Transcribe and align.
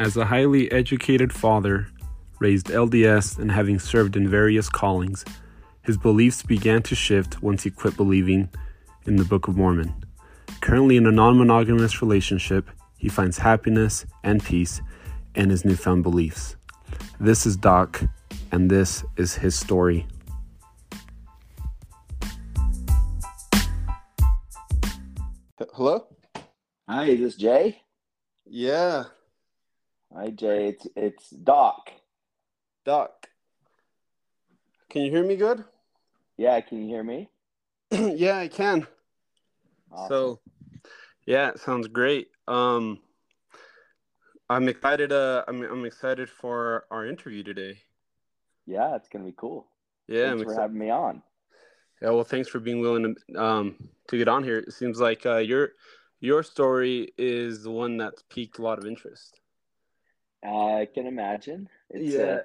As 0.00 0.16
a 0.16 0.24
highly 0.24 0.72
educated 0.72 1.30
father, 1.30 1.88
raised 2.38 2.68
LDS, 2.68 3.38
and 3.38 3.52
having 3.52 3.78
served 3.78 4.16
in 4.16 4.30
various 4.30 4.70
callings, 4.70 5.26
his 5.82 5.98
beliefs 5.98 6.42
began 6.42 6.82
to 6.84 6.94
shift 6.94 7.42
once 7.42 7.64
he 7.64 7.70
quit 7.70 7.98
believing 7.98 8.48
in 9.04 9.16
the 9.16 9.26
Book 9.26 9.46
of 9.46 9.58
Mormon. 9.58 9.94
Currently 10.62 10.96
in 10.96 11.06
a 11.06 11.12
non 11.12 11.36
monogamous 11.36 12.00
relationship, 12.00 12.70
he 12.96 13.10
finds 13.10 13.36
happiness 13.36 14.06
and 14.24 14.42
peace 14.42 14.80
in 15.34 15.50
his 15.50 15.66
newfound 15.66 16.02
beliefs. 16.02 16.56
This 17.20 17.44
is 17.44 17.58
Doc, 17.58 18.02
and 18.52 18.70
this 18.70 19.04
is 19.18 19.34
his 19.34 19.54
story. 19.54 20.06
Hello? 25.74 26.06
Hi, 26.88 27.04
is 27.04 27.20
this 27.20 27.36
Jay? 27.36 27.82
Yeah, 28.46 29.04
Hi, 30.14 30.30
Jay. 30.30 30.68
It's 30.68 30.86
it's 30.96 31.30
Doc. 31.30 31.90
Doc. 32.84 33.28
Can 34.88 35.02
you 35.02 35.10
hear 35.10 35.24
me 35.24 35.36
good? 35.36 35.64
Yeah, 36.36 36.60
can 36.60 36.80
you 36.82 36.88
hear 36.88 37.04
me? 37.04 37.30
yeah, 37.92 38.38
I 38.38 38.48
can. 38.48 38.86
Awesome. 39.92 40.08
So, 40.08 40.40
yeah, 41.26 41.50
it 41.50 41.60
sounds 41.60 41.86
great. 41.88 42.28
Um, 42.48 43.00
I'm 44.48 44.68
excited. 44.68 45.12
Uh, 45.12 45.44
I'm 45.46 45.62
I'm 45.62 45.84
excited 45.84 46.28
for 46.28 46.86
our 46.90 47.06
interview 47.06 47.42
today. 47.44 47.78
yeah, 48.66 48.96
it's 48.96 49.08
gonna 49.08 49.24
be 49.24 49.34
cool. 49.36 49.68
Yeah, 50.08 50.24
Thanks 50.24 50.32
I'm 50.32 50.38
for 50.38 50.42
excited. 50.52 50.60
having 50.62 50.78
me 50.78 50.90
on. 50.90 51.22
Yeah, 52.02 52.10
well, 52.10 52.24
thanks 52.24 52.48
for 52.48 52.58
being 52.58 52.80
willing 52.80 53.14
to 53.14 53.40
um 53.42 53.76
to 54.08 54.18
get 54.18 54.26
on 54.28 54.42
here. 54.42 54.58
It 54.58 54.72
seems 54.72 54.98
like 54.98 55.24
uh, 55.24 55.36
your 55.36 55.70
your 56.20 56.42
story 56.42 57.12
is 57.16 57.62
the 57.62 57.70
one 57.70 57.96
that's 57.96 58.22
piqued 58.28 58.58
a 58.58 58.62
lot 58.62 58.78
of 58.78 58.86
interest. 58.86 59.40
I 60.44 60.88
can 60.92 61.06
imagine. 61.06 61.68
It's 61.90 62.16
uh, 62.16 62.42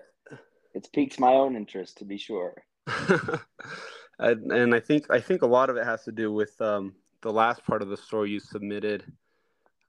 it's 0.73 0.89
piques 0.89 1.19
my 1.19 1.31
own 1.31 1.55
interest 1.55 1.97
to 1.99 2.05
be 2.05 2.17
sure. 2.17 2.63
and, 4.19 4.51
and 4.51 4.75
I 4.75 4.79
think 4.79 5.05
I 5.09 5.19
think 5.19 5.41
a 5.41 5.47
lot 5.47 5.69
of 5.69 5.77
it 5.77 5.85
has 5.85 6.03
to 6.03 6.11
do 6.11 6.31
with 6.31 6.59
um 6.61 6.93
the 7.21 7.31
last 7.31 7.65
part 7.65 7.81
of 7.81 7.89
the 7.89 7.97
story 7.97 8.31
you 8.31 8.39
submitted. 8.39 9.03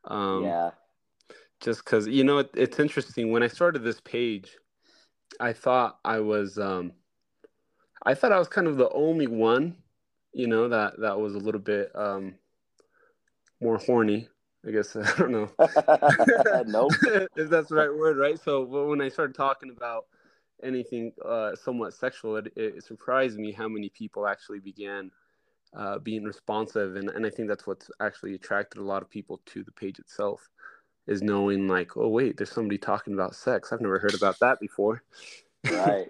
Um, 0.04 0.44
yeah. 0.44 0.70
just 1.60 1.84
because 1.84 2.06
you 2.06 2.22
know 2.22 2.38
it, 2.38 2.50
it's 2.54 2.78
interesting 2.78 3.32
when 3.32 3.42
i 3.42 3.48
started 3.48 3.82
this 3.82 4.00
page 4.02 4.56
i 5.40 5.52
thought 5.52 5.98
i 6.04 6.20
was 6.20 6.58
um 6.58 6.92
i 8.04 8.14
thought 8.14 8.30
i 8.30 8.38
was 8.38 8.46
kind 8.46 8.68
of 8.68 8.77
the 8.77 8.88
only 8.90 9.27
one 9.27 9.74
you 10.32 10.46
know 10.46 10.68
that 10.68 11.00
that 11.00 11.18
was 11.18 11.34
a 11.34 11.38
little 11.38 11.60
bit 11.60 11.90
um 11.96 12.34
more 13.60 13.78
horny 13.78 14.28
i 14.67 14.70
guess 14.70 14.97
i 14.97 15.19
don't 15.19 15.31
know 15.31 15.50
Nope. 16.67 16.92
if 17.36 17.50
that's 17.50 17.69
the 17.69 17.75
right 17.75 17.95
word 17.95 18.17
right 18.17 18.39
so 18.39 18.64
when 18.64 19.00
i 19.00 19.08
started 19.08 19.34
talking 19.34 19.70
about 19.70 20.06
anything 20.62 21.12
uh 21.25 21.55
somewhat 21.55 21.95
sexual 21.95 22.36
it, 22.36 22.53
it 22.56 22.84
surprised 22.84 23.39
me 23.39 23.53
how 23.53 23.69
many 23.69 23.89
people 23.91 24.27
actually 24.27 24.58
began 24.58 25.11
uh, 25.77 25.98
being 25.98 26.25
responsive 26.25 26.97
and, 26.97 27.11
and 27.11 27.27
i 27.27 27.31
think 27.31 27.48
that's 27.48 27.67
what's 27.67 27.91
actually 28.00 28.34
attracted 28.34 28.81
a 28.81 28.84
lot 28.84 29.03
of 29.03 29.11
people 29.11 29.41
to 29.45 29.62
the 29.62 29.73
page 29.73 29.98
itself 29.98 30.48
is 31.06 31.23
knowing 31.23 31.69
like, 31.69 31.97
oh 31.97 32.08
wait, 32.08 32.36
there's 32.36 32.51
somebody 32.51 32.78
talking 32.78 33.14
about 33.14 33.34
sex. 33.34 33.73
I've 33.73 33.80
never 33.80 33.98
heard 33.98 34.14
about 34.14 34.39
that 34.41 34.61
before. 34.61 35.03
right. 35.70 36.08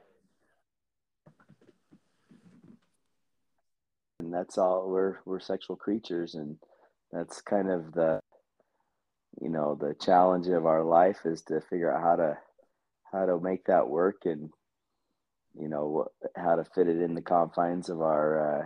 And 4.21 4.33
that's 4.33 4.57
all 4.59 4.89
we're 4.89 5.19
we're 5.25 5.41
sexual 5.41 5.77
creatures 5.77 6.35
and 6.35 6.57
that's 7.13 7.41
kind 7.43 7.71
of 7.71 7.93
the 7.93 8.21
you 9.41 9.49
know, 9.49 9.77
the 9.79 9.95
challenge 9.95 10.49
of 10.49 10.67
our 10.67 10.83
life 10.83 11.21
is 11.25 11.43
to 11.43 11.61
figure 11.61 11.93
out 11.93 12.03
how 12.03 12.17
to 12.17 12.39
how 13.13 13.27
to 13.27 13.41
make 13.41 13.65
that 13.67 13.89
work 13.89 14.23
and 14.25 14.51
you 15.59 15.69
know 15.69 16.07
how 16.37 16.57
to 16.57 16.65
fit 16.65 16.89
it 16.89 17.01
in 17.01 17.15
the 17.15 17.23
confines 17.23 17.89
of 17.89 18.01
our 18.01 18.61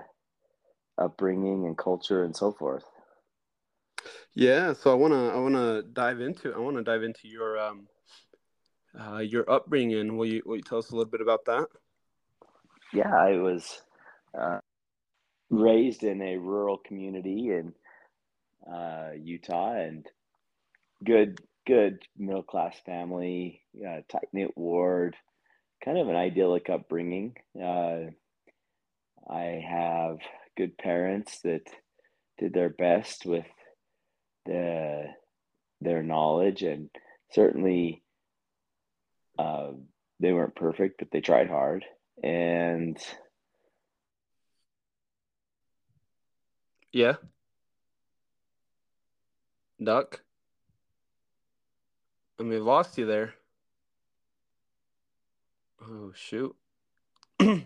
uh, 0.98 1.04
upbringing 1.04 1.66
and 1.66 1.76
culture 1.76 2.24
and 2.24 2.36
so 2.36 2.52
forth. 2.52 2.84
Yeah, 4.34 4.72
so 4.72 4.90
I 4.90 4.94
wanna 4.94 5.28
I 5.28 5.36
wanna 5.36 5.82
dive 5.82 6.20
into 6.20 6.52
I 6.52 6.58
wanna 6.58 6.82
dive 6.82 7.02
into 7.02 7.28
your 7.28 7.58
um 7.58 7.88
uh, 8.98 9.18
your 9.18 9.48
upbringing. 9.50 10.16
Will 10.16 10.26
you 10.26 10.42
will 10.44 10.56
you 10.56 10.62
tell 10.62 10.78
us 10.78 10.90
a 10.90 10.96
little 10.96 11.10
bit 11.10 11.20
about 11.20 11.44
that? 11.46 11.66
Yeah, 12.92 13.14
I 13.14 13.36
was 13.36 13.82
uh, 14.38 14.58
raised 15.48 16.02
in 16.02 16.22
a 16.22 16.36
rural 16.36 16.78
community 16.78 17.50
in 17.50 17.72
uh, 18.72 19.10
Utah 19.16 19.74
and 19.74 20.06
good 21.04 21.40
good 21.66 22.02
middle 22.16 22.42
class 22.42 22.76
family, 22.84 23.62
uh, 23.86 24.00
tight 24.08 24.28
knit 24.32 24.56
ward, 24.56 25.16
kind 25.84 25.98
of 25.98 26.08
an 26.08 26.16
idyllic 26.16 26.68
upbringing. 26.70 27.36
Uh, 27.60 28.06
I 29.28 29.64
have 29.68 30.18
good 30.56 30.76
parents 30.78 31.40
that 31.42 31.62
did 32.38 32.52
their 32.52 32.70
best 32.70 33.26
with 33.26 33.46
the 34.46 35.06
their 35.80 36.02
knowledge 36.02 36.62
and 36.62 36.90
certainly 37.32 38.02
uh, 39.38 39.70
they 40.18 40.32
weren't 40.32 40.54
perfect, 40.54 40.96
but 40.98 41.10
they 41.10 41.20
tried 41.20 41.48
hard. 41.48 41.84
And 42.22 42.98
Yeah, 46.92 47.14
Doc. 49.82 50.22
I 52.40 52.42
mean, 52.42 52.64
lost 52.64 52.96
you 52.96 53.04
there. 53.04 53.34
Oh 55.82 56.10
shoot. 56.14 56.56
now 57.40 57.64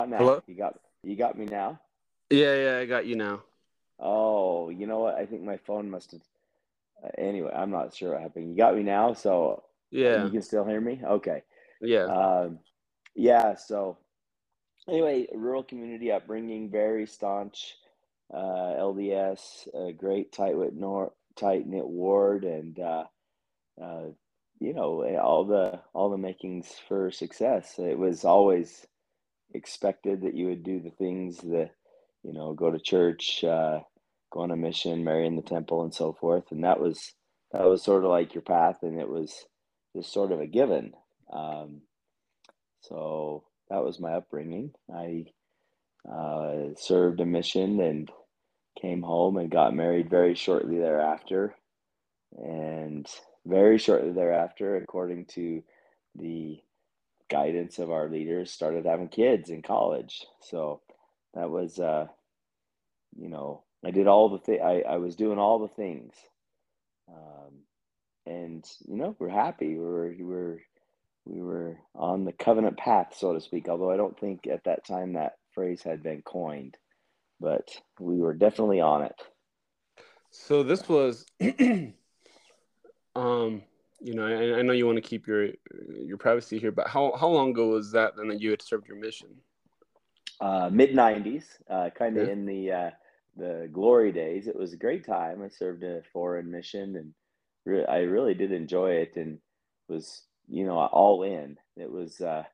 Hello? 0.00 0.42
you 0.46 0.54
got 0.54 0.78
you 1.02 1.16
got 1.16 1.36
me 1.36 1.46
now. 1.46 1.80
Yeah, 2.30 2.54
yeah, 2.54 2.78
I 2.78 2.86
got 2.86 3.06
you 3.06 3.16
now. 3.16 3.42
Oh, 3.98 4.70
you 4.70 4.86
know 4.86 5.00
what? 5.00 5.16
I 5.16 5.26
think 5.26 5.42
my 5.42 5.56
phone 5.56 5.90
must 5.90 6.12
have. 6.12 6.20
Uh, 7.04 7.08
anyway, 7.18 7.50
I'm 7.54 7.70
not 7.70 7.94
sure 7.94 8.12
what 8.12 8.22
happened. 8.22 8.50
You 8.50 8.56
got 8.56 8.76
me 8.76 8.84
now, 8.84 9.12
so 9.12 9.64
Yeah, 9.90 10.24
you 10.24 10.30
can 10.30 10.42
still 10.42 10.64
hear 10.64 10.80
me. 10.80 11.00
Okay. 11.04 11.42
yeah, 11.80 12.06
Um, 12.06 12.60
yeah. 13.16 13.56
So 13.56 13.98
anyway, 14.88 15.26
rural 15.32 15.62
community 15.62 16.12
upbringing, 16.12 16.70
very 16.70 17.06
staunch 17.06 17.74
uh, 18.32 18.76
LDS, 18.78 19.68
a 19.74 19.92
great 19.92 20.32
tight 20.32 20.56
knit 20.56 21.12
tight 21.36 21.66
knit 21.66 21.86
ward, 21.86 22.44
and 22.44 22.78
uh, 22.78 23.04
uh, 23.82 24.06
you 24.60 24.72
know 24.72 25.04
all 25.18 25.44
the 25.44 25.80
all 25.92 26.10
the 26.10 26.18
makings 26.18 26.68
for 26.88 27.10
success. 27.10 27.74
It 27.78 27.98
was 27.98 28.24
always 28.24 28.86
expected 29.52 30.22
that 30.22 30.34
you 30.34 30.46
would 30.46 30.62
do 30.62 30.80
the 30.80 30.90
things 30.90 31.38
that 31.38 31.70
you 32.22 32.32
know 32.32 32.54
go 32.54 32.70
to 32.70 32.78
church, 32.78 33.44
uh, 33.44 33.80
go 34.32 34.40
on 34.40 34.50
a 34.50 34.56
mission, 34.56 35.04
marry 35.04 35.26
in 35.26 35.36
the 35.36 35.42
temple, 35.42 35.82
and 35.82 35.94
so 35.94 36.12
forth. 36.12 36.50
And 36.50 36.64
that 36.64 36.80
was 36.80 37.14
that 37.52 37.64
was 37.64 37.82
sort 37.82 38.04
of 38.04 38.10
like 38.10 38.34
your 38.34 38.42
path, 38.42 38.78
and 38.82 39.00
it 39.00 39.08
was 39.08 39.46
just 39.94 40.12
sort 40.12 40.32
of 40.32 40.40
a 40.40 40.46
given. 40.46 40.94
Um, 41.32 41.82
so 42.80 43.44
that 43.70 43.84
was 43.84 44.00
my 44.00 44.14
upbringing. 44.14 44.72
I 44.92 45.26
uh, 46.10 46.74
served 46.76 47.20
a 47.20 47.26
mission 47.26 47.80
and 47.80 48.10
came 48.80 49.02
home 49.02 49.36
and 49.36 49.50
got 49.50 49.74
married 49.74 50.10
very 50.10 50.34
shortly 50.34 50.78
thereafter. 50.78 51.54
And 52.36 53.06
very 53.46 53.78
shortly 53.78 54.12
thereafter, 54.12 54.76
according 54.76 55.26
to 55.26 55.62
the 56.16 56.60
guidance 57.30 57.78
of 57.78 57.90
our 57.90 58.08
leaders, 58.08 58.50
started 58.50 58.86
having 58.86 59.08
kids 59.08 59.50
in 59.50 59.62
college. 59.62 60.24
So 60.40 60.80
that 61.34 61.50
was, 61.50 61.78
uh, 61.78 62.06
you 63.16 63.28
know, 63.28 63.62
I 63.84 63.90
did 63.90 64.06
all 64.06 64.28
the 64.30 64.38
thing. 64.38 64.60
I, 64.62 64.82
I 64.82 64.96
was 64.96 65.16
doing 65.16 65.38
all 65.38 65.58
the 65.58 65.74
things. 65.74 66.14
Um, 67.08 67.64
and 68.26 68.64
you 68.88 68.96
know, 68.96 69.14
we're 69.18 69.28
happy. 69.28 69.76
We're 69.76 70.14
we're 70.20 70.58
we 71.26 71.40
were 71.40 71.78
on 71.94 72.24
the 72.24 72.32
covenant 72.32 72.76
path, 72.76 73.14
so 73.16 73.32
to 73.32 73.40
speak. 73.40 73.68
Although 73.68 73.90
I 73.90 73.96
don't 73.96 74.18
think 74.18 74.46
at 74.46 74.64
that 74.64 74.86
time 74.86 75.14
that 75.14 75.34
phrase 75.52 75.82
had 75.82 76.02
been 76.02 76.22
coined, 76.22 76.76
but 77.40 77.68
we 77.98 78.18
were 78.18 78.34
definitely 78.34 78.80
on 78.80 79.02
it. 79.02 79.14
So 80.30 80.62
this 80.62 80.88
was, 80.88 81.24
um, 83.16 83.62
you 84.00 84.14
know, 84.14 84.26
I, 84.26 84.58
I 84.58 84.62
know 84.62 84.72
you 84.72 84.86
want 84.86 84.96
to 84.96 85.02
keep 85.02 85.26
your 85.26 85.48
your 85.88 86.18
privacy 86.18 86.58
here, 86.58 86.72
but 86.72 86.88
how 86.88 87.14
how 87.16 87.28
long 87.28 87.50
ago 87.50 87.68
was 87.68 87.92
that 87.92 88.16
then 88.16 88.28
that 88.28 88.40
you 88.40 88.50
had 88.50 88.62
served 88.62 88.86
your 88.86 88.98
mission? 88.98 89.28
Uh, 90.40 90.68
Mid 90.70 90.90
'90s, 90.90 91.44
uh, 91.70 91.90
kind 91.96 92.18
of 92.18 92.26
Yeah. 92.26 92.32
in 92.32 92.44
the 92.44 92.72
uh, 92.72 92.90
the 93.36 93.68
glory 93.72 94.12
days. 94.12 94.46
It 94.46 94.56
was 94.56 94.72
a 94.72 94.76
great 94.76 95.06
time. 95.06 95.42
I 95.42 95.48
served 95.48 95.84
a 95.84 96.02
foreign 96.12 96.50
mission, 96.50 96.96
and 96.96 97.14
re- 97.64 97.86
I 97.86 98.00
really 98.00 98.34
did 98.34 98.52
enjoy 98.52 98.92
it, 98.92 99.16
and 99.16 99.38
was 99.88 100.22
you 100.48 100.66
know 100.66 100.78
all 100.78 101.22
in. 101.22 101.56
It 101.76 101.90
was 101.90 102.20
uh, 102.20 102.44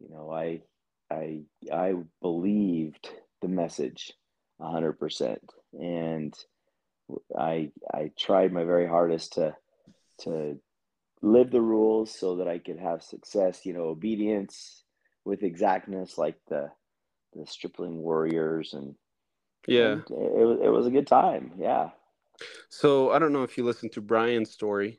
you 0.00 0.08
know 0.10 0.30
I 0.30 0.62
I 1.10 1.42
I 1.72 1.94
believed 2.20 3.08
the 3.40 3.48
message. 3.48 4.12
hundred 4.60 4.94
percent. 4.94 5.42
And 5.78 6.34
I 7.36 7.70
I 7.92 8.10
tried 8.18 8.52
my 8.52 8.64
very 8.64 8.88
hardest 8.88 9.34
to 9.34 9.56
to 10.20 10.58
live 11.20 11.50
the 11.50 11.60
rules 11.60 12.12
so 12.12 12.36
that 12.36 12.48
I 12.48 12.58
could 12.58 12.78
have 12.78 13.02
success. 13.02 13.64
You 13.64 13.74
know, 13.74 13.84
obedience 13.84 14.84
with 15.24 15.42
exactness, 15.42 16.18
like 16.18 16.36
the 16.48 16.70
the 17.34 17.46
stripling 17.46 18.02
warriors, 18.02 18.74
and 18.74 18.94
yeah, 19.66 19.92
and 19.92 20.02
it 20.10 20.46
was 20.46 20.58
it 20.62 20.68
was 20.68 20.86
a 20.86 20.90
good 20.90 21.06
time. 21.06 21.52
Yeah. 21.58 21.90
So 22.68 23.10
I 23.10 23.18
don't 23.18 23.32
know 23.32 23.44
if 23.44 23.56
you 23.56 23.64
listened 23.64 23.92
to 23.92 24.00
Brian's 24.00 24.50
story. 24.50 24.98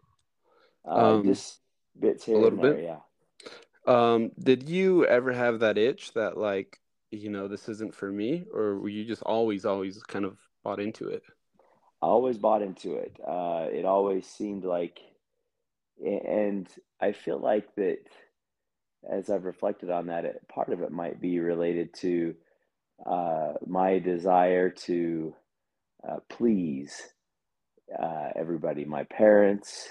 Uh, 0.87 1.15
um, 1.15 1.25
just 1.25 1.59
bits 1.99 2.25
here 2.25 2.35
a 2.35 2.39
little 2.39 2.61
there, 2.61 2.73
bit. 2.73 2.83
Yeah. 2.83 2.99
Um, 3.85 4.31
did 4.39 4.69
you 4.69 5.05
ever 5.05 5.31
have 5.33 5.59
that 5.59 5.77
itch 5.77 6.13
that 6.13 6.37
like 6.37 6.79
you 7.11 7.29
know 7.29 7.47
this 7.47 7.69
isn't 7.69 7.95
for 7.95 8.11
me, 8.11 8.45
or 8.53 8.79
were 8.79 8.89
you 8.89 9.05
just 9.05 9.23
always 9.23 9.65
always 9.65 10.01
kind 10.03 10.25
of 10.25 10.37
bought 10.63 10.79
into 10.79 11.07
it? 11.09 11.23
I 12.01 12.07
always 12.07 12.37
bought 12.37 12.61
into 12.61 12.95
it. 12.95 13.17
Uh, 13.25 13.67
it 13.71 13.85
always 13.85 14.27
seemed 14.27 14.65
like, 14.65 14.99
and 16.03 16.67
I 16.99 17.13
feel 17.13 17.39
like 17.39 17.73
that 17.75 17.99
as 19.09 19.29
I've 19.29 19.45
reflected 19.45 19.89
on 19.89 20.07
that, 20.07 20.25
it, 20.25 20.47
part 20.47 20.69
of 20.69 20.81
it 20.81 20.91
might 20.91 21.21
be 21.21 21.39
related 21.39 21.93
to 21.95 22.35
uh, 23.05 23.53
my 23.65 23.99
desire 23.99 24.69
to 24.69 25.33
uh, 26.07 26.17
please 26.29 27.01
uh, 27.97 28.29
everybody, 28.35 28.85
my 28.85 29.03
parents, 29.05 29.89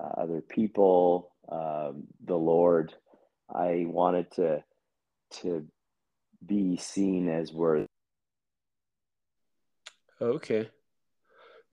uh, 0.00 0.20
other 0.20 0.40
people, 0.40 1.32
um, 1.48 2.04
the 2.24 2.36
Lord. 2.36 2.94
I 3.54 3.84
wanted 3.86 4.30
to 4.32 4.64
to 5.42 5.66
be 6.44 6.76
seen 6.76 7.28
as 7.28 7.52
worthy. 7.52 7.86
Okay. 10.20 10.68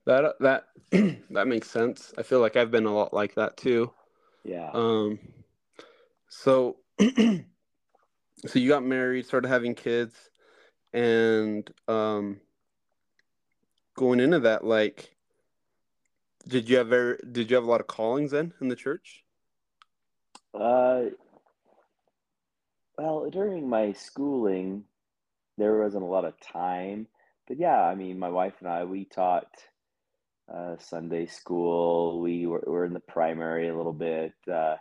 That 0.04 0.34
that 0.40 0.64
that 1.30 1.46
makes 1.46 1.70
sense. 1.70 2.12
I 2.18 2.22
feel 2.22 2.40
like 2.40 2.56
I've 2.56 2.70
been 2.70 2.86
a 2.86 2.94
lot 2.94 3.14
like 3.14 3.34
that 3.36 3.56
too. 3.56 3.92
Yeah. 4.44 4.70
Um. 4.72 5.18
So, 6.28 6.78
so 7.00 7.08
you 8.54 8.68
got 8.68 8.84
married, 8.84 9.26
started 9.26 9.48
having 9.48 9.74
kids, 9.74 10.14
and 10.92 11.70
um, 11.88 12.40
going 13.94 14.18
into 14.18 14.40
that, 14.40 14.64
like, 14.64 15.14
did 16.48 16.68
you 16.68 16.78
ever 16.78 17.18
did 17.30 17.50
you 17.50 17.56
have 17.56 17.64
a 17.64 17.70
lot 17.70 17.80
of 17.80 17.86
callings 17.86 18.32
then 18.32 18.52
in 18.60 18.68
the 18.68 18.76
church? 18.76 19.24
Uh. 20.54 21.10
Well, 22.98 23.30
during 23.30 23.68
my 23.68 23.92
schooling, 23.92 24.84
there 25.56 25.78
wasn't 25.78 26.04
a 26.04 26.06
lot 26.06 26.26
of 26.26 26.34
time, 26.40 27.06
but 27.48 27.58
yeah, 27.58 27.80
I 27.82 27.94
mean, 27.94 28.18
my 28.18 28.28
wife 28.28 28.54
and 28.60 28.68
I 28.68 28.84
we 28.84 29.06
taught 29.06 29.48
uh, 30.52 30.76
Sunday 30.78 31.26
school. 31.26 32.20
We 32.20 32.46
were, 32.46 32.62
were, 32.66 32.84
in 32.84 32.92
the 32.92 33.00
primary 33.00 33.68
a 33.68 33.76
little 33.76 33.92
bit. 33.92 34.34
Uh, 34.50 34.76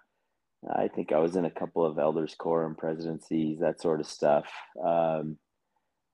I 0.69 0.87
think 0.89 1.11
I 1.11 1.19
was 1.19 1.35
in 1.35 1.45
a 1.45 1.51
couple 1.51 1.85
of 1.85 1.97
elders 1.97 2.35
quorum 2.37 2.75
presidencies, 2.75 3.59
that 3.59 3.81
sort 3.81 3.99
of 3.99 4.07
stuff, 4.07 4.45
um, 4.83 5.37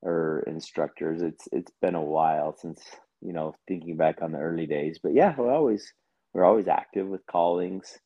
or 0.01 0.43
instructors. 0.47 1.21
It's 1.21 1.47
it's 1.51 1.71
been 1.81 1.95
a 1.95 2.01
while 2.01 2.55
since 2.57 2.81
you 3.21 3.33
know 3.33 3.55
thinking 3.67 3.97
back 3.97 4.21
on 4.21 4.31
the 4.31 4.39
early 4.39 4.67
days, 4.67 4.99
but 5.01 5.13
yeah, 5.13 5.33
we're 5.37 5.51
always 5.51 5.91
we're 6.33 6.45
always 6.45 6.67
active 6.67 7.07
with 7.07 7.25
callings. 7.25 7.97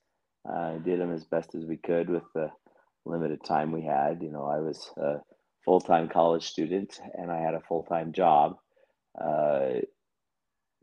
Uh, 0.47 0.77
did 0.77 0.99
them 0.99 1.13
as 1.13 1.23
best 1.23 1.53
as 1.53 1.65
we 1.65 1.77
could 1.77 2.09
with 2.09 2.23
the 2.33 2.49
limited 3.05 3.43
time 3.43 3.71
we 3.71 3.83
had. 3.83 4.21
You 4.21 4.31
know, 4.31 4.45
I 4.45 4.59
was 4.59 4.89
a 4.97 5.17
full 5.63 5.79
time 5.79 6.09
college 6.09 6.47
student 6.47 6.99
and 7.17 7.31
I 7.31 7.39
had 7.39 7.53
a 7.53 7.61
full 7.61 7.83
time 7.83 8.11
job. 8.11 8.57
Uh, 9.19 9.81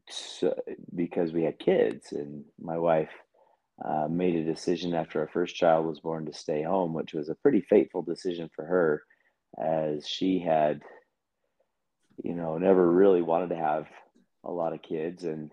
so, 0.08 0.54
because 0.94 1.32
we 1.32 1.42
had 1.42 1.58
kids 1.58 2.12
and 2.12 2.44
my 2.60 2.78
wife 2.78 3.10
uh, 3.84 4.08
made 4.08 4.34
a 4.34 4.44
decision 4.44 4.94
after 4.94 5.20
our 5.20 5.28
first 5.28 5.54
child 5.54 5.86
was 5.86 6.00
born 6.00 6.26
to 6.26 6.32
stay 6.32 6.62
home, 6.62 6.94
which 6.94 7.12
was 7.12 7.28
a 7.28 7.34
pretty 7.36 7.60
fateful 7.60 8.02
decision 8.02 8.50
for 8.54 8.64
her, 8.64 9.02
as 9.62 10.06
she 10.06 10.38
had, 10.38 10.80
you 12.22 12.34
know, 12.34 12.58
never 12.58 12.90
really 12.90 13.22
wanted 13.22 13.50
to 13.50 13.56
have 13.56 13.86
a 14.44 14.50
lot 14.50 14.72
of 14.72 14.82
kids 14.82 15.24
and 15.24 15.50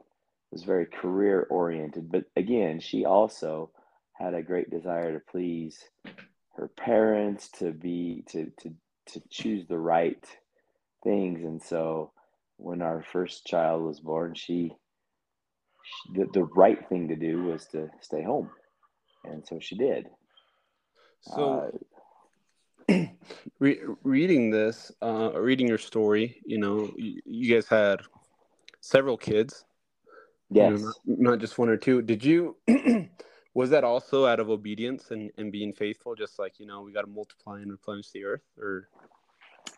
was 0.51 0.63
very 0.63 0.86
career 0.86 1.46
oriented. 1.50 2.12
But 2.12 2.25
again, 2.36 2.80
she 2.80 3.06
also 3.06 3.72
had 4.18 4.34
a 4.34 4.42
great 4.42 4.70
desire 4.70 5.14
to 5.14 5.26
please 5.32 5.78
her 6.56 6.70
parents, 6.70 7.50
to 7.60 7.72
be 7.72 8.24
to 8.30 8.52
to 8.62 8.74
to 9.08 9.22
choose 9.30 9.68
the 9.68 9.78
right 9.78 10.26
things, 11.04 11.44
and 11.44 11.62
so 11.62 12.12
when 12.58 12.82
our 12.82 13.04
first 13.12 13.46
child 13.46 13.84
was 13.84 14.00
born, 14.00 14.34
she, 14.34 14.74
she 15.84 16.20
the, 16.20 16.26
the 16.34 16.44
right 16.56 16.88
thing 16.88 17.08
to 17.10 17.16
do 17.16 17.44
was 17.44 17.66
to 17.68 17.90
stay 18.02 18.24
home. 18.24 18.50
And 19.24 19.46
so 19.46 19.60
she 19.60 19.76
did. 19.76 20.08
So, 21.22 21.72
uh, 22.90 23.06
re- 23.60 23.82
reading 24.04 24.52
this, 24.52 24.92
uh, 25.02 25.32
reading 25.34 25.68
your 25.68 25.78
story, 25.78 26.42
you 26.46 26.60
know, 26.60 26.92
you, 26.96 27.22
you 27.26 27.54
guys 27.54 27.68
had 27.68 28.02
several 28.82 29.18
kids. 29.18 29.66
Yes. 30.52 30.72
You 30.72 30.78
know, 30.78 30.94
not, 31.06 31.32
not 31.32 31.40
just 31.40 31.58
one 31.58 31.70
or 31.70 31.78
two. 31.78 32.02
Did 32.04 32.24
you, 32.24 32.56
was 33.56 33.69
that 33.69 33.86
also 33.86 34.25
out 34.25 34.42
of 34.42 34.50
obedience 34.50 35.10
and, 35.10 35.31
and 35.38 35.52
being 35.52 35.74
faithful? 35.74 36.13
Just 36.13 36.38
like, 36.38 36.60
you 36.60 36.68
know, 36.68 36.81
we 36.81 36.92
got 36.92 37.02
to 37.02 37.07
multiply 37.07 37.62
and 37.62 37.72
replenish 37.72 38.12
the 38.12 38.25
earth 38.25 38.44
or? 38.60 38.90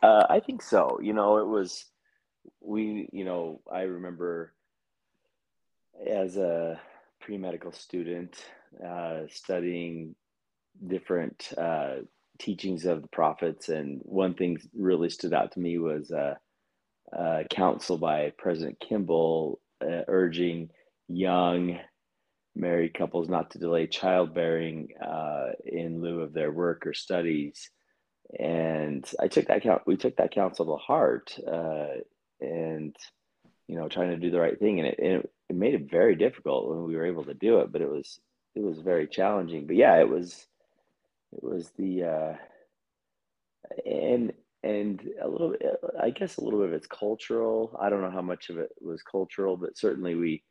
Uh, 0.01 0.25
I 0.29 0.39
think 0.39 0.63
so. 0.63 0.99
You 1.01 1.13
know, 1.13 1.37
it 1.37 1.47
was, 1.47 1.85
we, 2.59 3.07
you 3.13 3.23
know, 3.23 3.61
I 3.71 3.81
remember 3.83 4.53
as 6.05 6.37
a 6.37 6.81
pre 7.21 7.37
medical 7.37 7.71
student 7.71 8.35
uh, 8.85 9.21
studying 9.29 10.15
different 10.85 11.53
uh, 11.55 11.97
teachings 12.39 12.85
of 12.85 13.03
the 13.03 13.07
prophets, 13.07 13.69
and 13.69 14.01
one 14.03 14.33
thing 14.33 14.57
really 14.75 15.09
stood 15.09 15.33
out 15.33 15.51
to 15.51 15.59
me 15.59 15.77
was 15.77 16.11
uh, 16.11 16.35
uh 17.15 17.43
counsel 17.49 17.97
by 17.97 18.31
President 18.37 18.79
Kimball 18.79 19.59
uh, 19.81 20.01
urging 20.07 20.69
young 21.07 21.79
married 22.57 22.93
couples 22.93 23.29
not 23.29 23.51
to 23.51 23.59
delay 23.59 23.87
childbearing 23.87 24.89
uh, 25.01 25.51
in 25.65 26.01
lieu 26.01 26.21
of 26.21 26.33
their 26.33 26.51
work 26.51 26.85
or 26.87 26.93
studies. 26.93 27.69
And 28.37 29.09
I 29.19 29.27
took 29.27 29.47
that 29.47 29.61
count. 29.63 29.83
We 29.85 29.95
took 29.95 30.17
that 30.17 30.33
counsel 30.33 30.65
to 30.65 30.75
heart, 30.83 31.37
uh, 31.47 32.01
and 32.41 32.95
you 33.67 33.77
know 33.77 33.87
trying 33.87 34.09
to 34.09 34.17
do 34.17 34.31
the 34.31 34.39
right 34.39 34.59
thing. 34.59 34.79
And 34.79 34.87
it, 34.89 34.99
it, 34.99 35.31
it 35.49 35.55
made 35.55 35.75
it 35.75 35.89
very 35.89 36.15
difficult 36.15 36.67
when 36.67 36.83
we 36.83 36.95
were 36.95 37.05
able 37.05 37.23
to 37.25 37.33
do 37.33 37.59
it 37.59 37.71
but 37.71 37.81
it 37.81 37.89
was 37.89 38.19
it 38.55 38.61
was 38.61 38.79
very 38.79 39.07
challenging. 39.07 39.65
But 39.65 39.77
yeah 39.77 39.95
it 39.95 40.09
was 40.09 40.45
it 41.31 41.43
was 41.43 41.69
the 41.77 42.03
uh 42.03 42.33
and 43.85 44.33
and 44.63 45.07
a 45.21 45.27
little 45.27 45.51
bit 45.51 45.61
i 46.01 46.09
guess 46.09 46.37
a 46.37 46.43
little 46.43 46.59
bit 46.59 46.69
of 46.69 46.73
it's 46.73 46.87
cultural. 46.87 47.77
I 47.79 47.89
don't 47.89 48.01
know 48.01 48.11
how 48.11 48.21
much 48.21 48.49
of 48.49 48.57
it 48.57 48.71
was 48.81 49.03
cultural 49.03 49.55
but 49.55 49.77
certainly 49.77 50.15
we 50.15 50.43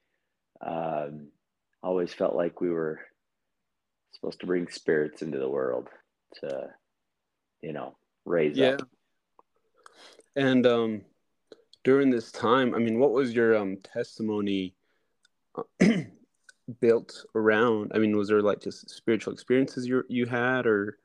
um 0.64 1.28
always 1.82 2.12
felt 2.12 2.34
like 2.34 2.60
we 2.60 2.70
were 2.70 3.00
supposed 4.12 4.40
to 4.40 4.46
bring 4.46 4.68
spirits 4.68 5.22
into 5.22 5.38
the 5.38 5.48
world 5.48 5.88
to 6.40 6.68
you 7.62 7.72
know 7.72 7.96
raise 8.24 8.56
yeah. 8.56 8.70
up. 8.70 8.88
And 10.34 10.66
um 10.66 11.02
during 11.84 12.10
this 12.10 12.32
time 12.32 12.74
i 12.74 12.78
mean 12.78 12.98
what 12.98 13.12
was 13.12 13.32
your 13.32 13.56
um 13.56 13.76
testimony 13.76 14.74
uh, 15.56 15.62
built 16.80 17.24
around? 17.34 17.92
I 17.94 17.98
mean 17.98 18.16
was 18.16 18.28
there 18.28 18.42
like 18.42 18.60
just 18.60 18.90
spiritual 18.90 19.32
experiences 19.32 19.86
you 19.86 20.02
you 20.08 20.26
had 20.26 20.66
or 20.66 20.98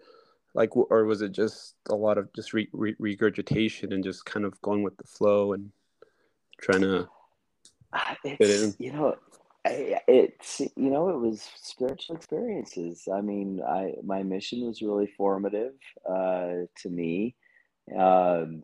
like 0.53 0.75
or 0.75 1.05
was 1.05 1.21
it 1.21 1.31
just 1.31 1.75
a 1.89 1.95
lot 1.95 2.17
of 2.17 2.31
just 2.33 2.53
re- 2.53 2.69
re- 2.73 2.95
regurgitation 2.99 3.93
and 3.93 4.03
just 4.03 4.25
kind 4.25 4.45
of 4.45 4.59
going 4.61 4.83
with 4.83 4.97
the 4.97 5.03
flow 5.03 5.53
and 5.53 5.71
trying 6.59 6.81
to 6.81 7.07
uh, 7.93 8.15
it's, 8.23 8.75
you 8.79 8.91
know 8.91 9.15
it's 9.65 10.59
you 10.59 10.89
know 10.89 11.09
it 11.09 11.19
was 11.19 11.47
spiritual 11.61 12.15
experiences. 12.15 13.07
I 13.13 13.21
mean 13.21 13.61
i 13.67 13.93
my 14.03 14.23
mission 14.23 14.65
was 14.65 14.81
really 14.81 15.07
formative 15.17 15.73
uh 16.09 16.65
to 16.77 16.89
me. 16.89 17.35
Um 17.97 18.63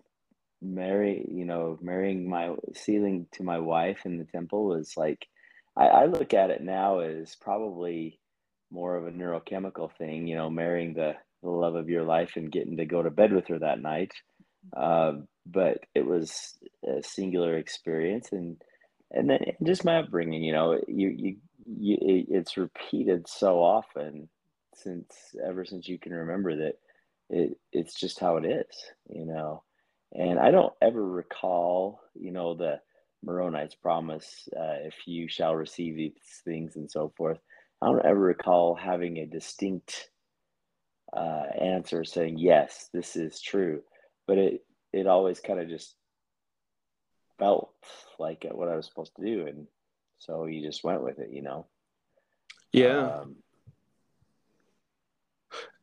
marry 0.62 1.24
you 1.30 1.46
know 1.46 1.78
marrying 1.82 2.28
my 2.28 2.56
sealing 2.74 3.28
to 3.32 3.44
my 3.44 3.60
wife 3.60 4.00
in 4.06 4.18
the 4.18 4.26
temple 4.26 4.66
was 4.66 4.94
like 4.98 5.28
I, 5.76 5.86
I 5.86 6.06
look 6.06 6.34
at 6.34 6.50
it 6.50 6.64
now 6.64 7.00
as 7.00 7.36
probably 7.36 8.20
more 8.72 8.96
of 8.96 9.06
a 9.06 9.12
neurochemical 9.12 9.92
thing 9.98 10.26
you 10.28 10.36
know 10.36 10.50
marrying 10.50 10.94
the, 10.96 11.14
the 11.44 11.50
love 11.50 11.76
of 11.76 11.90
your 11.90 12.04
life 12.04 12.32
and 12.36 12.52
getting 12.52 12.78
to 12.78 12.86
go 12.86 13.04
to 13.04 13.12
bed 13.12 13.34
with 13.34 13.48
her 13.48 13.60
that 13.60 13.82
night. 13.82 14.12
Uh, 14.76 15.14
but 15.46 15.80
it 15.96 16.06
was 16.06 16.58
a 16.86 17.02
singular 17.02 17.58
experience 17.58 18.30
and 18.32 18.62
and 19.12 19.30
then 19.30 19.40
just 19.66 19.86
my 19.86 19.98
upbringing 20.00 20.44
you 20.44 20.54
know 20.54 20.80
you 20.88 21.10
you, 21.10 21.38
you 21.68 21.98
it's 22.30 22.58
repeated 22.58 23.28
so 23.28 23.60
often 23.60 24.30
since 24.76 25.08
ever 25.48 25.66
since 25.66 25.88
you 25.90 26.00
can 26.00 26.14
remember 26.14 26.56
that 26.56 26.74
it 27.30 27.58
it's 27.74 28.00
just 28.00 28.20
how 28.20 28.38
it 28.38 28.46
is 28.46 28.68
you 29.10 29.26
know 29.26 29.64
And 30.14 30.40
I 30.40 30.52
don't 30.52 30.74
ever 30.82 31.04
recall, 31.04 32.02
you 32.16 32.32
know, 32.32 32.56
the 32.56 32.82
Moroni's 33.24 33.76
promise, 33.76 34.50
uh, 34.58 34.82
if 34.86 34.96
you 35.08 35.30
shall 35.30 35.56
receive 35.56 35.98
these 35.98 36.14
things 36.46 36.76
and 36.76 36.90
so 36.92 37.14
forth. 37.18 37.40
I 37.82 37.88
don't 37.88 38.06
ever 38.06 38.20
recall 38.20 38.76
having 38.76 39.20
a 39.20 39.28
distinct 39.28 40.10
uh, 41.18 41.46
answer 41.62 42.06
saying, 42.06 42.40
yes, 42.40 42.90
this 42.94 43.18
is 43.18 43.42
true. 43.42 43.82
But 44.28 44.40
it, 44.40 44.62
it 44.94 45.08
always 45.08 45.42
kind 45.42 45.62
of 45.62 45.70
just 45.70 45.97
felt 47.38 47.74
like 48.20 48.46
what 48.52 48.70
I 48.70 48.76
was 48.76 48.86
supposed 48.86 49.16
to 49.16 49.26
do. 49.26 49.48
And 49.48 49.68
so 50.20 50.46
you 50.46 50.66
just 50.66 50.84
went 50.84 51.04
with 51.04 51.20
it, 51.20 51.30
you 51.32 51.42
know? 51.42 51.68
Yeah. 52.72 53.22
Um, 53.22 53.36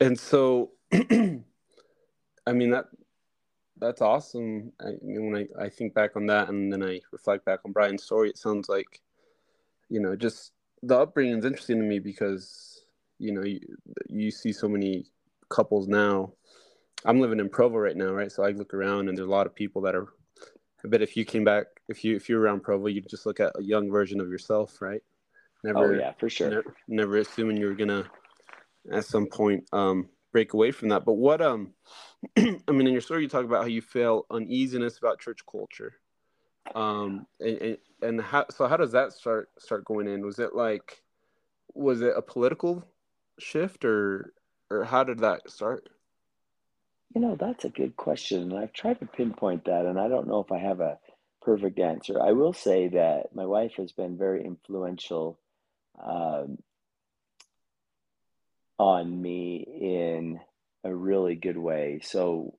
and 0.01 0.19
so, 0.19 0.73
I 0.93 2.53
mean, 2.53 2.71
that, 2.71 2.87
that's 3.79 4.01
awesome. 4.01 4.73
I, 4.81 4.93
mean, 5.03 5.31
when 5.31 5.49
I, 5.59 5.65
I 5.65 5.69
think 5.69 5.95
back 5.95 6.17
on 6.17 6.27
that 6.27 6.49
and 6.49 6.73
then 6.73 6.83
I 6.83 7.01
reflect 7.13 7.45
back 7.45 7.61
on 7.65 7.73
Brian's 7.73 8.05
story, 8.05 8.31
it 8.31 8.39
sounds 8.39 8.69
like, 8.69 9.01
you 9.89 10.01
know, 10.01 10.15
just 10.17 10.53
the 10.83 10.99
upbringing 10.99 11.39
is 11.39 11.45
interesting 11.45 11.79
to 11.79 11.85
me 11.85 11.99
because, 11.99 12.85
you 13.19 13.33
know, 13.33 13.43
you, 13.43 13.61
you 14.09 14.31
see 14.31 14.53
so 14.53 14.69
many 14.69 15.07
couples 15.49 15.89
now. 15.89 16.33
I'm 17.05 17.21
living 17.21 17.41
in 17.41 17.49
Provo 17.49 17.79
right 17.79 17.97
now, 17.97 18.11
right? 18.13 18.31
So 18.33 18.45
I 18.45 18.51
look 18.51 18.73
around 18.75 19.09
and 19.09 19.17
there's 19.17 19.29
a 19.29 19.31
lot 19.31 19.47
of 19.47 19.55
people 19.55 19.83
that 19.83 19.95
are, 19.95 20.09
I 20.85 20.89
bet 20.89 21.03
if 21.03 21.17
you 21.17 21.25
came 21.25 21.45
back, 21.45 21.67
if 21.89 22.05
you, 22.05 22.17
if 22.17 22.29
you're 22.29 22.41
around 22.41 22.63
Provo, 22.63 22.89
you'd 22.89 23.09
just 23.09 23.27
look 23.27 23.41
at 23.41 23.53
a 23.59 23.63
young 23.63 23.91
version 23.91 24.21
of 24.21 24.29
yourself, 24.29 24.83
right? 24.83 25.01
Never, 25.63 25.95
oh, 25.95 25.99
yeah, 25.99 26.13
for 26.13 26.29
sure. 26.29 26.51
Never, 26.51 26.77
never 26.89 27.17
assuming 27.19 27.57
you 27.57 27.67
were 27.67 27.75
going 27.75 27.89
to, 27.89 28.05
at 28.93 29.07
some 29.07 29.27
point, 29.27 29.67
um, 29.73 30.11
break 30.35 30.53
away 30.53 30.73
from 30.73 30.91
that. 30.91 31.07
But 31.07 31.15
what 31.15 31.41
um 31.41 31.73
I 32.37 32.43
mean 32.69 32.87
in 32.87 32.93
your 32.93 33.01
story 33.01 33.23
you 33.23 33.29
talk 33.29 33.45
about 33.45 33.63
how 33.63 33.69
you 33.69 33.81
feel 33.81 34.27
uneasiness 34.31 34.99
about 34.99 35.21
church 35.21 35.41
culture. 35.51 35.95
Um 36.75 37.27
and, 37.41 37.79
and 38.03 38.21
how 38.21 38.47
so 38.51 38.67
how 38.67 38.77
does 38.77 38.93
that 38.93 39.13
start 39.13 39.49
start 39.59 39.87
going 39.87 40.09
in? 40.09 40.27
Was 40.27 40.41
it 40.41 40.55
like 40.55 41.03
was 41.73 42.03
it 42.03 42.13
a 42.15 42.21
political 42.21 42.85
shift 43.39 43.85
or 43.85 44.35
or 44.71 44.85
how 44.85 45.05
did 45.05 45.21
that 45.21 45.49
start? 45.49 45.89
You 47.13 47.21
know, 47.21 47.37
that's 47.39 47.65
a 47.65 47.71
good 47.71 47.97
question. 47.97 48.43
And 48.43 48.59
I've 48.59 48.73
tried 48.73 49.01
to 49.01 49.07
pinpoint 49.07 49.65
that 49.65 49.87
and 49.87 49.99
I 49.99 50.09
don't 50.09 50.29
know 50.29 50.41
if 50.41 50.51
I 50.53 50.59
have 50.59 50.81
a 50.81 50.99
perfect 51.43 51.79
answer. 51.79 52.21
I 52.21 52.33
will 52.33 52.53
say 52.53 52.89
that 52.89 53.35
my 53.35 53.47
wife 53.47 53.73
has 53.77 53.93
been 53.93 54.17
very 54.17 54.45
influential 54.45 55.39
um, 56.03 56.59
on 58.79 59.23
me 59.23 59.57
in 59.59 60.41
a 60.83 60.95
really 60.95 61.35
good 61.35 61.59
way. 61.59 62.01
So 62.03 62.57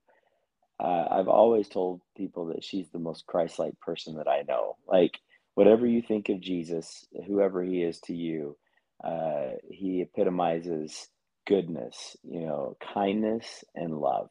uh, 0.78 1.06
I've 1.10 1.28
always 1.28 1.68
told 1.68 2.00
people 2.16 2.46
that 2.46 2.64
she's 2.64 2.88
the 2.90 2.98
most 2.98 3.26
Christ 3.26 3.58
like 3.58 3.78
person 3.80 4.16
that 4.16 4.28
I 4.28 4.42
know. 4.46 4.76
Like, 4.86 5.18
whatever 5.54 5.86
you 5.86 6.02
think 6.02 6.28
of 6.28 6.40
Jesus, 6.40 7.06
whoever 7.26 7.62
he 7.62 7.82
is 7.82 7.98
to 8.00 8.14
you, 8.14 8.56
uh, 9.02 9.52
he 9.70 10.02
epitomizes 10.02 11.08
goodness, 11.46 12.16
you 12.24 12.40
know, 12.40 12.76
kindness 12.94 13.64
and 13.74 13.98
love. 13.98 14.30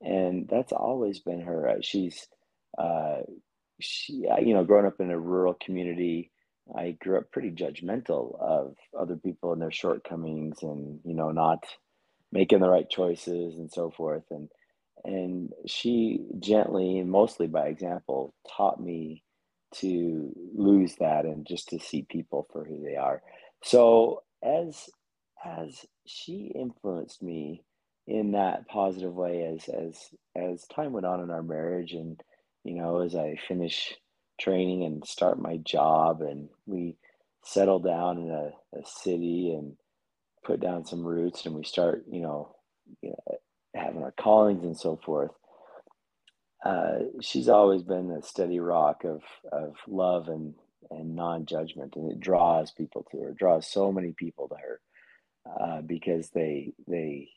And 0.00 0.48
that's 0.48 0.72
always 0.72 1.20
been 1.20 1.42
her. 1.42 1.68
Uh, 1.68 1.76
she's, 1.82 2.28
uh, 2.78 3.20
she, 3.80 4.26
you 4.42 4.54
know, 4.54 4.64
growing 4.64 4.86
up 4.86 5.00
in 5.00 5.10
a 5.10 5.18
rural 5.18 5.54
community, 5.54 6.30
I 6.76 6.96
grew 7.00 7.18
up 7.18 7.30
pretty 7.30 7.50
judgmental 7.50 8.38
of 8.40 8.76
other 8.98 9.16
people 9.16 9.52
and 9.52 9.62
their 9.62 9.72
shortcomings 9.72 10.62
and, 10.62 11.00
you 11.04 11.14
know, 11.14 11.30
not 11.30 11.64
making 12.32 12.60
the 12.60 12.68
right 12.68 12.88
choices 12.88 13.56
and 13.56 13.70
so 13.70 13.90
forth. 13.90 14.24
And, 14.30 14.48
and 15.04 15.52
she 15.66 16.20
gently 16.40 16.98
and 16.98 17.10
mostly 17.10 17.46
by 17.46 17.68
example 17.68 18.34
taught 18.56 18.80
me 18.80 19.22
to 19.76 20.32
lose 20.54 20.96
that 21.00 21.24
and 21.24 21.46
just 21.46 21.68
to 21.68 21.78
see 21.78 22.06
people 22.08 22.46
for 22.52 22.64
who 22.64 22.82
they 22.82 22.96
are. 22.96 23.22
So 23.62 24.22
as, 24.42 24.88
as 25.44 25.86
she 26.06 26.52
influenced 26.54 27.22
me 27.22 27.62
in 28.06 28.32
that 28.32 28.68
positive 28.68 29.14
way 29.14 29.44
as, 29.44 29.68
as, 29.68 30.10
as 30.36 30.66
time 30.68 30.92
went 30.92 31.06
on 31.06 31.20
in 31.20 31.30
our 31.30 31.42
marriage 31.42 31.92
and, 31.92 32.22
you 32.64 32.74
know, 32.74 33.00
as 33.00 33.14
I 33.14 33.36
finish 33.48 33.94
training 34.40 34.84
and 34.84 35.06
start 35.06 35.40
my 35.40 35.58
job 35.58 36.22
and 36.22 36.48
we 36.66 36.96
settle 37.44 37.78
down 37.78 38.18
in 38.18 38.30
a, 38.30 38.78
a 38.78 38.84
city 38.84 39.52
and 39.52 39.76
put 40.44 40.60
down 40.60 40.84
some 40.84 41.04
roots 41.04 41.46
and 41.46 41.54
we 41.54 41.64
start 41.64 42.04
you 42.10 42.20
know, 42.20 42.54
you 43.02 43.10
know 43.10 43.38
having 43.74 44.02
our 44.02 44.12
callings 44.12 44.64
and 44.64 44.76
so 44.78 44.98
forth 45.04 45.30
uh, 46.64 47.00
she's 47.20 47.48
always 47.48 47.82
been 47.82 48.10
a 48.10 48.22
steady 48.22 48.58
rock 48.60 49.04
of 49.04 49.22
of 49.52 49.74
love 49.86 50.28
and 50.28 50.54
and 50.90 51.14
non-judgment. 51.14 51.94
And 51.96 52.10
it 52.12 52.20
draws 52.20 52.70
people 52.72 53.06
to 53.10 53.18
her 53.20 53.32
draws 53.32 53.66
so 53.66 53.92
many 53.92 54.12
people 54.12 54.48
to 54.48 54.56
her 54.56 54.80
uh, 55.46 55.80
because 55.82 56.30
they 56.30 56.72
they 56.88 57.28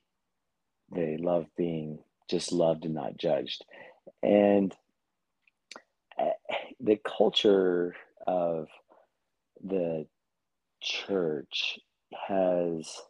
they 0.92 1.18
love 1.18 1.48
being 1.58 2.00
just 2.30 2.52
loved 2.52 2.86
and 2.86 2.96
not 2.96 3.18
judged. 3.18 3.64
And 4.24 4.74
the 6.80 7.00
culture 7.06 7.96
of 8.26 8.68
the 9.64 10.06
church 10.82 11.80
has, 12.28 13.02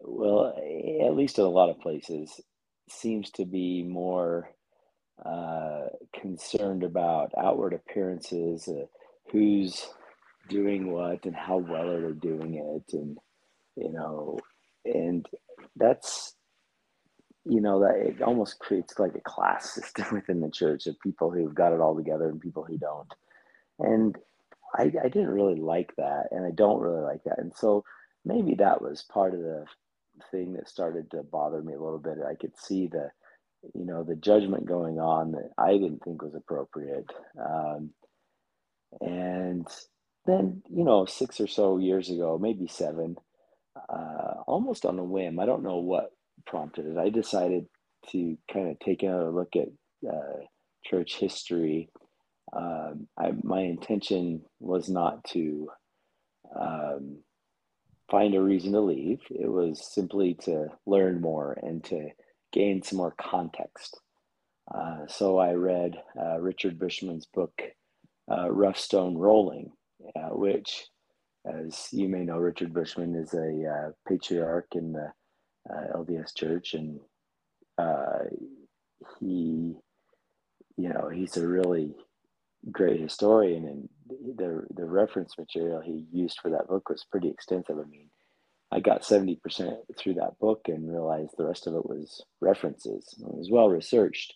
well, 0.00 0.54
at 1.06 1.14
least 1.16 1.38
in 1.38 1.44
a 1.44 1.48
lot 1.48 1.70
of 1.70 1.80
places, 1.80 2.40
seems 2.88 3.30
to 3.32 3.44
be 3.44 3.82
more 3.82 4.50
uh, 5.24 5.86
concerned 6.18 6.84
about 6.84 7.32
outward 7.36 7.74
appearances, 7.74 8.68
uh, 8.68 8.86
who's 9.30 9.88
doing 10.48 10.90
what, 10.90 11.26
and 11.26 11.34
how 11.36 11.58
well 11.58 11.90
are 11.90 12.12
they 12.12 12.18
doing 12.18 12.54
it, 12.54 12.94
and 12.96 13.18
you 13.78 13.92
know, 13.92 14.38
and 14.84 15.26
that's 15.76 16.34
you 17.44 17.60
know 17.60 17.80
that 17.80 17.96
it 17.96 18.22
almost 18.22 18.58
creates 18.58 18.98
like 18.98 19.14
a 19.14 19.20
class 19.20 19.74
system 19.74 20.06
within 20.12 20.40
the 20.40 20.50
church 20.50 20.86
of 20.86 21.00
people 21.00 21.30
who've 21.30 21.54
got 21.54 21.72
it 21.72 21.80
all 21.80 21.96
together 21.96 22.28
and 22.28 22.40
people 22.40 22.64
who 22.64 22.78
don't. 22.78 23.08
And 23.78 24.16
I, 24.76 24.84
I 24.84 25.08
didn't 25.08 25.30
really 25.30 25.56
like 25.60 25.94
that 25.96 26.28
and 26.30 26.44
i 26.44 26.50
don't 26.50 26.80
really 26.80 27.02
like 27.02 27.24
that. 27.24 27.38
And 27.38 27.52
so 27.56 27.84
maybe 28.24 28.54
that 28.56 28.82
was 28.82 29.04
part 29.12 29.34
of 29.34 29.40
the 29.40 29.64
thing 30.30 30.54
that 30.54 30.68
started 30.68 31.10
to 31.12 31.22
bother 31.22 31.62
me 31.62 31.74
a 31.74 31.80
little 31.82 31.98
bit. 31.98 32.18
I 32.28 32.34
could 32.34 32.58
see 32.58 32.88
the 32.88 33.10
you 33.74 33.84
know 33.84 34.04
the 34.04 34.16
judgment 34.16 34.66
going 34.66 35.00
on 35.00 35.32
that 35.32 35.50
i 35.58 35.72
didn't 35.72 36.02
think 36.04 36.22
was 36.22 36.34
appropriate. 36.34 37.10
Um, 37.38 37.90
and 39.00 39.66
then 40.26 40.62
you 40.70 40.84
know 40.84 41.06
six 41.06 41.40
or 41.40 41.46
so 41.46 41.78
years 41.78 42.10
ago 42.10 42.38
maybe 42.40 42.66
seven 42.68 43.16
uh, 43.88 44.42
almost 44.46 44.84
on 44.84 44.98
a 44.98 45.04
whim 45.04 45.38
i 45.38 45.46
don't 45.46 45.62
know 45.62 45.78
what 45.78 46.10
prompted 46.46 46.86
it. 46.86 46.98
I 46.98 47.10
decided 47.10 47.66
to 48.10 48.36
kind 48.52 48.70
of 48.70 48.78
take 48.80 49.02
another 49.02 49.30
look 49.30 49.54
at 49.56 49.68
uh, 50.08 50.44
church 50.84 51.16
history. 51.16 51.90
Um, 52.56 53.08
I, 53.18 53.32
my 53.42 53.60
intention 53.60 54.42
was 54.58 54.88
not 54.88 55.24
to 55.32 55.68
um, 56.58 57.18
find 58.10 58.34
a 58.34 58.42
reason 58.42 58.72
to 58.72 58.80
leave. 58.80 59.20
It 59.30 59.48
was 59.48 59.92
simply 59.92 60.34
to 60.44 60.68
learn 60.86 61.20
more 61.20 61.58
and 61.62 61.84
to 61.84 62.08
gain 62.52 62.82
some 62.82 62.98
more 62.98 63.14
context. 63.20 64.00
Uh, 64.72 65.06
so 65.08 65.38
I 65.38 65.52
read 65.52 65.96
uh, 66.18 66.40
Richard 66.40 66.78
Bushman's 66.78 67.26
book, 67.26 67.62
uh, 68.30 68.50
Rough 68.50 68.78
Stone 68.78 69.16
Rolling, 69.16 69.72
uh, 70.16 70.30
which, 70.30 70.86
as 71.48 71.88
you 71.92 72.08
may 72.08 72.24
know, 72.24 72.38
Richard 72.38 72.72
Bushman 72.74 73.14
is 73.14 73.34
a 73.34 73.68
uh, 73.68 73.90
patriarch 74.08 74.68
in 74.74 74.92
the 74.92 75.12
uh, 75.70 75.98
LDS 75.98 76.34
Church, 76.36 76.74
and 76.74 77.00
uh, 77.78 78.24
he, 79.20 79.74
you 80.76 80.88
know, 80.88 81.08
he's 81.12 81.36
a 81.36 81.46
really 81.46 81.94
great 82.70 83.00
historian, 83.00 83.66
and 83.66 83.88
the 84.36 84.66
the 84.74 84.84
reference 84.84 85.38
material 85.38 85.80
he 85.80 86.06
used 86.12 86.38
for 86.40 86.50
that 86.50 86.68
book 86.68 86.88
was 86.88 87.06
pretty 87.10 87.28
extensive. 87.28 87.78
I 87.78 87.88
mean, 87.88 88.10
I 88.72 88.80
got 88.80 89.04
seventy 89.04 89.36
percent 89.36 89.76
through 89.96 90.14
that 90.14 90.38
book 90.40 90.62
and 90.68 90.90
realized 90.90 91.34
the 91.36 91.46
rest 91.46 91.66
of 91.66 91.74
it 91.74 91.86
was 91.86 92.22
references. 92.40 93.14
It 93.20 93.34
was 93.34 93.50
well 93.50 93.68
researched, 93.68 94.34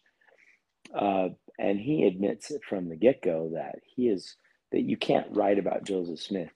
uh, 0.95 1.29
and 1.59 1.79
he 1.81 2.05
admits 2.05 2.51
it 2.51 2.63
from 2.69 2.89
the 2.89 2.97
get 2.97 3.23
go 3.23 3.51
that 3.55 3.77
he 3.97 4.09
is 4.09 4.37
that 4.73 4.83
you 4.83 4.97
can't 4.97 5.27
write 5.31 5.59
about 5.59 5.85
Joseph 5.85 6.21
Smith 6.21 6.51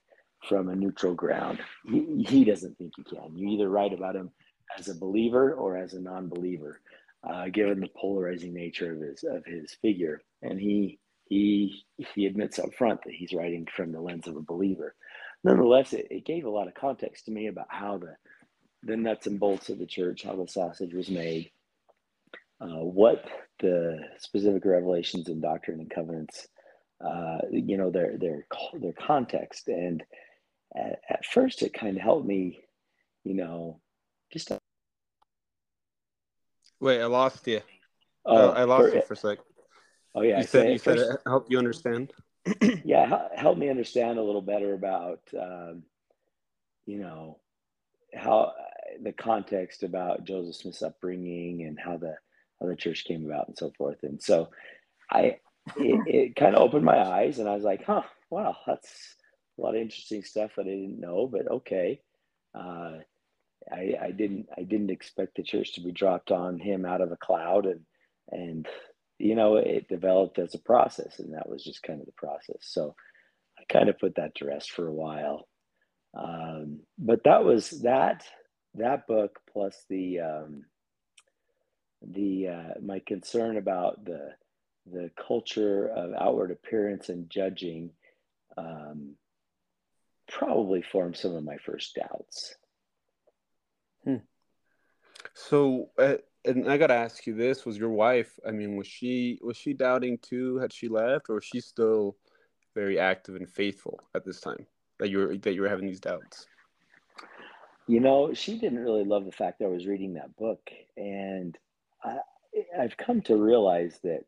from 0.49 0.69
a 0.69 0.77
neutral 0.77 1.15
ground. 1.15 1.61
He, 1.85 2.25
he 2.29 2.45
doesn't 2.45 2.77
think 2.79 2.93
you 2.99 3.05
can. 3.05 3.37
You 3.37 3.49
either 3.51 3.69
write 3.69 3.93
about 3.93 4.17
him 4.17 4.31
as 4.79 4.89
a 4.89 4.95
believer 4.95 5.55
or 5.55 5.77
as 5.77 5.95
a 5.95 6.01
non-believer, 6.01 6.81
uh, 7.29 7.49
given 7.49 7.81
the 7.81 7.89
polarizing 7.97 8.55
nature 8.55 8.93
of 8.95 9.01
his 9.01 9.25
of 9.25 9.45
his 9.45 9.75
figure. 9.83 10.21
And 10.43 10.61
he 10.61 10.99
he 11.29 11.85
he 12.15 12.27
admits 12.27 12.59
up 12.59 12.75
front 12.75 13.01
that 13.05 13.15
he's 13.15 13.33
writing 13.33 13.67
from 13.75 13.93
the 13.93 14.01
lens 14.01 14.27
of 14.27 14.37
a 14.37 14.43
believer. 14.43 14.95
Nonetheless, 15.45 15.93
it, 15.93 16.09
it 16.11 16.25
gave 16.25 16.45
a 16.45 16.51
lot 16.51 16.69
of 16.69 16.75
context 16.75 17.27
to 17.27 17.31
me 17.31 17.47
about 17.49 17.67
how 17.69 17.99
the 17.99 18.17
the 18.83 18.97
nuts 18.97 19.27
and 19.27 19.41
bolts 19.41 19.69
of 19.69 19.79
the 19.79 19.87
church, 19.87 20.23
how 20.23 20.37
the 20.37 20.47
sausage 20.47 20.95
was 20.95 21.11
made, 21.11 21.51
uh, 22.61 22.85
what 22.85 23.25
the 23.61 23.99
specific 24.19 24.65
revelations 24.65 25.29
and 25.29 25.43
doctrine 25.43 25.81
and 25.81 25.91
covenants, 25.91 26.47
uh, 27.05 27.39
you 27.51 27.77
know, 27.77 27.91
their 27.91 28.17
their 28.19 28.47
their 28.75 28.93
context. 28.93 29.69
And 29.69 30.03
at, 30.77 31.01
at 31.09 31.25
first, 31.25 31.63
it 31.63 31.73
kind 31.73 31.97
of 31.97 32.03
helped 32.03 32.27
me, 32.27 32.61
you 33.25 33.35
know, 33.35 33.81
just. 34.33 34.53
Wait, 36.81 37.01
I 37.01 37.07
lost 37.07 37.47
you. 37.47 37.61
Oh, 38.27 38.51
I 38.51 38.65
lost 38.65 38.91
for, 38.91 38.95
you 38.97 39.03
for 39.03 39.15
a 39.15 39.17
sec. 39.17 39.39
Oh 40.15 40.23
yeah, 40.23 40.39
you 40.39 40.47
said 40.47 40.73
you 40.73 40.79
said 40.79 40.99
it 40.99 41.21
helped 41.27 41.51
you 41.51 41.59
understand. 41.59 42.11
yeah, 42.85 43.29
help 43.35 43.59
me 43.59 43.69
understand 43.69 44.19
a 44.19 44.23
little 44.23 44.43
better 44.43 44.75
about, 44.75 45.21
um, 45.39 45.83
you 46.87 46.99
know, 46.99 47.39
how 48.15 48.53
the 49.03 49.13
context 49.13 49.83
about 49.83 50.25
Joseph 50.25 50.57
Smith's 50.57 50.83
upbringing 50.83 51.65
and 51.65 51.79
how 51.79 51.97
the 51.97 52.15
how 52.61 52.67
the 52.67 52.77
church 52.77 53.05
came 53.05 53.27
about 53.27 53.49
and 53.49 53.57
so 53.57 53.73
forth. 53.77 54.03
And 54.03 54.23
so 54.23 54.49
I 55.11 55.39
it, 55.77 56.01
it 56.07 56.37
kind 56.37 56.55
of 56.55 56.63
opened 56.63 56.85
my 56.85 56.99
eyes 56.99 57.39
and 57.39 57.49
I 57.49 57.55
was 57.55 57.65
like, 57.65 57.85
huh, 57.85 58.03
wow, 58.31 58.57
that's 58.67 59.17
a 59.59 59.63
lot 59.63 59.75
of 59.75 59.81
interesting 59.81 60.23
stuff 60.23 60.53
that 60.57 60.67
I 60.67 60.71
didn't 60.71 61.01
know, 61.01 61.27
but 61.27 61.51
okay. 61.51 62.01
Uh, 62.55 62.99
I, 63.71 63.95
I 64.01 64.11
didn't 64.13 64.49
I 64.57 64.63
didn't 64.63 64.91
expect 64.91 65.37
the 65.37 65.43
church 65.43 65.75
to 65.75 65.81
be 65.81 65.93
dropped 65.93 66.31
on 66.31 66.59
him 66.59 66.85
out 66.85 67.01
of 67.01 67.11
a 67.13 67.17
cloud 67.17 67.67
and 67.67 67.81
and 68.31 68.67
you 69.19 69.35
know 69.35 69.57
it 69.57 69.89
developed 69.89 70.39
as 70.39 70.55
a 70.55 70.59
process 70.59 71.19
and 71.19 71.35
that 71.35 71.49
was 71.49 71.65
just 71.65 71.83
kind 71.83 72.01
of 72.01 72.07
the 72.07 72.13
process 72.13 72.59
so 72.61 72.95
I 73.59 73.65
kind 73.73 73.89
of 73.89 73.99
put 73.99 74.17
that 74.17 74.35
to 74.37 74.47
rest 74.47 74.71
for 74.71 74.87
a 74.87 74.93
while 74.93 75.49
um, 76.17 76.81
but 76.99 77.25
that 77.25 77.45
was 77.45 77.71
that 77.83 78.25
that 78.75 79.07
book 79.07 79.41
plus 79.53 79.77
the 79.89 80.21
um, 80.21 80.65
the 82.03 82.49
uh, 82.49 82.81
my 82.81 83.01
concern 83.07 83.57
about 83.57 84.05
the 84.05 84.31
the 84.91 85.11
culture 85.27 85.89
of 85.89 86.13
outward 86.15 86.53
appearance 86.53 87.09
and 87.09 87.29
judging 87.29 87.91
um, 88.57 89.17
probably 90.29 90.83
formed 90.83 91.17
some 91.17 91.35
of 91.35 91.45
my 91.45 91.57
first 91.59 91.95
doubts. 91.95 92.57
Hmm. 94.05 94.17
So, 95.35 95.91
uh, 95.99 96.17
and 96.45 96.71
I 96.71 96.79
got 96.79 96.89
to 96.89 96.95
ask 96.95 97.27
you 97.27 97.35
this: 97.35 97.67
Was 97.67 97.77
your 97.77 97.91
wife? 97.91 98.39
I 98.47 98.51
mean, 98.51 98.77
was 98.77 98.87
she 98.87 99.39
was 99.43 99.57
she 99.57 99.73
doubting 99.73 100.19
too? 100.19 100.59
Had 100.59 100.73
she 100.73 100.89
left, 100.89 101.29
or 101.29 101.37
was 101.37 101.45
she 101.45 101.61
still 101.61 102.17
very 102.75 102.99
active 102.99 103.37
and 103.37 103.49
faithful 103.49 103.99
at 104.15 104.25
this 104.25 104.41
time 104.41 104.67
that 104.99 105.11
you 105.11 105.19
were 105.19 105.37
that 105.37 105.55
you 105.55 105.63
were 105.63 105.69
having 105.69 105.87
these 105.87 106.01
doubts? 106.01 106.47
You 107.89 108.01
know, 108.01 108.35
she 108.35 108.59
didn't 108.59 108.81
really 108.81 109.05
love 109.05 109.25
the 109.25 109.33
fact 109.33 109.59
that 109.59 109.67
I 109.67 109.69
was 109.69 109.87
reading 109.87 110.15
that 110.15 110.37
book, 110.37 110.71
and 110.97 111.57
I, 112.03 112.19
I've 112.79 112.97
come 112.97 113.23
to 113.23 113.37
realize 113.37 113.99
that 114.03 114.25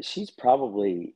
she's 0.00 0.30
probably 0.30 1.14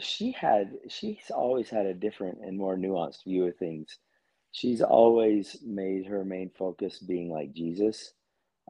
she 0.00 0.32
had 0.32 0.72
she's 0.88 1.30
always 1.34 1.70
had 1.70 1.86
a 1.86 1.94
different 1.94 2.38
and 2.42 2.58
more 2.58 2.76
nuanced 2.76 3.24
view 3.24 3.46
of 3.46 3.56
things. 3.56 3.98
She's 4.52 4.82
always 4.82 5.56
made 5.64 6.06
her 6.06 6.24
main 6.24 6.50
focus 6.58 6.98
being 7.00 7.30
like 7.30 7.52
Jesus, 7.54 8.12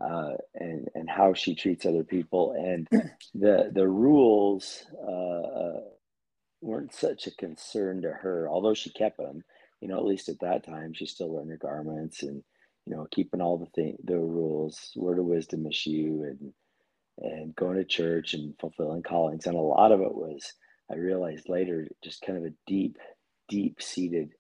uh, 0.03 0.33
and 0.55 0.89
and 0.95 1.11
how 1.11 1.35
she 1.35 1.55
treats 1.57 1.87
other 1.87 2.05
people, 2.05 2.53
and 2.55 2.89
the 3.35 3.71
the 3.75 3.89
rules 3.89 4.85
uh, 5.07 5.11
uh, 5.11 5.81
weren't 6.63 6.95
such 6.95 7.27
a 7.29 7.37
concern 7.37 8.03
to 8.03 8.11
her. 8.13 8.49
Although 8.51 8.75
she 8.75 8.91
kept 8.91 9.19
them, 9.19 9.45
you 9.81 9.89
know, 9.89 9.99
at 9.99 10.07
least 10.07 10.29
at 10.31 10.41
that 10.41 10.65
time, 10.67 10.95
she 10.95 11.07
still 11.07 11.31
wearing 11.31 11.51
her 11.51 11.59
garments 11.59 12.23
and 12.25 12.43
you 12.87 12.97
know 12.97 13.07
keeping 13.13 13.43
all 13.43 13.59
the 13.59 13.67
thing 13.75 13.97
the 14.05 14.19
rules, 14.19 14.93
word 14.97 15.19
of 15.21 15.27
wisdom 15.27 15.67
issue, 15.67 16.25
and 16.27 16.53
and 17.19 17.57
going 17.57 17.77
to 17.77 17.85
church 17.85 18.35
and 18.35 18.55
fulfilling 18.61 19.03
callings, 19.03 19.47
and 19.47 19.57
a 19.57 19.61
lot 19.61 19.93
of 19.93 20.01
it 20.03 20.15
was 20.15 20.53
I 20.91 20.97
realized 20.97 21.49
later 21.49 21.89
just 22.03 22.23
kind 22.23 22.39
of 22.39 22.45
a 22.45 22.55
deep, 22.67 22.99
deep 23.49 23.83
seated 23.83 24.33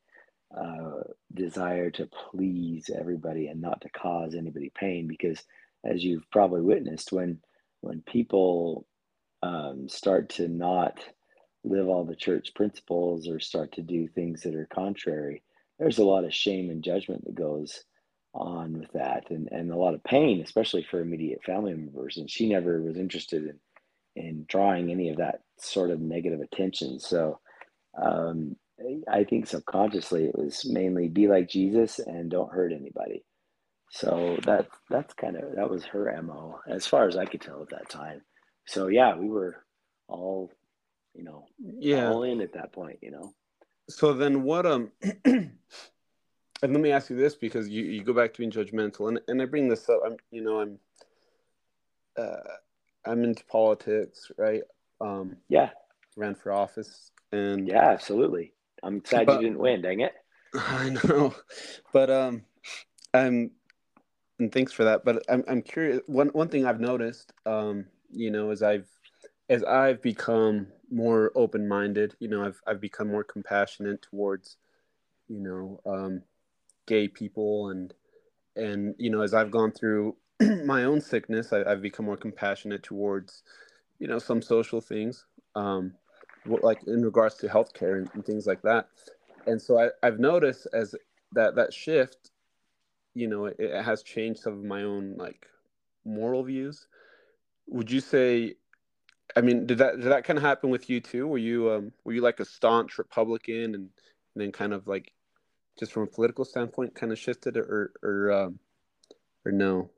uh, 0.56 1.02
desire 1.34 1.90
to 1.92 2.08
please 2.30 2.90
everybody 2.96 3.48
and 3.48 3.60
not 3.60 3.80
to 3.82 3.90
cause 3.90 4.34
anybody 4.34 4.72
pain. 4.74 5.06
Because 5.08 5.42
as 5.84 6.04
you've 6.04 6.30
probably 6.30 6.62
witnessed, 6.62 7.12
when 7.12 7.40
when 7.80 8.02
people 8.02 8.86
um, 9.42 9.88
start 9.88 10.30
to 10.30 10.48
not 10.48 10.98
live 11.64 11.88
all 11.88 12.04
the 12.04 12.16
church 12.16 12.52
principles 12.54 13.28
or 13.28 13.40
start 13.40 13.72
to 13.72 13.82
do 13.82 14.08
things 14.08 14.42
that 14.42 14.54
are 14.54 14.68
contrary, 14.72 15.42
there's 15.78 15.98
a 15.98 16.04
lot 16.04 16.24
of 16.24 16.34
shame 16.34 16.70
and 16.70 16.82
judgment 16.82 17.24
that 17.24 17.34
goes 17.34 17.84
on 18.34 18.78
with 18.78 18.92
that 18.92 19.30
and, 19.30 19.48
and 19.52 19.70
a 19.70 19.76
lot 19.76 19.94
of 19.94 20.04
pain, 20.04 20.40
especially 20.42 20.86
for 20.90 21.00
immediate 21.00 21.42
family 21.44 21.74
members. 21.74 22.16
And 22.16 22.30
she 22.30 22.48
never 22.48 22.80
was 22.82 22.96
interested 22.96 23.44
in 23.44 23.58
in 24.18 24.44
drawing 24.48 24.90
any 24.90 25.10
of 25.10 25.18
that 25.18 25.40
sort 25.58 25.90
of 25.90 26.00
negative 26.00 26.40
attention. 26.40 27.00
So 27.00 27.40
um, 28.00 28.56
I 29.10 29.24
think 29.24 29.46
subconsciously 29.46 30.26
it 30.26 30.38
was 30.38 30.64
mainly 30.64 31.08
be 31.08 31.28
like 31.28 31.48
Jesus 31.48 31.98
and 31.98 32.30
don't 32.30 32.52
hurt 32.52 32.72
anybody. 32.72 33.24
So 33.90 34.38
that 34.44 34.68
that's 34.90 35.14
kind 35.14 35.36
of 35.36 35.56
that 35.56 35.70
was 35.70 35.84
her 35.86 36.14
mo 36.22 36.60
as 36.68 36.86
far 36.86 37.08
as 37.08 37.16
I 37.16 37.24
could 37.24 37.40
tell 37.40 37.62
at 37.62 37.70
that 37.70 37.88
time. 37.88 38.20
So 38.66 38.88
yeah, 38.88 39.16
we 39.16 39.28
were 39.28 39.64
all, 40.08 40.52
you 41.14 41.24
know, 41.24 41.46
yeah, 41.58 42.10
all 42.10 42.22
in 42.22 42.40
at 42.40 42.52
that 42.52 42.72
point. 42.72 42.98
You 43.00 43.12
know. 43.12 43.34
So 43.88 44.12
then, 44.12 44.42
what 44.42 44.66
um, 44.66 44.92
and 45.24 45.52
let 46.62 46.70
me 46.70 46.92
ask 46.92 47.08
you 47.08 47.16
this 47.16 47.34
because 47.34 47.68
you 47.68 47.84
you 47.84 48.04
go 48.04 48.12
back 48.12 48.34
to 48.34 48.38
being 48.38 48.50
judgmental, 48.50 49.08
and 49.08 49.20
and 49.26 49.40
I 49.40 49.46
bring 49.46 49.68
this 49.68 49.88
up. 49.88 50.00
I'm 50.04 50.16
you 50.30 50.42
know 50.42 50.60
I'm. 50.60 50.78
Uh, 52.16 52.56
I'm 53.08 53.24
into 53.24 53.44
politics, 53.46 54.30
right? 54.36 54.62
Um, 55.00 55.36
yeah. 55.48 55.70
Ran 56.16 56.34
for 56.34 56.52
office, 56.52 57.10
and 57.32 57.66
yeah, 57.66 57.90
absolutely. 57.90 58.52
I'm 58.82 59.02
sad 59.04 59.26
but, 59.26 59.40
you 59.40 59.46
didn't 59.46 59.60
win. 59.60 59.82
Dang 59.82 60.00
it. 60.00 60.12
I 60.54 60.90
know, 60.90 61.34
but 61.92 62.10
um, 62.10 62.42
I'm, 63.14 63.52
and 64.40 64.52
thanks 64.52 64.72
for 64.72 64.84
that. 64.84 65.04
But 65.04 65.22
I'm 65.28 65.44
I'm 65.46 65.62
curious. 65.62 66.00
One 66.06 66.28
one 66.28 66.48
thing 66.48 66.66
I've 66.66 66.80
noticed, 66.80 67.32
um, 67.46 67.86
you 68.10 68.30
know, 68.30 68.50
as 68.50 68.62
I've 68.64 68.88
as 69.48 69.62
I've 69.62 70.02
become 70.02 70.66
more 70.90 71.30
open 71.34 71.68
minded, 71.68 72.16
you 72.18 72.28
know, 72.28 72.44
I've 72.44 72.60
I've 72.66 72.80
become 72.80 73.08
more 73.08 73.24
compassionate 73.24 74.02
towards, 74.02 74.56
you 75.28 75.40
know, 75.40 75.80
um, 75.86 76.22
gay 76.86 77.06
people 77.06 77.70
and 77.70 77.94
and 78.56 78.94
you 78.98 79.10
know, 79.10 79.20
as 79.20 79.34
I've 79.34 79.52
gone 79.52 79.70
through 79.70 80.16
my 80.64 80.84
own 80.84 81.00
sickness, 81.00 81.52
I, 81.52 81.68
have 81.68 81.82
become 81.82 82.06
more 82.06 82.16
compassionate 82.16 82.82
towards, 82.82 83.42
you 83.98 84.06
know, 84.06 84.18
some 84.18 84.40
social 84.40 84.80
things, 84.80 85.26
um, 85.54 85.94
like 86.46 86.82
in 86.86 87.04
regards 87.04 87.36
to 87.36 87.48
healthcare 87.48 87.98
and, 87.98 88.08
and 88.14 88.24
things 88.24 88.46
like 88.46 88.62
that. 88.62 88.88
And 89.46 89.60
so 89.60 89.78
I, 89.78 89.88
I've 90.02 90.20
noticed 90.20 90.68
as 90.72 90.94
that 91.32 91.56
that 91.56 91.74
shift, 91.74 92.30
you 93.14 93.26
know, 93.26 93.46
it, 93.46 93.56
it 93.58 93.84
has 93.84 94.02
changed 94.02 94.40
some 94.40 94.52
of 94.52 94.64
my 94.64 94.82
own 94.82 95.16
like 95.16 95.46
moral 96.04 96.44
views. 96.44 96.86
Would 97.68 97.90
you 97.90 98.00
say? 98.00 98.54
I 99.36 99.40
mean, 99.40 99.66
did 99.66 99.78
that 99.78 99.96
did 99.96 100.10
that 100.10 100.24
kind 100.24 100.38
of 100.38 100.42
happen 100.42 100.70
with 100.70 100.88
you 100.88 101.00
too? 101.00 101.26
Were 101.26 101.38
you 101.38 101.70
um 101.72 101.92
were 102.04 102.12
you 102.12 102.20
like 102.20 102.40
a 102.40 102.44
staunch 102.44 102.98
Republican 102.98 103.74
and, 103.74 103.74
and 103.74 103.90
then 104.36 104.52
kind 104.52 104.72
of 104.72 104.86
like 104.86 105.12
just 105.78 105.92
from 105.92 106.04
a 106.04 106.06
political 106.06 106.44
standpoint 106.44 106.94
kind 106.94 107.12
of 107.12 107.18
shifted 107.18 107.56
or 107.56 107.92
or 108.02 108.32
um, 108.32 108.58
or 109.44 109.52
no? 109.52 109.90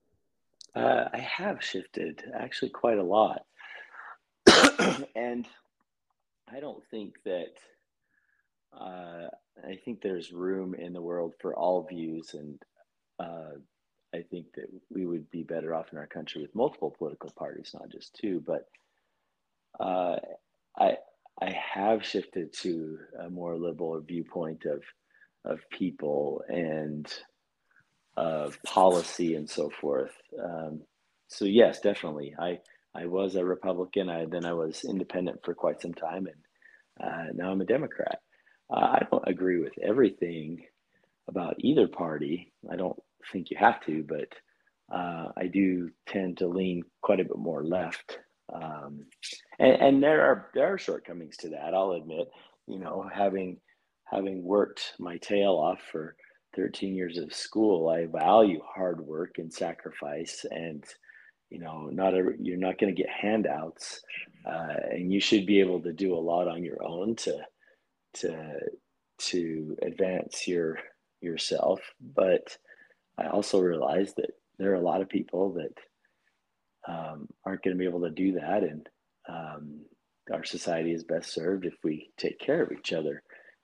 Uh, 0.75 1.05
I 1.13 1.19
have 1.19 1.63
shifted 1.63 2.23
actually 2.39 2.71
quite 2.71 2.99
a 2.99 3.03
lot. 3.03 3.43
and 5.17 5.47
I 6.53 6.61
don't 6.61 6.83
think 6.91 7.15
that, 7.25 7.55
uh, 8.79 9.29
I 9.67 9.77
think 9.85 10.01
there's 10.01 10.33
room 10.33 10.75
in 10.75 10.93
the 10.93 11.03
world 11.03 11.35
for 11.41 11.55
all 11.55 11.87
views. 11.89 12.35
And 12.35 12.63
uh, 13.19 13.59
I 14.15 14.23
think 14.31 14.47
that 14.55 14.67
we 14.91 15.07
would 15.07 15.31
be 15.31 15.43
better 15.43 15.75
off 15.75 15.93
in 15.93 15.99
our 15.99 16.07
country 16.07 16.41
with 16.41 16.55
multiple 16.55 16.95
political 16.97 17.31
parties, 17.37 17.75
not 17.75 17.91
just 17.91 18.15
two. 18.15 18.43
But 18.47 18.67
uh, 19.81 20.17
I, 20.79 20.97
I 21.43 21.51
have 21.51 22.05
shifted 22.05 22.53
to 22.63 22.99
a 23.27 23.31
more 23.31 23.57
liberal 23.57 24.01
viewpoint 24.01 24.67
of, 24.67 24.83
of 25.45 25.61
people 25.71 26.43
and 26.49 27.13
of 28.17 28.59
policy 28.65 29.35
and 29.35 29.49
so 29.51 29.71
forth. 29.81 30.13
Um, 30.43 30.83
so 31.29 31.45
yes, 31.47 31.81
definitely. 31.81 32.35
I 32.39 32.61
I 32.95 33.07
was 33.07 33.37
a 33.37 33.45
Republican. 33.45 34.11
I 34.11 34.27
then 34.27 34.45
I 34.47 34.55
was 34.55 34.85
independent 34.85 35.41
for 35.45 35.55
quite 35.55 35.83
some 35.83 35.95
time, 35.95 36.27
and 36.29 36.37
uh, 37.03 37.33
now 37.35 37.51
I'm 37.53 37.61
a 37.61 37.67
Democrat. 37.67 38.21
Uh, 38.71 38.77
I 38.81 39.07
don't 39.11 39.29
agree 39.29 39.61
with 39.61 39.75
everything 39.83 40.65
about 41.29 41.57
either 41.59 41.89
party. 41.89 42.53
I 42.71 42.77
don't 42.77 42.99
think 43.33 43.51
you 43.51 43.57
have 43.59 43.81
to, 43.87 44.05
but 44.09 44.29
uh, 44.95 45.29
I 45.37 45.47
do 45.47 45.91
tend 46.07 46.39
to 46.39 46.49
lean 46.49 46.83
quite 47.03 47.21
a 47.21 47.25
bit 47.25 47.39
more 47.39 47.65
left. 47.65 48.19
Um, 48.53 49.07
and, 49.59 49.75
and 49.83 50.03
there 50.03 50.23
are 50.23 50.51
there 50.55 50.73
are 50.75 50.79
shortcomings 50.79 51.37
to 51.39 51.51
that. 51.51 51.75
I'll 51.75 51.93
admit. 51.93 52.29
You 52.67 52.79
know, 52.81 53.09
having 53.13 53.59
having 54.07 54.43
worked 54.45 54.95
my 54.99 55.19
tail 55.19 55.53
off 55.53 55.81
for 55.91 56.17
13 56.57 56.95
years 56.95 57.19
of 57.19 57.33
school, 57.33 57.89
I 57.89 58.07
value 58.07 58.61
hard 58.63 59.01
work 59.01 59.37
and 59.39 59.53
sacrifice 59.53 60.45
and 60.51 60.85
you 61.51 61.59
know, 61.59 61.89
not 61.91 62.15
a, 62.15 62.33
you're 62.41 62.57
not 62.57 62.79
going 62.79 62.95
to 62.95 63.03
get 63.03 63.11
handouts, 63.11 64.01
uh, 64.47 64.75
and 64.91 65.13
you 65.13 65.21
should 65.21 65.47
be 65.47 65.61
able 65.61 65.83
to 65.83 65.93
do 65.93 66.15
a 66.15 66.17
lot 66.17 66.49
on 66.49 66.63
your 66.63 66.83
own 66.83 67.17
to 67.17 67.39
to 68.15 68.59
to 69.19 69.77
advance 69.83 70.47
your 70.47 70.79
yourself. 71.21 71.81
But 72.01 72.57
I 73.19 73.27
also 73.27 73.61
realize 73.61 74.15
that 74.15 74.31
there 74.59 74.71
are 74.71 74.77
a 74.77 74.81
lot 74.81 75.03
of 75.03 75.09
people 75.09 75.55
that 75.55 76.93
um, 76.93 77.29
aren't 77.45 77.63
going 77.63 77.77
to 77.77 77.79
be 77.79 77.89
able 77.89 78.03
to 78.03 78.11
do 78.11 78.33
that, 78.35 78.63
and 78.63 78.89
um, 79.29 79.81
our 80.33 80.45
society 80.45 80.93
is 80.93 81.03
best 81.03 81.35
served 81.35 81.67
if 81.67 81.75
we 81.83 82.11
take 82.17 82.39
care 82.39 82.63
of 82.63 82.71
each 82.71 82.93
other. 82.93 83.23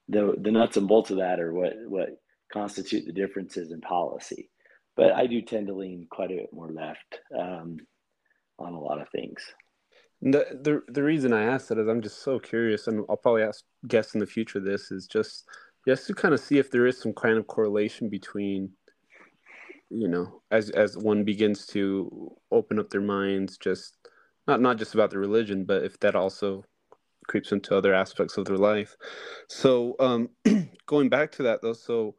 The 0.09 0.35
the 0.39 0.51
nuts 0.51 0.77
and 0.77 0.89
bolts 0.89 1.11
of 1.11 1.19
that 1.19 1.39
are 1.39 1.53
what 1.55 1.75
what 1.87 2.09
constitute 2.53 3.07
the 3.07 3.13
differences 3.13 3.73
in 3.73 3.81
policy. 3.81 4.51
But 4.97 5.13
I 5.13 5.27
do 5.27 5.43
tend 5.43 5.67
to 5.67 5.75
lean 5.75 6.07
quite 6.11 6.31
a 6.31 6.37
bit 6.37 6.53
more 6.53 6.71
left 6.71 7.21
um, 7.39 7.79
on 8.59 8.73
a 8.73 8.81
lot 8.81 9.01
of 9.01 9.09
things. 9.11 9.43
The, 10.23 10.47
the 10.63 10.81
the 10.89 11.03
reason 11.03 11.35
I 11.35 11.43
asked 11.45 11.69
that 11.69 11.79
is 11.79 11.89
I'm 11.89 12.01
just 12.01 12.23
so 12.23 12.39
curious, 12.39 12.87
and 12.87 13.05
I'll 13.09 13.19
probably 13.19 13.43
ask 13.43 13.65
guests 13.87 14.15
in 14.15 14.21
the 14.21 14.27
future. 14.27 14.61
This 14.61 14.91
is 14.91 15.07
just 15.07 15.47
just 15.87 16.07
to 16.07 16.15
kind 16.15 16.33
of 16.33 16.41
see 16.41 16.59
if 16.59 16.71
there 16.71 16.87
is 16.87 16.99
some 16.99 17.13
kind 17.13 17.37
of 17.37 17.47
correlation 17.47 18.09
between, 18.09 18.71
you 19.91 20.09
know, 20.09 20.41
as 20.51 20.71
as 20.71 20.97
one 20.97 21.23
begins 21.23 21.67
to 21.69 22.35
open 22.51 22.79
up 22.79 22.89
their 22.89 23.03
minds, 23.03 23.59
just 23.59 23.99
not 24.47 24.63
not 24.63 24.79
just 24.79 24.95
about 24.95 25.11
the 25.11 25.19
religion, 25.19 25.65
but 25.67 25.85
if 25.85 26.01
that 26.01 26.17
also 26.17 26.65
creeps 27.29 27.53
into 27.53 27.77
other 27.77 27.93
aspects 27.93 28.37
of 28.39 28.47
their 28.47 28.57
life. 28.57 28.97
So 29.49 29.97
um, 30.01 30.31
going 30.87 31.09
back 31.11 31.33
to 31.33 31.43
that 31.43 31.61
though, 31.61 31.75
so 31.75 32.15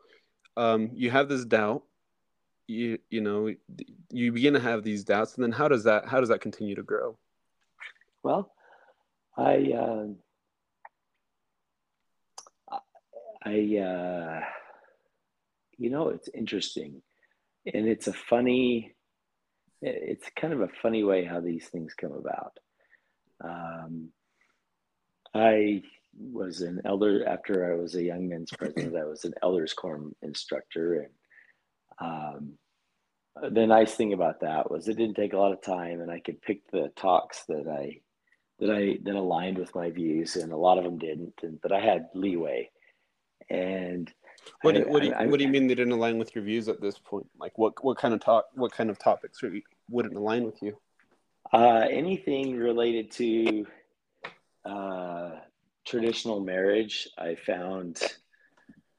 um, 0.58 0.89
you 0.93 1.10
have 1.10 1.30
this 1.30 1.46
doubt 1.46 1.84
you 2.67 3.00
you 3.10 3.22
know 3.22 3.54
you 4.12 4.32
begin 4.32 4.54
to 4.54 4.60
have 4.60 4.84
these 4.84 5.04
doubts 5.04 5.36
and 5.36 5.43
then 5.43 5.52
how 5.52 5.67
does 5.67 5.86
that 5.86 6.06
how 6.08 6.20
does 6.20 6.30
that 6.30 6.41
continue 6.41 6.76
to 6.76 6.84
grow? 6.84 7.17
Well 8.24 8.52
i 9.38 9.72
uh, 9.72 10.08
i 13.46 13.78
uh, 13.78 14.41
you 15.78 15.89
know 15.89 16.10
it's 16.10 16.30
interesting 16.34 17.02
and 17.74 17.88
it's 17.88 18.08
a 18.08 18.13
funny 18.13 18.96
it's 19.82 20.28
kind 20.36 20.54
of 20.54 20.62
a 20.62 20.70
funny 20.82 21.04
way 21.04 21.24
how 21.24 21.39
these 21.39 21.67
things 21.67 21.93
come 21.93 22.13
about. 22.13 22.58
Um, 23.43 24.10
i 25.36 25.84
was 26.19 26.62
an 26.62 26.82
elder 26.86 27.27
after 27.27 27.71
i 27.71 27.75
was 27.75 27.95
a 27.95 28.03
young 28.03 28.27
men's 28.27 28.51
president 28.58 28.95
i 28.95 29.06
was 29.06 29.25
an 29.25 29.34
elders 29.43 29.73
quorum 29.73 30.15
instructor 30.21 31.01
and 31.01 31.12
um, 31.99 32.58
the 33.41 33.67
nice 33.67 33.93
thing 33.93 34.13
about 34.13 34.41
that 34.41 34.69
was 34.69 34.88
it 34.88 34.97
didn't 34.97 35.15
take 35.15 35.34
a 35.34 35.38
lot 35.38 35.51
of 35.51 35.62
time, 35.62 36.01
and 36.01 36.12
I 36.12 36.19
could 36.19 36.41
pick 36.41 36.69
the 36.71 36.91
talks 36.95 37.43
that 37.47 37.67
I 37.67 37.99
that 38.60 38.71
I 38.71 38.97
that 39.03 39.15
aligned 39.15 39.58
with 39.58 39.75
my 39.75 39.89
views, 39.91 40.36
and 40.36 40.51
a 40.51 40.58
lot 40.58 40.77
of 40.77 40.84
them 40.84 40.97
didn't. 40.97 41.34
And, 41.43 41.60
but 41.62 41.71
I 41.71 41.80
had 41.80 42.08
leeway. 42.13 42.69
And 43.49 44.12
what 44.62 44.73
do, 44.73 44.82
you, 44.82 44.86
what, 44.88 45.01
do 45.01 45.08
you, 45.08 45.13
I, 45.13 45.25
what 45.25 45.38
do 45.38 45.45
you 45.45 45.51
mean 45.51 45.67
they 45.67 45.75
didn't 45.75 45.93
align 45.93 46.17
with 46.17 46.36
your 46.36 46.43
views 46.43 46.67
at 46.67 46.82
this 46.82 46.97
point? 46.97 47.27
Like 47.39 47.58
what 47.58 47.84
what 47.84 47.97
kind 47.97 48.13
of 48.13 48.19
talk 48.19 48.45
what 48.56 48.71
kind 48.71 48.89
of 48.89 48.99
topics 48.99 49.41
wouldn't 49.89 50.15
align 50.15 50.43
with 50.43 50.62
you? 50.62 50.77
Uh, 51.53 51.86
anything 51.89 52.58
related 52.58 53.12
to 53.12 53.65
uh, 54.65 55.32
traditional 55.88 56.41
marriage, 56.41 57.08
I 57.17 57.36
found 57.36 58.02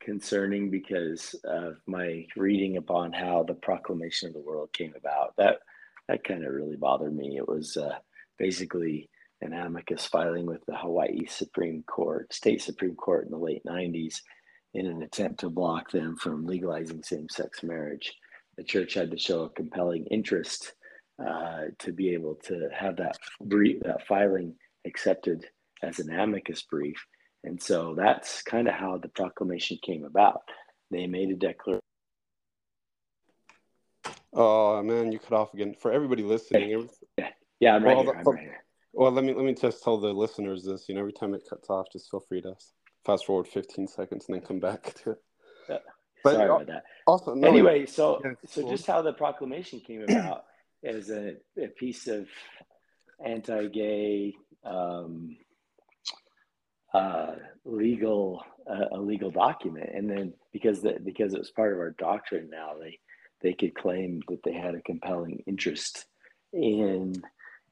concerning 0.01 0.71
because 0.71 1.35
of 1.45 1.77
my 1.87 2.27
reading 2.35 2.79
upon 2.79 3.13
how 3.13 3.43
the 3.43 3.55
proclamation 3.55 4.29
of 4.29 4.35
the 4.35 4.41
world 4.41 4.73
came 4.73 4.95
about. 4.97 5.37
That 5.37 5.59
that 6.09 6.25
kind 6.25 6.47
of 6.47 6.55
really 6.55 6.77
bothered 6.77 7.15
me. 7.15 7.37
It 7.37 7.47
was 7.47 7.77
uh, 7.77 7.99
basically 8.39 9.11
an 9.43 9.53
amicus 9.53 10.07
filing 10.07 10.47
with 10.47 10.65
the 10.67 10.77
Hawaii 10.77 11.27
Supreme 11.27 11.83
Court, 11.83 12.33
state 12.33 12.63
Supreme 12.63 12.97
Court 12.97 13.27
in 13.27 13.31
the 13.31 13.37
late 13.37 13.63
90s 13.65 14.23
in 14.73 14.87
an 14.87 15.03
attempt 15.03 15.41
to 15.41 15.51
block 15.51 15.91
them 15.91 16.17
from 16.17 16.47
legalizing 16.47 17.03
same-sex 17.03 17.63
marriage. 17.63 18.15
The 18.57 18.65
church 18.65 18.95
had 18.95 19.11
to 19.11 19.19
show 19.19 19.43
a 19.43 19.51
compelling 19.51 20.07
interest 20.07 20.73
uh, 21.25 21.65
to 21.81 21.93
be 21.93 22.15
able 22.15 22.37
to 22.47 22.69
have 22.73 22.97
that 22.97 23.19
brief, 23.43 23.81
that 23.83 24.07
filing 24.07 24.55
accepted 24.87 25.45
as 25.83 25.99
an 25.99 26.13
amicus 26.13 26.63
brief 26.63 27.05
and 27.45 27.63
so 27.63 27.95
that's 27.95 28.43
kind 28.43 28.69
of 28.69 28.75
how 28.75 28.99
the 28.99 29.09
proclamation 29.09 29.79
came 29.83 30.05
about. 30.05 30.43
They 30.91 31.07
made 31.07 31.31
a 31.31 31.35
declaration. 31.35 31.81
Oh 34.33 34.83
man, 34.83 35.13
you 35.13 35.19
cut 35.19 35.33
off 35.33 35.55
again. 35.55 35.75
For 35.81 35.93
everybody 35.93 36.23
listening, 36.23 36.89
yeah, 37.17 37.29
yeah, 37.61 37.75
I'm 37.75 37.85
right, 37.85 37.97
well, 37.97 38.05
here, 38.05 38.15
I'm 38.19 38.25
right 38.25 38.41
here. 38.41 38.65
Well, 38.93 39.13
let 39.13 39.25
me 39.25 39.35
let 39.35 39.45
me 39.45 39.55
just 39.55 39.83
tell 39.83 39.99
the 39.99 40.13
listeners 40.13 40.65
this. 40.65 40.89
You 40.89 40.95
know, 40.95 41.01
every 41.01 41.13
time 41.13 41.35
it 41.35 41.43
cuts 41.49 41.71
off, 41.71 41.87
just 41.93 42.11
feel 42.11 42.21
free 42.21 42.43
to 42.43 42.55
fast 43.07 43.27
forward 43.27 43.47
15 43.47 43.87
seconds 43.87 44.27
and 44.29 44.37
then 44.37 44.47
come 44.47 44.61
back 44.61 44.95
to 45.05 45.13
it. 45.13 45.19
Yeah. 45.69 45.79
But 46.25 46.35
Sorry 46.35 46.45
about 46.47 46.67
that. 46.67 46.85
Also, 47.07 47.35
no, 47.35 47.49
anyway, 47.49 47.87
so 47.87 48.21
yeah, 48.25 48.33
so 48.47 48.63
cool. 48.63 48.71
just 48.71 48.87
how 48.87 49.03
the 49.03 49.13
proclamation 49.13 49.81
came 49.81 50.03
about 50.03 50.45
is 50.83 51.11
a, 51.11 51.37
a 51.57 51.69
piece 51.69 52.09
of 52.09 52.27
anti-gay 53.25 54.35
um, 54.65 55.37
uh, 56.95 57.33
legal 57.65 58.43
uh, 58.69 58.87
a 58.93 59.01
legal 59.01 59.31
document, 59.31 59.91
and 59.95 60.11
then 60.11 60.33
because 60.53 60.83
the, 60.83 60.99
because 61.05 61.35
it 61.35 61.39
was 61.39 61.51
part 61.51 61.73
of 61.73 61.79
our 61.79 61.91
doctrine 61.93 62.49
now, 62.51 62.73
they 62.81 62.99
they 63.43 63.53
could 63.53 63.75
claim 63.75 64.21
that 64.29 64.43
they 64.45 64.53
had 64.53 64.75
a 64.75 64.83
compelling 64.83 65.43
interest 65.47 66.07
in 66.53 67.15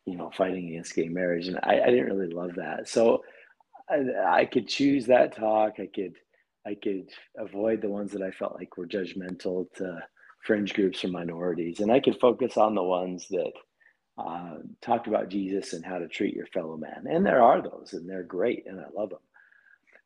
you 0.05 0.17
know 0.17 0.31
fighting 0.37 0.69
against 0.69 0.95
gay 0.95 1.09
marriage, 1.09 1.49
and 1.49 1.59
I, 1.63 1.81
I 1.81 1.91
didn't 1.91 2.07
really 2.07 2.33
love 2.33 2.55
that. 2.57 2.89
So 2.89 3.25
I, 3.89 4.05
I 4.27 4.45
could 4.45 4.69
choose 4.69 5.07
that 5.07 5.37
talk. 5.37 5.75
I 5.79 5.89
could 5.93 6.17
I 6.67 6.75
could 6.75 7.09
avoid 7.37 7.81
the 7.81 7.91
ones 7.91 8.13
that 8.13 8.23
I 8.23 8.31
felt 8.31 8.57
like 8.57 8.77
were 8.77 8.87
judgmental 8.87 9.73
to 9.77 10.01
fringe 10.45 10.75
groups 10.75 11.05
or 11.05 11.09
minorities, 11.09 11.81
and 11.81 11.91
I 11.91 12.01
could 12.01 12.21
focus 12.21 12.57
on 12.57 12.75
the 12.75 12.83
ones 12.83 13.29
that 13.31 13.53
uh, 14.19 14.57
talked 14.81 15.07
about 15.07 15.29
Jesus 15.29 15.73
and 15.73 15.85
how 15.85 15.99
to 15.99 16.09
treat 16.09 16.35
your 16.35 16.47
fellow 16.47 16.77
man. 16.77 17.07
And 17.09 17.25
there 17.25 17.43
are 17.43 17.61
those, 17.63 17.93
and 17.93 18.09
they're 18.09 18.23
great, 18.23 18.65
and 18.67 18.81
I 18.81 18.85
love 18.95 19.11
them. 19.11 19.19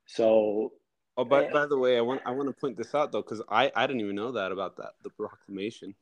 So, 0.07 0.73
oh, 1.17 1.25
by, 1.25 1.49
by 1.51 1.67
the 1.67 1.79
way, 1.79 1.97
I 1.97 2.01
want 2.01 2.23
I 2.25 2.33
want 2.33 2.49
to 2.49 2.61
point 2.61 2.77
this 2.77 2.95
out 2.95 3.13
though, 3.13 3.23
because 3.23 3.43
I 3.49 3.71
I 3.75 3.87
didn't 3.87 4.01
even 4.01 4.17
know 4.17 4.33
that 4.33 4.53
about 4.53 4.77
that 4.79 4.95
the 5.05 5.11
proclamation. 5.11 5.95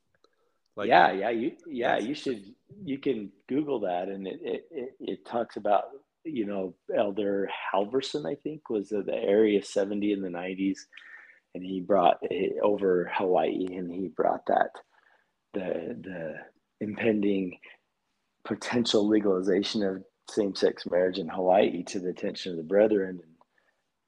Like, 0.76 0.88
yeah, 0.88 1.12
yeah, 1.12 1.30
you 1.30 1.52
yeah 1.66 1.98
you 1.98 2.14
should 2.14 2.54
you 2.84 2.98
can 2.98 3.30
Google 3.48 3.80
that, 3.80 4.08
and 4.08 4.26
it 4.26 4.40
it, 4.42 4.68
it, 4.70 4.94
it 5.00 5.26
talks 5.26 5.56
about 5.56 5.84
you 6.24 6.46
know 6.46 6.74
Elder 6.96 7.50
Halverson, 7.74 8.30
I 8.30 8.36
think, 8.36 8.70
was 8.70 8.88
the 8.88 9.04
Area 9.14 9.62
seventy 9.62 10.12
in 10.12 10.22
the 10.22 10.30
nineties, 10.30 10.86
and 11.54 11.64
he 11.64 11.80
brought 11.80 12.22
over 12.62 13.10
Hawaii, 13.14 13.66
and 13.76 13.92
he 13.92 14.08
brought 14.08 14.46
that 14.46 14.70
the 15.52 15.96
the 16.00 16.34
impending 16.80 17.58
potential 18.48 19.06
legalization 19.06 19.84
of 19.84 20.02
same-sex 20.28 20.86
marriage 20.90 21.18
in 21.18 21.28
Hawaii 21.28 21.84
to 21.84 22.00
the 22.00 22.10
attention 22.10 22.50
of 22.50 22.58
the 22.58 22.64
brethren. 22.64 23.20
And 23.22 23.34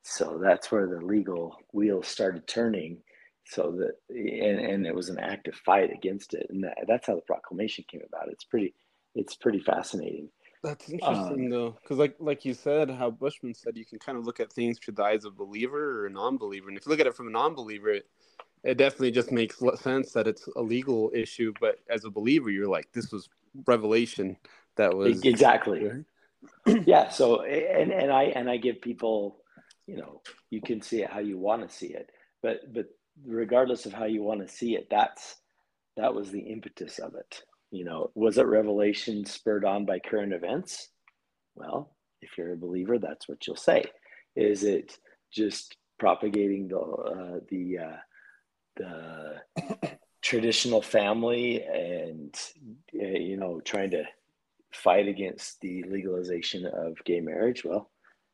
so 0.02 0.40
that's 0.42 0.72
where 0.72 0.88
the 0.88 1.04
legal 1.04 1.56
wheels 1.72 2.08
started 2.08 2.48
turning. 2.48 2.98
So 3.46 3.72
that 3.78 3.94
and, 4.10 4.60
and 4.60 4.86
it 4.86 4.94
was 4.94 5.08
an 5.08 5.18
active 5.18 5.54
fight 5.54 5.90
against 5.92 6.34
it, 6.34 6.46
and 6.50 6.62
that, 6.62 6.76
that's 6.86 7.06
how 7.08 7.16
the 7.16 7.22
proclamation 7.22 7.84
came 7.90 8.02
about. 8.06 8.28
It's 8.28 8.44
pretty, 8.44 8.74
it's 9.16 9.34
pretty 9.34 9.58
fascinating. 9.58 10.28
That's 10.62 10.88
interesting 10.88 11.46
um, 11.46 11.50
though, 11.50 11.76
because 11.82 11.98
like 11.98 12.14
like 12.20 12.44
you 12.44 12.54
said, 12.54 12.90
how 12.90 13.10
Bushman 13.10 13.54
said, 13.54 13.76
you 13.76 13.84
can 13.84 13.98
kind 13.98 14.18
of 14.18 14.24
look 14.24 14.38
at 14.38 14.52
things 14.52 14.78
through 14.78 14.94
the 14.94 15.02
eyes 15.02 15.24
of 15.24 15.32
a 15.32 15.36
believer 15.44 16.00
or 16.00 16.06
a 16.06 16.10
non-believer, 16.10 16.68
and 16.68 16.76
if 16.76 16.86
you 16.86 16.90
look 16.90 17.00
at 17.00 17.08
it 17.08 17.16
from 17.16 17.26
a 17.26 17.32
non-believer, 17.32 17.88
it, 17.88 18.06
it 18.62 18.76
definitely 18.76 19.10
just 19.10 19.32
makes 19.32 19.58
sense 19.80 20.12
that 20.12 20.28
it's 20.28 20.46
a 20.54 20.62
legal 20.62 21.10
issue. 21.12 21.52
But 21.60 21.80
as 21.88 22.04
a 22.04 22.10
believer, 22.10 22.50
you're 22.50 22.68
like, 22.68 22.92
this 22.92 23.10
was 23.10 23.28
revelation 23.66 24.36
that 24.76 24.94
was 24.94 25.24
exactly. 25.24 25.90
Yeah 26.86 27.10
so 27.10 27.42
and 27.42 27.92
and 27.92 28.10
i 28.10 28.24
and 28.24 28.48
i 28.48 28.56
give 28.56 28.80
people 28.80 29.42
you 29.86 29.98
know 29.98 30.22
you 30.48 30.62
can 30.62 30.80
see 30.80 31.02
it 31.02 31.10
how 31.10 31.18
you 31.18 31.36
want 31.36 31.68
to 31.68 31.74
see 31.74 31.88
it 31.88 32.08
but 32.42 32.72
but 32.72 32.86
regardless 33.26 33.84
of 33.84 33.92
how 33.92 34.06
you 34.06 34.22
want 34.22 34.40
to 34.40 34.48
see 34.48 34.74
it 34.74 34.88
that's 34.90 35.36
that 35.98 36.14
was 36.14 36.30
the 36.30 36.40
impetus 36.40 36.98
of 36.98 37.14
it 37.14 37.42
you 37.70 37.84
know. 37.84 38.10
Was 38.14 38.38
it 38.38 38.46
revelation 38.46 39.24
spurred 39.24 39.64
on 39.64 39.84
by 39.84 39.98
current 39.98 40.32
events? 40.32 40.88
Well 41.54 41.94
if 42.22 42.36
you're 42.36 42.52
a 42.52 42.56
believer 42.56 42.98
that's 42.98 43.28
what 43.28 43.46
you'll 43.46 43.56
say. 43.56 43.84
Is 44.36 44.62
it 44.62 44.96
just 45.32 45.76
propagating 45.98 46.68
the 46.68 46.78
uh, 46.78 47.40
the 47.48 47.78
uh, 47.78 47.96
the 48.76 49.90
traditional 50.22 50.82
family 50.82 51.62
and 51.62 52.34
uh, 52.94 53.06
you 53.06 53.36
know 53.36 53.60
trying 53.60 53.90
to 53.90 54.04
fight 54.72 55.08
against 55.08 55.60
the 55.60 55.82
legalization 55.84 56.66
of 56.66 56.96
gay 57.04 57.20
marriage 57.20 57.64
well 57.64 57.90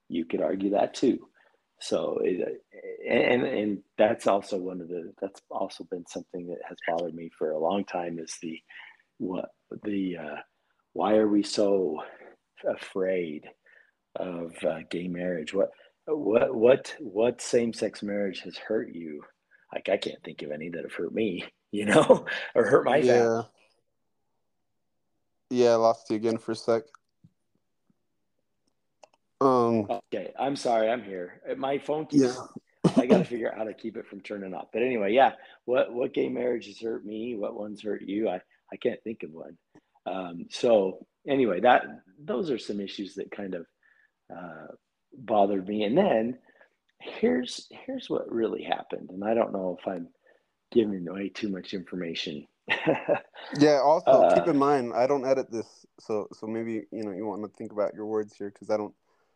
you 0.09 0.25
could 0.25 0.41
argue 0.41 0.71
that 0.71 0.95
too 0.95 1.29
so 1.81 2.19
it, 2.23 2.63
and 3.09 3.45
and 3.45 3.79
that's 3.99 4.27
also 4.27 4.59
one 4.59 4.81
of 4.81 4.89
the 4.89 5.13
that's 5.21 5.41
also 5.51 5.85
been 5.85 6.07
something 6.07 6.47
that 6.49 6.59
has 6.69 6.79
bothered 6.89 7.15
me 7.15 7.31
for 7.39 7.51
a 7.51 7.59
long 7.59 7.85
time 7.85 8.19
is 8.19 8.37
the 8.41 8.59
what 9.19 9.51
the 9.85 10.17
uh, 10.17 10.37
why 10.93 11.17
are 11.17 11.29
we 11.29 11.43
so 11.43 12.03
afraid 12.67 13.47
of 14.17 14.53
uh, 14.65 14.81
gay 14.91 15.09
marriage? 15.09 15.53
What 15.53 15.71
what 16.07 16.55
what 16.55 16.95
what 16.99 17.41
same 17.41 17.73
sex 17.73 18.03
marriage 18.03 18.41
has 18.41 18.57
hurt 18.57 18.95
you? 18.95 19.23
Like 19.73 19.89
I 19.89 19.97
can't 19.97 20.23
think 20.25 20.43
of 20.43 20.51
any 20.51 20.71
that 20.71 20.83
have 20.83 20.95
hurt 20.95 21.13
me, 21.13 21.45
you 21.73 21.87
know, 21.87 22.27
or 22.55 22.65
hurt 22.65 22.85
my 22.85 22.97
yeah. 22.99 23.13
family. 23.13 23.45
Yeah, 25.51 25.71
I 25.71 25.75
lost 25.77 26.11
you 26.11 26.17
again 26.17 26.39
for 26.39 26.53
a 26.53 26.57
sec. 26.57 26.83
Um. 29.41 29.87
Okay, 30.13 30.33
I'm 30.39 30.57
sorry. 30.57 30.91
I'm 30.91 31.03
here. 31.03 31.41
My 31.57 31.79
phone 31.79 32.07
keeps. 32.07 32.37
Yeah. 32.37 32.93
I 32.97 33.07
got 33.07 33.19
to 33.19 33.25
figure 33.29 33.51
out 33.51 33.59
how 33.59 33.65
to 33.65 33.75
keep 33.75 33.97
it 33.97 34.07
from 34.07 34.21
turning 34.21 34.55
off. 34.55 34.69
But 34.73 34.83
anyway, 34.83 35.13
yeah. 35.13 35.33
What 35.67 35.93
what 35.93 36.15
gay 36.15 36.29
marriages 36.29 36.81
hurt 36.81 37.05
me? 37.05 37.37
What 37.37 37.59
ones 37.59 37.83
hurt 37.83 38.03
you? 38.03 38.29
I 38.29 38.41
I 38.73 38.77
can't 38.77 39.03
think 39.05 39.23
of 39.23 39.33
one. 39.33 39.57
Um, 40.07 40.47
so 40.51 41.07
anyway, 41.29 41.61
that 41.61 41.85
those 42.19 42.51
are 42.51 42.59
some 42.59 42.81
issues 42.81 43.15
that 43.17 43.31
kind 43.31 43.55
of 43.55 43.67
uh, 44.35 44.69
bothered 45.13 45.69
me. 45.69 45.85
And 45.85 45.97
then 45.97 46.39
here's 47.01 47.67
here's 47.71 48.09
what 48.09 48.31
really 48.31 48.63
happened, 48.63 49.11
and 49.11 49.25
I 49.25 49.35
don't 49.35 49.53
know 49.53 49.77
if 49.79 49.87
I'm 49.87 50.09
giving 50.73 51.07
away 51.09 51.29
too 51.29 51.49
much 51.49 51.75
information. 51.75 52.47
yeah. 53.59 53.81
Also, 53.83 54.23
Uh, 54.23 54.35
keep 54.35 54.47
in 54.47 54.57
mind, 54.59 54.93
I 54.95 55.07
don't 55.07 55.27
edit 55.27 55.51
this, 55.51 55.87
so 56.01 56.29
so 56.33 56.47
maybe 56.47 56.87
you 56.91 57.05
know 57.05 57.13
you 57.13 57.27
want 57.27 57.43
to 57.43 57.49
think 57.57 57.73
about 57.73 57.95
your 57.95 58.07
words 58.07 58.35
here 58.37 58.51
because 58.51 58.71
I 58.71 58.77
don't. 58.77 58.95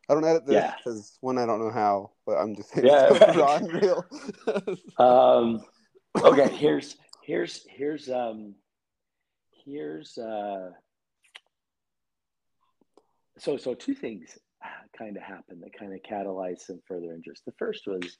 I 0.08 0.14
don't 0.14 0.24
edit 0.24 0.44
this 0.44 0.64
Yeah. 0.64 0.74
because 0.76 1.18
one, 1.20 1.38
I 1.38 1.46
don't 1.46 1.60
know 1.60 1.70
how, 1.70 2.10
but 2.26 2.32
I'm 2.32 2.56
just 2.56 2.70
saying 2.70 2.88
Yeah, 2.88 3.08
right. 3.20 3.36
raw 3.36 3.54
and 3.56 3.72
real. 3.72 4.04
um, 4.98 5.64
okay, 6.24 6.52
here's 6.52 6.96
here's 7.22 7.64
here's 7.68 8.10
um 8.10 8.56
here's 9.64 10.18
uh 10.18 10.70
so 13.38 13.56
so 13.56 13.74
two 13.74 13.94
things 13.94 14.36
kind 14.98 15.16
of 15.16 15.22
happened 15.22 15.62
that 15.62 15.78
kind 15.78 15.92
of 15.92 16.00
catalyzed 16.02 16.60
some 16.60 16.80
further 16.88 17.14
interest. 17.14 17.44
The 17.46 17.52
first 17.52 17.86
was 17.86 18.18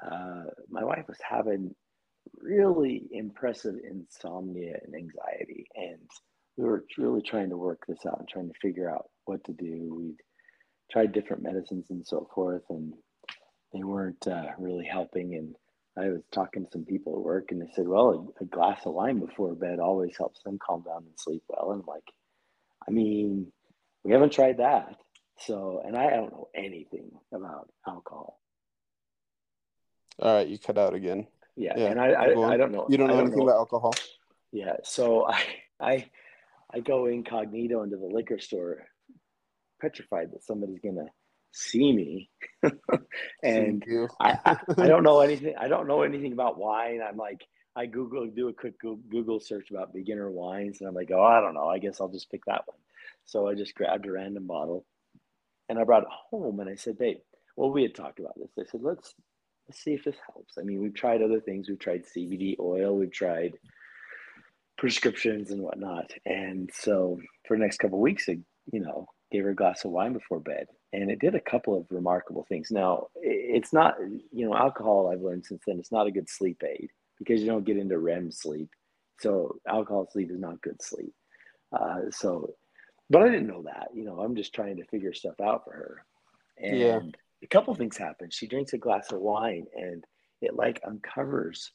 uh, 0.00 0.44
my 0.70 0.84
wife 0.84 1.06
was 1.08 1.18
having 1.28 1.74
really 2.38 3.08
impressive 3.12 3.76
insomnia 3.88 4.78
and 4.84 4.94
anxiety, 4.94 5.66
and 5.74 6.10
we 6.56 6.64
were 6.64 6.84
really 6.96 7.22
trying 7.22 7.50
to 7.50 7.56
work 7.56 7.84
this 7.86 8.04
out 8.06 8.18
and 8.18 8.28
trying 8.28 8.48
to 8.48 8.58
figure 8.60 8.90
out 8.90 9.10
what 9.24 9.44
to 9.44 9.52
do. 9.52 9.94
We 9.96 10.14
tried 10.90 11.12
different 11.12 11.42
medicines 11.42 11.86
and 11.90 12.06
so 12.06 12.28
forth, 12.34 12.62
and 12.70 12.94
they 13.72 13.82
weren't 13.82 14.26
uh, 14.26 14.52
really 14.58 14.86
helping. 14.86 15.34
And 15.34 15.54
I 15.98 16.10
was 16.10 16.22
talking 16.32 16.64
to 16.64 16.70
some 16.70 16.84
people 16.84 17.14
at 17.14 17.24
work, 17.24 17.50
and 17.50 17.60
they 17.60 17.70
said, 17.74 17.88
"Well, 17.88 18.34
a, 18.40 18.44
a 18.44 18.46
glass 18.46 18.86
of 18.86 18.94
wine 18.94 19.20
before 19.20 19.54
bed 19.54 19.78
always 19.78 20.16
helps 20.16 20.42
them 20.42 20.58
calm 20.64 20.82
down 20.82 21.04
and 21.04 21.18
sleep 21.18 21.42
well." 21.48 21.72
And 21.72 21.82
I'm 21.82 21.86
like, 21.86 22.04
I 22.86 22.90
mean, 22.90 23.52
we 24.04 24.12
haven't 24.12 24.32
tried 24.32 24.58
that. 24.58 24.96
So, 25.38 25.82
and 25.84 25.96
I 25.96 26.10
don't 26.10 26.32
know 26.32 26.48
anything 26.54 27.10
about 27.32 27.68
alcohol. 27.86 28.40
All 30.18 30.34
right, 30.34 30.48
you 30.48 30.58
cut 30.58 30.78
out 30.78 30.94
again. 30.94 31.26
Yeah, 31.56 31.72
Yeah, 31.76 31.86
and 31.86 32.00
I, 32.00 32.08
I. 32.08 32.52
I 32.52 32.56
don't 32.56 32.72
know. 32.72 32.86
You 32.88 32.98
don't 32.98 33.08
know 33.08 33.18
I 33.18 33.20
anything 33.20 33.42
about 33.42 33.56
alcohol. 33.56 33.94
Yeah, 34.52 34.76
so 34.84 35.26
I, 35.26 35.42
I, 35.80 36.10
I 36.72 36.80
go 36.80 37.06
incognito 37.06 37.82
into 37.82 37.96
the 37.96 38.06
liquor 38.06 38.38
store, 38.38 38.86
petrified 39.80 40.32
that 40.32 40.44
somebody's 40.44 40.80
gonna 40.80 41.06
see 41.52 41.92
me, 41.92 42.30
and. 43.42 43.82
I, 44.20 44.38
I, 44.44 44.56
I 44.78 44.86
don't 44.86 45.02
know 45.02 45.20
anything. 45.28 45.54
I 45.58 45.68
don't 45.68 45.88
know 45.88 46.02
anything 46.02 46.32
about 46.32 46.58
wine. 46.58 47.00
I'm 47.06 47.16
like, 47.16 47.46
I 47.76 47.84
Google, 47.86 48.26
do 48.26 48.48
a 48.48 48.54
quick 48.54 48.78
Google 48.80 49.38
search 49.38 49.70
about 49.70 49.92
beginner 49.92 50.30
wines, 50.30 50.80
and 50.80 50.88
I'm 50.88 50.94
like, 50.94 51.10
oh, 51.12 51.22
I 51.22 51.40
don't 51.40 51.54
know. 51.54 51.68
I 51.68 51.78
guess 51.78 52.00
I'll 52.00 52.08
just 52.08 52.30
pick 52.30 52.44
that 52.46 52.62
one. 52.66 52.78
So 53.26 53.48
I 53.48 53.54
just 53.54 53.74
grabbed 53.74 54.06
a 54.06 54.12
random 54.12 54.46
bottle, 54.46 54.86
and 55.68 55.78
I 55.78 55.84
brought 55.84 56.04
it 56.04 56.08
home, 56.30 56.60
and 56.60 56.70
I 56.70 56.76
said, 56.76 56.96
babe, 56.96 57.18
well, 57.56 57.70
we 57.70 57.82
had 57.82 57.94
talked 57.94 58.18
about 58.18 58.34
this. 58.36 58.50
I 58.58 58.70
said, 58.70 58.80
let's 58.82 59.14
let's 59.68 59.82
see 59.82 59.94
if 59.94 60.04
this 60.04 60.16
helps. 60.32 60.58
I 60.58 60.62
mean, 60.62 60.80
we've 60.80 60.94
tried 60.94 61.22
other 61.22 61.40
things. 61.40 61.68
We've 61.68 61.78
tried 61.78 62.04
CBD 62.04 62.58
oil. 62.60 62.96
We've 62.96 63.12
tried 63.12 63.58
prescriptions 64.78 65.50
and 65.50 65.62
whatnot. 65.62 66.10
And 66.24 66.70
so 66.72 67.18
for 67.46 67.56
the 67.56 67.62
next 67.62 67.78
couple 67.78 67.98
of 67.98 68.02
weeks, 68.02 68.28
I, 68.28 68.38
you 68.72 68.80
know, 68.80 69.08
gave 69.32 69.44
her 69.44 69.50
a 69.50 69.54
glass 69.56 69.84
of 69.84 69.90
wine 69.90 70.12
before 70.12 70.40
bed, 70.40 70.66
and 70.92 71.10
it 71.10 71.18
did 71.18 71.34
a 71.34 71.40
couple 71.40 71.76
of 71.76 71.86
remarkable 71.90 72.46
things. 72.48 72.70
Now, 72.70 73.08
it's 73.16 73.72
not, 73.72 73.96
you 74.32 74.46
know, 74.46 74.54
alcohol. 74.54 75.10
I've 75.10 75.22
learned 75.22 75.46
since 75.46 75.62
then, 75.66 75.78
it's 75.78 75.92
not 75.92 76.06
a 76.06 76.12
good 76.12 76.28
sleep 76.28 76.62
aid 76.64 76.90
because 77.18 77.40
you 77.40 77.46
don't 77.46 77.64
get 77.64 77.78
into 77.78 77.98
REM 77.98 78.30
sleep. 78.30 78.70
So 79.20 79.56
alcohol 79.66 80.08
sleep 80.12 80.30
is 80.30 80.38
not 80.38 80.60
good 80.62 80.80
sleep. 80.82 81.14
Uh, 81.72 82.02
so, 82.10 82.54
but 83.10 83.22
I 83.22 83.28
didn't 83.28 83.48
know 83.48 83.62
that. 83.62 83.88
You 83.94 84.04
know, 84.04 84.20
I'm 84.20 84.36
just 84.36 84.54
trying 84.54 84.76
to 84.76 84.84
figure 84.84 85.12
stuff 85.12 85.40
out 85.42 85.64
for 85.64 85.72
her. 85.72 86.04
And 86.58 86.78
Yeah. 86.78 87.00
A 87.46 87.54
couple 87.54 87.74
things 87.74 87.96
happen. 87.96 88.28
She 88.30 88.46
drinks 88.48 88.72
a 88.72 88.78
glass 88.78 89.12
of 89.12 89.20
wine, 89.20 89.66
and 89.74 90.04
it 90.42 90.54
like 90.54 90.82
uncovers, 90.86 91.70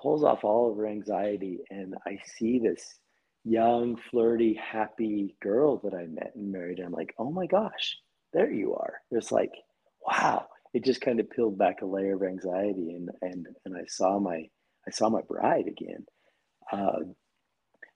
pulls 0.00 0.24
off 0.24 0.44
all 0.44 0.70
of 0.70 0.76
her 0.78 0.86
anxiety, 0.86 1.60
and 1.70 1.94
I 2.06 2.18
see 2.36 2.58
this 2.58 2.98
young, 3.44 3.96
flirty, 4.10 4.54
happy 4.54 5.36
girl 5.42 5.78
that 5.84 5.94
I 5.94 6.06
met 6.06 6.32
and 6.34 6.50
married. 6.50 6.78
And 6.78 6.86
I'm 6.86 6.92
like, 6.92 7.14
oh 7.18 7.30
my 7.30 7.46
gosh, 7.46 7.96
there 8.32 8.50
you 8.50 8.74
are. 8.74 8.94
It's 9.10 9.32
like, 9.32 9.52
wow. 10.06 10.46
It 10.74 10.84
just 10.84 11.02
kind 11.02 11.20
of 11.20 11.28
peeled 11.28 11.58
back 11.58 11.82
a 11.82 11.86
layer 11.86 12.16
of 12.16 12.22
anxiety, 12.22 12.94
and 12.94 13.10
and 13.20 13.46
and 13.66 13.76
I 13.76 13.84
saw 13.88 14.18
my 14.18 14.48
I 14.88 14.90
saw 14.90 15.10
my 15.10 15.20
bride 15.28 15.66
again, 15.68 16.06
um, 16.72 17.14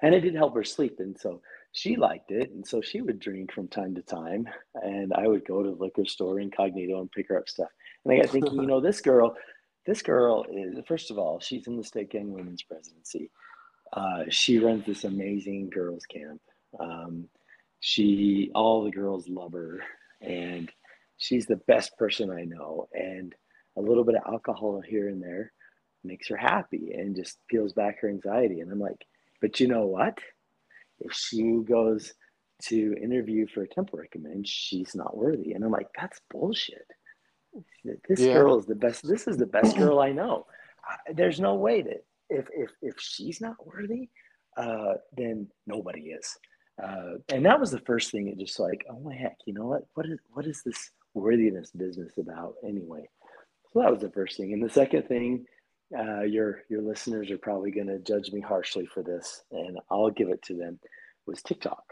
and 0.03 0.15
it 0.15 0.21
did 0.21 0.35
help 0.35 0.55
her 0.57 0.65
sleep, 0.65 0.97
and 0.99 1.17
so 1.19 1.41
she 1.77 1.95
liked 1.97 2.31
it, 2.31 2.51
and 2.53 2.67
so 2.67 2.81
she 2.81 3.03
would 3.03 3.21
drink 3.21 3.53
from 3.53 3.69
time 3.69 3.95
to 3.97 4.03
time, 4.03 4.49
and 4.83 5.13
I 5.13 5.29
would 5.29 5.47
go 5.47 5.63
to 5.63 5.69
the 5.69 5.77
liquor 5.77 6.07
store 6.07 6.41
incognito 6.41 7.03
and 7.03 7.13
pick 7.13 7.29
her 7.29 7.37
up 7.37 7.51
stuff. 7.51 7.69
And 8.03 8.15
I 8.15 8.23
got 8.23 8.31
thinking, 8.31 8.55
you 8.55 8.67
know, 8.67 8.81
this 8.81 9.03
girl, 9.03 9.37
this 9.85 10.01
girl 10.01 10.47
is 10.51 10.79
first 10.89 11.11
of 11.11 11.19
all, 11.19 11.39
she's 11.39 11.67
in 11.67 11.77
the 11.77 11.85
stake 11.85 12.15
young 12.15 12.33
women's 12.33 12.63
presidency. 12.63 13.31
Uh, 13.93 14.25
she 14.31 14.59
runs 14.59 14.87
this 14.87 15.05
amazing 15.05 15.69
girls 15.69 16.07
camp. 16.07 16.41
Um, 16.81 17.29
she, 17.81 18.51
all 18.55 18.83
the 18.83 18.91
girls 18.91 19.29
love 19.29 19.53
her, 19.53 19.81
and 20.23 20.73
she's 21.19 21.45
the 21.45 21.61
best 21.69 21.95
person 21.99 22.31
I 22.31 22.45
know. 22.45 22.89
And 22.95 23.35
a 23.77 23.83
little 23.83 24.05
bit 24.05 24.15
of 24.15 24.33
alcohol 24.33 24.81
here 24.81 25.11
and 25.11 25.23
there 25.23 25.53
makes 26.03 26.29
her 26.29 26.39
happy 26.39 26.93
and 26.95 27.15
just 27.15 27.37
peels 27.51 27.75
back 27.75 28.01
her 28.01 28.09
anxiety. 28.09 28.61
And 28.61 28.73
I'm 28.73 28.81
like, 28.81 29.05
but 29.43 29.61
you 29.61 29.69
know 29.69 29.85
what? 29.85 30.19
If 31.01 31.13
she 31.13 31.59
goes 31.69 32.13
to 32.63 32.97
interview 33.03 33.47
for 33.47 33.63
a 33.63 33.69
temple 33.69 33.99
recommend, 33.99 34.49
she's 34.49 34.95
not 34.95 35.17
worthy. 35.17 35.53
And 35.53 35.65
I'm 35.65 35.71
like, 35.73 35.89
that's 35.99 36.21
bullshit. 36.31 36.87
This 38.09 38.21
Yeah. 38.21 38.35
girl 38.35 38.59
is 38.59 38.67
the 38.67 38.75
best. 38.75 39.07
This 39.07 39.27
is 39.29 39.37
the 39.37 39.47
best 39.47 39.77
girl 39.77 40.01
I 40.01 40.13
know. 40.13 40.47
I- 40.85 41.13
There's 41.13 41.41
no 41.41 41.55
way 41.57 41.83
that 41.83 42.05
if 42.29 42.49
if 42.53 42.71
if 42.83 42.99
she's 42.99 43.41
not 43.41 43.65
worthy, 43.67 44.11
uh, 44.57 44.95
then 45.17 45.51
nobody 45.67 46.11
is. 46.11 46.39
Uh, 46.83 47.15
and 47.31 47.45
that 47.47 47.59
was 47.59 47.71
the 47.71 47.81
first 47.81 48.11
thing. 48.11 48.29
It 48.29 48.39
just 48.39 48.59
like, 48.61 48.85
oh 48.91 49.01
my 49.01 49.15
heck, 49.15 49.39
you 49.47 49.55
know 49.55 49.67
what? 49.67 49.87
What 49.95 50.07
is 50.07 50.19
what 50.33 50.47
is 50.47 50.63
this 50.63 50.91
worthiness 51.15 51.71
business 51.71 52.19
about 52.19 52.55
anyway? 52.65 53.09
So 53.73 53.81
that 53.81 53.91
was 53.91 54.01
the 54.03 54.11
first 54.11 54.37
thing. 54.37 54.53
And 54.53 54.63
the 54.63 54.69
second 54.69 55.09
thing, 55.09 55.47
uh, 55.97 56.23
your 56.23 56.63
your 56.69 56.83
listeners 56.83 57.31
are 57.31 57.39
probably 57.39 57.71
going 57.71 57.87
to 57.87 57.99
judge 57.99 58.33
me 58.33 58.41
harshly 58.41 58.87
for 58.87 59.03
this, 59.03 59.43
and 59.53 59.79
I'll 59.91 60.11
give 60.11 60.29
it 60.29 60.43
to 60.43 60.55
them. 60.55 60.79
Was 61.27 61.43
TikTok. 61.43 61.83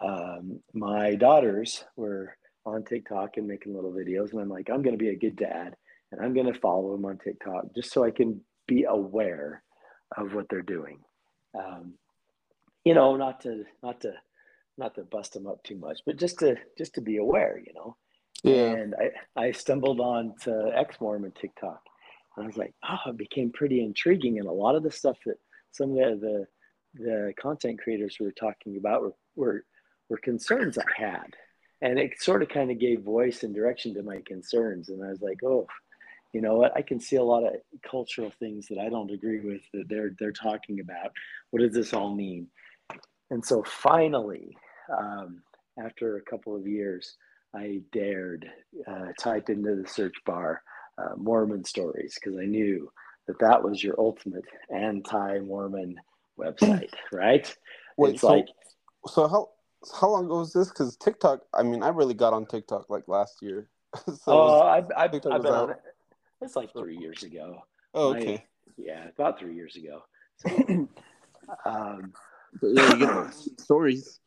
Um, 0.00 0.60
my 0.72 1.14
daughters 1.14 1.84
were 1.96 2.36
on 2.64 2.84
TikTok 2.84 3.36
and 3.36 3.46
making 3.46 3.74
little 3.74 3.92
videos, 3.92 4.32
and 4.32 4.40
I'm 4.40 4.48
like, 4.48 4.70
I'm 4.70 4.82
going 4.82 4.96
to 4.96 5.04
be 5.04 5.10
a 5.10 5.18
good 5.18 5.36
dad, 5.36 5.76
and 6.10 6.20
I'm 6.20 6.32
going 6.32 6.50
to 6.50 6.58
follow 6.58 6.92
them 6.92 7.04
on 7.04 7.18
TikTok 7.18 7.74
just 7.74 7.92
so 7.92 8.04
I 8.04 8.10
can 8.10 8.40
be 8.66 8.84
aware 8.84 9.62
of 10.16 10.34
what 10.34 10.46
they're 10.48 10.62
doing. 10.62 11.00
Um, 11.54 11.94
you 12.84 12.94
know, 12.94 13.16
not 13.16 13.40
to 13.42 13.64
not 13.82 14.00
to 14.02 14.12
not 14.78 14.94
to 14.94 15.02
bust 15.02 15.34
them 15.34 15.46
up 15.46 15.62
too 15.62 15.76
much, 15.76 16.00
but 16.06 16.16
just 16.16 16.38
to 16.38 16.56
just 16.78 16.94
to 16.94 17.00
be 17.00 17.18
aware. 17.18 17.60
You 17.64 17.74
know. 17.74 17.96
Yeah. 18.42 18.72
And 18.72 18.94
I, 19.36 19.40
I 19.40 19.52
stumbled 19.52 20.00
on 20.00 20.34
to 20.42 20.72
ex 20.74 21.00
Mormon 21.00 21.32
TikTok. 21.40 21.80
I 22.38 22.46
was 22.46 22.56
like, 22.56 22.74
oh, 22.88 23.10
it 23.10 23.16
became 23.16 23.50
pretty 23.52 23.84
intriguing. 23.84 24.38
And 24.38 24.48
a 24.48 24.52
lot 24.52 24.74
of 24.74 24.82
the 24.82 24.90
stuff 24.90 25.18
that 25.26 25.36
some 25.70 25.90
of 25.90 25.96
the 25.96 26.46
the, 26.94 27.02
the 27.02 27.34
content 27.40 27.80
creators 27.82 28.16
were 28.20 28.32
talking 28.32 28.76
about 28.76 29.02
were, 29.02 29.14
were 29.36 29.64
were 30.08 30.18
concerns 30.18 30.78
I 30.78 30.84
had. 30.96 31.36
And 31.80 31.98
it 31.98 32.20
sort 32.20 32.42
of 32.42 32.48
kind 32.48 32.70
of 32.70 32.78
gave 32.78 33.02
voice 33.02 33.42
and 33.42 33.54
direction 33.54 33.94
to 33.94 34.02
my 34.02 34.22
concerns. 34.24 34.88
And 34.88 35.04
I 35.04 35.08
was 35.08 35.20
like, 35.20 35.42
oh, 35.44 35.66
you 36.32 36.40
know 36.40 36.54
what? 36.54 36.76
I 36.76 36.82
can 36.82 37.00
see 37.00 37.16
a 37.16 37.22
lot 37.22 37.44
of 37.44 37.54
cultural 37.88 38.32
things 38.38 38.68
that 38.68 38.78
I 38.78 38.88
don't 38.88 39.10
agree 39.10 39.40
with 39.40 39.62
that 39.72 39.88
they're 39.88 40.12
they're 40.18 40.32
talking 40.32 40.80
about. 40.80 41.10
What 41.50 41.60
does 41.60 41.74
this 41.74 41.92
all 41.92 42.14
mean? 42.14 42.48
And 43.30 43.44
so 43.44 43.62
finally, 43.66 44.56
um, 44.96 45.42
after 45.82 46.16
a 46.16 46.22
couple 46.22 46.54
of 46.54 46.66
years, 46.66 47.16
I 47.54 47.80
dared 47.92 48.50
uh, 48.86 49.08
type 49.18 49.50
into 49.50 49.74
the 49.74 49.88
search 49.88 50.14
bar 50.24 50.62
uh, 50.98 51.16
Mormon 51.16 51.64
stories 51.64 52.14
because 52.14 52.38
I 52.38 52.44
knew 52.44 52.90
that 53.26 53.38
that 53.38 53.62
was 53.62 53.82
your 53.82 53.94
ultimate 53.98 54.44
anti-Mormon 54.70 56.00
website, 56.38 56.90
right? 57.12 57.54
Wait, 57.96 58.14
it's 58.14 58.20
so, 58.20 58.28
like 58.28 58.48
so 59.06 59.28
how 59.28 59.50
how 60.00 60.08
long 60.08 60.26
ago 60.26 60.38
was 60.38 60.52
this? 60.52 60.68
Because 60.68 60.96
TikTok, 60.96 61.40
I 61.54 61.62
mean, 61.62 61.82
I 61.82 61.88
really 61.88 62.14
got 62.14 62.32
on 62.32 62.46
TikTok 62.46 62.88
like 62.88 63.08
last 63.08 63.42
year. 63.42 63.68
so 64.06 64.14
oh, 64.28 64.62
I've, 64.62 64.86
I've, 64.96 65.14
I've 65.14 65.42
been 65.42 65.52
on 65.52 65.70
it. 65.70 65.80
It's 66.40 66.56
like 66.56 66.72
three 66.72 66.96
years 66.96 67.22
ago. 67.22 67.62
Oh, 67.94 68.14
okay. 68.14 68.44
Yeah, 68.76 69.08
about 69.08 69.38
three 69.38 69.54
years 69.54 69.76
ago. 69.76 70.02
So, 70.36 70.50
um, 71.66 72.12
but 72.60 72.68
yeah, 72.68 72.94
you 72.94 72.98
get 72.98 73.34
stories. 73.60 74.18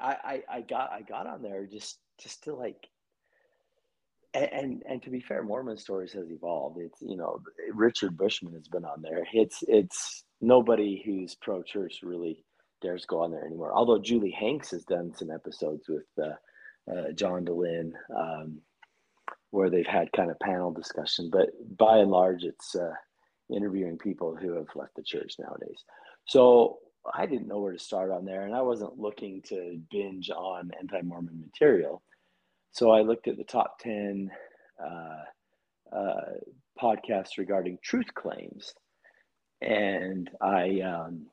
I, 0.00 0.16
I, 0.24 0.56
I 0.56 0.60
got 0.62 0.90
I 0.90 1.02
got 1.02 1.26
on 1.26 1.42
there 1.42 1.66
just 1.66 1.98
just 2.18 2.44
to 2.44 2.54
like 2.54 2.88
and, 4.34 4.82
and, 4.88 5.02
to 5.02 5.10
be 5.10 5.20
fair, 5.20 5.42
Mormon 5.42 5.76
stories 5.76 6.12
has 6.12 6.30
evolved. 6.30 6.78
It's 6.80 7.00
you 7.00 7.16
know 7.16 7.40
Richard 7.74 8.16
Bushman 8.16 8.54
has 8.54 8.68
been 8.68 8.84
on 8.84 9.02
there. 9.02 9.26
It's 9.32 9.62
it's 9.66 10.24
nobody 10.40 11.02
who's 11.04 11.34
pro 11.34 11.62
church 11.62 12.00
really 12.02 12.44
dares 12.80 13.06
go 13.06 13.22
on 13.22 13.30
there 13.30 13.44
anymore. 13.44 13.72
Although 13.74 13.98
Julie 13.98 14.30
Hanks 14.38 14.70
has 14.70 14.84
done 14.84 15.12
some 15.14 15.30
episodes 15.30 15.88
with 15.88 16.06
uh, 16.22 16.90
uh, 16.90 17.12
John 17.14 17.44
Dehlin 17.44 17.92
um, 18.16 18.60
where 19.50 19.68
they've 19.68 19.86
had 19.86 20.12
kind 20.12 20.30
of 20.30 20.38
panel 20.38 20.72
discussion, 20.72 21.28
but 21.30 21.48
by 21.76 21.98
and 21.98 22.10
large, 22.10 22.44
it's 22.44 22.74
uh, 22.76 22.92
interviewing 23.54 23.98
people 23.98 24.36
who 24.36 24.54
have 24.54 24.68
left 24.74 24.94
the 24.96 25.02
church 25.02 25.34
nowadays. 25.38 25.84
So 26.26 26.78
I 27.12 27.26
didn't 27.26 27.48
know 27.48 27.58
where 27.58 27.72
to 27.72 27.78
start 27.78 28.10
on 28.10 28.24
there, 28.24 28.44
and 28.44 28.54
I 28.54 28.62
wasn't 28.62 28.98
looking 28.98 29.42
to 29.48 29.80
binge 29.90 30.30
on 30.30 30.70
anti-Mormon 30.78 31.40
material. 31.40 32.02
So 32.72 32.90
I 32.90 33.02
looked 33.02 33.28
at 33.28 33.36
the 33.36 33.44
top 33.44 33.78
ten 33.78 34.30
uh, 34.82 35.94
uh, 35.96 36.20
podcasts 36.80 37.38
regarding 37.38 37.78
truth 37.82 38.14
claims, 38.14 38.74
and 39.60 40.30
I 40.40 40.80
um, 40.80 41.26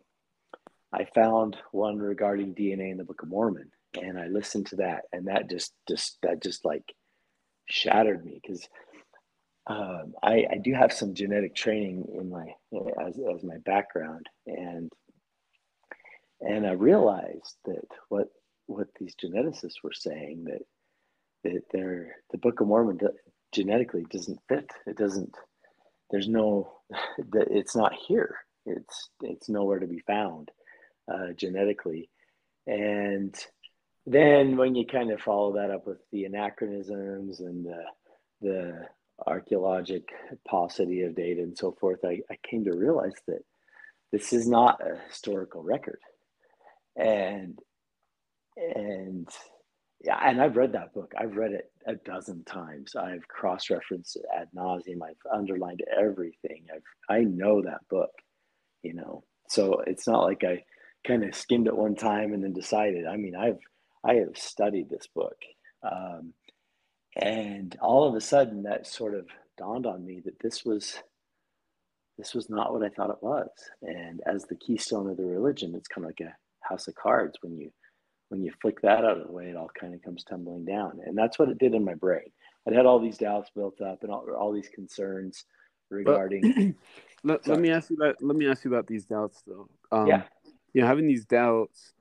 I 0.93 1.05
found 1.15 1.57
one 1.71 1.97
regarding 1.97 2.55
DNA 2.55 2.91
in 2.91 2.97
the 2.97 3.03
Book 3.03 3.21
of 3.23 3.29
Mormon, 3.29 3.71
and 4.01 4.19
I 4.19 4.27
listened 4.27 4.67
to 4.67 4.77
that, 4.77 5.03
and 5.11 5.27
that 5.27 5.49
just 5.49 5.73
just 5.87 6.17
that 6.23 6.41
just 6.41 6.65
like 6.65 6.83
shattered 7.69 8.25
me. 8.25 8.39
Because 8.41 8.67
um, 9.67 10.13
I, 10.23 10.45
I 10.49 10.57
do 10.63 10.73
have 10.73 10.93
some 10.93 11.13
genetic 11.13 11.53
training 11.53 12.07
in 12.13 12.29
my 12.29 12.45
as, 13.05 13.19
as 13.35 13.43
my 13.43 13.57
background. 13.65 14.27
And 14.45 14.91
and 16.39 16.65
I 16.65 16.71
realized 16.71 17.57
that 17.65 17.87
what 18.09 18.27
what 18.67 18.87
these 18.99 19.15
geneticists 19.15 19.83
were 19.83 19.93
saying 19.93 20.45
that 20.45 20.61
that 21.53 22.07
the 22.31 22.37
Book 22.37 22.61
of 22.61 22.67
Mormon 22.67 22.99
genetically 23.51 24.05
doesn't 24.09 24.39
fit. 24.47 24.69
It 24.85 24.97
doesn't. 24.97 25.35
There's 26.11 26.27
no. 26.27 26.73
It's 27.33 27.75
not 27.75 27.93
here. 28.07 28.37
It's 28.65 29.09
it's 29.21 29.49
nowhere 29.49 29.79
to 29.79 29.87
be 29.87 29.99
found 29.99 30.51
uh, 31.11 31.33
genetically, 31.35 32.09
and 32.65 33.35
then 34.05 34.55
when 34.55 34.75
you 34.75 34.85
kind 34.85 35.11
of 35.11 35.21
follow 35.21 35.53
that 35.53 35.71
up 35.71 35.85
with 35.85 35.99
the 36.11 36.25
anachronisms 36.25 37.39
and 37.39 37.65
the 37.65 37.83
the 38.41 38.87
archaeologic 39.25 40.09
paucity 40.47 41.01
of 41.01 41.15
data 41.15 41.41
and 41.41 41.57
so 41.57 41.71
forth, 41.71 41.99
I, 42.05 42.21
I 42.29 42.37
came 42.49 42.65
to 42.65 42.75
realize 42.75 43.15
that 43.27 43.41
this 44.11 44.31
is 44.31 44.47
not 44.47 44.79
a 44.81 44.97
historical 45.07 45.63
record. 45.63 45.99
And 46.95 47.59
and 48.57 49.27
yeah, 50.01 50.19
and 50.23 50.41
I've 50.41 50.57
read 50.57 50.73
that 50.73 50.93
book. 50.93 51.13
I've 51.17 51.35
read 51.35 51.51
it 51.51 51.71
a 51.87 51.95
dozen 51.95 52.43
times. 52.43 52.95
I've 52.95 53.27
cross-referenced 53.27 54.15
it 54.17 54.25
ad 54.35 54.49
nauseum. 54.55 55.01
I've 55.03 55.15
underlined 55.33 55.81
everything. 55.99 56.65
I've 56.73 56.83
I 57.09 57.21
know 57.21 57.61
that 57.63 57.81
book, 57.89 58.11
you 58.83 58.93
know. 58.93 59.23
So 59.49 59.81
it's 59.87 60.07
not 60.07 60.23
like 60.23 60.43
I 60.43 60.63
kind 61.05 61.23
of 61.23 61.33
skimmed 61.33 61.67
it 61.67 61.75
one 61.75 61.95
time 61.95 62.33
and 62.33 62.43
then 62.43 62.53
decided. 62.53 63.07
I 63.07 63.17
mean, 63.17 63.35
I've 63.35 63.59
I 64.03 64.15
have 64.15 64.37
studied 64.37 64.89
this 64.89 65.07
book. 65.13 65.37
Um, 65.83 66.33
and 67.15 67.75
all 67.81 68.07
of 68.07 68.15
a 68.15 68.21
sudden 68.21 68.63
that 68.63 68.85
sort 68.85 69.15
of 69.15 69.25
dawned 69.57 69.87
on 69.87 70.05
me 70.05 70.21
that 70.25 70.39
this 70.39 70.63
was 70.63 71.01
this 72.17 72.35
was 72.35 72.49
not 72.49 72.73
what 72.73 72.83
I 72.83 72.89
thought 72.89 73.11
it 73.11 73.21
was. 73.23 73.49
And 73.81 74.21
as 74.25 74.43
the 74.43 74.55
keystone 74.55 75.09
of 75.09 75.17
the 75.17 75.25
religion, 75.25 75.73
it's 75.75 75.87
kind 75.87 76.05
of 76.05 76.09
like 76.09 76.27
a 76.27 76.35
house 76.67 76.87
of 76.87 76.95
cards. 76.95 77.37
When 77.41 77.57
you 77.57 77.71
when 78.29 78.43
you 78.43 78.51
flick 78.61 78.81
that 78.81 79.05
out 79.05 79.17
of 79.17 79.27
the 79.27 79.31
way, 79.31 79.49
it 79.49 79.55
all 79.55 79.69
kind 79.79 79.93
of 79.93 80.01
comes 80.01 80.23
tumbling 80.23 80.65
down. 80.65 80.99
And 81.05 81.17
that's 81.17 81.39
what 81.39 81.49
it 81.49 81.57
did 81.57 81.73
in 81.73 81.83
my 81.83 81.93
brain. 81.93 82.29
I'd 82.67 82.75
had 82.75 82.85
all 82.85 82.99
these 82.99 83.17
doubts 83.17 83.49
built 83.55 83.81
up 83.81 84.03
and 84.03 84.11
all, 84.11 84.27
all 84.37 84.51
these 84.51 84.69
concerns 84.69 85.45
regarding. 85.89 86.75
let, 87.23 87.47
let 87.47 87.59
me 87.59 87.71
ask 87.71 87.89
you 87.89 87.95
about 87.95 88.21
let 88.21 88.35
me 88.35 88.47
ask 88.47 88.65
you 88.65 88.73
about 88.73 88.87
these 88.87 89.05
doubts 89.05 89.41
though. 89.47 89.69
Um, 89.91 90.07
yeah. 90.07 90.23
You 90.73 90.81
know, 90.81 90.87
having 90.87 91.07
these 91.07 91.25
doubts, 91.25 91.93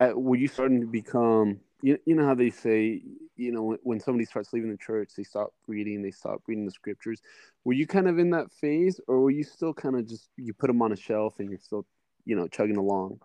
uh, 0.00 0.12
were 0.14 0.36
you 0.36 0.48
starting 0.48 0.80
to 0.80 0.86
become 0.86 1.60
you, 1.82 1.98
you 2.06 2.14
know 2.14 2.24
how 2.24 2.34
they 2.34 2.50
say 2.50 3.02
you 3.36 3.52
know 3.52 3.62
when, 3.62 3.78
when 3.82 4.00
somebody 4.00 4.24
starts 4.24 4.52
leaving 4.52 4.70
the 4.70 4.76
church 4.76 5.10
they 5.16 5.22
stop 5.22 5.52
reading 5.66 6.02
they 6.02 6.10
stop 6.10 6.42
reading 6.46 6.64
the 6.64 6.72
scriptures 6.72 7.20
were 7.64 7.72
you 7.72 7.86
kind 7.86 8.08
of 8.08 8.18
in 8.18 8.30
that 8.30 8.50
phase 8.52 9.00
or 9.06 9.20
were 9.20 9.30
you 9.30 9.44
still 9.44 9.72
kind 9.72 9.94
of 9.94 10.06
just 10.06 10.28
you 10.36 10.52
put 10.52 10.66
them 10.66 10.82
on 10.82 10.92
a 10.92 10.96
shelf 10.96 11.38
and 11.38 11.48
you're 11.48 11.58
still 11.58 11.86
you 12.24 12.34
know 12.34 12.48
chugging 12.48 12.76
along 12.76 13.20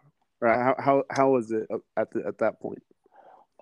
how 0.47 0.75
how, 0.79 1.03
how 1.11 1.31
was 1.31 1.51
it 1.51 1.67
at 1.97 2.11
the, 2.11 2.25
at 2.27 2.37
that 2.39 2.59
point? 2.61 2.83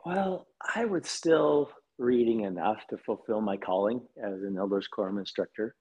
Well 0.06 0.48
i 0.76 0.86
was 0.86 1.10
still 1.10 1.72
reading 1.98 2.42
enough 2.42 2.80
to 2.90 2.98
fulfill 2.98 3.42
my 3.42 3.58
calling 3.58 4.02
as 4.24 4.42
an 4.44 4.58
elders 4.58 4.88
quorum 4.88 5.20
instructor. 5.20 5.76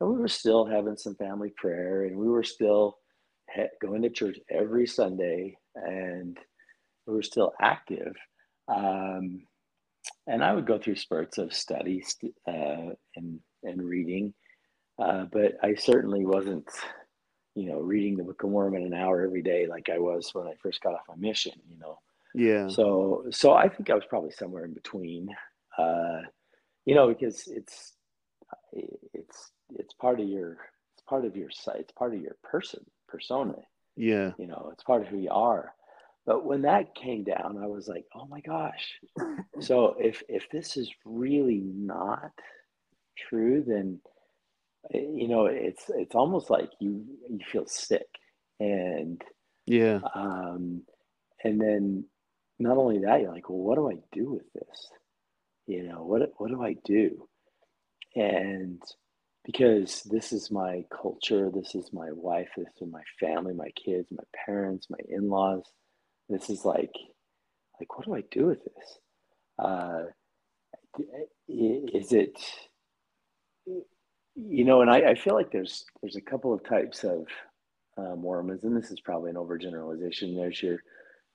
And 0.00 0.10
we 0.10 0.18
were 0.18 0.28
still 0.28 0.66
having 0.66 0.96
some 0.96 1.16
family 1.16 1.52
prayer 1.56 2.04
and 2.04 2.16
we 2.18 2.28
were 2.28 2.44
still 2.44 2.98
going 3.80 4.02
to 4.02 4.10
church 4.10 4.38
every 4.50 4.86
sunday 4.86 5.56
and 5.74 6.38
we 7.06 7.14
were 7.14 7.22
still 7.22 7.52
active. 7.60 8.14
Um, 8.68 9.44
and 10.26 10.44
I 10.44 10.54
would 10.54 10.66
go 10.66 10.78
through 10.78 10.96
spurts 10.96 11.38
of 11.38 11.52
study 11.54 12.04
uh, 12.48 12.92
and 13.16 13.40
and 13.64 13.82
reading, 13.82 14.34
uh, 15.02 15.24
but 15.32 15.54
I 15.62 15.74
certainly 15.74 16.24
wasn't, 16.24 16.68
you 17.56 17.70
know, 17.70 17.80
reading 17.80 18.16
the 18.16 18.22
Book 18.22 18.42
of 18.42 18.50
Mormon 18.50 18.84
an 18.84 18.94
hour 18.94 19.22
every 19.22 19.42
day 19.42 19.66
like 19.66 19.88
I 19.88 19.98
was 19.98 20.30
when 20.34 20.46
I 20.46 20.52
first 20.62 20.82
got 20.82 20.94
off 20.94 21.08
my 21.08 21.16
mission. 21.16 21.52
You 21.68 21.78
know. 21.78 21.98
Yeah. 22.34 22.68
So 22.68 23.24
so 23.30 23.54
I 23.54 23.68
think 23.68 23.90
I 23.90 23.94
was 23.94 24.04
probably 24.08 24.30
somewhere 24.30 24.66
in 24.66 24.74
between. 24.74 25.28
Uh, 25.76 26.20
you 26.84 26.94
know, 26.94 27.08
because 27.08 27.48
it's 27.48 27.94
it's 28.72 29.50
it's 29.74 29.94
part 29.94 30.20
of 30.20 30.28
your 30.28 30.58
it's 30.94 31.02
part 31.08 31.24
of 31.24 31.34
your 31.34 31.50
site. 31.50 31.80
It's 31.80 31.92
part 31.92 32.14
of 32.14 32.20
your 32.20 32.36
person 32.44 32.84
persona. 33.08 33.56
Yeah. 33.96 34.32
You 34.38 34.46
know, 34.46 34.68
it's 34.72 34.84
part 34.84 35.02
of 35.02 35.08
who 35.08 35.18
you 35.18 35.30
are. 35.30 35.72
But 36.26 36.44
when 36.44 36.62
that 36.62 36.94
came 36.94 37.24
down, 37.24 37.56
I 37.62 37.66
was 37.66 37.88
like, 37.88 38.04
oh 38.14 38.26
my 38.26 38.40
gosh. 38.40 39.00
so 39.60 39.96
if 39.98 40.22
if 40.28 40.50
this 40.50 40.76
is 40.76 40.92
really 41.04 41.62
not 41.64 42.32
true, 43.16 43.64
then 43.66 44.00
you 44.92 45.28
know, 45.28 45.46
it's 45.46 45.84
it's 45.88 46.14
almost 46.14 46.50
like 46.50 46.70
you 46.80 47.04
you 47.28 47.38
feel 47.50 47.66
sick. 47.66 48.06
And 48.60 49.22
yeah. 49.66 50.00
Um 50.14 50.82
and 51.44 51.60
then 51.60 52.04
not 52.58 52.78
only 52.78 53.00
that, 53.00 53.20
you're 53.20 53.32
like, 53.32 53.48
well, 53.50 53.58
what 53.58 53.76
do 53.76 53.90
I 53.90 53.96
do 54.12 54.32
with 54.32 54.52
this? 54.54 54.90
You 55.66 55.82
know, 55.88 56.04
what 56.04 56.22
what 56.38 56.50
do 56.50 56.62
I 56.62 56.76
do? 56.84 57.28
And 58.14 58.82
because 59.44 60.02
this 60.04 60.32
is 60.32 60.50
my 60.50 60.84
culture, 60.90 61.50
this 61.54 61.74
is 61.74 61.92
my 61.92 62.10
wife, 62.12 62.48
this 62.56 62.66
is 62.80 62.88
my 62.90 63.02
family, 63.20 63.52
my 63.54 63.70
kids, 63.70 64.08
my 64.10 64.24
parents, 64.46 64.88
my 64.90 64.98
in-laws 65.08 65.62
this 66.28 66.50
is 66.50 66.64
like, 66.64 66.92
like, 67.80 67.96
what 67.96 68.06
do 68.06 68.14
I 68.14 68.22
do 68.30 68.46
with 68.46 68.64
this? 68.64 68.98
Uh, 69.58 70.04
is 71.48 72.12
it, 72.12 72.38
you 74.36 74.64
know, 74.64 74.82
and 74.82 74.90
I, 74.90 74.98
I 74.98 75.14
feel 75.14 75.34
like 75.34 75.50
there's 75.50 75.84
there's 76.00 76.16
a 76.16 76.20
couple 76.20 76.52
of 76.52 76.64
types 76.64 77.04
of 77.04 77.26
uh, 77.96 78.14
Mormons, 78.16 78.64
and 78.64 78.76
this 78.76 78.90
is 78.90 79.00
probably 79.00 79.30
an 79.30 79.36
overgeneralization. 79.36 80.36
There's 80.36 80.62
your 80.62 80.78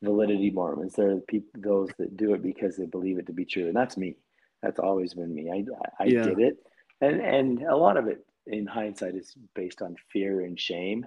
validity 0.03 0.51
Mormons. 0.51 0.93
There 0.93 1.11
are 1.11 1.15
the 1.15 1.21
people, 1.21 1.49
those 1.57 1.89
that 1.97 2.15
do 2.15 2.33
it 2.33 2.43
because 2.43 2.77
they 2.77 2.85
believe 2.85 3.17
it 3.17 3.27
to 3.27 3.33
be 3.33 3.45
true, 3.45 3.67
and 3.67 3.75
that's 3.75 3.97
me. 3.97 4.17
That's 4.61 4.79
always 4.79 5.13
been 5.13 5.33
me. 5.33 5.49
I 5.51 6.03
I 6.03 6.05
yeah. 6.05 6.23
did 6.23 6.39
it, 6.39 6.57
and 7.01 7.19
and 7.19 7.61
a 7.63 7.75
lot 7.75 7.97
of 7.97 8.07
it 8.07 8.25
in 8.45 8.67
hindsight 8.67 9.15
is 9.15 9.33
based 9.55 9.81
on 9.81 9.95
fear 10.11 10.41
and 10.41 10.59
shame. 10.59 11.05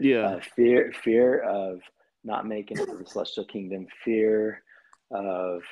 Yeah, 0.00 0.26
uh, 0.26 0.40
fear 0.56 0.92
fear 1.02 1.40
of 1.40 1.80
not 2.24 2.46
making 2.46 2.78
it 2.78 2.86
to 2.86 2.96
the 2.96 3.06
celestial 3.06 3.44
kingdom, 3.44 3.86
fear 4.02 4.62
of 5.10 5.62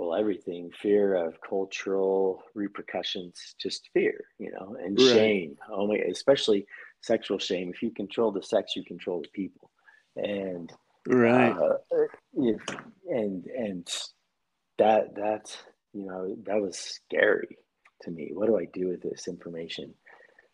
well 0.00 0.18
everything, 0.18 0.70
fear 0.80 1.14
of 1.14 1.40
cultural 1.40 2.42
repercussions, 2.54 3.54
just 3.60 3.90
fear, 3.92 4.24
you 4.38 4.50
know, 4.50 4.76
and 4.82 4.98
right. 4.98 5.12
shame. 5.12 5.56
Oh 5.70 5.86
my, 5.86 5.96
especially 5.96 6.66
sexual 7.02 7.38
shame. 7.38 7.70
If 7.74 7.82
you 7.82 7.90
control 7.90 8.32
the 8.32 8.42
sex, 8.42 8.72
you 8.74 8.84
control 8.84 9.22
the 9.22 9.28
people, 9.28 9.70
and 10.16 10.72
right, 11.06 11.52
uh, 11.52 11.76
if, 12.34 12.60
and 13.08 13.44
and 13.46 13.88
that 14.78 15.14
that 15.16 15.56
you 15.92 16.06
know 16.06 16.34
that 16.46 16.60
was 16.60 16.78
scary 16.78 17.58
to 18.02 18.10
me. 18.10 18.30
What 18.32 18.46
do 18.46 18.58
I 18.58 18.66
do 18.72 18.88
with 18.88 19.02
this 19.02 19.28
information? 19.28 19.94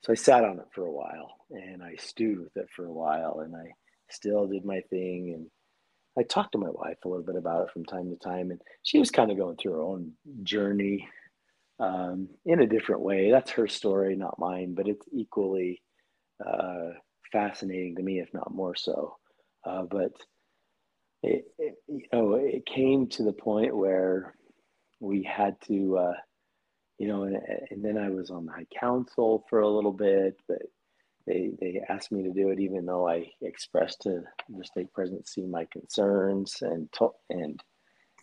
So 0.03 0.13
I 0.13 0.17
sat 0.17 0.45
on 0.45 0.59
it 0.59 0.67
for 0.73 0.85
a 0.85 0.93
while 0.93 1.37
and 1.51 1.83
I 1.83 1.97
stewed 1.97 2.39
with 2.39 2.57
it 2.57 2.69
for 2.75 2.87
a 2.87 2.93
while 2.93 3.41
and 3.41 3.57
I 3.57 3.73
still 4.09 4.47
did 4.47 4.65
my 4.65 4.81
thing. 4.89 5.33
And 5.35 5.47
I 6.19 6.23
talked 6.23 6.53
to 6.53 6.59
my 6.59 6.71
wife 6.71 6.99
a 7.05 7.09
little 7.09 7.25
bit 7.25 7.37
about 7.37 7.65
it 7.65 7.73
from 7.73 7.85
time 7.85 8.11
to 8.11 8.17
time, 8.17 8.51
and 8.51 8.61
she 8.83 8.99
was 8.99 9.11
kind 9.11 9.31
of 9.31 9.37
going 9.37 9.57
through 9.57 9.73
her 9.73 9.83
own 9.83 10.13
journey 10.43 11.09
um, 11.79 12.29
in 12.45 12.61
a 12.61 12.67
different 12.67 13.03
way. 13.03 13.31
That's 13.31 13.51
her 13.53 13.69
story, 13.69 14.17
not 14.17 14.39
mine, 14.39 14.75
but 14.75 14.89
it's 14.89 15.07
equally 15.13 15.83
uh, 16.45 16.91
fascinating 17.33 17.97
to 17.97 18.03
me, 18.03 18.21
if 18.21 18.33
not 18.33 18.55
more 18.55 18.75
so. 18.75 19.17
Uh, 19.65 19.83
but 19.83 20.13
it, 21.23 21.45
it, 21.59 21.75
you 21.89 22.03
know, 22.13 22.35
it 22.35 22.65
came 22.67 23.09
to 23.09 23.23
the 23.23 23.33
point 23.33 23.77
where 23.77 24.35
we 25.01 25.23
had 25.23 25.57
to, 25.67 25.99
uh, 25.99 26.15
you 26.99 27.09
know, 27.09 27.25
and, 27.25 27.37
and 27.71 27.85
then 27.85 27.99
I 27.99 28.09
was 28.09 28.31
on 28.31 28.47
the 28.47 28.53
high 28.53 28.67
council 28.79 29.45
for 29.51 29.61
a 29.61 29.69
little 29.69 29.93
bit, 29.93 30.37
but 30.49 30.63
they 31.27 31.51
they 31.61 31.81
asked 31.89 32.13
me 32.13 32.23
to 32.23 32.31
do 32.31 32.51
it 32.51 32.61
even 32.61 32.87
though 32.87 33.09
I 33.09 33.31
expressed 33.43 34.03
to 34.03 34.23
the 34.49 34.65
stake 34.65 34.93
presidency 34.93 35.43
my 35.43 35.67
concerns 35.67 36.59
and 36.63 36.91
to, 36.95 37.11
and 37.31 37.63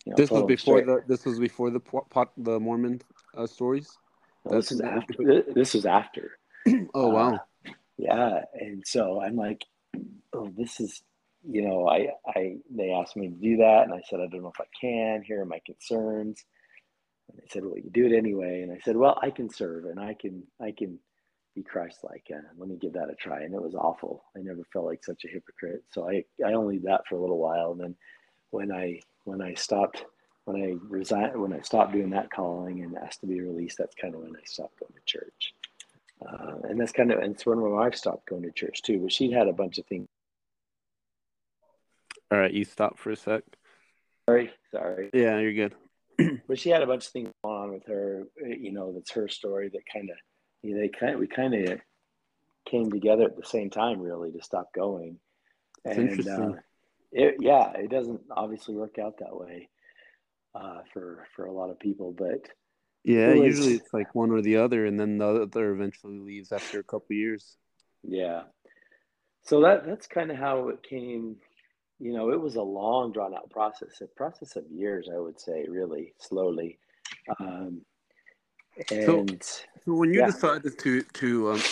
you 0.04 0.10
know, 0.10 0.16
this 0.16 0.30
was 0.30 0.44
before 0.44 0.82
the 0.82 1.02
this 1.06 1.24
was 1.24 1.38
before 1.38 1.70
the 1.70 1.80
pot 1.80 2.30
the 2.36 2.58
Mormon 2.60 3.00
uh, 3.36 3.46
stories. 3.46 3.96
No, 4.44 4.56
this 4.56 4.72
is 4.72 4.80
after. 4.80 5.42
This 5.54 5.74
is 5.74 5.86
after. 5.86 6.38
oh 6.94 7.08
wow! 7.08 7.34
Uh, 7.34 7.72
yeah, 7.96 8.40
and 8.54 8.82
so 8.86 9.22
I'm 9.22 9.36
like, 9.36 9.64
oh, 10.32 10.52
this 10.56 10.80
is, 10.80 11.02
you 11.48 11.62
know, 11.62 11.88
I 11.88 12.08
I 12.26 12.56
they 12.70 12.90
asked 12.90 13.16
me 13.16 13.28
to 13.28 13.34
do 13.34 13.56
that, 13.58 13.84
and 13.84 13.94
I 13.94 14.02
said 14.08 14.20
I 14.20 14.26
don't 14.26 14.42
know 14.42 14.52
if 14.54 14.60
I 14.60 14.68
can. 14.78 15.22
Here 15.22 15.40
are 15.40 15.46
my 15.46 15.60
concerns. 15.64 16.44
And 17.30 17.38
they 17.38 17.46
said, 17.48 17.64
well, 17.64 17.76
you 17.76 17.88
do 17.90 18.04
it 18.04 18.14
anyway. 18.14 18.60
And 18.60 18.70
I 18.70 18.80
said, 18.84 18.96
well, 18.98 19.18
I 19.22 19.30
can 19.30 19.48
serve, 19.48 19.86
and 19.86 19.98
I 19.98 20.12
can 20.12 20.42
I 20.60 20.72
can 20.72 20.98
be 21.54 21.62
Christ-like. 21.62 22.26
Uh, 22.34 22.40
let 22.58 22.68
me 22.68 22.76
give 22.76 22.92
that 22.94 23.10
a 23.10 23.14
try. 23.14 23.42
And 23.42 23.54
it 23.54 23.62
was 23.62 23.74
awful. 23.74 24.24
I 24.36 24.40
never 24.40 24.62
felt 24.72 24.86
like 24.86 25.04
such 25.04 25.24
a 25.24 25.28
hypocrite. 25.28 25.84
So 25.90 26.08
I 26.08 26.24
I 26.44 26.54
only 26.54 26.76
did 26.76 26.86
that 26.86 27.06
for 27.08 27.16
a 27.16 27.20
little 27.20 27.38
while, 27.38 27.72
and 27.72 27.80
then 27.80 27.96
when 28.50 28.72
I 28.72 29.00
when 29.24 29.40
I 29.40 29.54
stopped 29.54 30.04
when 30.44 30.62
I 30.62 30.74
resigned, 30.88 31.40
when 31.40 31.52
I 31.52 31.60
stopped 31.60 31.92
doing 31.92 32.10
that 32.10 32.30
calling 32.30 32.82
and 32.82 32.96
asked 32.96 33.20
to 33.20 33.26
be 33.26 33.40
released, 33.40 33.78
that's 33.78 33.94
kind 33.94 34.14
of 34.14 34.20
when 34.20 34.36
I 34.36 34.44
stopped 34.44 34.78
going 34.78 34.92
to 34.92 35.00
church. 35.06 35.54
Uh, 36.26 36.68
and 36.68 36.80
that's 36.80 36.92
kind 36.92 37.10
of, 37.12 37.18
and 37.20 37.34
it's 37.34 37.46
when 37.46 37.58
my 37.58 37.68
wife 37.68 37.94
stopped 37.94 38.28
going 38.28 38.42
to 38.42 38.52
church 38.52 38.82
too, 38.82 39.00
but 39.00 39.12
she'd 39.12 39.32
had 39.32 39.48
a 39.48 39.52
bunch 39.52 39.78
of 39.78 39.86
things. 39.86 40.06
All 42.30 42.38
right, 42.38 42.52
you 42.52 42.64
stop 42.64 42.98
for 42.98 43.10
a 43.10 43.16
sec. 43.16 43.42
Sorry, 44.28 44.50
sorry. 44.70 45.10
Yeah, 45.12 45.38
you're 45.38 45.52
good. 45.52 45.74
but 46.48 46.58
she 46.58 46.70
had 46.70 46.82
a 46.82 46.86
bunch 46.86 47.06
of 47.06 47.12
things 47.12 47.30
going 47.42 47.56
on 47.56 47.72
with 47.72 47.86
her, 47.86 48.24
you 48.46 48.72
know, 48.72 48.92
that's 48.92 49.12
her 49.12 49.28
story 49.28 49.70
that 49.70 49.82
kind 49.92 50.10
of, 50.10 50.16
you 50.64 50.74
know, 50.74 50.80
they 50.80 50.88
kind 50.88 51.14
of, 51.14 51.20
we 51.20 51.26
kind 51.26 51.54
of 51.54 51.78
came 52.66 52.90
together 52.90 53.24
at 53.24 53.36
the 53.36 53.44
same 53.44 53.68
time, 53.68 54.00
really, 54.00 54.32
to 54.32 54.42
stop 54.42 54.72
going. 54.74 55.18
That's 55.84 55.98
and, 55.98 56.08
interesting. 56.08 56.54
Uh, 56.54 56.60
it, 57.12 57.36
yeah, 57.40 57.72
it 57.74 57.90
doesn't 57.90 58.22
obviously 58.30 58.74
work 58.74 58.98
out 58.98 59.18
that 59.18 59.36
way 59.36 59.68
uh, 60.54 60.80
for 60.92 61.26
for 61.36 61.44
a 61.44 61.52
lot 61.52 61.70
of 61.70 61.78
people. 61.78 62.12
But 62.16 62.48
yeah, 63.04 63.28
it 63.28 63.40
was, 63.40 63.58
usually 63.58 63.74
it's 63.74 63.92
like 63.92 64.14
one 64.14 64.30
or 64.30 64.40
the 64.40 64.56
other, 64.56 64.86
and 64.86 64.98
then 64.98 65.18
the 65.18 65.42
other 65.42 65.72
eventually 65.72 66.18
leaves 66.18 66.50
after 66.50 66.80
a 66.80 66.84
couple 66.84 67.14
years. 67.14 67.56
Yeah, 68.02 68.44
so 69.42 69.60
that 69.60 69.86
that's 69.86 70.06
kind 70.06 70.30
of 70.30 70.38
how 70.38 70.68
it 70.70 70.82
came. 70.82 71.36
You 72.00 72.12
know, 72.12 72.30
it 72.30 72.40
was 72.40 72.56
a 72.56 72.62
long, 72.62 73.12
drawn 73.12 73.34
out 73.34 73.50
process, 73.50 74.00
a 74.00 74.06
process 74.06 74.56
of 74.56 74.64
years, 74.70 75.08
I 75.14 75.18
would 75.18 75.38
say, 75.38 75.66
really 75.68 76.14
slowly. 76.18 76.78
Um, 77.38 77.82
and 78.90 79.04
so, 79.04 79.26
so 79.84 79.94
when 79.94 80.12
you 80.12 80.20
yeah. 80.20 80.26
decided 80.26 80.78
to 80.78 81.02
to 81.02 81.52
um, 81.52 81.62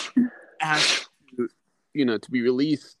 ask, 0.61 1.09
you 1.93 2.05
know, 2.05 2.17
to 2.17 2.31
be 2.31 2.41
released, 2.41 2.97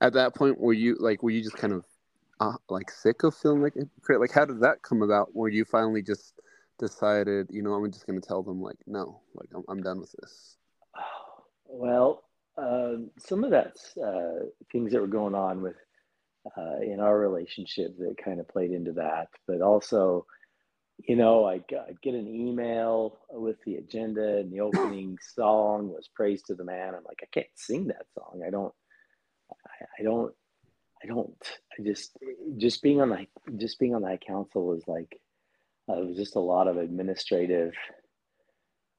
at 0.00 0.12
that 0.14 0.34
point, 0.34 0.58
were 0.58 0.72
you 0.72 0.96
like, 0.98 1.22
were 1.22 1.30
you 1.30 1.42
just 1.42 1.56
kind 1.56 1.72
of 1.72 1.84
uh, 2.40 2.56
like 2.68 2.90
sick 2.90 3.22
of 3.22 3.34
feeling 3.34 3.62
like 3.62 3.74
hypocrite? 3.74 4.20
Like, 4.20 4.32
how 4.32 4.44
did 4.44 4.60
that 4.60 4.82
come 4.82 5.02
about? 5.02 5.34
Where 5.34 5.48
you 5.48 5.64
finally 5.64 6.02
just 6.02 6.34
decided, 6.78 7.48
you 7.50 7.62
know, 7.62 7.72
I'm 7.72 7.90
just 7.90 8.06
going 8.06 8.20
to 8.20 8.26
tell 8.26 8.42
them, 8.42 8.60
like, 8.60 8.76
no, 8.86 9.20
like, 9.34 9.48
I'm, 9.54 9.62
I'm 9.68 9.82
done 9.82 10.00
with 10.00 10.12
this? 10.20 10.56
Well, 11.66 12.24
um, 12.58 13.10
some 13.18 13.44
of 13.44 13.50
that's 13.50 13.96
uh, 13.96 14.46
things 14.72 14.92
that 14.92 15.00
were 15.00 15.06
going 15.06 15.34
on 15.34 15.62
with 15.62 15.76
uh, 16.56 16.80
in 16.82 17.00
our 17.00 17.18
relationship 17.18 17.96
that 17.98 18.16
kind 18.22 18.40
of 18.40 18.48
played 18.48 18.70
into 18.70 18.92
that, 18.92 19.28
but 19.46 19.60
also, 19.60 20.26
you 20.98 21.16
know, 21.16 21.44
I 21.46 21.54
I'd 21.54 22.00
get 22.02 22.14
an 22.14 22.28
email 22.28 23.18
with 23.30 23.56
the 23.64 23.76
agenda 23.76 24.38
and 24.38 24.52
the 24.52 24.60
opening 24.60 25.18
song 25.34 25.88
was 25.88 26.08
"Praise 26.14 26.42
to 26.44 26.54
the 26.54 26.64
Man." 26.64 26.94
I'm 26.94 27.04
like, 27.06 27.20
I 27.22 27.26
can't 27.32 27.46
sing 27.54 27.88
that 27.88 28.06
song. 28.14 28.42
I 28.46 28.50
don't. 28.50 28.72
I, 29.52 29.84
I 30.00 30.02
don't 30.02 30.34
I 31.02 31.06
don't. 31.06 31.36
I 31.78 31.82
just 31.82 32.16
just 32.56 32.82
being 32.82 33.00
on 33.00 33.10
the 33.10 33.26
just 33.56 33.78
being 33.78 33.94
on 33.94 34.02
that 34.02 34.26
council 34.26 34.66
was 34.66 34.82
like 34.86 35.18
uh, 35.88 36.00
it 36.00 36.06
was 36.06 36.16
just 36.16 36.36
a 36.36 36.40
lot 36.40 36.68
of 36.68 36.76
administrative. 36.78 37.72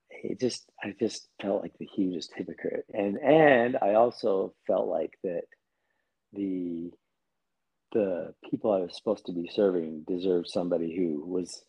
It 0.09 0.39
just 0.39 0.69
I 0.83 0.93
just 0.99 1.27
felt 1.41 1.61
like 1.61 1.73
the 1.79 1.87
hugest 1.95 2.31
hypocrite, 2.35 2.85
and 2.93 3.17
and 3.17 3.77
I 3.81 3.95
also 3.95 4.53
felt 4.65 4.87
like 4.87 5.13
that 5.23 5.43
the 6.33 6.91
the 7.93 8.33
people 8.49 8.71
I 8.71 8.79
was 8.79 8.95
supposed 8.95 9.25
to 9.27 9.31
be 9.33 9.49
serving 9.53 10.03
deserved 10.07 10.49
somebody 10.49 10.95
who 10.95 11.25
was 11.25 11.63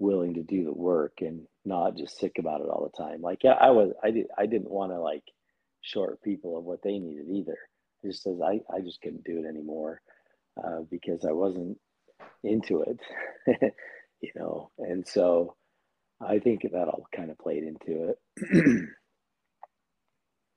willing 0.00 0.34
to 0.34 0.42
do 0.42 0.64
the 0.64 0.72
work 0.72 1.18
and 1.20 1.46
not 1.64 1.96
just 1.96 2.18
sick 2.18 2.36
about 2.38 2.60
it 2.60 2.68
all 2.68 2.90
the 2.90 3.02
time. 3.02 3.20
Like 3.22 3.44
yeah, 3.44 3.52
I 3.52 3.70
was 3.70 3.92
I 4.02 4.10
did 4.10 4.26
I 4.36 4.46
didn't 4.46 4.70
want 4.70 4.92
to 4.92 5.00
like 5.00 5.24
short 5.82 6.22
people 6.22 6.58
of 6.58 6.64
what 6.64 6.82
they 6.82 6.98
needed 6.98 7.26
either 7.30 7.56
just 8.04 8.22
says 8.22 8.40
I, 8.44 8.60
I 8.74 8.80
just 8.80 9.00
couldn't 9.02 9.24
do 9.24 9.38
it 9.38 9.48
anymore 9.48 10.00
uh, 10.62 10.80
because 10.90 11.24
I 11.24 11.32
wasn't 11.32 11.78
into 12.42 12.82
it, 12.82 13.00
you 14.20 14.30
know. 14.34 14.70
And 14.78 15.06
so 15.06 15.56
I 16.20 16.38
think 16.38 16.62
that 16.62 16.88
all 16.88 17.06
kind 17.14 17.30
of 17.30 17.38
played 17.38 17.64
into 17.64 18.14
it. 18.36 18.88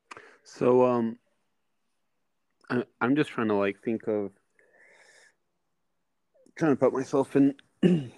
so 0.44 0.86
um, 0.86 1.18
I, 2.70 2.84
I'm 3.02 3.16
just 3.16 3.30
trying 3.30 3.50
to 3.50 3.56
like 3.56 3.78
think 3.84 4.08
of 4.08 4.32
trying 6.58 6.74
to 6.74 6.80
put 6.80 6.94
myself 6.94 7.36
in 7.36 7.56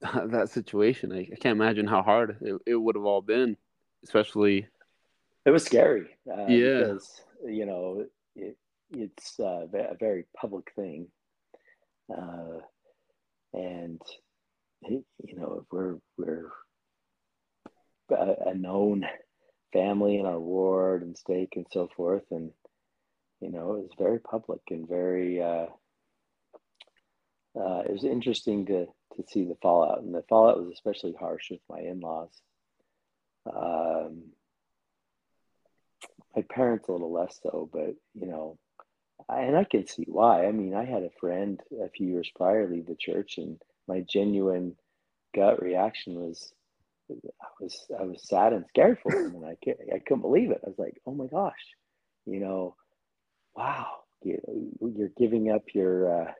that 0.30 0.48
situation. 0.50 1.12
I, 1.12 1.28
I, 1.32 1.36
can't 1.36 1.60
imagine 1.60 1.86
how 1.86 2.02
hard 2.02 2.38
it, 2.40 2.60
it 2.66 2.76
would 2.76 2.96
have 2.96 3.04
all 3.04 3.20
been, 3.20 3.56
especially. 4.02 4.66
It 5.44 5.50
was 5.50 5.64
scary. 5.64 6.08
Uh, 6.30 6.46
yeah. 6.46 6.78
Because, 6.78 7.22
you 7.46 7.66
know, 7.66 8.06
it, 8.34 8.56
it's 8.90 9.38
uh, 9.38 9.66
a 9.72 9.96
very 9.98 10.24
public 10.36 10.72
thing, 10.74 11.08
uh, 12.10 12.60
and 13.52 14.00
you 14.88 15.04
know 15.36 15.64
we're 15.70 15.96
we're 16.16 16.50
a, 18.10 18.54
known 18.54 19.06
family 19.72 20.18
in 20.18 20.26
our 20.26 20.40
ward 20.40 21.02
and 21.02 21.16
stake 21.16 21.52
and 21.56 21.66
so 21.70 21.88
forth, 21.96 22.24
and 22.30 22.50
you 23.40 23.50
know 23.50 23.74
it 23.74 23.82
was 23.82 23.94
very 23.98 24.18
public 24.18 24.60
and 24.70 24.88
very. 24.88 25.40
Uh, 25.42 25.66
uh, 27.58 27.80
it 27.80 27.92
was 27.92 28.04
interesting 28.04 28.66
to 28.66 28.86
see 29.28 29.44
the 29.44 29.56
fallout, 29.62 30.02
and 30.02 30.14
the 30.14 30.24
fallout 30.28 30.62
was 30.62 30.72
especially 30.72 31.14
harsh 31.18 31.50
with 31.50 31.60
my 31.68 31.80
in 31.80 32.00
laws. 32.00 32.30
Um, 33.46 34.24
my 36.36 36.42
parents 36.42 36.88
a 36.88 36.92
little 36.92 37.12
less 37.12 37.38
so, 37.42 37.68
but 37.72 37.94
you 38.14 38.26
know, 38.26 38.58
and 39.28 39.56
I 39.56 39.64
can 39.64 39.86
see 39.86 40.04
why. 40.06 40.46
I 40.46 40.52
mean, 40.52 40.74
I 40.74 40.84
had 40.84 41.02
a 41.02 41.10
friend 41.20 41.60
a 41.82 41.88
few 41.88 42.06
years 42.06 42.30
prior 42.34 42.68
leave 42.68 42.86
the 42.86 42.96
church, 42.96 43.38
and 43.38 43.60
my 43.88 44.00
genuine 44.00 44.76
gut 45.34 45.62
reaction 45.62 46.14
was, 46.14 46.52
I 47.10 47.14
was 47.60 47.86
I 47.98 48.04
was 48.04 48.28
sad 48.28 48.52
and 48.52 48.64
scared 48.68 48.98
for 49.02 49.12
him, 49.12 49.34
and 49.36 49.44
I 49.44 49.56
I 49.94 49.98
couldn't 49.98 50.22
believe 50.22 50.50
it. 50.50 50.60
I 50.64 50.68
was 50.68 50.78
like, 50.78 51.00
oh 51.06 51.14
my 51.14 51.26
gosh, 51.26 51.74
you 52.26 52.40
know, 52.40 52.76
wow, 53.56 53.86
you, 54.22 54.38
you're 54.80 55.10
giving 55.16 55.50
up 55.50 55.62
your 55.74 56.22
uh, 56.22 56.32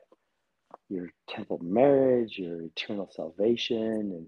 your 0.89 1.09
temple 1.29 1.59
marriage, 1.61 2.37
your 2.37 2.61
eternal 2.61 3.09
salvation, 3.11 3.83
and 3.83 4.27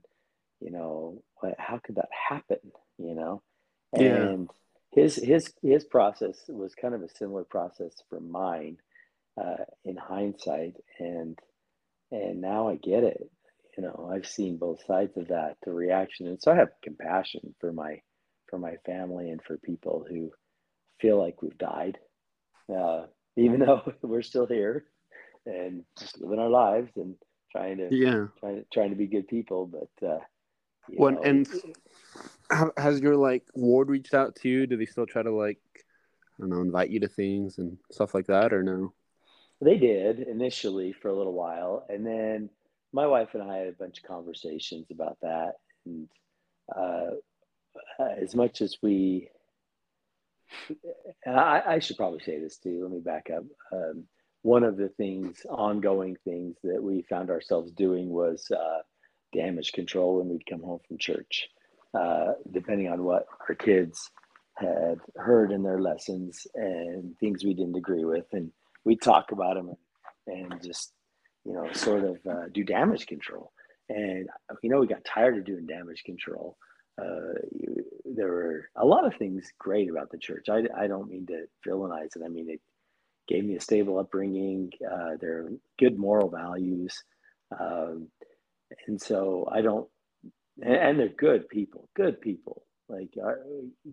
you 0.59 0.71
know, 0.71 1.21
how 1.57 1.79
could 1.83 1.95
that 1.95 2.09
happen? 2.29 2.59
You 2.97 3.15
know, 3.15 3.41
and 3.93 4.03
yeah 4.03 4.53
his 4.93 5.15
his 5.15 5.53
his 5.61 5.83
process 5.83 6.37
was 6.47 6.75
kind 6.75 6.93
of 6.93 7.01
a 7.01 7.09
similar 7.09 7.43
process 7.43 7.93
for 8.09 8.19
mine 8.19 8.77
uh, 9.39 9.65
in 9.83 9.97
hindsight, 9.97 10.75
and 10.99 11.37
and 12.11 12.41
now 12.41 12.69
I 12.69 12.75
get 12.75 13.03
it. 13.03 13.29
You 13.77 13.83
know, 13.83 14.11
I've 14.13 14.27
seen 14.27 14.57
both 14.57 14.85
sides 14.85 15.17
of 15.17 15.29
that, 15.29 15.57
the 15.63 15.73
reaction, 15.73 16.27
and 16.27 16.39
so 16.41 16.51
I 16.51 16.55
have 16.55 16.69
compassion 16.83 17.55
for 17.59 17.73
my 17.73 18.01
for 18.49 18.59
my 18.59 18.75
family 18.85 19.31
and 19.31 19.41
for 19.41 19.57
people 19.57 20.05
who 20.07 20.31
feel 20.99 21.19
like 21.19 21.41
we've 21.41 21.57
died, 21.57 21.97
uh, 22.73 23.05
even 23.35 23.59
though 23.65 23.81
we're 24.03 24.21
still 24.21 24.45
here 24.45 24.85
and 25.45 25.83
just 25.97 26.19
living 26.19 26.39
our 26.39 26.49
lives 26.49 26.91
and 26.95 27.15
trying 27.51 27.77
to 27.77 27.89
yeah 27.91 28.27
trying 28.39 28.57
to 28.57 28.65
trying 28.71 28.89
to 28.89 28.95
be 28.95 29.07
good 29.07 29.27
people, 29.27 29.65
but. 29.65 30.07
Uh, 30.07 30.19
when 30.97 31.17
and 31.23 31.47
has 32.75 32.99
your 32.99 33.15
like 33.15 33.45
ward 33.53 33.89
reached 33.89 34.13
out 34.13 34.35
to 34.35 34.49
you? 34.49 34.67
Do 34.67 34.75
they 34.75 34.85
still 34.85 35.05
try 35.05 35.23
to 35.23 35.31
like 35.31 35.61
I 35.75 36.41
don't 36.41 36.49
know 36.49 36.59
invite 36.59 36.89
you 36.89 36.99
to 36.99 37.07
things 37.07 37.57
and 37.57 37.77
stuff 37.89 38.13
like 38.13 38.27
that, 38.27 38.51
or 38.51 38.63
no? 38.63 38.93
they 39.63 39.77
did 39.77 40.19
initially 40.19 40.93
for 40.93 41.07
a 41.07 41.15
little 41.15 41.33
while, 41.33 41.85
and 41.89 42.05
then 42.05 42.49
my 42.91 43.07
wife 43.07 43.29
and 43.33 43.43
I 43.43 43.57
had 43.57 43.67
a 43.67 43.73
bunch 43.73 43.99
of 43.99 44.07
conversations 44.07 44.87
about 44.91 45.17
that, 45.21 45.53
and 45.85 46.07
uh, 46.75 47.11
as 47.99 48.35
much 48.35 48.61
as 48.61 48.77
we, 48.81 49.29
I, 51.25 51.61
I, 51.67 51.79
should 51.79 51.97
probably 51.97 52.19
say 52.23 52.39
this 52.39 52.57
too. 52.57 52.81
Let 52.83 52.91
me 52.91 52.99
back 52.99 53.29
up. 53.35 53.43
Um, 53.71 54.03
one 54.43 54.63
of 54.63 54.77
the 54.77 54.89
things, 54.89 55.45
ongoing 55.49 56.17
things 56.23 56.57
that 56.63 56.83
we 56.83 57.01
found 57.09 57.29
ourselves 57.29 57.71
doing 57.71 58.09
was 58.09 58.51
uh, 58.51 58.81
damage 59.33 59.71
control 59.71 60.17
when 60.17 60.29
we'd 60.29 60.45
come 60.45 60.61
home 60.61 60.79
from 60.87 60.97
church, 60.97 61.47
uh, 61.93 62.33
depending 62.51 62.89
on 62.89 63.03
what 63.03 63.25
our 63.49 63.55
kids 63.55 64.11
had 64.55 64.99
heard 65.15 65.51
in 65.51 65.63
their 65.63 65.79
lessons 65.79 66.45
and 66.55 67.17
things 67.19 67.43
we 67.43 67.53
didn't 67.53 67.77
agree 67.77 68.03
with, 68.03 68.25
and 68.33 68.51
we 68.83 68.95
talk 68.95 69.31
about 69.31 69.55
them 69.55 69.71
and, 70.27 70.61
just 70.61 70.93
you 71.45 71.53
know 71.53 71.71
sort 71.73 72.03
of 72.03 72.17
uh, 72.29 72.47
do 72.53 72.63
damage 72.63 73.07
control. 73.07 73.51
And 73.89 74.27
you 74.61 74.69
know 74.69 74.79
we 74.79 74.87
got 74.87 75.05
tired 75.05 75.37
of 75.37 75.45
doing 75.45 75.65
damage 75.65 76.03
control. 76.03 76.57
Uh, 77.01 77.39
there 78.05 78.27
were 78.27 78.69
a 78.75 78.85
lot 78.85 79.05
of 79.05 79.15
things 79.15 79.51
great 79.57 79.89
about 79.89 80.11
the 80.11 80.17
church. 80.17 80.47
I, 80.49 80.63
I 80.77 80.87
don't 80.87 81.09
mean 81.09 81.25
to 81.27 81.45
villainize 81.67 82.15
it. 82.15 82.21
I 82.23 82.27
mean 82.27 82.49
it 82.49 82.61
gave 83.27 83.45
me 83.45 83.55
a 83.55 83.61
stable 83.61 83.99
upbringing. 83.99 84.71
Uh, 84.85 85.11
they're 85.19 85.49
good 85.79 85.97
moral 85.97 86.29
values, 86.29 87.03
um, 87.59 88.07
and 88.87 89.01
so 89.01 89.47
I 89.51 89.61
don't. 89.61 89.87
And, 90.61 90.99
they're 90.99 91.09
good 91.09 91.49
people. 91.49 91.89
Good 91.95 92.21
people 92.21 92.63
like 92.87 93.09
our, 93.23 93.39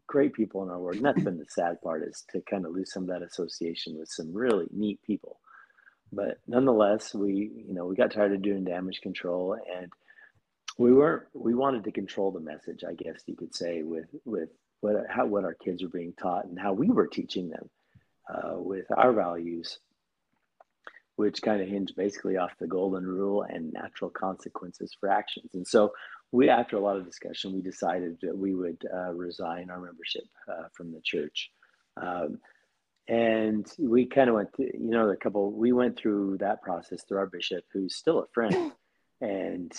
great 0.07 0.35
people 0.35 0.63
in 0.63 0.69
our 0.69 0.79
work. 0.79 0.97
And 0.97 1.05
that's 1.05 1.23
been 1.23 1.39
the 1.39 1.47
sad 1.49 1.81
part 1.81 2.03
is 2.03 2.25
to 2.33 2.43
kind 2.43 2.67
of 2.67 2.73
lose 2.73 2.93
some 2.93 3.05
of 3.05 3.09
that 3.09 3.23
association 3.23 3.99
with 3.99 4.09
some 4.11 4.33
really 4.33 4.67
neat 4.71 5.01
people. 5.03 5.41
But 6.13 6.39
nonetheless, 6.47 7.15
we 7.15 7.51
you 7.67 7.73
know 7.73 7.87
we 7.87 7.97
got 7.97 8.11
tired 8.11 8.33
of 8.33 8.43
doing 8.43 8.65
damage 8.65 9.01
control, 9.01 9.57
and 9.79 9.93
we 10.77 10.93
weren't 10.93 11.23
we 11.35 11.55
wanted 11.55 11.85
to 11.85 11.93
control 11.93 12.33
the 12.33 12.41
message, 12.41 12.83
I 12.89 12.95
guess 12.95 13.23
you 13.27 13.37
could 13.37 13.55
say, 13.55 13.83
with 13.83 14.09
with 14.25 14.49
what 14.81 14.97
how 15.09 15.27
what 15.27 15.45
our 15.45 15.55
kids 15.55 15.83
were 15.83 15.89
being 15.89 16.13
taught 16.21 16.47
and 16.47 16.59
how 16.59 16.73
we 16.73 16.89
were 16.89 17.07
teaching 17.07 17.49
them 17.49 17.71
uh, 18.31 18.55
with 18.57 18.87
our 18.97 19.13
values, 19.13 19.79
which 21.17 21.43
kind 21.43 21.61
of 21.61 21.69
hinge 21.69 21.93
basically 21.97 22.37
off 22.37 22.53
the 22.59 22.67
golden 22.67 23.07
rule 23.07 23.43
and 23.43 23.73
natural 23.73 24.11
consequences 24.11 24.97
for 24.99 25.09
actions. 25.09 25.51
And 25.55 25.67
so 25.67 25.93
we, 26.33 26.49
after 26.49 26.77
a 26.77 26.81
lot 26.81 26.97
of 26.97 27.05
discussion, 27.05 27.53
we 27.53 27.61
decided 27.61 28.19
that 28.23 28.37
we 28.37 28.55
would 28.55 28.83
uh, 28.93 29.13
resign 29.13 29.71
our 29.71 29.81
membership 29.81 30.25
uh, 30.49 30.69
from 30.73 30.93
the 30.93 31.01
church. 31.03 31.51
Um, 32.01 32.39
and 33.09 33.67
we 33.79 34.07
kind 34.07 34.29
of 34.29 34.37
went, 34.37 34.53
to, 34.55 34.63
you 34.63 34.91
know, 34.91 35.09
a 35.09 35.17
couple, 35.17 35.51
we 35.51 35.73
went 35.73 35.99
through 35.99 36.39
that 36.39 36.63
process 36.63 37.03
through 37.03 37.19
our 37.19 37.27
bishop, 37.27 37.65
who's 37.73 37.97
still 37.97 38.21
a 38.21 38.27
friend. 38.33 38.73
And 39.23 39.71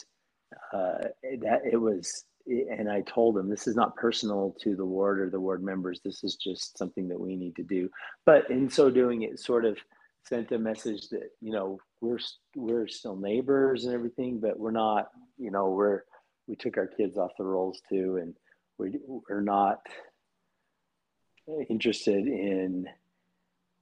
uh, 0.72 1.08
that 1.39 1.62
it 1.66 1.78
was, 1.78 2.26
and 2.48 2.89
I 2.89 3.02
told 3.02 3.36
them 3.36 3.50
this 3.50 3.68
is 3.68 3.76
not 3.76 3.96
personal 3.96 4.56
to 4.62 4.76
the 4.76 4.86
ward 4.86 5.20
or 5.20 5.30
the 5.30 5.39
ward 5.39 5.64
members. 5.64 6.00
This 6.04 6.24
is 6.24 6.36
just 6.36 6.78
something 6.78 7.08
that 7.10 7.20
we 7.20 7.36
need 7.36 7.56
to 7.58 7.64
do. 7.64 7.89
But 8.26 8.50
in 8.50 8.70
so 8.70 8.89
doing, 8.89 9.24
it 9.24 9.39
sort 9.39 9.66
of 9.66 9.78
sent 10.26 10.52
a 10.52 10.60
message 10.60 11.10
that, 11.10 11.30
you 11.42 11.52
know, 11.52 11.80
we're, 12.00 12.20
we're 12.56 12.88
still 12.88 13.16
neighbors 13.16 13.86
and 13.86 13.94
everything, 13.94 14.39
but 14.39 14.60
we're 14.60 14.72
not, 14.72 15.10
you 15.38 15.52
know, 15.52 15.70
we're, 15.70 16.02
we 16.48 16.56
took 16.56 16.78
our 16.78 16.88
kids 16.88 17.18
off 17.18 17.32
the 17.38 17.44
rolls 17.44 17.82
too, 17.89 18.18
and 18.18 18.36
we, 18.78 19.00
we're 19.08 19.42
not 19.42 19.82
interested 21.70 22.28
in 22.28 22.88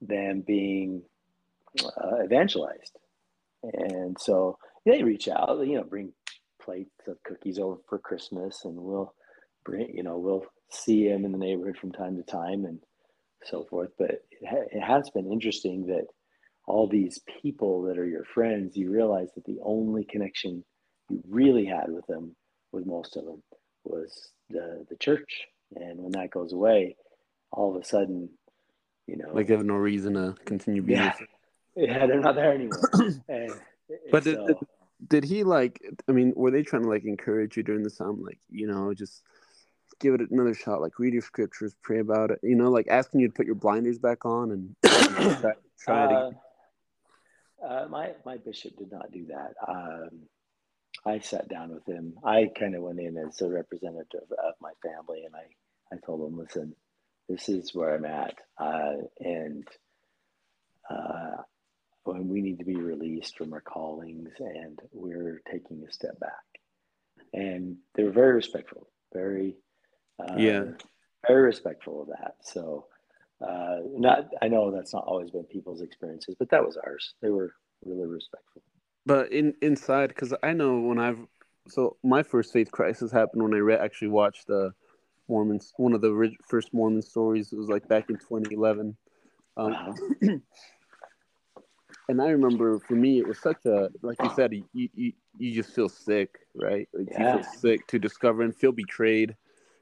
them 0.02 0.42
being 0.42 1.02
uh, 1.84 2.24
evangelized. 2.24 2.98
And 3.64 4.18
so 4.20 4.58
they 4.86 5.04
reach 5.04 5.28
out, 5.28 5.60
you 5.66 5.76
know, 5.76 5.84
bring 5.84 6.14
plates 6.70 7.08
of 7.08 7.18
cookies 7.24 7.58
over 7.58 7.78
for 7.88 7.98
Christmas, 7.98 8.64
and 8.64 8.76
we'll 8.76 9.16
bring, 9.66 9.90
you 9.92 10.04
know, 10.04 10.20
we'll 10.20 10.46
see 10.70 11.08
him 11.08 11.26
in 11.26 11.32
the 11.32 11.38
neighborhood 11.38 11.78
from 11.78 11.92
time 11.92 12.16
to 12.16 12.24
time 12.24 12.66
and 12.66 12.80
so 13.44 13.66
forth. 13.70 13.90
But 13.98 14.12
it, 14.12 14.48
ha- 14.48 14.70
it 14.72 14.82
has 14.82 15.10
been 15.10 15.32
interesting 15.32 15.88
that 15.88 16.06
all 16.68 16.88
these 16.88 17.20
people 17.42 17.82
that 17.84 17.98
are 17.98 18.06
your 18.06 18.24
friends, 18.24 18.78
you 18.78 18.92
realize 18.92 19.30
that 19.34 19.46
the 19.46 19.58
only 19.64 20.04
connection 20.04 20.64
you 21.10 21.24
really 21.28 21.66
had 21.66 21.88
with 21.90 22.06
them 22.06 22.36
with 22.72 22.86
most 22.86 23.18
of 23.18 23.26
them 23.26 23.42
was 23.84 24.30
the 24.52 24.86
the 24.90 24.98
church. 24.98 25.48
And 25.76 26.00
when 26.00 26.12
that 26.12 26.30
goes 26.30 26.54
away, 26.54 26.98
all 27.52 27.76
of 27.76 27.82
a 27.82 27.86
sudden, 27.86 28.30
you 29.08 29.18
know, 29.18 29.32
like 29.34 29.48
they 29.48 29.56
have 29.56 29.66
no 29.66 29.74
reason 29.74 30.14
to 30.14 30.36
continue 30.46 30.84
being. 30.84 31.00
Yeah, 31.00 31.14
yeah 31.76 32.06
they're 32.06 32.20
not 32.20 32.36
there 32.36 32.54
anymore. 32.54 32.92
and, 33.28 33.54
but 34.12 34.24
so, 34.24 34.46
did, 34.46 34.56
did 35.08 35.24
he 35.24 35.44
like? 35.44 35.82
I 36.08 36.12
mean, 36.12 36.34
were 36.36 36.52
they 36.52 36.64
trying 36.64 36.84
to 36.84 36.90
like 36.90 37.06
encourage 37.06 37.58
you 37.58 37.64
during 37.64 37.84
the 37.84 37.90
time, 37.90 38.22
like 38.22 38.40
you 38.50 38.68
know, 38.68 38.94
just 38.94 39.24
give 40.00 40.14
it 40.14 40.32
another 40.32 40.54
shot, 40.54 40.82
like 40.82 41.00
read 41.00 41.14
your 41.14 41.22
scriptures, 41.22 41.76
pray 41.82 42.00
about 42.00 42.32
it, 42.32 42.40
you 42.44 42.56
know, 42.56 42.70
like 42.70 42.88
asking 42.90 43.22
you 43.22 43.28
to 43.28 43.34
put 43.34 43.46
your 43.46 43.56
blinders 43.56 44.00
back 44.00 44.26
on 44.26 44.52
and 44.52 44.76
try, 44.86 45.54
try 45.80 46.14
uh. 46.14 46.32
Uh, 47.66 47.88
my 47.90 48.12
my 48.26 48.38
bishop 48.38 48.78
did 48.78 48.92
not 48.92 49.12
do 49.12 49.26
that. 49.26 49.54
Um, 49.68 50.22
I 51.06 51.20
sat 51.20 51.50
down 51.50 51.74
with 51.74 51.86
him. 51.86 52.14
I 52.24 52.50
kind 52.58 52.76
of 52.76 52.84
went 52.84 53.00
in 53.00 53.18
as 53.18 53.42
a 53.42 53.50
representative 53.50 54.32
of 54.32 54.54
my 54.62 54.72
family, 54.82 55.24
and 55.26 55.36
I, 55.36 55.96
I 55.96 55.98
told 56.06 56.28
him, 56.28 56.38
listen, 56.38 56.76
this 57.28 57.50
is 57.50 57.74
where 57.74 57.96
I'm 57.96 58.06
at, 58.06 58.36
uh, 58.58 58.96
and 59.20 59.68
we 62.28 62.42
need 62.42 62.60
to 62.60 62.66
be 62.66 62.76
released 62.76 63.38
from 63.38 63.54
our 63.54 63.62
callings, 63.62 64.30
and 64.40 64.80
we're 64.92 65.42
taking 65.52 65.84
a 65.88 65.92
step 65.92 66.20
back. 66.20 66.32
And 67.34 67.78
they 67.96 68.04
were 68.04 68.12
very 68.12 68.34
respectful, 68.34 68.90
very, 69.14 69.56
uh, 70.20 70.36
yeah, 70.38 70.64
very 71.28 71.44
respectful 71.44 72.02
of 72.02 72.08
that. 72.08 72.36
So, 72.42 72.88
uh, 73.46 73.78
not 73.92 74.26
I 74.42 74.48
know 74.48 74.72
that's 74.72 74.94
not 74.94 75.06
always 75.06 75.32
been 75.32 75.44
people's 75.46 75.82
experiences, 75.82 76.36
but 76.38 76.50
that 76.50 76.66
was 76.66 76.78
ours. 76.78 77.14
They 77.22 77.30
were 77.30 77.54
really 77.86 78.08
respectful 78.08 78.62
but 79.06 79.32
in 79.32 79.54
inside 79.62 80.10
because 80.10 80.34
i 80.44 80.54
know 80.54 80.80
when 80.80 81.00
i've 81.00 81.20
so 81.68 81.98
my 82.04 82.24
first 82.24 82.54
faith 82.54 82.72
crisis 82.72 83.12
happened 83.12 83.42
when 83.42 83.54
i 83.54 83.58
re- 83.58 83.76
actually 83.76 84.08
watched 84.08 84.48
the 84.48 84.72
mormons 85.28 85.74
one 85.78 85.94
of 85.94 86.02
the 86.02 86.32
first 86.48 86.74
mormon 86.74 87.02
stories 87.02 87.52
it 87.52 87.58
was 87.58 87.70
like 87.70 87.88
back 87.88 88.10
in 88.10 88.18
2011 88.18 88.96
um, 89.58 89.72
wow. 89.72 89.96
and 92.10 92.22
i 92.22 92.30
remember 92.30 92.80
for 92.80 92.96
me 92.96 93.20
it 93.20 93.28
was 93.28 93.40
such 93.40 93.66
a 93.66 93.90
like 94.02 94.18
you 94.22 94.30
said 94.36 94.52
you, 94.74 94.90
you, 94.94 95.14
you 95.38 95.54
just 95.54 95.74
feel 95.74 95.88
sick 95.88 96.40
right? 96.60 96.88
Like 96.94 97.08
yeah. 97.12 97.38
you 97.38 97.44
feel 97.44 97.52
sick 97.54 97.88
to 97.88 98.00
discover 98.00 98.42
and 98.44 98.56
feel 98.56 98.72
betrayed. 98.72 99.36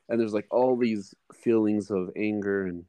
And 0.10 0.20
there's 0.20 0.34
like 0.34 0.48
all 0.52 0.78
these 0.78 1.14
feelings 1.34 1.92
of 1.92 2.10
anger 2.16 2.66
and 2.66 2.86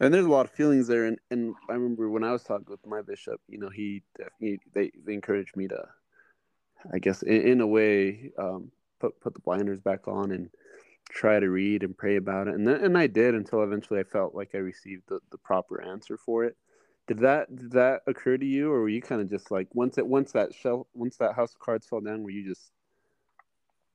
and 0.00 0.12
there's 0.12 0.26
a 0.26 0.30
lot 0.30 0.46
of 0.46 0.52
feelings 0.52 0.86
there. 0.86 1.04
And, 1.04 1.18
and 1.30 1.54
i 1.70 1.74
remember 1.74 2.10
when 2.10 2.24
i 2.24 2.32
was 2.32 2.42
talking 2.42 2.66
with 2.68 2.84
my 2.86 3.02
bishop 3.02 3.40
you 3.48 3.58
know 3.58 3.70
he, 3.70 4.02
he 4.38 4.58
they, 4.74 4.90
they 5.04 5.14
encouraged 5.14 5.56
me 5.56 5.68
to 5.68 5.82
i 6.92 6.98
guess 6.98 7.22
in, 7.22 7.42
in 7.42 7.60
a 7.60 7.66
way 7.66 8.32
um, 8.38 8.70
put 9.00 9.18
put 9.20 9.34
the 9.34 9.40
blinders 9.40 9.80
back 9.80 10.08
on 10.08 10.32
and 10.32 10.50
try 11.10 11.38
to 11.38 11.50
read 11.50 11.82
and 11.82 11.96
pray 11.98 12.16
about 12.16 12.48
it. 12.48 12.54
And 12.54 12.66
then, 12.66 12.84
and 12.84 12.98
i 12.98 13.06
did 13.06 13.34
until 13.34 13.62
eventually 13.62 14.00
i 14.00 14.04
felt 14.04 14.34
like 14.34 14.50
i 14.54 14.58
received 14.58 15.04
the, 15.08 15.20
the 15.30 15.38
proper 15.38 15.82
answer 15.82 16.16
for 16.18 16.44
it 16.44 16.56
did 17.08 17.18
that 17.18 17.54
did 17.54 17.72
that 17.72 18.02
occur 18.06 18.36
to 18.36 18.46
you 18.46 18.70
or 18.70 18.80
were 18.80 18.88
you 18.88 19.02
kind 19.02 19.20
of 19.20 19.28
just 19.28 19.50
like 19.50 19.68
once 19.74 19.98
it 19.98 20.06
once 20.06 20.32
that 20.32 20.54
shell 20.54 20.86
once 20.94 21.16
that 21.16 21.34
house 21.34 21.54
of 21.54 21.60
cards 21.60 21.86
fell 21.86 22.00
down 22.00 22.22
were 22.22 22.30
you 22.30 22.48
just 22.48 22.70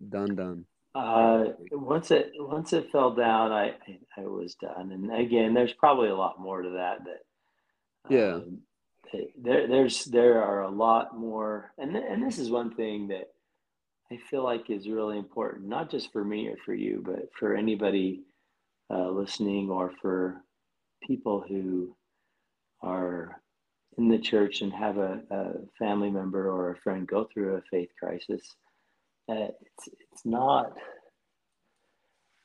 done 0.10 0.36
done 0.36 0.66
uh, 0.98 1.52
once 1.72 2.10
it 2.10 2.32
once 2.40 2.74
it 2.74 2.92
fell 2.92 3.14
down, 3.14 3.52
I 3.52 3.76
I 4.18 4.22
was 4.22 4.56
done. 4.56 4.92
And 4.92 5.14
again, 5.14 5.54
there's 5.54 5.74
probably 5.74 6.10
a 6.10 6.16
lot 6.16 6.42
more 6.42 6.64
to 6.64 6.70
that. 6.72 7.06
That 7.06 7.22
yeah, 8.10 8.34
um, 8.34 8.60
there 9.40 9.68
there's 9.68 10.06
there 10.06 10.42
are 10.42 10.64
a 10.64 10.72
lot 10.72 11.16
more, 11.16 11.72
and 11.78 11.96
and 11.96 12.24
this 12.24 12.40
is 12.40 12.50
one 12.50 12.74
thing 12.74 13.10
that 13.10 13.32
I 14.12 14.18
feel 14.30 14.44
like 14.44 14.72
is 14.72 14.90
really 14.90 15.20
important, 15.20 15.68
not 15.68 15.92
just 15.92 16.12
for 16.12 16.24
me 16.24 16.48
or 16.48 16.58
for 16.66 16.74
you, 16.74 17.04
but 17.06 17.30
for 17.38 17.56
anybody 17.56 18.24
uh, 18.90 19.10
listening 19.10 19.70
or 19.70 19.92
for 20.02 20.42
people 21.04 21.46
who 21.48 21.96
are 22.82 23.42
in 23.98 24.10
the 24.10 24.20
church 24.20 24.62
and 24.62 24.72
have 24.74 24.98
a, 24.98 25.22
a 25.32 25.54
family 25.80 26.10
member 26.10 26.50
or 26.50 26.72
a 26.72 26.78
friend 26.78 27.08
go 27.08 27.28
through 27.34 27.56
a 27.56 27.62
faith 27.70 27.90
crisis 28.00 28.56
uh, 29.30 29.50
it's 29.62 29.90
it's 30.12 30.26
not. 30.26 30.74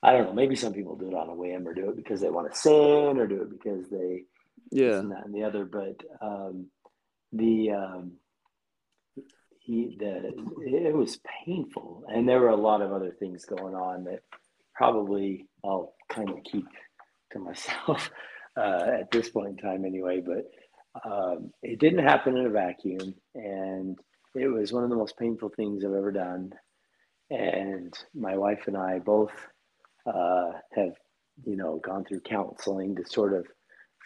I 0.01 0.11
don't 0.11 0.27
know. 0.27 0.33
Maybe 0.33 0.55
some 0.55 0.73
people 0.73 0.97
do 0.97 1.07
it 1.07 1.13
on 1.13 1.29
a 1.29 1.35
whim, 1.35 1.67
or 1.67 1.73
do 1.73 1.89
it 1.89 1.95
because 1.95 2.19
they 2.19 2.29
want 2.29 2.51
to 2.51 2.59
sin, 2.59 3.17
or 3.17 3.27
do 3.27 3.41
it 3.41 3.49
because 3.49 3.89
they 3.89 4.23
yeah 4.71 4.99
and 4.99 5.11
that 5.11 5.25
and 5.25 5.33
the 5.33 5.43
other. 5.43 5.65
But 5.65 6.01
um, 6.21 6.67
the 7.31 7.71
um, 7.71 8.11
he 9.59 9.95
the 9.97 10.33
it 10.65 10.93
was 10.93 11.19
painful, 11.45 12.03
and 12.09 12.27
there 12.27 12.41
were 12.41 12.49
a 12.49 12.55
lot 12.55 12.81
of 12.81 12.91
other 12.91 13.11
things 13.11 13.45
going 13.45 13.75
on 13.75 14.03
that 14.05 14.23
probably 14.75 15.47
I'll 15.63 15.93
kind 16.09 16.29
of 16.29 16.43
keep 16.43 16.67
to 17.31 17.39
myself 17.39 18.11
uh, 18.57 18.87
at 18.99 19.11
this 19.11 19.29
point 19.29 19.49
in 19.49 19.57
time, 19.57 19.85
anyway. 19.85 20.21
But 20.21 20.49
um, 21.09 21.51
it 21.61 21.79
didn't 21.79 22.05
happen 22.05 22.37
in 22.37 22.45
a 22.45 22.49
vacuum, 22.49 23.15
and 23.35 23.97
it 24.35 24.47
was 24.47 24.73
one 24.73 24.83
of 24.83 24.89
the 24.89 24.95
most 24.95 25.17
painful 25.17 25.49
things 25.49 25.83
I've 25.83 25.93
ever 25.93 26.11
done. 26.11 26.51
And 27.29 27.93
my 28.13 28.37
wife 28.37 28.63
and 28.67 28.77
I 28.77 28.99
both 28.99 29.33
uh, 30.05 30.51
have, 30.75 30.93
you 31.45 31.55
know, 31.55 31.79
gone 31.83 32.05
through 32.05 32.21
counseling 32.21 32.95
to 32.95 33.05
sort 33.05 33.33
of 33.33 33.45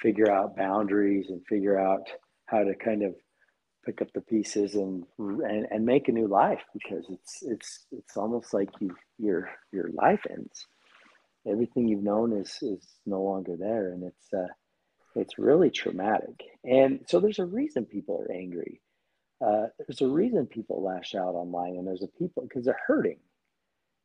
figure 0.02 0.32
out 0.32 0.56
boundaries 0.56 1.28
and 1.30 1.41
figure 1.48 1.80
out 1.80 2.08
how 2.45 2.64
to 2.64 2.76
kind 2.76 3.04
of 3.04 3.16
pick 3.86 4.02
up 4.02 4.12
the 4.14 4.22
pieces 4.22 4.76
and 4.76 5.06
and, 5.18 5.66
and 5.72 5.86
make 5.86 6.08
a 6.08 6.12
new 6.12 6.28
life 6.28 6.62
because 6.74 7.06
it's 7.10 7.39
it's 7.43 7.86
it's 7.91 8.18
almost 8.18 8.54
like 8.54 8.70
you 8.80 8.93
your 9.18 9.50
your 9.72 9.89
life 9.93 10.20
ends 10.30 10.68
everything 11.50 11.88
you've 11.88 12.04
known 12.04 12.34
is 12.34 12.58
is 12.62 12.86
no 13.06 13.22
longer 13.24 13.56
there 13.58 13.91
and 13.91 14.04
it's 14.04 14.34
uh 14.34 14.48
it's 15.16 15.39
really 15.39 15.72
traumatic. 15.72 16.43
And 16.64 17.02
so 17.08 17.20
there's 17.20 17.39
a 17.39 17.45
reason 17.45 17.86
people 17.86 18.22
are 18.22 18.32
angry. 18.32 18.82
Uh, 19.45 19.68
there's 19.80 20.02
a 20.02 20.08
reason 20.08 20.48
people 20.48 20.84
lash 20.84 21.16
out 21.16 21.36
online 21.36 21.76
and 21.78 21.88
there's 21.88 22.04
a 22.04 22.20
people 22.20 22.43
because 22.43 22.66
they're 22.66 22.80
hurting 22.88 23.20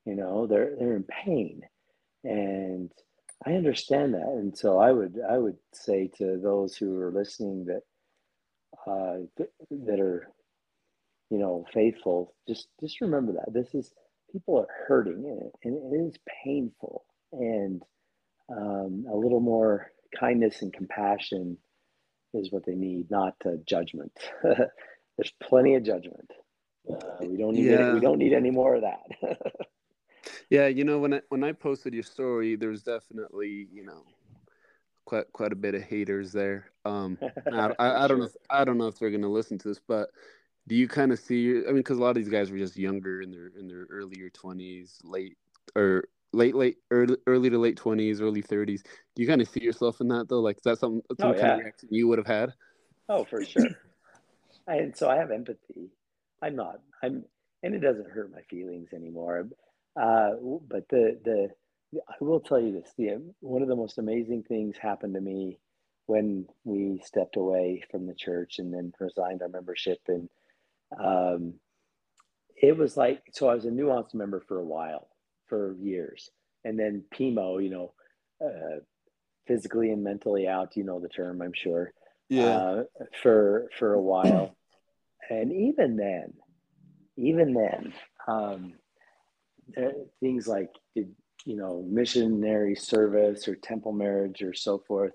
you 0.07 0.15
know 0.17 0.47
they're 0.47 0.77
they're 0.79 0.97
in 0.97 1.05
pain. 1.05 1.63
And 2.25 2.91
i 3.47 3.53
understand 3.55 4.15
that. 4.15 4.29
And 4.29 4.57
so 4.57 4.79
i 4.79 4.93
would 4.93 5.19
i 5.29 5.39
would 5.39 5.59
say 5.73 6.11
to 6.19 6.39
those 6.43 6.77
who 6.77 6.99
are 7.01 7.13
listening 7.13 7.67
that 7.67 7.83
uh, 8.87 9.19
that 9.71 10.01
are, 10.01 10.29
you 11.31 11.39
know, 11.39 11.67
faithful, 11.73 12.35
just 12.49 12.69
just 12.81 13.01
remember 13.01 13.33
that 13.35 13.53
this 13.53 13.75
is 13.75 13.93
people 14.33 14.59
are 14.59 14.69
hurting 14.89 15.25
and 15.27 15.43
it, 15.43 15.53
and 15.65 15.95
it 15.95 15.97
is 15.97 16.17
painful, 16.45 17.05
and 17.33 17.83
um, 18.51 19.07
a 19.11 19.17
little 19.17 19.41
more 19.41 19.91
kindness 20.19 20.63
and 20.63 20.73
compassion 20.73 21.59
is 22.35 22.51
what 22.51 22.65
they 22.65 22.75
need, 22.75 23.11
not 23.11 23.35
uh, 23.45 23.53
judgment. 23.67 24.13
There's 24.43 25.33
plenty 25.43 25.75
of 25.75 25.83
judgment. 25.83 26.31
Uh, 26.91 26.97
we 27.21 27.37
don't 27.37 27.55
need 27.55 27.67
yeah. 27.67 27.79
any, 27.79 27.95
we 27.95 28.01
don't 28.01 28.19
need 28.19 28.33
any 28.33 28.51
more 28.51 28.75
of 28.75 28.83
that. 28.83 29.39
yeah, 30.51 30.67
you 30.67 30.85
know 30.85 30.99
when 30.99 31.15
I 31.15 31.21
when 31.29 31.45
I 31.45 31.53
posted 31.53 31.95
your 31.95 32.03
story, 32.03 32.57
there's 32.57 32.83
definitely 32.83 33.69
you 33.73 33.85
know 33.85 34.05
quite 35.05 35.33
quite 35.33 35.53
a 35.53 35.57
bit 35.57 35.75
of 35.75 35.83
haters 35.83 36.33
there. 36.33 36.71
Um, 36.85 37.19
I, 37.53 37.71
I, 37.79 38.05
I, 38.05 38.09
don't 38.09 38.19
know. 38.19 38.25
If, 38.25 38.37
I 38.51 38.65
don't 38.65 38.79
know 38.79 38.89
if 38.89 38.99
they're 38.99 39.11
going 39.11 39.23
to 39.23 39.29
listen 39.29 39.59
to 39.59 39.69
this, 39.69 39.81
but 39.87 40.09
do 40.67 40.75
you 40.75 40.89
kind 40.89 41.13
of 41.13 41.21
see? 41.21 41.59
I 41.59 41.67
mean, 41.67 41.77
because 41.77 41.99
a 41.99 42.03
lot 42.03 42.11
of 42.11 42.17
these 42.17 42.29
guys 42.29 42.51
were 42.51 42.59
just 42.59 42.77
younger 42.77 43.23
in 43.23 43.31
their 43.31 43.53
in 43.57 43.69
their 43.69 43.87
earlier 43.91 44.29
twenties, 44.31 44.99
late 45.05 45.37
or 45.77 46.05
late 46.33 46.55
late 46.55 46.77
early, 46.91 47.17
early 47.27 47.51
to 47.51 47.59
late 47.59 47.77
twenties, 47.77 48.21
early 48.21 48.43
thirties. 48.43 48.83
Do 49.15 49.23
you 49.23 49.29
kind 49.29 49.41
of 49.41 49.49
see 49.49 49.63
yourself 49.63 50.01
in 50.01 50.09
that 50.09 50.29
though? 50.29 50.41
Like, 50.41 50.57
is 50.57 50.63
that 50.65 50.79
something 50.79 51.03
some 51.21 51.31
oh, 51.31 51.35
kind 51.35 51.53
of 51.53 51.59
reaction 51.61 51.89
you 51.91 52.09
would 52.09 52.19
have 52.19 52.27
had? 52.27 52.53
Oh, 53.09 53.25
for 53.25 53.45
sure. 53.45 53.67
and 54.67 54.97
so 54.97 55.09
I 55.09 55.17
have 55.17 55.31
empathy. 55.31 55.91
I'm 56.41 56.57
not. 56.57 56.81
I'm, 57.03 57.25
and 57.63 57.75
it 57.75 57.81
doesn't 57.81 58.11
hurt 58.11 58.33
my 58.33 58.43
feelings 58.43 58.89
anymore. 58.93 59.49
Uh, 60.01 60.31
but 60.69 60.89
the 60.89 61.19
the 61.25 61.49
I 62.09 62.15
will 62.21 62.41
tell 62.41 62.61
you 62.61 62.73
this: 62.73 62.93
the 62.97 63.23
one 63.41 63.63
of 63.63 63.69
the 63.69 63.77
most 63.77 63.99
amazing 63.99 64.45
things 64.45 64.77
happened 64.77 65.15
to 65.15 65.21
me 65.21 65.59
when 66.07 66.47
we 66.65 67.01
stepped 67.05 67.37
away 67.37 67.83
from 67.91 68.07
the 68.07 68.15
church 68.15 68.59
and 68.59 68.73
then 68.73 68.93
resigned 68.99 69.43
our 69.43 69.49
membership, 69.49 69.99
and 70.09 70.29
um, 70.99 71.55
it 72.57 72.77
was 72.77 72.97
like 72.97 73.23
so. 73.33 73.49
I 73.49 73.55
was 73.55 73.67
a 73.67 73.71
nuanced 73.71 74.15
member 74.15 74.41
for 74.41 74.59
a 74.59 74.65
while, 74.65 75.09
for 75.53 75.77
years, 75.79 76.31
and 76.65 76.79
then 76.79 77.05
PMO, 77.15 77.63
you 77.63 77.69
know, 77.69 77.93
uh, 78.43 78.81
physically 79.47 79.91
and 79.91 80.03
mentally 80.03 80.49
out. 80.49 80.77
You 80.77 80.85
know 80.85 80.99
the 80.99 81.11
term, 81.11 81.43
I'm 81.43 81.53
sure. 81.53 81.93
Yeah. 82.31 82.57
Uh, 82.57 82.83
for 83.23 83.69
for 83.79 83.93
a 83.93 84.01
while, 84.01 84.57
and 85.29 85.53
even 85.53 85.97
then, 85.97 86.33
even 87.19 87.53
then, 87.53 87.93
um, 88.27 88.73
things 90.21 90.49
like 90.49 90.71
did 90.95 91.15
you 91.45 91.57
know, 91.57 91.85
missionary 91.89 92.75
service 92.75 93.49
or 93.49 93.57
temple 93.57 93.93
marriage 93.93 94.43
or 94.43 94.55
so 94.55 94.79
forth, 94.79 95.13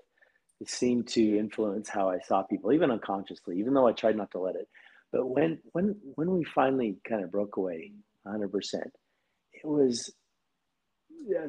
it 0.60 0.68
seemed 0.68 1.08
to 1.08 1.38
influence 1.38 1.88
how 1.88 2.10
I 2.10 2.18
saw 2.26 2.42
people, 2.42 2.72
even 2.72 2.90
unconsciously, 2.90 3.58
even 3.58 3.74
though 3.74 3.86
I 3.86 3.92
tried 3.92 4.16
not 4.16 4.30
to 4.32 4.38
let 4.38 4.56
it. 4.56 4.68
But 5.12 5.26
when 5.26 5.58
when 5.72 5.96
when 6.16 6.30
we 6.30 6.44
finally 6.44 6.98
kind 7.08 7.24
of 7.24 7.30
broke 7.30 7.56
away 7.56 7.92
100%, 8.26 8.50
it 8.74 9.64
was 9.64 10.12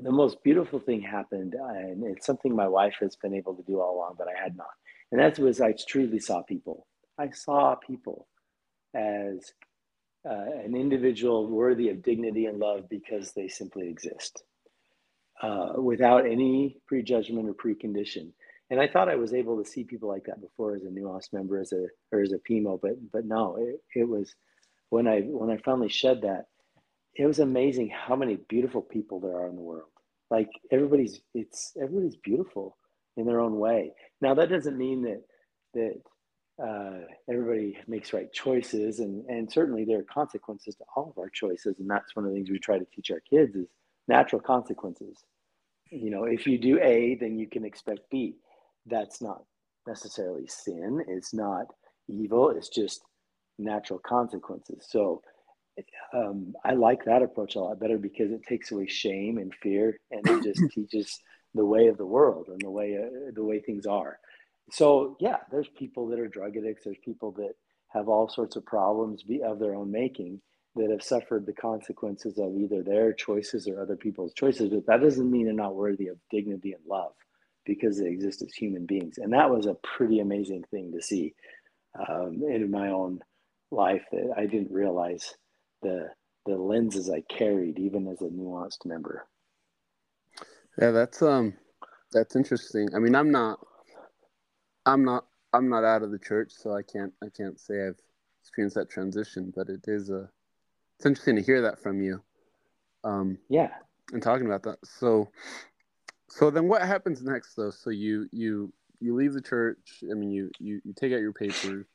the 0.03 0.11
most 0.11 0.43
beautiful 0.43 0.79
thing 0.79 1.01
happened, 1.01 1.55
and 1.55 2.03
it's 2.03 2.25
something 2.25 2.55
my 2.55 2.67
wife 2.67 2.95
has 3.01 3.15
been 3.15 3.33
able 3.33 3.55
to 3.55 3.63
do 3.63 3.79
all 3.81 3.95
along, 3.97 4.15
but 4.17 4.27
I 4.27 4.41
had 4.41 4.57
not. 4.57 4.67
And 5.11 5.19
that 5.21 5.39
was 5.39 5.61
I 5.61 5.73
truly 5.87 6.19
saw 6.19 6.43
people. 6.43 6.87
I 7.17 7.31
saw 7.31 7.75
people 7.75 8.27
as 8.95 9.53
uh, 10.29 10.45
an 10.63 10.75
individual 10.75 11.47
worthy 11.47 11.89
of 11.89 12.03
dignity 12.03 12.45
and 12.45 12.59
love 12.59 12.89
because 12.89 13.31
they 13.33 13.47
simply 13.47 13.89
exist 13.89 14.43
uh, 15.41 15.73
without 15.77 16.25
any 16.25 16.77
prejudgment 16.87 17.49
or 17.49 17.53
precondition. 17.53 18.31
And 18.69 18.79
I 18.79 18.87
thought 18.87 19.09
I 19.09 19.15
was 19.15 19.33
able 19.33 19.61
to 19.61 19.69
see 19.69 19.83
people 19.83 20.09
like 20.09 20.25
that 20.25 20.41
before 20.41 20.75
as 20.75 20.83
a 20.83 20.87
nuanced 20.87 21.33
member, 21.33 21.59
as 21.59 21.71
a 21.73 21.87
or 22.11 22.21
as 22.21 22.33
a 22.33 22.39
PMO, 22.39 22.79
but 22.81 22.93
but 23.11 23.25
no, 23.25 23.55
it, 23.57 23.81
it 23.95 24.07
was 24.07 24.35
when 24.89 25.07
I 25.07 25.21
when 25.21 25.49
I 25.49 25.57
finally 25.57 25.89
shed 25.89 26.21
that, 26.21 26.45
it 27.19 27.27
was 27.27 27.39
amazing 27.39 27.89
how 27.91 28.15
many 28.15 28.37
beautiful 28.47 28.81
people 28.81 29.19
there 29.19 29.35
are 29.35 29.49
in 29.49 29.57
the 29.57 29.61
world. 29.61 29.89
Like 30.31 30.49
everybody's 30.71 31.21
it's 31.35 31.73
everybody's 31.81 32.15
beautiful 32.15 32.77
in 33.17 33.25
their 33.25 33.41
own 33.41 33.59
way. 33.59 33.91
Now 34.21 34.35
that 34.35 34.49
doesn't 34.49 34.77
mean 34.77 35.03
that 35.03 35.23
that 35.75 36.65
uh, 36.65 37.05
everybody 37.29 37.77
makes 37.87 38.13
right 38.13 38.31
choices, 38.31 38.99
and 38.99 39.25
and 39.27 39.51
certainly 39.51 39.83
there 39.83 39.99
are 39.99 40.03
consequences 40.13 40.75
to 40.77 40.85
all 40.95 41.11
of 41.11 41.19
our 41.19 41.29
choices, 41.29 41.75
and 41.79 41.89
that's 41.89 42.15
one 42.15 42.25
of 42.25 42.31
the 42.31 42.37
things 42.37 42.49
we 42.49 42.59
try 42.59 42.79
to 42.79 42.87
teach 42.95 43.11
our 43.11 43.21
kids 43.21 43.53
is 43.55 43.67
natural 44.07 44.41
consequences. 44.41 45.17
You 45.91 46.11
know, 46.11 46.25
if 46.25 46.47
you 46.47 46.57
do 46.57 46.79
A, 46.81 47.17
then 47.19 47.37
you 47.37 47.49
can 47.49 47.65
expect 47.65 48.01
B. 48.11 48.37
That's 48.85 49.21
not 49.21 49.43
necessarily 49.87 50.47
sin. 50.47 51.03
It's 51.07 51.33
not 51.33 51.67
evil. 52.07 52.51
It's 52.51 52.69
just 52.69 53.01
natural 53.59 53.99
consequences. 53.99 54.87
So 54.89 55.21
um, 56.13 56.53
I 56.63 56.73
like 56.73 57.05
that 57.05 57.21
approach 57.21 57.55
a 57.55 57.59
lot 57.59 57.79
better 57.79 57.97
because 57.97 58.31
it 58.31 58.43
takes 58.47 58.71
away 58.71 58.87
shame 58.87 59.37
and 59.37 59.53
fear, 59.55 59.99
and 60.11 60.27
it 60.27 60.43
just 60.43 60.71
teaches 60.73 61.19
the 61.53 61.65
way 61.65 61.87
of 61.87 61.97
the 61.97 62.05
world 62.05 62.47
and 62.49 62.61
the 62.61 62.69
way 62.69 62.97
uh, 62.97 63.31
the 63.33 63.43
way 63.43 63.59
things 63.59 63.85
are. 63.85 64.19
So 64.71 65.17
yeah, 65.19 65.37
there's 65.51 65.67
people 65.67 66.07
that 66.07 66.19
are 66.19 66.27
drug 66.27 66.57
addicts. 66.57 66.83
There's 66.83 66.97
people 67.03 67.31
that 67.33 67.53
have 67.89 68.07
all 68.07 68.29
sorts 68.29 68.55
of 68.55 68.65
problems 68.65 69.23
of 69.43 69.59
their 69.59 69.75
own 69.75 69.91
making, 69.91 70.41
that 70.75 70.91
have 70.91 71.03
suffered 71.03 71.45
the 71.45 71.53
consequences 71.53 72.37
of 72.37 72.55
either 72.55 72.83
their 72.83 73.13
choices 73.13 73.67
or 73.67 73.81
other 73.81 73.95
people's 73.95 74.33
choices. 74.33 74.69
But 74.69 74.85
that 74.85 75.01
doesn't 75.01 75.29
mean 75.29 75.45
they're 75.45 75.53
not 75.53 75.75
worthy 75.75 76.07
of 76.07 76.17
dignity 76.29 76.73
and 76.73 76.81
love 76.87 77.13
because 77.65 77.99
they 77.99 78.07
exist 78.07 78.41
as 78.41 78.53
human 78.53 78.85
beings. 78.85 79.17
And 79.17 79.33
that 79.33 79.49
was 79.49 79.65
a 79.65 79.77
pretty 79.83 80.19
amazing 80.19 80.63
thing 80.71 80.91
to 80.93 81.01
see 81.01 81.33
um, 82.07 82.41
in 82.47 82.71
my 82.71 82.89
own 82.89 83.19
life 83.71 84.03
that 84.11 84.33
I 84.37 84.45
didn't 84.45 84.71
realize 84.71 85.33
the 85.81 86.09
the 86.45 86.55
lenses 86.55 87.09
I 87.09 87.21
carried 87.21 87.77
even 87.79 88.07
as 88.07 88.21
a 88.21 88.25
nuanced 88.25 88.85
member. 88.85 89.27
Yeah, 90.79 90.91
that's 90.91 91.21
um 91.21 91.53
that's 92.11 92.35
interesting. 92.35 92.89
I 92.95 92.99
mean, 92.99 93.15
I'm 93.15 93.31
not 93.31 93.59
I'm 94.85 95.03
not 95.03 95.25
I'm 95.53 95.69
not 95.69 95.83
out 95.83 96.03
of 96.03 96.11
the 96.11 96.19
church, 96.19 96.51
so 96.51 96.75
I 96.75 96.81
can't 96.81 97.13
I 97.23 97.27
can't 97.35 97.59
say 97.59 97.87
I've 97.87 97.99
experienced 98.41 98.75
that 98.75 98.89
transition, 98.89 99.53
but 99.55 99.69
it 99.69 99.85
is 99.87 100.09
a 100.09 100.29
it's 100.97 101.05
interesting 101.05 101.35
to 101.37 101.41
hear 101.41 101.61
that 101.61 101.81
from 101.81 102.01
you. 102.01 102.21
Um, 103.03 103.37
yeah, 103.49 103.69
and 104.11 104.21
talking 104.21 104.45
about 104.45 104.63
that. 104.63 104.77
So, 104.83 105.29
so 106.29 106.49
then 106.49 106.67
what 106.67 106.81
happens 106.81 107.21
next 107.23 107.55
though? 107.55 107.71
So 107.71 107.89
you 107.89 108.27
you 108.31 108.73
you 108.99 109.15
leave 109.15 109.33
the 109.33 109.41
church. 109.41 110.03
I 110.09 110.13
mean, 110.13 110.31
you 110.31 110.49
you, 110.59 110.81
you 110.83 110.93
take 110.93 111.13
out 111.13 111.21
your 111.21 111.33
papers. 111.33 111.85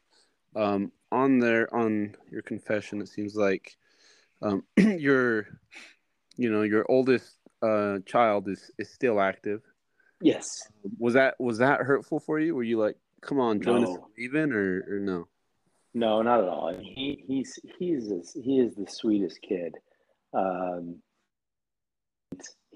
Um, 0.55 0.93
on 1.11 1.39
there 1.39 1.73
on 1.75 2.15
your 2.31 2.43
confession, 2.43 3.01
it 3.01 3.09
seems 3.09 3.35
like 3.35 3.77
um, 4.43 4.65
your 4.77 5.47
you 6.37 6.51
know 6.51 6.63
your 6.63 6.85
oldest 6.89 7.37
uh, 7.63 7.99
child 8.07 8.49
is 8.49 8.71
is 8.79 8.93
still 8.93 9.21
active. 9.21 9.63
Yes. 10.21 10.69
Was 10.99 11.15
that 11.15 11.35
was 11.39 11.59
that 11.59 11.81
hurtful 11.81 12.21
for 12.21 12.39
you? 12.39 12.55
Were 12.55 12.63
you 12.63 12.79
like, 12.79 12.97
come 13.21 13.41
on, 13.41 13.61
join 13.61 13.83
no. 13.83 13.95
us 13.95 14.01
even 14.19 14.53
or 14.53 14.85
or 14.89 15.01
no? 15.01 15.29
No, 15.93 16.23
not 16.23 16.41
at 16.41 16.49
all. 16.49 16.75
he 16.81 17.25
he's 17.27 17.59
he's 17.79 18.33
he 18.33 18.59
is 18.59 18.75
the 18.75 18.87
sweetest 18.89 19.41
kid. 19.43 19.77
Um, 20.33 20.97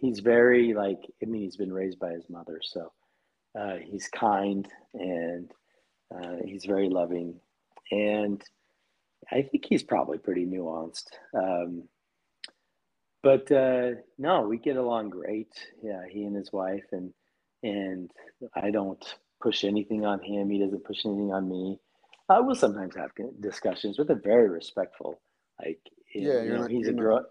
he's 0.00 0.20
very 0.20 0.74
like 0.74 1.00
I 1.22 1.26
mean 1.26 1.42
he's 1.42 1.56
been 1.56 1.72
raised 1.72 1.98
by 1.98 2.12
his 2.12 2.28
mother, 2.28 2.60
so 2.62 2.92
uh, 3.58 3.76
he's 3.82 4.08
kind 4.08 4.68
and 4.94 5.50
uh, 6.14 6.36
he's 6.44 6.64
very 6.64 6.88
loving, 6.88 7.40
and 7.90 8.42
I 9.30 9.42
think 9.42 9.64
he's 9.68 9.82
probably 9.82 10.18
pretty 10.18 10.46
nuanced. 10.46 11.06
Um, 11.34 11.84
but 13.22 13.50
uh, 13.50 13.90
no, 14.16 14.42
we 14.42 14.58
get 14.58 14.76
along 14.76 15.10
great. 15.10 15.52
Yeah, 15.82 16.02
he 16.08 16.24
and 16.24 16.36
his 16.36 16.52
wife, 16.52 16.84
and 16.92 17.12
and 17.62 18.10
I 18.54 18.70
don't 18.70 19.04
push 19.42 19.64
anything 19.64 20.04
on 20.06 20.22
him. 20.22 20.50
He 20.50 20.58
doesn't 20.58 20.84
push 20.84 21.04
anything 21.04 21.32
on 21.32 21.48
me. 21.48 21.78
I 22.28 22.40
will 22.40 22.54
sometimes 22.54 22.94
have 22.96 23.10
discussions, 23.40 23.96
but 23.96 24.06
they're 24.06 24.16
very 24.16 24.48
respectful. 24.48 25.20
Like, 25.58 25.80
yeah, 26.14 26.42
you 26.42 26.50
know, 26.50 26.60
not, 26.62 26.70
he's 26.70 26.88
a 26.88 26.92
grown, 26.92 27.24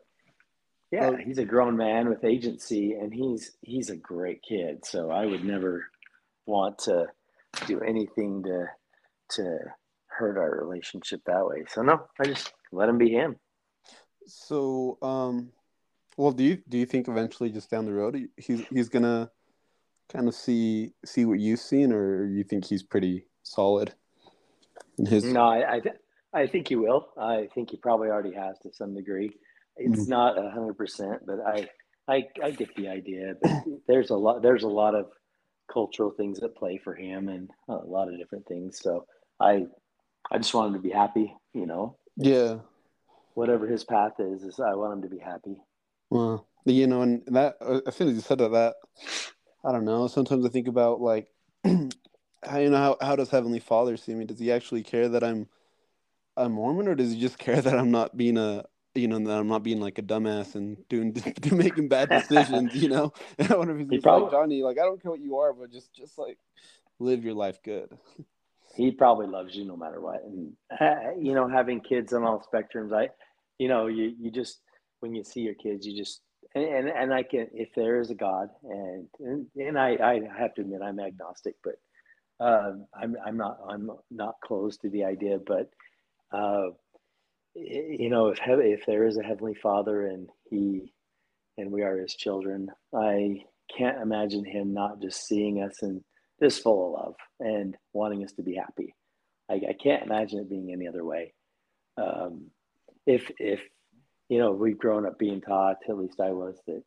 yeah, 0.92 1.10
well, 1.10 1.20
he's 1.24 1.38
a 1.38 1.46
grown 1.46 1.78
man 1.78 2.10
with 2.10 2.24
agency, 2.24 2.94
and 2.94 3.14
he's 3.14 3.52
he's 3.62 3.90
a 3.90 3.96
great 3.96 4.42
kid. 4.42 4.86
So 4.86 5.12
I 5.12 5.26
would 5.26 5.44
never 5.44 5.86
want 6.46 6.80
to 6.80 7.08
do 7.66 7.82
anything 7.82 8.44
to 8.44 8.66
to 9.32 9.60
hurt 10.18 10.38
our 10.38 10.66
relationship 10.66 11.22
that 11.26 11.46
way. 11.46 11.64
So 11.70 11.82
no, 11.82 12.08
I 12.20 12.26
just 12.26 12.54
let 12.72 12.90
him 12.90 12.98
be 12.98 13.10
him. 13.10 13.38
So, 14.26 14.98
um, 15.02 15.52
well, 16.18 16.32
do 16.32 16.44
you 16.44 16.62
do 16.68 16.78
you 16.78 16.86
think 16.86 17.08
eventually, 17.08 17.50
just 17.50 17.70
down 17.70 17.86
the 17.86 17.94
road, 17.94 18.28
he's 18.38 18.66
he's 18.68 18.90
gonna 18.90 19.32
kind 20.10 20.28
of 20.28 20.36
see 20.36 20.94
see 21.06 21.26
what 21.26 21.40
you've 21.40 21.60
seen, 21.60 21.94
or 21.94 22.26
you 22.26 22.44
think 22.44 22.66
he's 22.66 22.84
pretty 22.84 23.28
solid 23.44 23.94
in 24.98 25.06
his? 25.06 25.24
No, 25.24 25.44
I 25.44 25.76
I, 25.76 25.80
th- 25.80 25.96
I 26.34 26.48
think 26.48 26.68
he 26.68 26.76
will. 26.76 27.08
I 27.18 27.48
think 27.54 27.72
he 27.72 27.78
probably 27.78 28.10
already 28.10 28.34
has 28.34 28.58
to 28.60 28.74
some 28.74 28.96
degree. 28.96 29.32
It's 29.78 30.02
mm-hmm. 30.02 30.10
not 30.10 30.38
a 30.38 30.50
hundred 30.50 30.78
percent, 30.78 31.26
but 31.26 31.40
I, 31.46 31.70
I 32.08 32.28
I 32.44 32.52
get 32.52 32.76
the 32.76 32.90
idea. 32.90 33.36
But 33.42 33.52
there's 33.88 34.10
a 34.10 34.16
lot 34.16 34.42
there's 34.42 34.64
a 34.64 34.70
lot 34.70 34.96
of 34.96 35.06
cultural 35.72 36.12
things 36.12 36.40
at 36.40 36.56
play 36.56 36.80
for 36.84 36.96
him, 36.96 37.30
and 37.30 37.50
a 37.70 37.76
lot 37.76 38.12
of 38.12 38.18
different 38.18 38.48
things. 38.48 38.80
So 38.82 39.06
I 39.40 39.68
I 40.32 40.38
just 40.38 40.54
want 40.54 40.68
him 40.68 40.82
to 40.82 40.88
be 40.88 40.94
happy. 40.94 41.36
You 41.54 41.66
know. 41.66 41.98
Yeah. 42.18 42.60
Whatever 43.34 43.68
his 43.68 43.84
path 43.84 44.14
is, 44.20 44.44
is 44.44 44.60
I 44.60 44.74
want 44.74 44.94
him 44.94 45.02
to 45.04 45.16
be 45.16 45.20
happy. 45.20 45.58
Well, 46.10 46.48
you 46.66 46.88
know, 46.88 47.02
and 47.02 47.24
that 47.28 47.58
uh, 47.62 47.82
as 47.86 47.96
soon 47.96 48.10
as 48.10 48.16
you 48.16 48.22
said 48.22 48.40
that, 48.40 48.52
that 48.52 48.76
I 49.64 49.72
don't 49.72 49.86
know. 49.86 50.08
Sometimes 50.08 50.46
I 50.46 50.50
think 50.50 50.68
about 50.68 51.02
like, 51.02 51.28
how 51.66 52.58
you 52.58 52.70
know 52.70 52.78
how 52.78 52.98
how 53.02 53.16
does 53.16 53.30
Heavenly 53.30 53.60
Father 53.60 53.98
see 53.98 54.14
me? 54.14 54.26
Does 54.26 54.40
he 54.40 54.52
actually 54.52 54.84
care 54.84 55.10
that 55.10 55.24
I'm 55.24 55.48
a 56.36 56.48
Mormon, 56.48 56.88
or 56.88 56.96
does 56.96 57.12
he 57.12 57.20
just 57.20 57.38
care 57.40 57.62
that 57.62 57.78
I'm 57.78 57.92
not 57.92 58.18
being 58.18 58.38
a 58.38 58.64
you 58.96 59.08
know 59.08 59.20
that 59.20 59.38
I'm 59.38 59.48
not 59.48 59.64
being 59.64 59.80
like 59.80 60.00
a 60.00 60.04
dumbass 60.04 60.56
and 60.56 60.78
doing 60.90 61.16
making 61.52 61.90
bad 61.90 62.10
decisions? 62.10 62.76
you 62.76 62.90
know, 62.90 63.14
and 63.38 63.52
I 63.52 63.56
wonder 63.56 63.74
if 63.74 63.82
he's 63.82 63.90
he 63.90 64.00
probably, 64.00 64.24
like 64.24 64.32
Johnny, 64.32 64.64
like 64.64 64.78
I 64.80 64.84
don't 64.84 65.02
care 65.02 65.12
what 65.12 65.22
you 65.22 65.38
are, 65.38 65.54
but 65.54 65.72
just 65.72 65.94
just 65.94 66.18
like 66.18 66.38
live 67.00 67.24
your 67.24 67.34
life 67.34 67.62
good. 67.64 67.90
He 68.78 68.92
probably 68.92 69.28
loves 69.28 69.56
you 69.56 69.66
no 69.66 69.76
matter 69.76 70.00
what, 70.00 70.24
and 70.24 70.54
uh, 70.80 71.12
you 71.20 71.34
know, 71.34 71.50
having 71.50 71.82
kids 71.82 72.14
on 72.14 72.24
all 72.24 72.46
spectrums, 72.54 72.94
I, 72.94 73.10
you 73.58 73.68
know, 73.68 73.88
you 73.88 74.14
you 74.20 74.32
just 74.32 74.60
when 75.00 75.16
you 75.16 75.24
see 75.24 75.42
your 75.42 75.56
kids, 75.56 75.86
you 75.86 75.98
just 75.98 76.22
and, 76.54 76.64
and, 76.64 76.90
and 76.90 77.14
I 77.14 77.24
can 77.24 77.48
if 77.54 77.70
there 77.76 78.00
is 78.00 78.12
a 78.12 78.16
God 78.16 78.50
and 78.64 79.08
and, 79.20 79.48
and 79.56 79.80
I, 79.80 79.98
I 80.02 80.22
have 80.40 80.54
to 80.56 80.62
admit 80.62 80.82
I'm 80.84 81.00
agnostic, 81.00 81.56
but 81.64 81.76
um, 82.40 82.86
I'm 82.94 83.16
I'm 83.26 83.38
not 83.38 83.58
I'm 83.68 83.90
not 84.12 84.36
close 84.44 84.78
to 84.78 84.90
the 84.90 85.06
idea, 85.06 85.40
but 85.46 85.72
uh, 86.32 86.70
you 87.56 88.10
know 88.10 88.28
if 88.28 88.40
if 88.46 88.86
there 88.86 89.08
is 89.08 89.18
a 89.18 89.24
heavenly 89.24 89.56
Father 89.56 90.06
and 90.06 90.30
he 90.50 90.94
and 91.58 91.72
we 91.72 91.82
are 91.82 91.98
his 91.98 92.14
children, 92.14 92.70
I 92.96 93.44
can't 93.76 94.02
imagine 94.02 94.46
him 94.46 94.74
not 94.74 95.02
just 95.02 95.26
seeing 95.26 95.64
us 95.64 95.82
and 95.82 96.04
just 96.42 96.64
full 96.64 96.88
of 96.88 97.02
love 97.02 97.16
and 97.40 97.76
wanting 97.94 98.24
us 98.24 98.34
to 98.34 98.44
be 98.44 98.56
happy. 98.56 98.96
I, 99.50 99.56
I 99.56 99.76
can't 99.82 100.04
imagine 100.04 100.40
it 100.40 100.50
being 100.50 100.72
any 100.72 100.88
other 100.88 101.04
way. 101.04 101.34
Um, 101.98 102.52
if 103.06 103.32
if 103.40 103.62
you 104.30 104.40
know, 104.40 104.52
we've 104.52 104.78
grown 104.78 105.06
up 105.06 105.18
being 105.18 105.42
taught, 105.42 105.78
at 105.88 105.98
least 105.98 106.20
I 106.20 106.32
was, 106.32 106.60
that, 106.68 106.84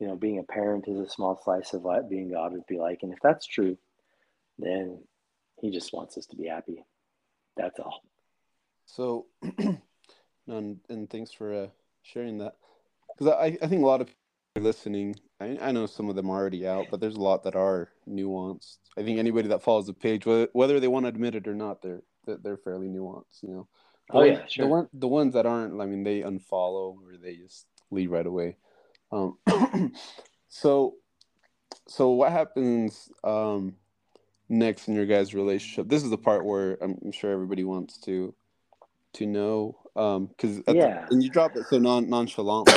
you 0.00 0.06
know, 0.06 0.16
being 0.16 0.38
a 0.38 0.52
parent 0.52 0.86
is 0.88 0.98
a 0.98 1.08
small 1.08 1.40
slice 1.42 1.74
of 1.74 1.82
what 1.82 2.10
being 2.10 2.30
God 2.30 2.52
would 2.52 2.66
be 2.66 2.78
like. 2.78 3.00
And 3.02 3.12
if 3.12 3.18
that's 3.22 3.46
true, 3.46 3.78
then 4.58 5.00
he 5.60 5.70
just 5.70 5.92
wants 5.92 6.18
us 6.18 6.26
to 6.26 6.36
be 6.36 6.48
happy. 6.48 6.84
That's 7.56 7.78
all. 7.78 8.02
So, 8.86 9.26
and, 10.48 10.80
and 10.88 11.08
thanks 11.08 11.32
for 11.32 11.54
uh, 11.54 11.66
sharing 12.02 12.38
that. 12.38 12.56
Because 13.16 13.32
I, 13.32 13.56
I 13.62 13.68
think 13.68 13.82
a 13.82 13.86
lot 13.86 14.00
of 14.00 14.08
listening, 14.60 15.16
I, 15.40 15.58
I 15.60 15.72
know 15.72 15.86
some 15.86 16.08
of 16.08 16.16
them 16.16 16.30
are 16.30 16.38
already 16.38 16.66
out, 16.66 16.86
but 16.90 17.00
there's 17.00 17.16
a 17.16 17.20
lot 17.20 17.44
that 17.44 17.56
are 17.56 17.90
nuanced. 18.08 18.78
I 18.98 19.02
think 19.02 19.18
anybody 19.18 19.48
that 19.48 19.62
follows 19.62 19.86
the 19.86 19.94
page, 19.94 20.26
whether, 20.26 20.48
whether 20.52 20.80
they 20.80 20.88
want 20.88 21.04
to 21.04 21.08
admit 21.08 21.34
it 21.34 21.48
or 21.48 21.54
not, 21.54 21.80
they're, 21.80 22.02
they're 22.26 22.58
fairly 22.58 22.88
nuanced, 22.88 23.42
you 23.42 23.48
know. 23.48 23.68
The 24.10 24.18
oh 24.18 24.22
yeah, 24.24 24.46
sure. 24.46 24.66
The, 24.66 24.68
one, 24.68 24.88
the 24.92 25.08
ones 25.08 25.34
that 25.34 25.46
aren't, 25.46 25.80
I 25.80 25.86
mean, 25.86 26.02
they 26.02 26.20
unfollow 26.20 26.96
or 26.96 27.16
they 27.22 27.36
just 27.36 27.66
leave 27.90 28.10
right 28.10 28.26
away. 28.26 28.56
Um, 29.10 29.38
so, 30.48 30.96
so 31.88 32.10
what 32.10 32.32
happens 32.32 33.08
um, 33.24 33.76
next 34.48 34.88
in 34.88 34.94
your 34.94 35.06
guys' 35.06 35.34
relationship? 35.34 35.88
This 35.88 36.02
is 36.02 36.10
the 36.10 36.18
part 36.18 36.44
where 36.44 36.76
I'm 36.82 37.12
sure 37.12 37.32
everybody 37.32 37.64
wants 37.64 37.98
to 38.02 38.34
to 39.14 39.26
know 39.26 39.76
because 39.94 40.62
um, 40.66 40.74
yeah, 40.74 41.06
and 41.10 41.22
you 41.22 41.28
drop 41.28 41.54
it 41.54 41.64
so 41.68 41.78
non 41.78 42.08
nonchalant. 42.08 42.68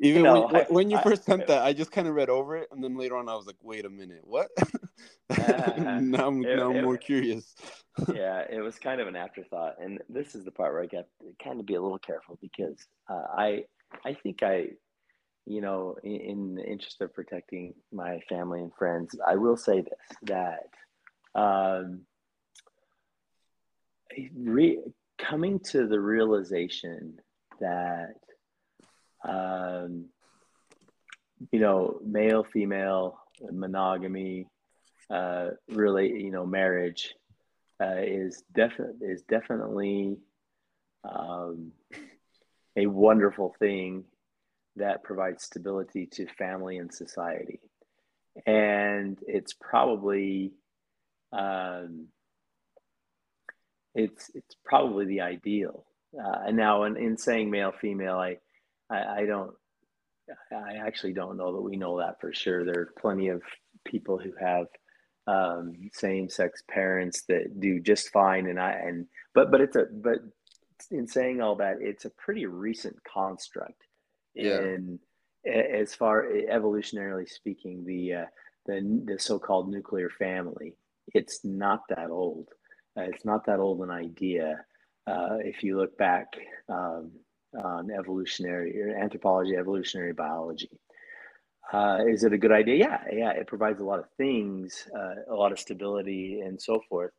Even 0.00 0.18
you 0.18 0.22
know, 0.24 0.46
when, 0.46 0.56
I, 0.56 0.64
when 0.68 0.90
you 0.90 0.98
first 1.02 1.22
I, 1.22 1.32
sent 1.32 1.46
that, 1.46 1.62
I 1.62 1.72
just 1.72 1.92
kind 1.92 2.08
of 2.08 2.14
read 2.14 2.28
over 2.28 2.56
it, 2.56 2.68
and 2.72 2.82
then 2.82 2.96
later 2.96 3.16
on, 3.16 3.28
I 3.28 3.34
was 3.36 3.46
like, 3.46 3.56
"Wait 3.62 3.84
a 3.84 3.90
minute, 3.90 4.22
what?" 4.24 4.48
uh, 5.30 6.00
now 6.00 6.26
I'm 6.26 6.44
it, 6.44 6.56
now 6.56 6.70
I'm 6.70 6.76
it, 6.76 6.82
more 6.82 6.96
curious. 6.96 7.54
yeah, 8.12 8.42
it 8.50 8.60
was 8.60 8.76
kind 8.78 9.00
of 9.00 9.06
an 9.06 9.14
afterthought, 9.14 9.76
and 9.80 10.00
this 10.08 10.34
is 10.34 10.44
the 10.44 10.50
part 10.50 10.72
where 10.72 10.82
I 10.82 10.86
got 10.86 11.06
to 11.20 11.32
kind 11.42 11.60
of 11.60 11.66
be 11.66 11.74
a 11.74 11.82
little 11.82 11.98
careful 11.98 12.38
because 12.42 12.76
uh, 13.08 13.22
I 13.36 13.64
I 14.04 14.14
think 14.14 14.42
I, 14.42 14.70
you 15.46 15.60
know, 15.60 15.96
in, 16.02 16.20
in, 16.20 16.54
the 16.56 16.64
interest 16.64 17.00
of 17.00 17.14
protecting 17.14 17.74
my 17.92 18.18
family 18.28 18.60
and 18.62 18.72
friends, 18.76 19.14
I 19.24 19.36
will 19.36 19.56
say 19.56 19.82
this 19.82 20.18
that 20.24 20.70
um, 21.36 22.00
re- 24.36 24.82
coming 25.18 25.60
to 25.70 25.86
the 25.86 26.00
realization 26.00 27.20
that 27.60 28.14
um, 29.24 30.06
you 31.50 31.58
know, 31.58 31.98
male, 32.04 32.44
female, 32.44 33.18
monogamy, 33.50 34.46
uh, 35.10 35.50
really, 35.68 36.22
you 36.22 36.30
know, 36.30 36.46
marriage 36.46 37.14
uh, 37.80 37.96
is 37.98 38.42
definitely 38.54 39.08
is 39.08 39.22
definitely 39.22 40.16
um, 41.04 41.72
a 42.76 42.86
wonderful 42.86 43.54
thing 43.58 44.04
that 44.76 45.02
provides 45.02 45.44
stability 45.44 46.06
to 46.06 46.26
family 46.38 46.78
and 46.78 46.92
society, 46.92 47.60
and 48.46 49.18
it's 49.26 49.52
probably 49.52 50.52
um, 51.32 52.06
it's 53.94 54.30
it's 54.34 54.56
probably 54.64 55.04
the 55.06 55.20
ideal. 55.20 55.84
Uh, 56.16 56.46
and 56.46 56.56
now, 56.56 56.84
in, 56.84 56.96
in 56.96 57.16
saying 57.16 57.50
male 57.50 57.72
female, 57.72 58.16
I 58.16 58.38
I, 58.94 59.20
I 59.20 59.26
don't. 59.26 59.52
I 60.52 60.76
actually 60.86 61.12
don't 61.12 61.36
know 61.36 61.52
that 61.52 61.60
we 61.60 61.76
know 61.76 61.98
that 61.98 62.20
for 62.20 62.32
sure. 62.32 62.64
There 62.64 62.80
are 62.80 62.94
plenty 62.98 63.28
of 63.28 63.42
people 63.84 64.18
who 64.18 64.32
have 64.40 64.66
um, 65.26 65.74
same-sex 65.92 66.62
parents 66.68 67.24
that 67.28 67.60
do 67.60 67.80
just 67.80 68.10
fine, 68.10 68.46
and 68.46 68.58
I 68.58 68.72
and 68.72 69.06
but 69.34 69.50
but 69.50 69.60
it's 69.60 69.76
a 69.76 69.84
but 69.92 70.18
in 70.90 71.06
saying 71.06 71.40
all 71.40 71.56
that, 71.56 71.76
it's 71.80 72.04
a 72.04 72.10
pretty 72.10 72.46
recent 72.46 72.96
construct. 73.04 73.80
Yeah. 74.34 74.58
And 74.58 74.98
as 75.46 75.94
far 75.94 76.24
evolutionarily 76.24 77.28
speaking, 77.28 77.84
the 77.84 78.14
uh, 78.14 78.26
the 78.66 79.02
the 79.04 79.18
so-called 79.18 79.70
nuclear 79.70 80.10
family, 80.10 80.74
it's 81.14 81.40
not 81.44 81.80
that 81.90 82.10
old. 82.10 82.48
Uh, 82.96 83.02
it's 83.02 83.24
not 83.24 83.44
that 83.46 83.60
old 83.60 83.80
an 83.80 83.90
idea. 83.90 84.64
Uh, 85.06 85.36
if 85.40 85.62
you 85.62 85.76
look 85.76 85.96
back 85.98 86.28
um, 86.68 87.10
on 87.62 87.90
evolutionary 87.90 88.80
or 88.80 88.96
anthropology, 88.96 89.56
evolutionary 89.56 90.12
biology. 90.12 90.70
Uh, 91.72 91.98
is 92.06 92.24
it 92.24 92.32
a 92.32 92.38
good 92.38 92.52
idea? 92.52 92.76
Yeah, 92.76 93.00
yeah. 93.12 93.30
It 93.30 93.46
provides 93.46 93.80
a 93.80 93.84
lot 93.84 93.98
of 93.98 94.06
things, 94.16 94.86
uh, 94.96 95.32
a 95.32 95.34
lot 95.34 95.52
of 95.52 95.58
stability, 95.58 96.40
and 96.40 96.60
so 96.60 96.80
forth. 96.88 97.12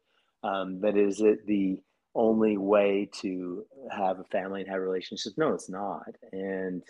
Um, 0.44 0.80
but 0.80 0.98
is 0.98 1.22
it 1.22 1.46
the 1.48 1.80
only 2.14 2.58
way 2.58 3.10
to 3.22 3.66
have 3.92 4.20
a 4.20 4.24
family 4.26 4.62
and 4.62 4.70
have 4.70 4.82
relationships? 4.82 5.36
No, 5.38 5.54
it's 5.54 5.70
not. 5.70 6.08
And 6.32 6.84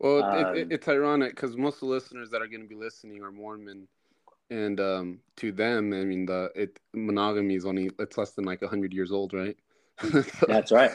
well, 0.00 0.24
um, 0.24 0.56
it, 0.56 0.72
it's 0.72 0.88
ironic 0.88 1.36
because 1.36 1.56
most 1.56 1.74
of 1.74 1.80
the 1.80 1.86
listeners 1.86 2.30
that 2.30 2.42
are 2.42 2.48
going 2.48 2.62
to 2.62 2.68
be 2.68 2.74
listening 2.74 3.22
are 3.22 3.30
Mormon, 3.30 3.86
and 4.50 4.80
um, 4.80 5.18
to 5.36 5.52
them, 5.52 5.92
I 5.92 6.04
mean, 6.04 6.26
the 6.26 6.50
it 6.56 6.78
monogamy 6.92 7.54
is 7.54 7.64
only 7.64 7.90
it's 7.98 8.18
less 8.18 8.32
than 8.32 8.44
like 8.44 8.64
hundred 8.64 8.92
years 8.92 9.12
old, 9.12 9.32
right? 9.32 9.56
That's 10.48 10.72
right. 10.72 10.90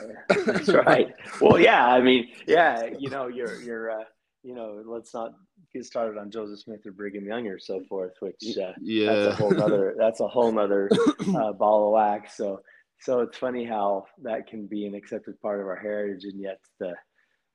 That's 0.46 0.70
right. 0.70 1.14
Well, 1.42 1.60
yeah. 1.60 1.86
I 1.88 2.02
mean, 2.02 2.30
yeah. 2.48 2.90
You 2.98 3.10
know, 3.10 3.28
you're 3.28 3.62
you're. 3.62 3.92
Uh, 3.92 4.04
you 4.48 4.56
know, 4.56 4.82
let's 4.86 5.14
not 5.14 5.34
get 5.74 5.84
started 5.84 6.18
on 6.18 6.32
Joseph 6.32 6.60
Smith 6.60 6.86
or 6.86 6.94
Brigham 6.94 7.26
Young 7.26 7.48
or 7.48 7.60
so 7.60 7.82
forth, 7.90 8.14
which 8.22 8.58
uh, 8.58 8.72
yeah, 8.82 9.14
that's 9.14 9.34
a 9.34 9.36
whole 9.36 9.62
other 9.62 9.96
that's 9.98 10.20
a 10.22 10.28
whole 10.28 10.58
other 10.58 10.90
uh, 11.36 11.52
ball 11.52 11.88
of 11.88 11.94
wax. 11.94 12.38
So, 12.38 12.62
so 13.02 13.20
it's 13.20 13.38
funny 13.38 13.66
how 13.66 14.06
that 14.24 14.48
can 14.48 14.66
be 14.66 14.86
an 14.86 14.96
accepted 14.96 15.40
part 15.42 15.60
of 15.60 15.68
our 15.68 15.76
heritage, 15.76 16.24
and 16.24 16.40
yet 16.40 16.60
the 16.80 16.94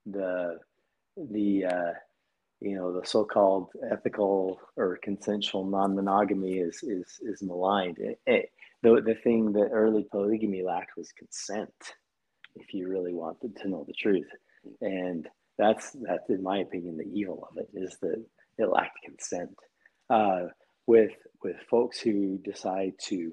the 0.05 0.59
the 1.17 1.65
uh, 1.65 1.93
you 2.61 2.77
know 2.77 2.93
the 2.93 3.07
so-called 3.07 3.69
ethical 3.91 4.61
or 4.77 4.99
consensual 5.03 5.65
non-monogamy 5.65 6.59
is 6.59 6.83
is 6.83 7.19
is 7.23 7.43
maligned. 7.43 7.99
It, 7.99 8.21
it, 8.27 8.51
the 8.83 9.03
the 9.05 9.17
thing 9.23 9.53
that 9.53 9.71
early 9.73 10.07
polygamy 10.11 10.63
lacked 10.63 10.97
was 10.97 11.13
consent. 11.13 11.73
If 12.55 12.75
you 12.75 12.89
really 12.89 13.15
wanted 13.15 13.57
to 13.57 13.69
know 13.69 13.85
the 13.87 13.95
truth, 13.95 14.29
and 14.81 15.27
that's 15.59 15.97
that's 16.03 16.29
in 16.29 16.43
my 16.43 16.59
opinion 16.59 16.97
the 16.97 17.11
evil 17.13 17.49
of 17.51 17.57
it 17.59 17.69
is 17.75 17.97
that 18.03 18.25
it 18.59 18.69
lacked 18.69 18.99
consent. 19.05 19.57
Uh, 20.11 20.49
with 20.87 21.13
with 21.43 21.57
folks 21.71 22.01
who 22.01 22.39
decide 22.39 22.93
to 22.99 23.33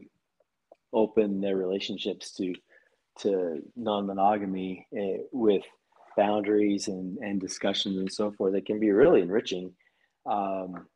open 0.94 1.42
their 1.42 1.58
relationships 1.58 2.32
to 2.36 2.54
to 3.20 3.62
non-monogamy 3.76 4.88
uh, 4.98 5.22
with 5.32 5.64
boundaries 6.16 6.88
and, 6.88 7.18
and 7.20 7.40
discussions 7.40 7.98
and 7.98 8.12
so 8.12 8.32
forth 8.32 8.56
it 8.56 8.66
can 8.66 8.80
be 8.80 8.92
really 8.92 9.22
enriching 9.22 9.72
um, 10.26 10.88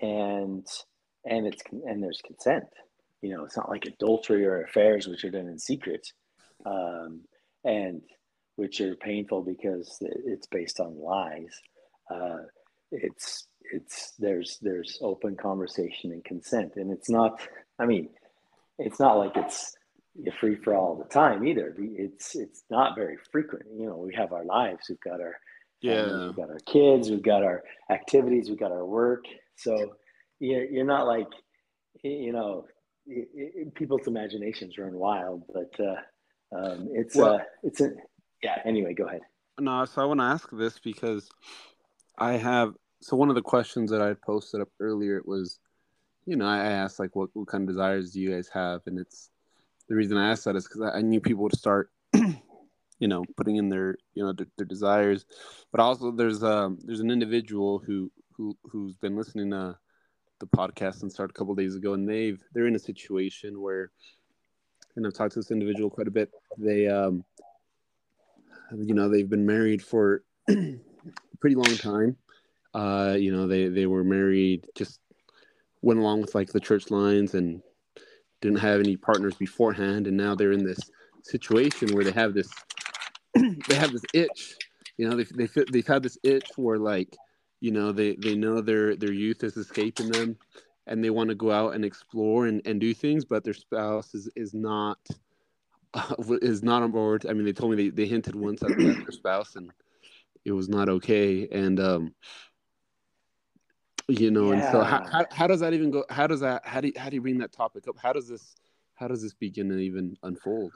and 0.00 0.66
and 1.24 1.46
it's 1.46 1.62
and 1.86 2.02
there's 2.02 2.20
consent 2.24 2.64
you 3.22 3.34
know 3.34 3.44
it's 3.44 3.56
not 3.56 3.70
like 3.70 3.86
adultery 3.86 4.44
or 4.44 4.62
affairs 4.62 5.06
which 5.06 5.24
are 5.24 5.30
done 5.30 5.46
in 5.46 5.58
secret 5.58 6.06
um, 6.66 7.22
and 7.64 8.02
which 8.56 8.80
are 8.80 8.94
painful 8.96 9.42
because 9.42 9.98
it's 10.00 10.46
based 10.46 10.80
on 10.80 11.00
lies. 11.00 11.60
Uh, 12.10 12.38
it's 12.90 13.46
it's 13.72 14.12
there's 14.18 14.58
there's 14.60 14.98
open 15.00 15.36
conversation 15.36 16.12
and 16.12 16.24
consent. 16.24 16.72
And 16.76 16.92
it's 16.92 17.08
not 17.08 17.40
i 17.78 17.86
mean 17.86 18.10
it's 18.78 19.00
not 19.00 19.14
like 19.14 19.36
it's 19.36 19.74
free 20.38 20.56
for 20.56 20.74
all 20.74 20.96
the 20.96 21.08
time 21.08 21.46
either. 21.46 21.74
It's 21.78 22.34
it's 22.34 22.64
not 22.70 22.96
very 22.96 23.16
frequent. 23.30 23.64
You 23.74 23.86
know 23.86 23.96
we 23.96 24.14
have 24.14 24.32
our 24.32 24.44
lives. 24.44 24.86
We've 24.88 25.00
got 25.00 25.20
our 25.20 25.36
yeah. 25.80 26.04
families, 26.04 26.26
we've 26.26 26.36
got 26.36 26.50
our 26.50 26.60
kids 26.66 27.10
we've 27.10 27.22
got 27.22 27.42
our 27.42 27.62
activities 27.90 28.48
we've 28.48 28.60
got 28.60 28.72
our 28.72 28.84
work. 28.84 29.24
So 29.56 29.94
you're, 30.38 30.64
you're 30.64 30.84
not 30.84 31.06
like 31.06 31.28
you 32.02 32.32
know 32.32 32.66
it, 33.06 33.28
it, 33.34 33.74
people's 33.74 34.06
imaginations 34.06 34.78
run 34.78 34.94
wild 34.94 35.42
but 35.52 35.74
uh 35.80 36.56
um 36.56 36.88
it's 36.92 37.16
well, 37.16 37.34
uh 37.34 37.38
it's 37.62 37.80
a 37.80 37.90
yeah 38.42 38.58
anyway 38.64 38.94
go 38.94 39.04
ahead 39.04 39.20
no 39.58 39.84
so 39.84 40.02
i 40.02 40.04
want 40.04 40.20
to 40.20 40.24
ask 40.24 40.48
this 40.52 40.78
because 40.78 41.28
i 42.18 42.32
have 42.32 42.74
so 43.02 43.16
one 43.16 43.28
of 43.28 43.34
the 43.34 43.42
questions 43.42 43.90
that 43.90 44.00
I 44.00 44.14
posted 44.14 44.60
up 44.60 44.68
earlier 44.78 45.16
it 45.16 45.26
was, 45.26 45.58
you 46.24 46.36
know, 46.36 46.46
I 46.46 46.58
asked 46.58 47.00
like, 47.00 47.16
what, 47.16 47.30
what 47.34 47.48
kind 47.48 47.62
of 47.62 47.74
desires 47.74 48.12
do 48.12 48.20
you 48.20 48.30
guys 48.30 48.48
have? 48.54 48.80
And 48.86 48.98
it's 48.98 49.30
the 49.88 49.96
reason 49.96 50.16
I 50.16 50.30
asked 50.30 50.44
that 50.44 50.56
is 50.56 50.68
because 50.68 50.82
I, 50.82 50.98
I 50.98 51.00
knew 51.02 51.20
people 51.20 51.42
would 51.42 51.56
start, 51.56 51.90
you 52.14 53.08
know, 53.08 53.24
putting 53.36 53.56
in 53.56 53.68
their, 53.68 53.96
you 54.14 54.24
know, 54.24 54.32
their, 54.32 54.46
their, 54.56 54.66
desires. 54.66 55.26
But 55.72 55.80
also, 55.80 56.12
there's 56.12 56.44
um 56.44 56.78
there's 56.84 57.00
an 57.00 57.10
individual 57.10 57.80
who 57.84 58.10
who 58.36 58.56
who's 58.62 58.94
been 58.96 59.16
listening 59.16 59.50
to 59.50 59.76
the 60.42 60.56
podcast 60.56 61.02
and 61.02 61.12
started 61.12 61.34
a 61.34 61.38
couple 61.38 61.54
days 61.54 61.76
ago, 61.76 61.94
and 61.94 62.08
they've 62.08 62.42
they're 62.52 62.66
in 62.66 62.76
a 62.76 62.80
situation 62.80 63.60
where, 63.60 63.90
and 64.96 65.06
I've 65.06 65.14
talked 65.14 65.32
to 65.34 65.38
this 65.38 65.50
individual 65.50 65.88
quite 65.88 66.08
a 66.08 66.12
bit. 66.12 66.30
They 66.58 66.88
um, 66.88 67.24
you 68.76 68.94
know, 68.94 69.08
they've 69.08 69.30
been 69.30 69.46
married 69.46 69.82
for 69.82 70.24
a 70.50 70.54
pretty 71.40 71.56
long 71.56 71.76
time 71.76 72.16
uh, 72.74 73.16
you 73.18 73.34
know, 73.34 73.46
they 73.46 73.68
they 73.68 73.86
were 73.86 74.04
married, 74.04 74.66
just 74.74 75.00
went 75.82 76.00
along 76.00 76.22
with 76.22 76.34
like 76.34 76.48
the 76.52 76.60
church 76.60 76.90
lines 76.90 77.34
and 77.34 77.62
didn't 78.40 78.58
have 78.58 78.80
any 78.80 78.96
partners 78.96 79.34
beforehand, 79.34 80.06
and 80.06 80.16
now 80.16 80.34
they're 80.34 80.52
in 80.52 80.64
this 80.64 80.80
situation 81.22 81.94
where 81.94 82.04
they 82.04 82.12
have 82.12 82.34
this 82.34 82.50
they 83.34 83.74
have 83.74 83.92
this 83.92 84.04
itch. 84.14 84.56
You 84.96 85.08
know, 85.08 85.16
they 85.16 85.24
they 85.24 85.48
they've 85.70 85.86
had 85.86 86.02
this 86.02 86.18
itch 86.22 86.50
where 86.56 86.78
like, 86.78 87.16
you 87.62 87.70
know, 87.70 87.92
they 87.92 88.16
they 88.16 88.34
know 88.34 88.60
their 88.60 88.96
their 88.96 89.12
youth 89.12 89.44
is 89.44 89.56
escaping 89.56 90.10
them, 90.10 90.36
and 90.88 91.02
they 91.02 91.10
want 91.10 91.28
to 91.28 91.36
go 91.36 91.52
out 91.52 91.76
and 91.76 91.84
explore 91.84 92.46
and, 92.46 92.60
and 92.66 92.80
do 92.80 92.92
things, 92.92 93.24
but 93.24 93.44
their 93.44 93.54
spouse 93.54 94.14
is 94.14 94.28
is 94.34 94.52
not 94.52 94.98
uh, 95.94 96.12
is 96.42 96.64
not 96.64 96.82
on 96.82 96.90
board. 96.90 97.24
I 97.24 97.34
mean, 97.34 97.44
they 97.44 97.52
told 97.52 97.70
me 97.70 97.76
they, 97.76 97.90
they 97.90 98.06
hinted 98.08 98.34
once 98.34 98.64
at 98.64 98.76
their 98.76 99.12
spouse, 99.12 99.54
and 99.54 99.70
it 100.44 100.50
was 100.50 100.68
not 100.68 100.88
okay. 100.88 101.46
And 101.52 101.78
um, 101.78 102.14
you 104.08 104.32
know 104.32 104.50
yeah. 104.50 104.64
and 104.64 104.72
so 104.72 104.82
how, 104.82 105.06
how, 105.06 105.24
how 105.30 105.46
does 105.46 105.60
that 105.60 105.72
even 105.72 105.92
go 105.92 106.04
how 106.10 106.26
does 106.26 106.40
that 106.40 106.66
how 106.66 106.80
do 106.80 106.88
you, 106.88 106.94
how 106.96 107.08
do 107.08 107.14
you 107.14 107.22
bring 107.22 107.38
that 107.38 107.52
topic 107.52 107.86
up 107.86 107.96
how 107.96 108.12
does 108.12 108.28
this 108.28 108.56
how 108.94 109.06
does 109.06 109.22
this 109.22 109.32
begin 109.32 109.68
to 109.68 109.76
even 109.76 110.16
unfold 110.24 110.72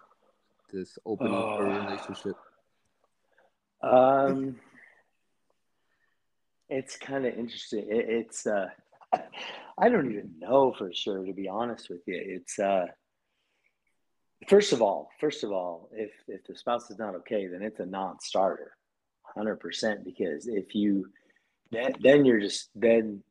this 0.72 0.96
open 1.04 1.26
oh. 1.26 1.58
relationship 1.58 2.36
um 3.82 4.54
it's 6.68 6.96
kind 6.96 7.26
of 7.26 7.34
interesting. 7.34 7.86
It, 7.88 8.06
it's 8.08 8.46
uh 8.46 8.68
i 9.78 9.88
don't 9.88 10.10
even 10.10 10.34
know 10.38 10.74
for 10.76 10.92
sure 10.92 11.24
to 11.24 11.32
be 11.32 11.48
honest 11.48 11.88
with 11.90 12.00
you. 12.06 12.20
It's 12.20 12.58
uh 12.58 12.86
first 14.48 14.72
of 14.72 14.82
all 14.82 15.08
first 15.20 15.44
of 15.44 15.52
all 15.52 15.88
if 15.92 16.10
if 16.28 16.44
the 16.44 16.56
spouse 16.56 16.90
is 16.90 16.98
not 16.98 17.14
okay 17.14 17.46
then 17.46 17.62
it's 17.62 17.80
a 17.80 17.86
non-starter 17.86 18.72
100% 19.36 20.04
because 20.04 20.46
if 20.46 20.74
you 20.74 21.08
then 21.70 21.92
then 22.00 22.24
you're 22.24 22.40
just 22.40 22.70
then 22.74 23.22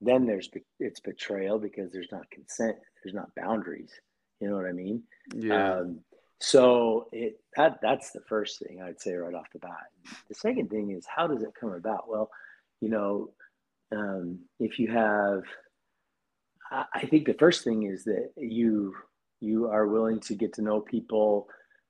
then 0.00 0.26
there's 0.26 0.50
it's 0.80 1.00
betrayal 1.00 1.58
because 1.58 1.92
there's 1.92 2.12
not 2.12 2.28
consent 2.30 2.76
there's 3.02 3.14
not 3.14 3.34
boundaries. 3.34 3.92
You 4.40 4.50
know 4.50 4.56
what 4.56 4.66
i 4.66 4.72
mean? 4.72 5.02
Yeah. 5.34 5.76
Um, 5.76 6.00
so 6.40 7.08
it 7.12 7.40
that 7.56 7.78
that's 7.80 8.10
the 8.10 8.20
first 8.28 8.58
thing 8.58 8.82
i'd 8.82 9.00
say 9.00 9.14
right 9.14 9.34
off 9.34 9.50
the 9.52 9.58
bat. 9.58 9.86
The 10.28 10.34
second 10.34 10.68
thing 10.68 10.90
is 10.90 11.06
how 11.06 11.26
does 11.26 11.42
it 11.42 11.54
come 11.58 11.72
about? 11.72 12.08
Well 12.08 12.30
you 12.84 12.90
know 12.90 13.30
um, 13.96 14.40
if 14.60 14.78
you 14.78 14.88
have 14.92 15.42
I, 16.92 17.06
think 17.06 17.26
the 17.26 17.34
first 17.34 17.62
thing 17.62 17.84
is 17.84 18.04
that 18.04 18.30
you 18.36 18.94
you 19.40 19.68
are 19.68 19.86
willing 19.86 20.20
to 20.20 20.34
get 20.34 20.54
to 20.54 20.62
know 20.62 20.80
people 20.80 21.46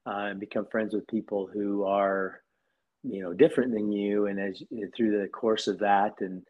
uh, 0.07 0.27
and 0.31 0.41
become 0.41 0.67
friends 0.71 0.95
with 0.95 1.07
people 1.07 1.49
who 1.53 1.85
are 1.85 2.41
you 3.03 3.23
know 3.23 3.33
different 3.33 3.73
than 3.73 3.91
you. 3.93 4.27
And 4.27 4.39
as 4.41 4.63
through 4.97 5.21
the 5.21 5.29
course 5.29 5.67
of 5.69 5.79
that 5.79 6.15
and 6.21 6.43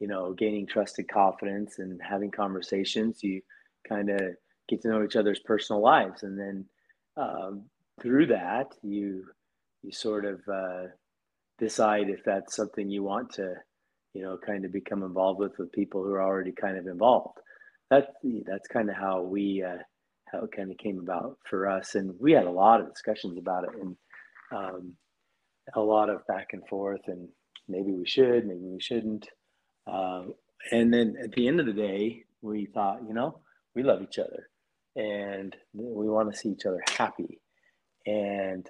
you 0.00 0.08
know 0.08 0.32
gaining 0.32 0.66
trusted 0.66 1.08
confidence 1.08 1.78
and 1.78 2.00
having 2.02 2.30
conversations 2.30 3.22
you 3.22 3.40
kind 3.88 4.10
of 4.10 4.20
get 4.68 4.82
to 4.82 4.88
know 4.88 5.04
each 5.04 5.16
other's 5.16 5.40
personal 5.40 5.82
lives. 5.82 6.22
And 6.22 6.38
then 6.38 6.66
um, 7.16 7.64
through 8.02 8.26
that 8.26 8.66
you 8.82 9.24
you 9.82 9.92
sort 9.92 10.24
of 10.24 10.40
uh, 10.52 10.88
decide 11.58 12.10
if 12.10 12.22
that's 12.24 12.54
something 12.56 12.90
you 12.90 13.02
want 13.02 13.32
to 13.34 13.54
you 14.14 14.22
know 14.22 14.38
kind 14.44 14.64
of 14.64 14.72
become 14.72 15.02
involved 15.02 15.38
with 15.38 15.52
with 15.58 15.72
people 15.72 16.02
who 16.02 16.12
are 16.12 16.22
already 16.22 16.52
kind 16.52 16.76
of 16.76 16.86
involved 16.86 17.38
that 17.90 18.14
that's 18.46 18.68
kind 18.68 18.90
of 18.90 18.96
how 18.96 19.22
we 19.22 19.62
uh, 19.62 19.78
how 20.30 20.40
it 20.40 20.52
kind 20.54 20.70
of 20.70 20.76
came 20.78 20.98
about 20.98 21.38
for 21.48 21.68
us 21.68 21.94
and 21.94 22.14
we 22.20 22.32
had 22.32 22.44
a 22.44 22.50
lot 22.50 22.80
of 22.80 22.92
discussions 22.92 23.38
about 23.38 23.64
it 23.64 23.70
and 23.80 23.96
um, 24.52 24.92
a 25.74 25.80
lot 25.80 26.08
of 26.08 26.26
back 26.26 26.48
and 26.52 26.66
forth 26.68 27.00
and 27.06 27.28
maybe 27.68 27.92
we 27.92 28.06
should, 28.06 28.46
maybe 28.46 28.64
we 28.64 28.80
shouldn't. 28.80 29.28
Uh, 29.86 30.24
and 30.72 30.92
then 30.92 31.16
at 31.22 31.32
the 31.32 31.46
end 31.46 31.60
of 31.60 31.66
the 31.66 31.72
day, 31.72 32.24
we 32.40 32.66
thought, 32.66 33.02
you 33.06 33.14
know, 33.14 33.38
we 33.74 33.82
love 33.82 34.02
each 34.02 34.18
other 34.18 34.48
and 34.96 35.54
we 35.74 36.08
want 36.08 36.32
to 36.32 36.38
see 36.38 36.48
each 36.48 36.66
other 36.66 36.82
happy. 36.96 37.40
And 38.06 38.66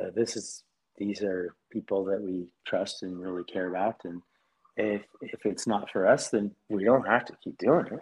uh, 0.00 0.10
this 0.14 0.36
is, 0.36 0.64
these 0.96 1.22
are 1.22 1.54
people 1.70 2.04
that 2.06 2.20
we 2.20 2.48
trust 2.66 3.02
and 3.02 3.20
really 3.20 3.44
care 3.44 3.68
about. 3.68 4.00
And 4.04 4.22
if, 4.80 5.02
if 5.20 5.46
it's 5.46 5.66
not 5.66 5.90
for 5.90 6.06
us, 6.06 6.28
then 6.30 6.52
we 6.68 6.84
don't 6.84 7.06
have 7.06 7.24
to 7.26 7.36
keep 7.42 7.58
doing 7.58 7.86
it. 7.86 8.00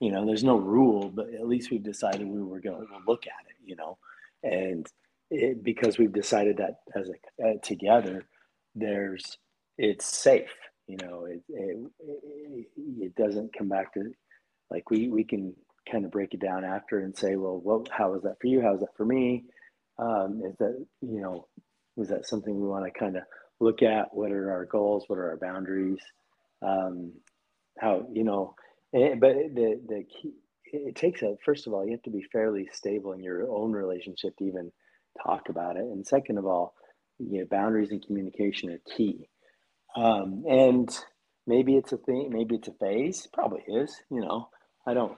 You 0.00 0.12
know, 0.12 0.24
there's 0.26 0.44
no 0.44 0.56
rule, 0.56 1.10
but 1.10 1.32
at 1.34 1.46
least 1.46 1.70
we've 1.70 1.82
decided 1.82 2.26
we 2.26 2.42
were 2.42 2.60
going 2.60 2.86
to 2.86 2.98
look 3.06 3.26
at 3.26 3.46
it, 3.48 3.56
you 3.64 3.76
know, 3.76 3.98
and 4.42 4.86
it, 5.30 5.62
because 5.62 5.98
we've 5.98 6.12
decided 6.12 6.56
that 6.56 6.80
as 6.94 7.08
a 7.10 7.46
uh, 7.46 7.58
together, 7.62 8.24
there's 8.74 9.38
it's 9.78 10.06
safe. 10.06 10.50
You 10.86 10.96
know, 10.96 11.26
it, 11.26 11.42
it 11.48 12.66
it 12.76 13.14
doesn't 13.14 13.56
come 13.56 13.68
back 13.68 13.94
to 13.94 14.12
like 14.70 14.90
we 14.90 15.08
we 15.08 15.24
can 15.24 15.54
kind 15.90 16.04
of 16.04 16.10
break 16.10 16.34
it 16.34 16.40
down 16.40 16.64
after 16.64 17.00
and 17.00 17.16
say, 17.16 17.36
well, 17.36 17.58
what 17.58 17.88
how 17.90 18.14
is 18.14 18.22
that 18.22 18.36
for 18.40 18.46
you? 18.46 18.60
How 18.60 18.74
is 18.74 18.80
that 18.80 18.96
for 18.96 19.04
me? 19.04 19.44
Um, 19.98 20.42
is 20.44 20.56
that 20.58 20.84
you 21.02 21.20
know 21.20 21.46
was 21.96 22.08
that 22.08 22.26
something 22.26 22.58
we 22.58 22.66
want 22.66 22.86
to 22.86 22.98
kind 22.98 23.16
of 23.16 23.22
look 23.60 23.82
at? 23.82 24.14
What 24.14 24.32
are 24.32 24.50
our 24.50 24.64
goals? 24.64 25.04
What 25.06 25.18
are 25.18 25.30
our 25.30 25.36
boundaries? 25.36 26.00
Um, 26.62 27.12
how 27.78 28.06
you 28.12 28.24
know, 28.24 28.54
eh, 28.94 29.14
but 29.18 29.34
the 29.54 29.80
the 29.86 30.04
key 30.04 30.34
it 30.72 30.94
takes 30.94 31.22
a 31.22 31.36
first 31.44 31.66
of 31.66 31.72
all 31.72 31.84
you 31.84 31.92
have 31.92 32.02
to 32.02 32.10
be 32.10 32.24
fairly 32.32 32.68
stable 32.72 33.12
in 33.12 33.22
your 33.22 33.50
own 33.50 33.72
relationship 33.72 34.36
to 34.36 34.44
even 34.44 34.70
talk 35.24 35.48
about 35.48 35.76
it. 35.76 35.82
And 35.82 36.06
second 36.06 36.38
of 36.38 36.46
all, 36.46 36.74
you 37.18 37.40
know, 37.40 37.46
boundaries 37.50 37.90
and 37.90 38.04
communication 38.04 38.70
are 38.70 38.80
key. 38.96 39.28
Um, 39.96 40.44
and 40.48 40.88
maybe 41.46 41.76
it's 41.76 41.92
a 41.92 41.96
thing, 41.96 42.30
maybe 42.32 42.56
it's 42.56 42.68
a 42.68 42.72
phase, 42.72 43.26
probably 43.32 43.62
is, 43.66 43.96
you 44.10 44.20
know, 44.20 44.48
I 44.86 44.94
don't, 44.94 45.16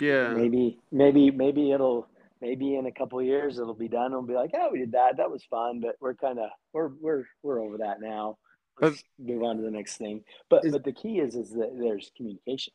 yeah, 0.00 0.28
maybe, 0.28 0.78
maybe, 0.90 1.30
maybe 1.30 1.72
it'll, 1.72 2.08
maybe 2.40 2.76
in 2.76 2.86
a 2.86 2.92
couple 2.92 3.20
years 3.22 3.58
it'll 3.58 3.74
be 3.74 3.88
done. 3.88 4.12
It'll 4.12 4.22
be 4.22 4.34
like, 4.34 4.50
oh, 4.54 4.70
we 4.72 4.78
did 4.78 4.92
that. 4.92 5.16
That 5.16 5.30
was 5.30 5.44
fun, 5.44 5.80
but 5.80 5.96
we're 6.00 6.14
kind 6.14 6.38
of, 6.38 6.50
we're, 6.72 6.90
we're, 7.00 7.24
we're 7.42 7.62
over 7.62 7.78
that 7.78 8.00
now. 8.00 8.38
Let's 8.80 9.02
move 9.18 9.42
on 9.42 9.56
to 9.56 9.62
the 9.62 9.70
next 9.70 9.96
thing. 9.96 10.22
But 10.48 10.64
is, 10.64 10.72
but 10.72 10.84
the 10.84 10.92
key 10.92 11.18
is 11.18 11.34
is 11.34 11.50
that 11.52 11.76
there's 11.78 12.10
communication 12.16 12.72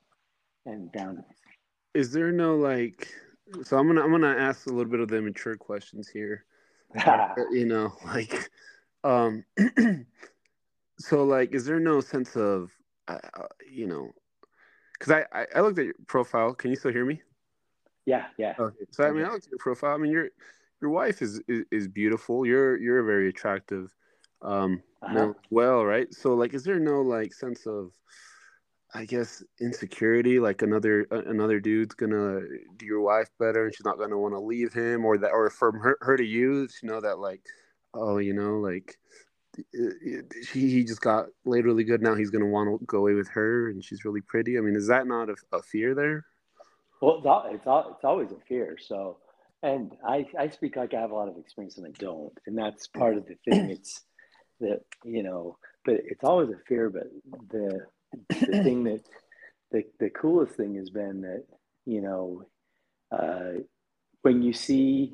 and 0.66 0.92
boundaries. 0.92 1.26
Is 1.94 2.12
there 2.12 2.32
no 2.32 2.56
like? 2.56 3.08
So 3.64 3.78
I'm 3.78 3.88
gonna 3.88 4.02
I'm 4.02 4.12
gonna 4.12 4.36
ask 4.36 4.68
a 4.68 4.72
little 4.72 4.92
bit 4.92 5.00
of 5.00 5.10
the 5.10 5.22
mature 5.22 5.56
questions 5.56 6.08
here. 6.08 6.46
You 7.52 7.66
know, 7.66 7.92
like, 8.06 8.52
um, 9.04 9.44
so 11.00 11.24
like, 11.24 11.54
is 11.54 11.66
there 11.66 11.80
no 11.80 12.02
sense 12.02 12.36
of, 12.36 12.72
uh, 13.08 13.18
uh 13.34 13.48
you 13.72 13.88
know, 13.88 14.12
because 14.94 15.12
I, 15.12 15.40
I 15.42 15.48
I 15.56 15.62
looked 15.62 15.80
at 15.80 15.86
your 15.86 15.96
profile. 16.08 16.54
Can 16.54 16.70
you 16.70 16.76
still 16.76 16.92
hear 16.92 17.06
me? 17.06 17.22
Yeah, 18.06 18.26
yeah. 18.38 18.54
Okay. 18.60 18.86
So 18.92 19.04
I 19.04 19.12
mean, 19.12 19.26
I 19.26 19.30
looked 19.30 19.46
at 19.46 19.52
your 19.52 19.60
profile. 19.60 19.96
I 19.96 19.98
mean, 19.98 20.12
your 20.12 20.30
your 20.82 20.92
wife 20.92 21.22
is, 21.22 21.42
is, 21.48 21.64
is 21.72 21.88
beautiful. 21.88 22.46
You're 22.46 22.78
you're 22.78 23.04
very 23.04 23.30
attractive, 23.30 23.94
um, 24.42 24.82
uh-huh. 25.06 25.34
well, 25.50 25.86
right? 25.86 26.14
So 26.14 26.34
like, 26.34 26.54
is 26.54 26.64
there 26.64 26.80
no 26.80 27.02
like 27.02 27.34
sense 27.34 27.66
of, 27.66 27.92
I 28.94 29.06
guess, 29.06 29.44
insecurity? 29.60 30.40
Like 30.40 30.62
another 30.62 31.08
uh, 31.12 31.24
another 31.24 31.60
dude's 31.60 31.96
gonna 31.96 32.40
do 32.78 32.86
your 32.86 33.02
wife 33.02 33.30
better, 33.40 33.66
and 33.66 33.76
she's 33.76 33.86
not 33.86 33.98
gonna 33.98 34.18
want 34.18 34.34
to 34.34 34.40
leave 34.40 34.74
him, 34.74 35.06
or 35.06 35.18
that, 35.18 35.32
or 35.32 35.50
from 35.50 35.80
her 35.80 35.98
her 36.02 36.18
to 36.18 36.26
you, 36.26 36.68
to 36.68 36.86
know 36.86 37.02
that 37.02 37.20
like, 37.20 37.42
oh, 37.94 38.18
you 38.18 38.34
know, 38.34 38.60
like 38.60 38.98
he, 40.52 40.70
he 40.70 40.84
just 40.84 41.02
got 41.02 41.28
laid 41.46 41.66
really 41.66 41.84
good. 41.84 42.02
Now 42.02 42.16
he's 42.16 42.30
gonna 42.30 42.48
want 42.48 42.80
to 42.80 42.86
go 42.86 43.00
away 43.00 43.14
with 43.14 43.30
her, 43.30 43.70
and 43.70 43.84
she's 43.84 44.06
really 44.06 44.22
pretty. 44.22 44.58
I 44.58 44.62
mean, 44.62 44.76
is 44.76 44.88
that 44.88 45.08
not 45.08 45.30
a, 45.30 45.36
a 45.52 45.62
fear 45.62 45.94
there? 45.94 46.26
Well, 47.04 47.18
it's, 47.18 47.26
all, 47.26 47.50
it's, 47.52 47.68
all, 47.68 47.92
it's 47.96 48.06
always 48.06 48.32
a 48.32 48.40
fear. 48.48 48.78
So, 48.80 49.18
and 49.62 49.92
I, 50.08 50.26
I 50.40 50.48
speak 50.48 50.78
like 50.78 50.94
I 50.94 51.02
have 51.02 51.12
a 51.12 51.16
lot 51.16 51.28
of 51.28 51.38
experience 51.38 51.78
and 51.78 51.86
I 51.86 51.92
don't, 52.00 52.32
and 52.48 52.58
that's 52.58 52.88
part 52.88 53.18
of 53.18 53.26
the 53.26 53.36
thing. 53.44 53.72
It's 53.72 54.06
that 54.64 54.82
you 55.04 55.24
know, 55.24 55.58
but 55.86 55.96
it's 55.96 56.24
always 56.24 56.50
a 56.50 56.60
fear. 56.68 56.90
But 56.90 57.08
the 57.50 57.86
the 58.30 58.36
thing 58.64 58.84
that 58.86 59.02
the 59.72 59.84
the 60.00 60.10
coolest 60.10 60.56
thing 60.56 60.76
has 60.76 60.90
been 60.90 61.22
that 61.22 61.46
you 61.86 62.02
know, 62.02 62.44
uh, 63.12 63.60
when 64.22 64.42
you 64.42 64.54
see 64.54 65.14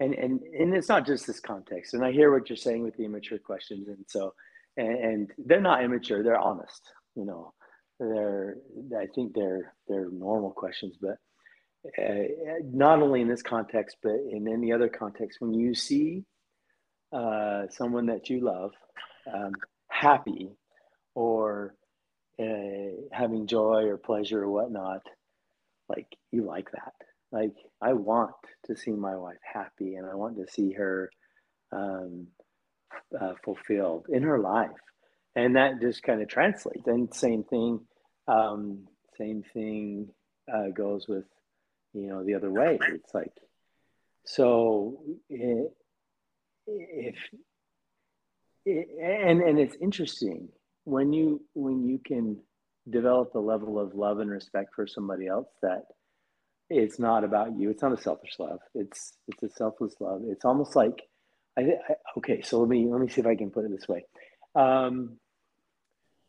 and 0.00 0.14
and 0.14 0.42
and 0.42 0.74
it's 0.74 0.88
not 0.88 1.06
just 1.06 1.26
this 1.26 1.40
context 1.40 1.94
and 1.94 2.04
i 2.04 2.12
hear 2.12 2.32
what 2.32 2.48
you're 2.48 2.56
saying 2.56 2.82
with 2.82 2.96
the 2.96 3.04
immature 3.04 3.38
questions 3.38 3.88
and 3.88 4.04
so 4.06 4.34
and, 4.76 4.98
and, 4.98 5.32
they're 5.46 5.60
not 5.60 5.82
immature 5.82 6.22
they're 6.22 6.38
honest 6.38 6.82
you 7.14 7.24
know 7.24 7.52
they're 7.98 8.56
i 8.98 9.06
think 9.14 9.34
they're 9.34 9.74
they're 9.88 10.10
normal 10.10 10.50
questions 10.50 10.96
but 11.00 11.18
uh, 11.98 12.24
not 12.64 13.00
only 13.02 13.20
in 13.20 13.28
this 13.28 13.42
context 13.42 13.96
but 14.02 14.16
in 14.30 14.48
any 14.48 14.72
other 14.72 14.88
context 14.88 15.40
when 15.40 15.54
you 15.54 15.74
see 15.74 16.24
uh, 17.12 17.68
someone 17.70 18.06
that 18.06 18.28
you 18.30 18.40
love 18.40 18.72
um, 19.32 19.52
happy 19.88 20.50
or 21.14 21.74
uh, 22.40 22.94
having 23.12 23.46
joy 23.46 23.84
or 23.84 23.96
pleasure 23.96 24.42
or 24.42 24.50
whatnot 24.50 25.02
like 25.88 26.06
you 26.30 26.44
like 26.44 26.70
that 26.72 26.92
like 27.30 27.54
I 27.80 27.92
want 27.92 28.34
to 28.66 28.76
see 28.76 28.92
my 28.92 29.16
wife 29.16 29.38
happy 29.42 29.96
and 29.96 30.06
I 30.06 30.14
want 30.14 30.36
to 30.36 30.52
see 30.52 30.72
her 30.72 31.10
um, 31.72 32.28
uh, 33.18 33.34
fulfilled 33.44 34.06
in 34.08 34.22
her 34.22 34.38
life, 34.38 34.70
and 35.36 35.56
that 35.56 35.80
just 35.80 36.02
kind 36.02 36.22
of 36.22 36.28
translates. 36.28 36.86
And 36.86 37.12
same 37.14 37.44
thing, 37.44 37.80
um, 38.26 38.86
same 39.16 39.44
thing 39.52 40.08
uh, 40.52 40.68
goes 40.68 41.06
with 41.06 41.24
you 41.92 42.08
know 42.08 42.24
the 42.24 42.34
other 42.34 42.50
way. 42.50 42.78
It's 42.82 43.14
like 43.14 43.32
so 44.24 45.00
it, 45.28 45.72
if 46.68 47.16
and 48.66 49.40
and 49.40 49.58
it's 49.58 49.76
interesting 49.80 50.48
when 50.84 51.12
you 51.12 51.40
when 51.54 51.88
you 51.88 51.98
can 52.04 52.38
develop 52.88 53.32
the 53.32 53.40
level 53.40 53.78
of 53.78 53.94
love 53.94 54.20
and 54.20 54.30
respect 54.30 54.74
for 54.74 54.86
somebody 54.86 55.26
else 55.26 55.48
that 55.62 55.84
it's 56.70 56.98
not 56.98 57.24
about 57.24 57.58
you. 57.58 57.70
It's 57.70 57.82
not 57.82 57.92
a 57.92 58.02
selfish 58.02 58.34
love. 58.38 58.60
It's 58.74 59.12
it's 59.26 59.42
a 59.42 59.48
selfless 59.48 59.94
love. 60.00 60.22
It's 60.26 60.44
almost 60.44 60.76
like 60.76 61.02
I, 61.58 61.62
I 61.62 61.94
okay. 62.18 62.42
So 62.42 62.60
let 62.60 62.68
me 62.68 62.86
let 62.88 63.00
me 63.00 63.08
see 63.08 63.20
if 63.20 63.26
I 63.26 63.36
can 63.36 63.50
put 63.50 63.64
it 63.64 63.70
this 63.70 63.88
way. 63.88 64.04
Um, 64.54 65.18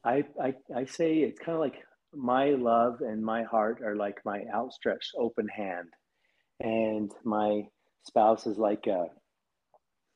I, 0.03 0.23
I 0.41 0.53
I 0.75 0.85
say 0.85 1.17
it's 1.17 1.39
kind 1.39 1.55
of 1.55 1.59
like 1.59 1.75
my 2.13 2.51
love 2.51 3.01
and 3.01 3.23
my 3.23 3.43
heart 3.43 3.81
are 3.83 3.95
like 3.95 4.19
my 4.23 4.43
outstretched 4.53 5.11
open 5.17 5.47
hand, 5.49 5.89
and 6.59 7.11
my 7.23 7.63
spouse 8.03 8.47
is 8.47 8.57
like 8.57 8.87
a 8.87 9.07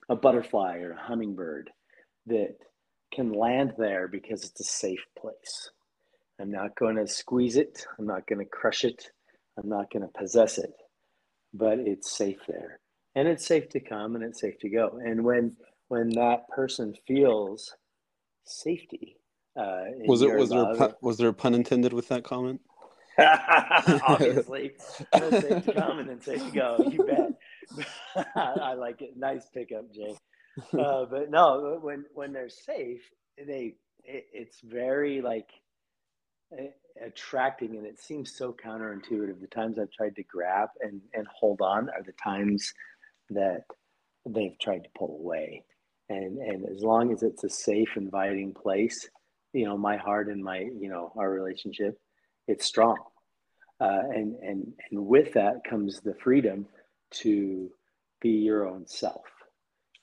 a 0.10 0.16
butterfly 0.16 0.78
or 0.78 0.92
a 0.92 1.02
hummingbird 1.02 1.70
that 2.28 2.56
can 3.14 3.32
land 3.32 3.74
there 3.78 4.08
because 4.08 4.44
it's 4.44 4.60
a 4.60 4.64
safe 4.64 5.06
place. 5.18 5.70
I'm 6.40 6.52
not 6.52 6.76
going 6.76 6.96
to 6.96 7.08
squeeze 7.08 7.58
it. 7.58 7.86
I'm 7.98 8.08
not 8.08 8.28
going 8.28 8.40
to 8.40 8.46
crush 8.46 8.84
it. 8.84 9.12
I'm 9.58 9.70
not 9.70 9.92
going 9.92 10.02
to 10.02 10.20
possess 10.20 10.58
it, 10.58 10.74
but 11.54 11.80
it's 11.80 12.12
safe 12.12 12.40
there. 12.48 12.80
And 13.16 13.28
it's 13.28 13.46
safe 13.46 13.70
to 13.70 13.80
come 13.80 14.16
and 14.16 14.24
it's 14.24 14.42
safe 14.42 14.58
to 14.62 14.70
go. 14.70 15.00
And 15.04 15.24
when 15.24 15.56
when 15.90 16.10
that 16.10 16.50
person 16.50 16.96
feels 17.08 17.76
safety, 18.46 19.18
uh, 19.56 19.84
was 20.08 20.24
it 20.24 20.36
was 20.36 20.50
love, 20.50 20.76
there 20.78 20.88
a 20.88 20.90
pun, 20.90 20.96
was 21.02 21.18
there 21.18 21.30
a 21.30 21.34
pun 21.34 21.54
intended 21.54 21.94
with 21.94 22.08
that 22.08 22.24
comment? 22.24 22.62
Obviously, 24.08 24.74
safe 25.14 25.66
to 25.66 25.74
come 25.78 26.00
and 26.00 26.10
then 26.10 26.22
safe 26.22 26.44
to 26.44 26.52
go. 26.52 26.84
You 26.92 27.04
bet. 27.04 27.34
I 28.36 28.74
like 28.74 29.02
it. 29.02 29.18
Nice 29.18 29.48
pickup, 29.54 29.94
Jay. 29.94 30.16
Uh, 30.78 31.06
but 31.06 31.32
no, 31.32 31.80
when 31.82 32.06
when 32.14 32.32
they're 32.32 32.50
safe, 32.50 33.02
they 33.38 33.76
it, 34.04 34.28
it's 34.34 34.62
very 34.62 35.22
like 35.22 35.50
attracting 37.04 37.76
and 37.78 37.86
it 37.86 38.00
seems 38.00 38.36
so 38.36 38.54
counterintuitive 38.54 39.40
the 39.42 39.48
times 39.48 39.80
i've 39.80 39.92
tried 39.92 40.16
to 40.16 40.24
grab 40.24 40.70
and, 40.82 41.02
and 41.14 41.26
hold 41.28 41.60
on 41.62 41.90
are 41.90 42.04
the 42.06 42.14
times 42.24 42.72
that 43.30 43.64
they've 44.28 44.58
tried 44.60 44.84
to 44.84 44.90
pull 44.96 45.18
away 45.20 45.64
and 46.10 46.38
and 46.38 46.66
as 46.70 46.84
long 46.84 47.12
as 47.12 47.24
it's 47.24 47.44
a 47.44 47.50
safe 47.50 47.90
inviting 47.96 48.54
place 48.54 49.10
you 49.54 49.66
know 49.66 49.76
my 49.78 49.98
heart 49.98 50.28
and 50.28 50.44
my 50.44 50.60
you 50.60 50.90
know 50.90 51.12
our 51.18 51.32
relationship 51.32 52.00
it's 52.48 52.66
strong 52.66 52.98
uh, 53.82 54.02
and 54.12 54.36
and 54.44 54.72
and 54.92 55.06
with 55.06 55.34
that 55.34 55.64
comes 55.68 56.00
the 56.02 56.14
freedom 56.24 56.68
to 57.14 57.70
be 58.22 58.30
your 58.30 58.68
own 58.68 58.88
self 58.88 59.26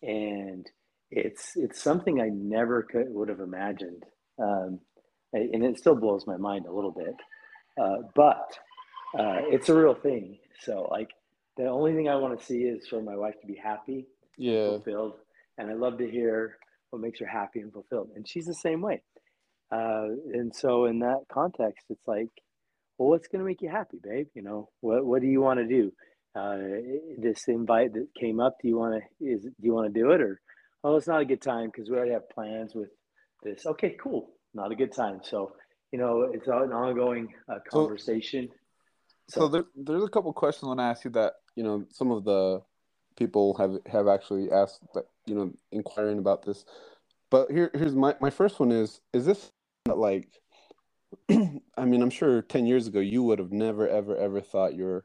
and 0.03 0.67
it's 1.11 1.53
it's 1.57 1.83
something 1.83 2.21
i 2.21 2.29
never 2.29 2.83
could 2.83 3.07
would 3.09 3.29
have 3.29 3.41
imagined 3.41 4.05
um, 4.41 4.81
and 5.33 5.65
it 5.65 5.79
still 5.79 5.95
blows 5.95 6.27
my 6.27 6.37
mind 6.37 6.67
a 6.67 6.73
little 6.73 6.91
bit. 6.91 7.15
Uh, 7.81 7.99
but 8.15 8.59
uh, 9.19 9.39
it's 9.49 9.69
a 9.69 9.75
real 9.75 9.95
thing. 9.95 10.39
So 10.61 10.89
like 10.91 11.11
the 11.57 11.67
only 11.67 11.95
thing 11.95 12.09
I 12.09 12.17
want 12.17 12.39
to 12.39 12.45
see 12.45 12.63
is 12.63 12.87
for 12.89 13.03
my 13.03 13.17
wife 13.17 13.41
to 13.41 13.47
be 13.47 13.55
happy, 13.55 14.07
yeah, 14.37 14.69
fulfilled, 14.69 15.15
and 15.59 15.71
I 15.71 15.75
love 15.75 15.99
to 15.99 16.11
hear 16.11 16.57
what 16.91 17.03
makes 17.03 17.21
her 17.21 17.27
happy 17.27 17.61
and 17.61 17.73
fulfilled. 17.73 18.11
And 18.17 18.29
she's 18.29 18.47
the 18.47 18.55
same 18.55 18.81
way. 18.81 19.03
Uh, 19.71 20.09
and 20.33 20.55
so 20.55 20.87
in 20.87 20.99
that 21.01 21.21
context, 21.33 21.87
it's 21.91 22.07
like, 22.09 22.29
well, 22.99 23.11
what's 23.11 23.29
going 23.29 23.39
to 23.39 23.47
make 23.47 23.63
you 23.63 23.69
happy, 23.69 23.99
babe? 24.03 24.27
You 24.35 24.43
know, 24.43 24.69
what 24.81 25.05
what 25.05 25.23
do 25.23 25.29
you 25.29 25.41
want 25.41 25.61
to 25.61 25.67
do? 25.67 25.93
Uh, 26.35 26.57
this 27.19 27.49
invite 27.49 27.93
that 27.95 28.07
came 28.19 28.39
up, 28.39 28.57
do 28.63 28.69
you 28.69 28.79
want 28.79 28.95
to 28.95 29.25
is 29.25 29.43
do 29.43 29.51
you 29.63 29.75
want 29.75 29.93
to 29.93 30.01
do 30.01 30.13
it 30.13 30.21
or 30.21 30.41
oh, 30.85 30.97
it's 30.97 31.09
not 31.09 31.21
a 31.21 31.25
good 31.25 31.43
time 31.43 31.67
because 31.67 31.91
we 31.91 31.97
already 31.97 32.13
have 32.13 32.29
plans 32.31 32.75
with 32.75 32.89
this. 33.43 33.67
Okay, 33.67 33.97
cool 34.03 34.31
not 34.55 34.73
a 34.73 34.75
good 34.75 34.93
time. 34.93 35.21
So, 35.23 35.53
you 35.93 35.99
know, 35.99 36.29
it's 36.33 36.47
an 36.47 36.73
ongoing 36.73 37.29
uh, 37.49 37.59
conversation. 37.69 38.49
So, 39.29 39.41
so, 39.41 39.49
there, 39.49 39.65
there's 39.77 40.03
a 40.03 40.09
couple 40.09 40.33
questions 40.33 40.65
I 40.65 40.69
want 40.69 40.81
to 40.81 40.85
ask 40.85 41.05
you 41.05 41.11
that 41.13 41.35
you 41.55 41.63
know 41.63 41.85
some 41.91 42.11
of 42.11 42.25
the 42.25 42.63
people 43.17 43.55
have 43.59 43.79
have 43.87 44.09
actually 44.09 44.51
asked 44.51 44.81
that 44.95 45.05
you 45.27 45.35
know 45.35 45.53
inquiring 45.73 46.19
about 46.19 46.45
this. 46.45 46.65
But 47.31 47.51
here 47.51 47.71
here's 47.75 47.95
my 47.95 48.17
my 48.21 48.31
first 48.31 48.59
one 48.59 48.73
is 48.73 49.01
is 49.13 49.25
this 49.27 49.53
like 49.87 50.29
I 51.31 51.85
mean 51.85 52.03
I'm 52.03 52.11
sure 52.11 52.43
ten 52.43 52.67
years 52.67 52.89
ago 52.89 52.99
you 52.99 53.23
would 53.23 53.39
have 53.39 53.53
never 53.53 53.89
ever 53.89 54.17
ever 54.17 54.41
thought 54.41 54.75
your 54.75 55.05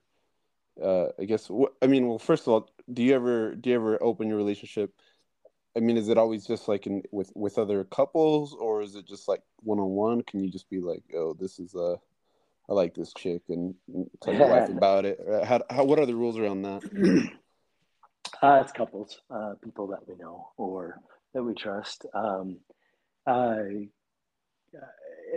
uh 0.82 1.08
I 1.20 1.26
guess 1.26 1.50
what 1.50 1.74
I 1.82 1.88
mean 1.88 2.08
well 2.08 2.20
first 2.20 2.44
of 2.44 2.50
all 2.50 2.70
do 2.92 3.04
you 3.04 3.16
ever 3.16 3.56
do 3.56 3.70
you 3.70 3.76
ever 3.76 4.02
open 4.02 4.28
your 4.28 4.38
relationship 4.38 4.92
I 5.76 5.82
mean, 5.82 5.98
is 5.98 6.08
it 6.08 6.18
always 6.18 6.46
just 6.46 6.68
like 6.68 6.88
in 6.88 7.04
with 7.12 7.32
with 7.36 7.58
other 7.58 7.84
couples, 7.84 8.54
or 8.54 8.82
is 8.82 8.96
it 8.96 9.06
just 9.06 9.28
like 9.28 9.42
one 9.62 9.80
on 9.80 9.90
one? 9.90 10.22
Can 10.24 10.42
you 10.42 10.50
just 10.50 10.70
be 10.70 10.80
like, 10.80 11.04
"Oh, 11.14 11.36
this 11.38 11.60
is 11.60 11.76
uh, 11.76 11.98
I 12.70 12.74
like 12.74 12.96
this 12.96 13.14
chick," 13.14 13.42
and 13.50 13.76
tell 14.22 14.34
your 14.34 14.48
wife 14.48 14.70
about 14.78 15.04
it? 15.04 15.20
How, 15.44 15.62
how 15.70 15.84
what 15.84 16.00
are 16.00 16.06
the 16.06 16.16
rules 16.16 16.38
around 16.38 16.62
that? 16.64 17.30
Uh, 18.42 18.60
it's 18.62 18.74
couples, 18.74 19.22
uh, 19.32 19.54
people 19.64 19.88
that 19.88 20.06
we 20.08 20.16
know 20.16 20.50
or 20.58 21.00
that 21.34 21.42
we 21.42 21.54
trust. 21.54 22.06
Um, 22.14 22.58
uh, 23.26 23.56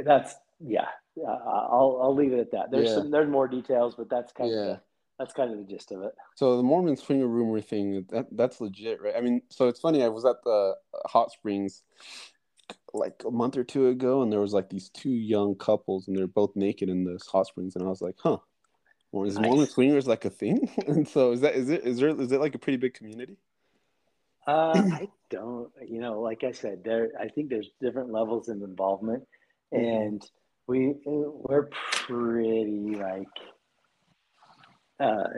that's 0.04 0.34
yeah. 0.58 0.88
I'll 1.16 2.00
I'll 2.02 2.14
leave 2.14 2.32
it 2.32 2.40
at 2.40 2.50
that. 2.52 2.70
There's 2.70 2.88
yeah. 2.88 2.94
some 2.96 3.10
there's 3.10 3.30
more 3.30 3.46
details, 3.46 3.94
but 3.96 4.10
that's 4.10 4.32
kind 4.32 4.50
yeah. 4.50 4.56
of 4.56 4.80
that's 5.18 5.34
kind 5.34 5.50
of 5.52 5.58
the 5.58 5.64
gist 5.64 5.92
of 5.92 6.02
it. 6.02 6.12
So 6.36 6.56
the 6.56 6.62
Mormon 6.62 6.96
swinger 6.96 7.26
rumor 7.26 7.60
thing, 7.60 8.06
that 8.10 8.26
that's 8.32 8.60
legit, 8.60 9.02
right? 9.02 9.14
I 9.16 9.20
mean, 9.20 9.42
so 9.48 9.68
it's 9.68 9.80
funny. 9.80 10.02
I 10.02 10.08
was 10.08 10.24
at 10.24 10.42
the 10.44 10.74
hot 11.06 11.32
springs 11.32 11.82
like 12.94 13.22
a 13.26 13.30
month 13.30 13.56
or 13.56 13.64
two 13.64 13.88
ago, 13.88 14.22
and 14.22 14.32
there 14.32 14.40
was 14.40 14.52
like 14.52 14.70
these 14.70 14.88
two 14.90 15.10
young 15.10 15.54
couples, 15.54 16.08
and 16.08 16.16
they're 16.16 16.26
both 16.26 16.54
naked 16.54 16.88
in 16.88 17.04
this 17.04 17.26
hot 17.26 17.46
springs, 17.46 17.74
and 17.74 17.84
I 17.84 17.88
was 17.88 18.02
like, 18.02 18.16
huh. 18.18 18.38
Well, 19.10 19.26
is 19.26 19.36
nice. 19.36 19.46
Mormon 19.46 19.66
swingers 19.66 20.06
like 20.06 20.26
a 20.26 20.30
thing? 20.30 20.70
and 20.86 21.08
so 21.08 21.32
is 21.32 21.40
that 21.40 21.54
is 21.54 21.70
it 21.70 21.84
is 21.84 21.98
there 21.98 22.08
is 22.10 22.30
it 22.30 22.40
like 22.40 22.54
a 22.54 22.58
pretty 22.58 22.76
big 22.76 22.94
community? 22.94 23.38
Uh, 24.46 24.72
I 24.92 25.08
don't. 25.30 25.70
You 25.86 26.00
know, 26.00 26.20
like 26.20 26.44
I 26.44 26.52
said, 26.52 26.84
there. 26.84 27.08
I 27.18 27.28
think 27.28 27.48
there's 27.48 27.70
different 27.80 28.10
levels 28.10 28.48
of 28.48 28.62
involvement, 28.62 29.26
mm-hmm. 29.72 29.84
and 29.84 30.30
we 30.66 30.94
we're 31.06 31.68
pretty 31.92 32.96
like. 32.96 33.26
Uh, 35.00 35.28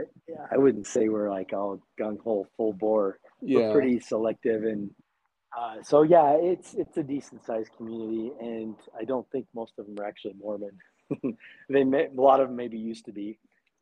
I 0.51 0.57
wouldn't 0.57 0.87
say 0.87 1.09
we're 1.09 1.31
like 1.31 1.53
all 1.53 1.83
gung 2.01 2.19
ho 2.25 2.47
full 2.57 2.73
bore. 2.73 3.19
Yeah. 3.43 3.59
We're 3.59 3.73
pretty 3.73 4.01
selective 4.01 4.65
and 4.65 4.91
uh, 5.59 5.83
so 5.83 6.03
yeah, 6.03 6.37
it's 6.41 6.75
it's 6.75 6.97
a 6.97 7.03
decent 7.03 7.45
sized 7.45 7.71
community, 7.77 8.33
and 8.41 8.77
I 8.99 9.05
don't 9.05 9.29
think 9.31 9.47
most 9.55 9.73
of 9.79 9.87
them 9.87 9.99
are 9.99 10.07
actually 10.07 10.35
Mormon. 10.41 10.79
they 11.69 11.83
may, 11.83 12.07
a 12.07 12.21
lot 12.21 12.41
of 12.41 12.49
them 12.49 12.57
maybe 12.57 12.79
used 12.79 13.05
to 13.07 13.13
be. 13.13 13.39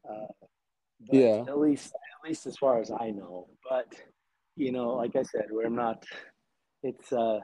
Uh, 0.08 0.26
yeah. 1.12 1.44
At 1.46 1.58
least 1.58 1.92
at 1.94 2.28
least 2.28 2.46
as 2.46 2.56
far 2.56 2.80
as 2.80 2.90
I 2.90 3.10
know, 3.10 3.48
but 3.68 3.94
you 4.56 4.72
know, 4.72 4.94
like 4.94 5.14
I 5.14 5.22
said, 5.22 5.46
we're 5.50 5.68
not. 5.68 6.04
It's 6.82 7.12
uh, 7.12 7.40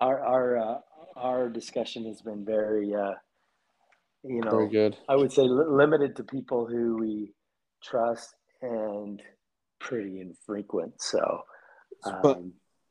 our 0.00 0.24
our 0.24 0.56
uh, 0.56 0.78
our 1.16 1.48
discussion 1.50 2.06
has 2.06 2.22
been 2.22 2.46
very 2.46 2.94
uh, 2.94 3.12
you 4.24 4.40
know 4.40 4.50
very 4.50 4.68
good. 4.68 4.96
I 5.08 5.16
would 5.16 5.32
say 5.32 5.42
li- 5.42 5.64
limited 5.68 6.16
to 6.16 6.24
people 6.24 6.66
who 6.66 6.98
we 6.98 7.32
trust 7.82 8.34
and 8.62 9.22
pretty 9.80 10.20
infrequent. 10.20 11.00
So. 11.00 11.42
Um, 12.04 12.20
but 12.22 12.40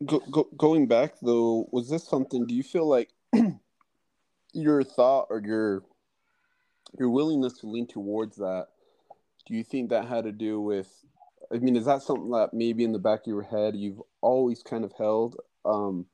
Go, 0.05 0.19
go, 0.29 0.47
going 0.55 0.87
back 0.87 1.15
though, 1.21 1.67
was 1.71 1.89
this 1.89 2.07
something? 2.07 2.45
Do 2.45 2.53
you 2.53 2.61
feel 2.61 2.87
like 2.87 3.09
your 4.53 4.83
thought 4.83 5.27
or 5.31 5.41
your 5.43 5.83
your 6.99 7.09
willingness 7.09 7.53
to 7.59 7.67
lean 7.67 7.87
towards 7.87 8.37
that? 8.37 8.67
Do 9.47 9.55
you 9.55 9.63
think 9.63 9.89
that 9.89 10.07
had 10.07 10.25
to 10.25 10.31
do 10.31 10.61
with? 10.61 10.87
I 11.51 11.57
mean, 11.57 11.75
is 11.75 11.85
that 11.85 12.03
something 12.03 12.29
that 12.31 12.53
maybe 12.53 12.83
in 12.83 12.91
the 12.91 12.99
back 12.99 13.21
of 13.21 13.27
your 13.27 13.41
head 13.41 13.75
you've 13.75 14.01
always 14.21 14.61
kind 14.61 14.83
of 14.83 14.93
held 14.97 15.37
um, 15.65 16.05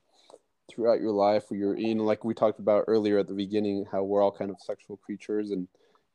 throughout 0.70 1.02
your 1.02 1.12
life, 1.12 1.46
where 1.48 1.60
you're 1.60 1.76
in, 1.76 2.00
like 2.00 2.24
we 2.24 2.34
talked 2.34 2.60
about 2.60 2.86
earlier 2.88 3.20
at 3.20 3.28
the 3.28 3.34
beginning, 3.34 3.86
how 3.92 4.04
we're 4.04 4.22
all 4.22 4.32
kind 4.32 4.52
of 4.52 4.58
sexual 4.60 4.98
creatures, 4.98 5.52
and 5.52 5.68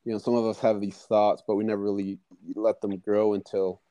you 0.05 0.11
know, 0.11 0.17
some 0.17 0.35
of 0.35 0.45
us 0.45 0.59
have 0.59 0.79
these 0.81 0.97
thoughts, 0.97 1.43
but 1.45 1.55
we 1.55 1.63
never 1.63 1.81
really 1.81 2.19
let 2.55 2.81
them 2.81 2.97
grow 2.97 3.33
until 3.33 3.81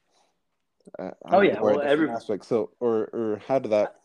uh, 0.98 1.10
oh 1.30 1.40
yeah, 1.40 1.60
well, 1.60 1.80
every 1.80 2.10
aspect. 2.10 2.44
So, 2.44 2.70
or 2.80 3.08
or 3.12 3.42
how 3.46 3.58
did 3.58 3.72
that? 3.72 3.96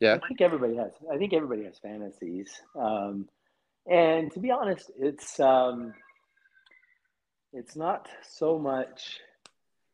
Yeah, 0.00 0.18
I 0.22 0.28
think 0.28 0.40
everybody 0.40 0.76
has. 0.76 0.92
I 1.12 1.16
think 1.16 1.32
everybody 1.32 1.64
has 1.64 1.78
fantasies, 1.78 2.50
um, 2.78 3.28
and 3.90 4.30
to 4.32 4.40
be 4.40 4.50
honest, 4.50 4.90
it's 4.98 5.40
um, 5.40 5.94
it's 7.52 7.76
not 7.76 8.08
so 8.28 8.58
much. 8.58 9.18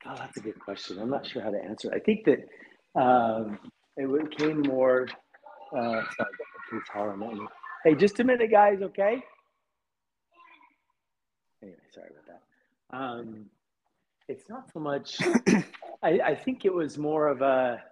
Oh, 0.07 0.15
that's 0.17 0.37
a 0.37 0.41
good 0.41 0.59
question. 0.61 0.99
I'm 0.99 1.11
not 1.11 1.27
sure 1.27 1.43
how 1.43 1.51
to 1.51 1.63
answer. 1.63 1.91
I 1.95 1.99
think 1.99 2.27
that 2.27 3.01
um, 3.01 3.59
it 3.97 4.37
came 4.37 4.63
more. 4.63 5.09
Uh, 5.73 6.03
sorry, 6.93 7.17
me. 7.17 7.41
Hey, 7.85 7.95
just 7.95 8.21
a 8.21 8.25
minute, 8.25 8.51
guys. 8.51 8.81
Okay. 8.83 9.23
Anyway, 11.63 11.79
sorry 11.93 12.09
about 12.11 12.27
that. 12.27 12.97
Um, 12.97 13.47
it's 14.29 14.49
not 14.49 14.71
so 14.73 14.81
much. 14.81 15.19
I, 16.03 16.21
I 16.21 16.35
think 16.35 16.65
it 16.65 16.73
was 16.73 16.99
more 16.99 17.29
of 17.29 17.43
a 17.43 17.83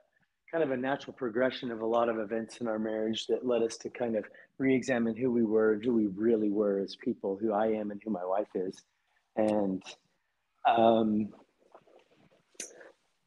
kind 0.50 0.62
of 0.62 0.70
a 0.70 0.76
natural 0.76 1.14
progression 1.14 1.70
of 1.70 1.80
a 1.80 1.86
lot 1.86 2.08
of 2.08 2.18
events 2.18 2.58
in 2.58 2.68
our 2.68 2.78
marriage 2.78 3.26
that 3.26 3.46
led 3.46 3.62
us 3.62 3.76
to 3.78 3.88
kind 3.88 4.16
of 4.16 4.24
re-examine 4.58 5.16
who 5.16 5.32
we 5.32 5.44
were, 5.44 5.80
who 5.82 5.94
we 5.94 6.06
really 6.08 6.50
were 6.50 6.78
as 6.78 6.94
people, 6.96 7.38
who 7.40 7.52
I 7.52 7.68
am 7.68 7.90
and 7.90 8.00
who 8.04 8.10
my 8.10 8.24
wife 8.24 8.50
is, 8.54 8.82
and 9.36 9.82
um, 10.66 11.28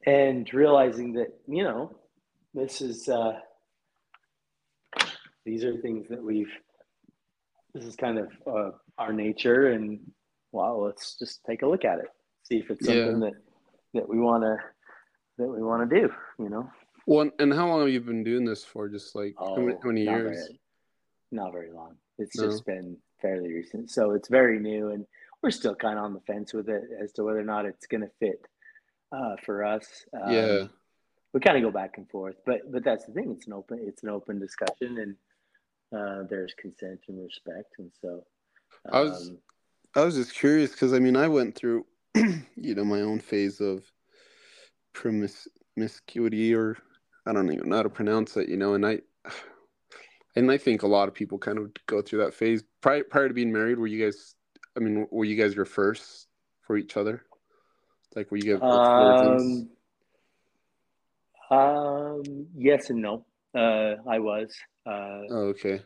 and 0.06 0.52
realizing 0.54 1.12
that 1.14 1.34
you 1.48 1.64
know 1.64 1.96
this 2.54 2.80
is 2.80 3.08
uh, 3.08 3.32
these 5.46 5.64
are 5.64 5.76
things 5.78 6.06
that 6.10 6.22
we've 6.22 6.52
this 7.72 7.84
is 7.84 7.96
kind 7.96 8.18
of 8.18 8.28
uh, 8.46 8.70
our 8.98 9.12
nature, 9.12 9.68
and 9.72 10.00
well, 10.52 10.82
let's 10.84 11.18
just 11.18 11.42
take 11.44 11.62
a 11.62 11.66
look 11.66 11.86
at 11.86 11.98
it 11.98 12.08
see 12.46 12.58
if 12.58 12.70
it's 12.70 12.86
something 12.86 13.22
yeah. 13.22 13.30
that 13.30 13.34
that 13.94 14.08
we 14.08 14.18
want 14.18 14.42
to 14.42 14.56
that 15.38 15.48
we 15.48 15.62
want 15.62 15.88
to 15.88 16.00
do. 16.00 16.08
You 16.38 16.48
know. 16.48 16.70
Well, 17.06 17.30
and 17.38 17.52
how 17.52 17.68
long 17.68 17.80
have 17.80 17.90
you 17.90 18.00
been 18.00 18.24
doing 18.24 18.44
this 18.44 18.64
for? 18.64 18.88
Just 18.88 19.14
like 19.14 19.34
oh, 19.38 19.56
how, 19.56 19.62
many, 19.62 19.76
how 19.82 19.88
many 19.88 20.04
not 20.04 20.12
years? 20.12 20.36
Very, 20.36 20.60
not 21.30 21.52
very 21.52 21.72
long. 21.72 21.96
It's 22.18 22.36
no. 22.36 22.46
just 22.46 22.64
been 22.64 22.96
fairly 23.20 23.52
recent, 23.52 23.90
so 23.90 24.12
it's 24.12 24.28
very 24.28 24.58
new, 24.58 24.90
and 24.90 25.06
we're 25.42 25.50
still 25.50 25.74
kind 25.74 25.98
of 25.98 26.04
on 26.04 26.14
the 26.14 26.20
fence 26.20 26.52
with 26.52 26.68
it 26.68 26.82
as 27.00 27.12
to 27.12 27.24
whether 27.24 27.38
or 27.38 27.44
not 27.44 27.66
it's 27.66 27.86
going 27.86 28.00
to 28.00 28.10
fit 28.18 28.44
uh, 29.12 29.36
for 29.44 29.64
us. 29.64 30.04
Um, 30.12 30.32
yeah, 30.32 30.64
we 31.32 31.40
kind 31.40 31.56
of 31.56 31.62
go 31.62 31.70
back 31.70 31.96
and 31.96 32.08
forth, 32.10 32.36
but 32.44 32.70
but 32.72 32.84
that's 32.84 33.06
the 33.06 33.12
thing. 33.12 33.32
It's 33.36 33.46
an 33.46 33.52
open 33.52 33.80
it's 33.82 34.02
an 34.02 34.08
open 34.08 34.40
discussion, 34.40 34.98
and 34.98 35.16
uh, 35.92 36.22
there's 36.28 36.54
consent 36.60 37.00
and 37.08 37.22
respect, 37.22 37.74
and 37.78 37.90
so. 38.00 38.24
Um, 38.86 38.94
I 38.94 39.00
was 39.02 39.28
um, 39.28 39.38
I 39.94 40.04
was 40.04 40.14
just 40.16 40.34
curious 40.34 40.70
because 40.70 40.92
I 40.92 40.98
mean 40.98 41.16
I 41.16 41.28
went 41.28 41.54
through 41.54 41.86
you 42.56 42.74
know, 42.74 42.84
my 42.84 43.00
own 43.02 43.20
phase 43.20 43.60
of 43.60 43.84
promiscuity, 44.92 46.54
or 46.54 46.76
I 47.26 47.32
don't 47.32 47.52
even 47.52 47.68
know 47.68 47.76
how 47.76 47.82
to 47.82 47.90
pronounce 47.90 48.36
it, 48.36 48.48
you 48.48 48.56
know, 48.56 48.74
and 48.74 48.86
I, 48.86 49.00
and 50.36 50.50
I 50.50 50.56
think 50.56 50.82
a 50.82 50.86
lot 50.86 51.08
of 51.08 51.14
people 51.14 51.38
kind 51.38 51.58
of 51.58 51.70
go 51.86 52.00
through 52.00 52.24
that 52.24 52.34
phase 52.34 52.62
prior 52.80 53.04
prior 53.04 53.28
to 53.28 53.34
being 53.34 53.52
married. 53.52 53.78
Were 53.78 53.86
you 53.86 54.04
guys? 54.04 54.34
I 54.76 54.80
mean, 54.80 55.06
were 55.10 55.24
you 55.24 55.36
guys 55.36 55.54
your 55.54 55.64
first 55.64 56.28
for 56.62 56.76
each 56.76 56.96
other? 56.96 57.22
Like, 58.14 58.30
were 58.30 58.38
you 58.38 58.58
guys 58.58 58.62
um, 58.62 59.68
um, 61.50 62.46
yes 62.56 62.90
and 62.90 63.02
no. 63.02 63.26
Uh, 63.54 63.96
I 64.08 64.18
was. 64.18 64.54
Uh, 64.86 65.22
oh, 65.30 65.46
okay. 65.48 65.82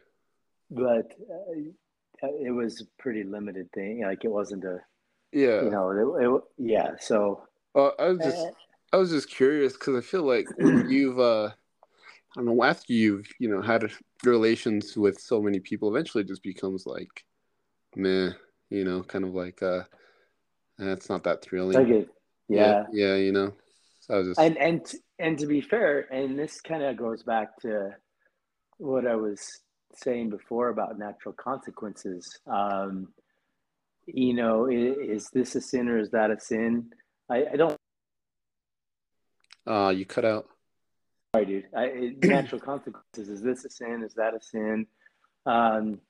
But 0.71 1.13
uh, 1.31 2.29
it 2.41 2.55
was 2.55 2.81
a 2.81 3.03
pretty 3.03 3.25
limited 3.25 3.73
thing. 3.73 4.03
Like, 4.05 4.25
it 4.25 4.31
wasn't 4.31 4.65
a 4.65 4.81
yeah. 5.33 5.63
You 5.63 5.71
know, 5.71 5.91
it, 5.91 6.25
it, 6.27 6.43
yeah. 6.59 6.91
So. 7.01 7.43
Uh, 7.75 7.91
I 7.99 8.09
was 8.09 8.19
just, 8.19 8.47
I 8.93 8.97
was 8.97 9.11
just 9.11 9.31
curious 9.31 9.75
because 9.75 9.97
I 9.97 10.01
feel 10.01 10.25
like 10.25 10.49
you've, 10.59 11.21
uh, 11.21 11.47
I 11.47 11.53
don't 12.37 12.47
know, 12.47 12.64
after 12.64 12.93
you've, 12.93 13.29
you 13.39 13.49
know, 13.49 13.63
had 13.63 13.91
relations 14.25 14.97
with 14.97 15.21
so 15.21 15.41
many 15.41 15.61
people, 15.61 15.89
eventually 15.89 16.25
it 16.25 16.29
just 16.29 16.43
becomes 16.43 16.85
like, 16.85 17.25
meh, 17.95 18.31
you 18.71 18.85
know, 18.85 19.03
kind 19.03 19.25
of 19.25 19.35
like, 19.35 19.63
uh, 19.63 19.83
that's 20.79 21.09
not 21.09 21.22
that 21.25 21.43
thrilling. 21.43 21.77
Like 21.77 22.09
yeah. 22.49 22.57
yeah. 22.57 22.85
Yeah, 22.93 23.14
you 23.17 23.33
know. 23.33 23.53
So 24.01 24.14
I 24.14 24.18
was 24.18 24.29
just. 24.29 24.41
And 24.41 24.59
and 24.59 24.95
and 25.18 25.39
to 25.39 25.47
be 25.47 25.61
fair, 25.61 26.13
and 26.13 26.39
this 26.39 26.61
kind 26.61 26.83
of 26.83 26.97
goes 26.97 27.22
back 27.22 27.57
to 27.61 27.95
what 28.81 29.07
I 29.07 29.15
was 29.15 29.61
saying 29.95 30.31
before 30.31 30.69
about 30.69 30.99
natural 30.99 31.35
consequences. 31.35 32.39
Um, 32.47 33.09
you 34.07 34.35
know, 34.35 34.67
is, 34.67 34.97
is, 34.99 35.31
this 35.33 35.55
a 35.55 35.61
sin 35.61 35.89
or 35.89 35.99
is 35.99 36.11
that 36.11 36.31
a 36.31 36.41
sin? 36.41 36.91
I, 37.29 37.45
I 37.53 37.57
don't. 37.57 37.77
Uh, 39.67 39.91
you 39.91 40.07
cut 40.07 40.25
out. 40.25 40.47
Sorry, 41.35 41.47
dude. 41.47 41.67
I, 41.77 42.15
natural 42.23 42.61
consequences. 42.61 43.29
Is 43.29 43.43
this 43.43 43.65
a 43.65 43.71
sin? 43.71 44.03
Is 44.05 44.15
that 44.15 44.35
a 44.35 44.41
sin? 44.41 44.87
Um, 45.47 46.01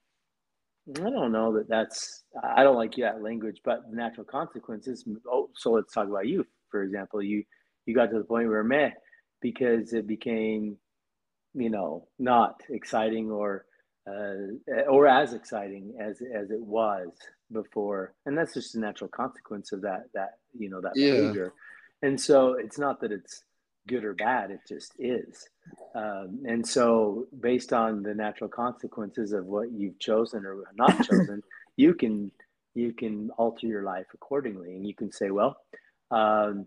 I 0.96 1.10
don't 1.10 1.32
know 1.32 1.54
that 1.56 1.68
that's. 1.68 2.24
I 2.42 2.62
don't 2.62 2.76
like 2.76 2.94
that 2.96 3.22
language, 3.22 3.60
but 3.64 3.92
natural 3.92 4.24
consequences. 4.24 5.04
Oh, 5.30 5.50
so 5.54 5.72
let's 5.72 5.92
talk 5.92 6.08
about 6.08 6.26
you. 6.26 6.46
For 6.70 6.82
example, 6.82 7.22
you 7.22 7.44
you 7.86 7.94
got 7.94 8.10
to 8.10 8.18
the 8.18 8.24
point 8.24 8.48
where 8.48 8.64
meh, 8.64 8.90
because 9.40 9.92
it 9.92 10.06
became, 10.06 10.76
you 11.54 11.70
know, 11.70 12.08
not 12.18 12.60
exciting 12.68 13.30
or 13.30 13.64
uh, 14.08 14.82
or 14.88 15.06
as 15.06 15.32
exciting 15.32 15.94
as 16.00 16.20
as 16.34 16.50
it 16.50 16.60
was 16.60 17.08
before. 17.52 18.14
And 18.26 18.36
that's 18.36 18.54
just 18.54 18.74
a 18.74 18.80
natural 18.80 19.08
consequence 19.08 19.72
of 19.72 19.82
that 19.82 20.04
that 20.14 20.38
you 20.56 20.70
know 20.70 20.80
that 20.80 20.92
yeah. 20.96 21.12
behavior. 21.12 21.52
And 22.02 22.20
so 22.20 22.54
it's 22.54 22.78
not 22.78 23.00
that 23.00 23.12
it's 23.12 23.44
good 23.86 24.04
or 24.04 24.14
bad 24.14 24.50
it 24.50 24.60
just 24.68 24.92
is. 24.98 25.48
Um, 25.94 26.42
and 26.46 26.66
so 26.66 27.26
based 27.40 27.72
on 27.72 28.02
the 28.02 28.14
natural 28.14 28.48
consequences 28.48 29.32
of 29.32 29.46
what 29.46 29.72
you've 29.72 29.98
chosen 29.98 30.44
or 30.44 30.64
not 30.76 30.96
chosen 31.08 31.42
you 31.76 31.94
can 31.94 32.30
you 32.74 32.92
can 32.92 33.30
alter 33.36 33.66
your 33.66 33.82
life 33.82 34.06
accordingly. 34.14 34.76
And 34.76 34.86
you 34.86 34.94
can 34.94 35.10
say 35.12 35.30
well 35.30 35.56
um, 36.10 36.66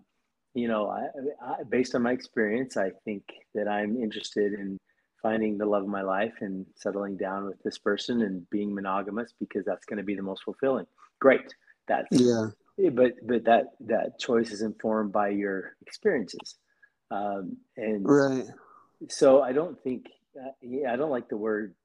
you 0.53 0.67
know 0.67 0.87
I, 0.89 1.07
I, 1.45 1.63
based 1.67 1.95
on 1.95 2.03
my 2.03 2.11
experience 2.11 2.77
i 2.77 2.91
think 3.05 3.23
that 3.55 3.67
i'm 3.67 3.97
interested 3.97 4.53
in 4.53 4.77
finding 5.23 5.57
the 5.57 5.65
love 5.65 5.83
of 5.83 5.89
my 5.89 6.01
life 6.01 6.33
and 6.41 6.65
settling 6.75 7.15
down 7.15 7.45
with 7.45 7.57
this 7.63 7.77
person 7.77 8.21
and 8.21 8.47
being 8.49 8.75
monogamous 8.75 9.33
because 9.39 9.63
that's 9.65 9.85
going 9.85 9.97
to 9.97 10.03
be 10.03 10.15
the 10.15 10.21
most 10.21 10.43
fulfilling. 10.43 10.85
Great. 11.19 11.55
That's 11.87 12.07
yeah. 12.11 12.47
But 12.91 13.13
but 13.25 13.45
that 13.45 13.67
that 13.87 14.19
choice 14.19 14.51
is 14.51 14.61
informed 14.61 15.11
by 15.11 15.29
your 15.29 15.75
experiences, 15.85 16.55
um, 17.11 17.57
and 17.77 18.03
right. 18.03 18.45
So 19.09 19.41
I 19.41 19.51
don't 19.51 19.81
think 19.83 20.07
uh, 20.35 20.51
yeah, 20.61 20.91
I 20.91 20.95
don't 20.95 21.11
like 21.11 21.29
the 21.29 21.37
word 21.37 21.75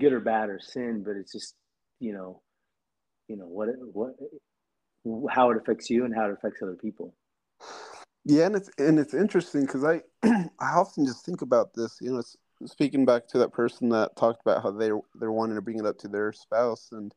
good 0.00 0.12
or 0.12 0.20
bad 0.20 0.48
or 0.48 0.58
sin, 0.58 1.04
but 1.04 1.12
it's 1.16 1.32
just 1.32 1.54
you 2.00 2.12
know, 2.12 2.42
you 3.28 3.36
know 3.36 3.46
what 3.46 3.68
it, 3.68 3.76
what 3.92 4.14
how 5.30 5.50
it 5.50 5.58
affects 5.58 5.90
you 5.90 6.04
and 6.04 6.14
how 6.14 6.24
it 6.24 6.32
affects 6.32 6.60
other 6.60 6.74
people. 6.74 7.14
Yeah, 8.28 8.46
and 8.46 8.56
it's 8.56 8.70
and 8.76 8.98
it's 8.98 9.14
interesting 9.14 9.62
because 9.62 9.84
I 9.84 10.02
I 10.24 10.72
often 10.74 11.06
just 11.06 11.24
think 11.24 11.42
about 11.42 11.74
this. 11.74 11.98
You 12.00 12.12
know, 12.12 12.22
speaking 12.66 13.04
back 13.04 13.28
to 13.28 13.38
that 13.38 13.52
person 13.52 13.88
that 13.90 14.16
talked 14.16 14.40
about 14.40 14.64
how 14.64 14.72
they 14.72 14.90
they're 15.14 15.30
wanting 15.30 15.54
to 15.54 15.62
bring 15.62 15.78
it 15.78 15.86
up 15.86 15.96
to 15.98 16.08
their 16.08 16.32
spouse, 16.32 16.88
and 16.90 17.14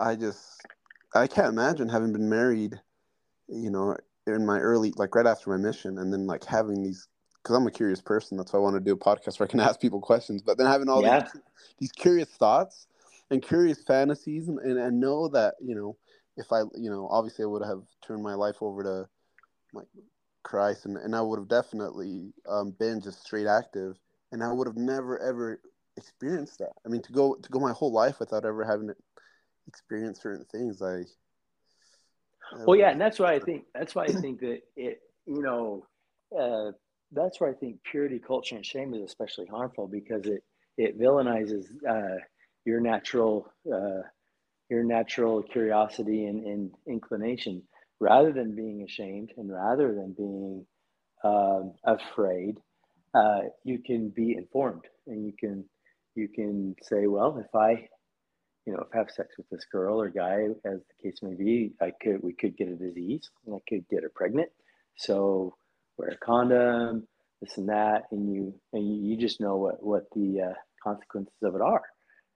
I 0.00 0.16
just 0.16 0.66
I 1.14 1.28
can't 1.28 1.46
imagine 1.46 1.88
having 1.88 2.12
been 2.12 2.28
married, 2.28 2.74
you 3.46 3.70
know, 3.70 3.96
in 4.26 4.44
my 4.44 4.58
early 4.58 4.92
like 4.96 5.14
right 5.14 5.28
after 5.28 5.50
my 5.50 5.58
mission, 5.58 5.98
and 5.98 6.12
then 6.12 6.26
like 6.26 6.44
having 6.44 6.82
these 6.82 7.06
because 7.40 7.54
I'm 7.54 7.68
a 7.68 7.70
curious 7.70 8.00
person. 8.00 8.36
That's 8.36 8.52
why 8.52 8.58
I 8.58 8.62
want 8.62 8.74
to 8.74 8.80
do 8.80 8.94
a 8.94 8.96
podcast 8.96 9.38
where 9.38 9.46
I 9.46 9.50
can 9.50 9.60
ask 9.60 9.80
people 9.80 10.00
questions. 10.00 10.42
But 10.42 10.58
then 10.58 10.66
having 10.66 10.88
all 10.88 11.02
yeah. 11.02 11.20
these, 11.20 11.42
these 11.78 11.92
curious 11.92 12.30
thoughts 12.30 12.88
and 13.30 13.40
curious 13.40 13.80
fantasies, 13.86 14.48
and, 14.48 14.58
and 14.58 14.76
and 14.76 14.98
know 14.98 15.28
that 15.28 15.54
you 15.64 15.76
know 15.76 15.96
if 16.36 16.50
I 16.50 16.62
you 16.74 16.90
know 16.90 17.06
obviously 17.12 17.44
I 17.44 17.46
would 17.46 17.64
have 17.64 17.82
turned 18.04 18.24
my 18.24 18.34
life 18.34 18.56
over 18.60 18.82
to 18.82 19.08
like 19.74 19.88
Christ, 20.42 20.86
and, 20.86 20.96
and 20.96 21.14
I 21.14 21.20
would 21.20 21.38
have 21.38 21.48
definitely 21.48 22.32
um, 22.48 22.70
been 22.78 23.00
just 23.00 23.22
straight 23.22 23.46
active, 23.46 23.96
and 24.32 24.42
I 24.42 24.52
would 24.52 24.66
have 24.66 24.76
never 24.76 25.18
ever 25.20 25.60
experienced 25.96 26.58
that. 26.58 26.72
I 26.84 26.88
mean, 26.88 27.02
to 27.02 27.12
go 27.12 27.34
to 27.34 27.48
go 27.50 27.58
my 27.58 27.72
whole 27.72 27.92
life 27.92 28.20
without 28.20 28.44
ever 28.44 28.64
having 28.64 28.92
experienced 29.66 30.22
certain 30.22 30.44
things, 30.46 30.82
I. 30.82 31.02
Well, 32.64 32.76
yeah, 32.76 32.90
and 32.90 33.00
that's 33.00 33.18
why 33.18 33.34
I 33.34 33.40
think 33.40 33.64
that's 33.74 33.94
why 33.94 34.04
I 34.04 34.12
think 34.12 34.40
that 34.40 34.60
it, 34.76 35.00
you 35.26 35.42
know, 35.42 35.86
uh, 36.38 36.72
that's 37.10 37.40
why 37.40 37.48
I 37.50 37.54
think 37.54 37.82
purity 37.82 38.18
culture 38.18 38.54
and 38.56 38.64
shame 38.64 38.94
is 38.94 39.02
especially 39.02 39.46
harmful 39.46 39.88
because 39.88 40.26
it 40.26 40.44
it 40.76 40.98
villainizes 40.98 41.66
uh, 41.88 42.18
your 42.64 42.80
natural 42.80 43.50
uh, 43.72 44.02
your 44.68 44.84
natural 44.84 45.42
curiosity 45.42 46.26
and, 46.26 46.44
and 46.44 46.70
inclination 46.86 47.62
rather 48.04 48.32
than 48.32 48.54
being 48.54 48.82
ashamed 48.82 49.32
and 49.38 49.50
rather 49.50 49.94
than 49.94 50.12
being 50.12 50.66
um, 51.24 51.72
afraid, 51.84 52.58
uh, 53.14 53.40
you 53.64 53.78
can 53.78 54.10
be 54.10 54.34
informed 54.36 54.84
and 55.06 55.24
you 55.24 55.32
can 55.38 55.64
you 56.14 56.28
can 56.28 56.76
say, 56.82 57.06
well, 57.08 57.36
if 57.38 57.52
I, 57.56 57.88
you 58.66 58.72
know, 58.72 58.80
if 58.80 58.94
I 58.94 58.98
have 58.98 59.10
sex 59.10 59.30
with 59.36 59.48
this 59.50 59.64
girl 59.72 60.00
or 60.00 60.10
guy, 60.10 60.44
as 60.64 60.80
the 60.80 61.02
case 61.02 61.18
may 61.22 61.34
be, 61.34 61.72
I 61.80 61.92
could 62.00 62.22
we 62.22 62.34
could 62.34 62.56
get 62.56 62.68
a 62.68 62.76
disease 62.76 63.30
and 63.46 63.54
I 63.56 63.58
could 63.68 63.88
get 63.88 64.02
her 64.02 64.12
pregnant. 64.14 64.50
So 64.96 65.56
wear 65.96 66.10
a 66.10 66.16
condom, 66.18 67.08
this 67.40 67.56
and 67.56 67.68
that, 67.70 68.02
and 68.12 68.32
you 68.32 68.54
and 68.74 69.06
you 69.06 69.16
just 69.16 69.40
know 69.40 69.56
what 69.56 69.82
what 69.82 70.04
the 70.14 70.50
uh, 70.50 70.54
consequences 70.82 71.42
of 71.42 71.54
it 71.54 71.62
are, 71.62 71.82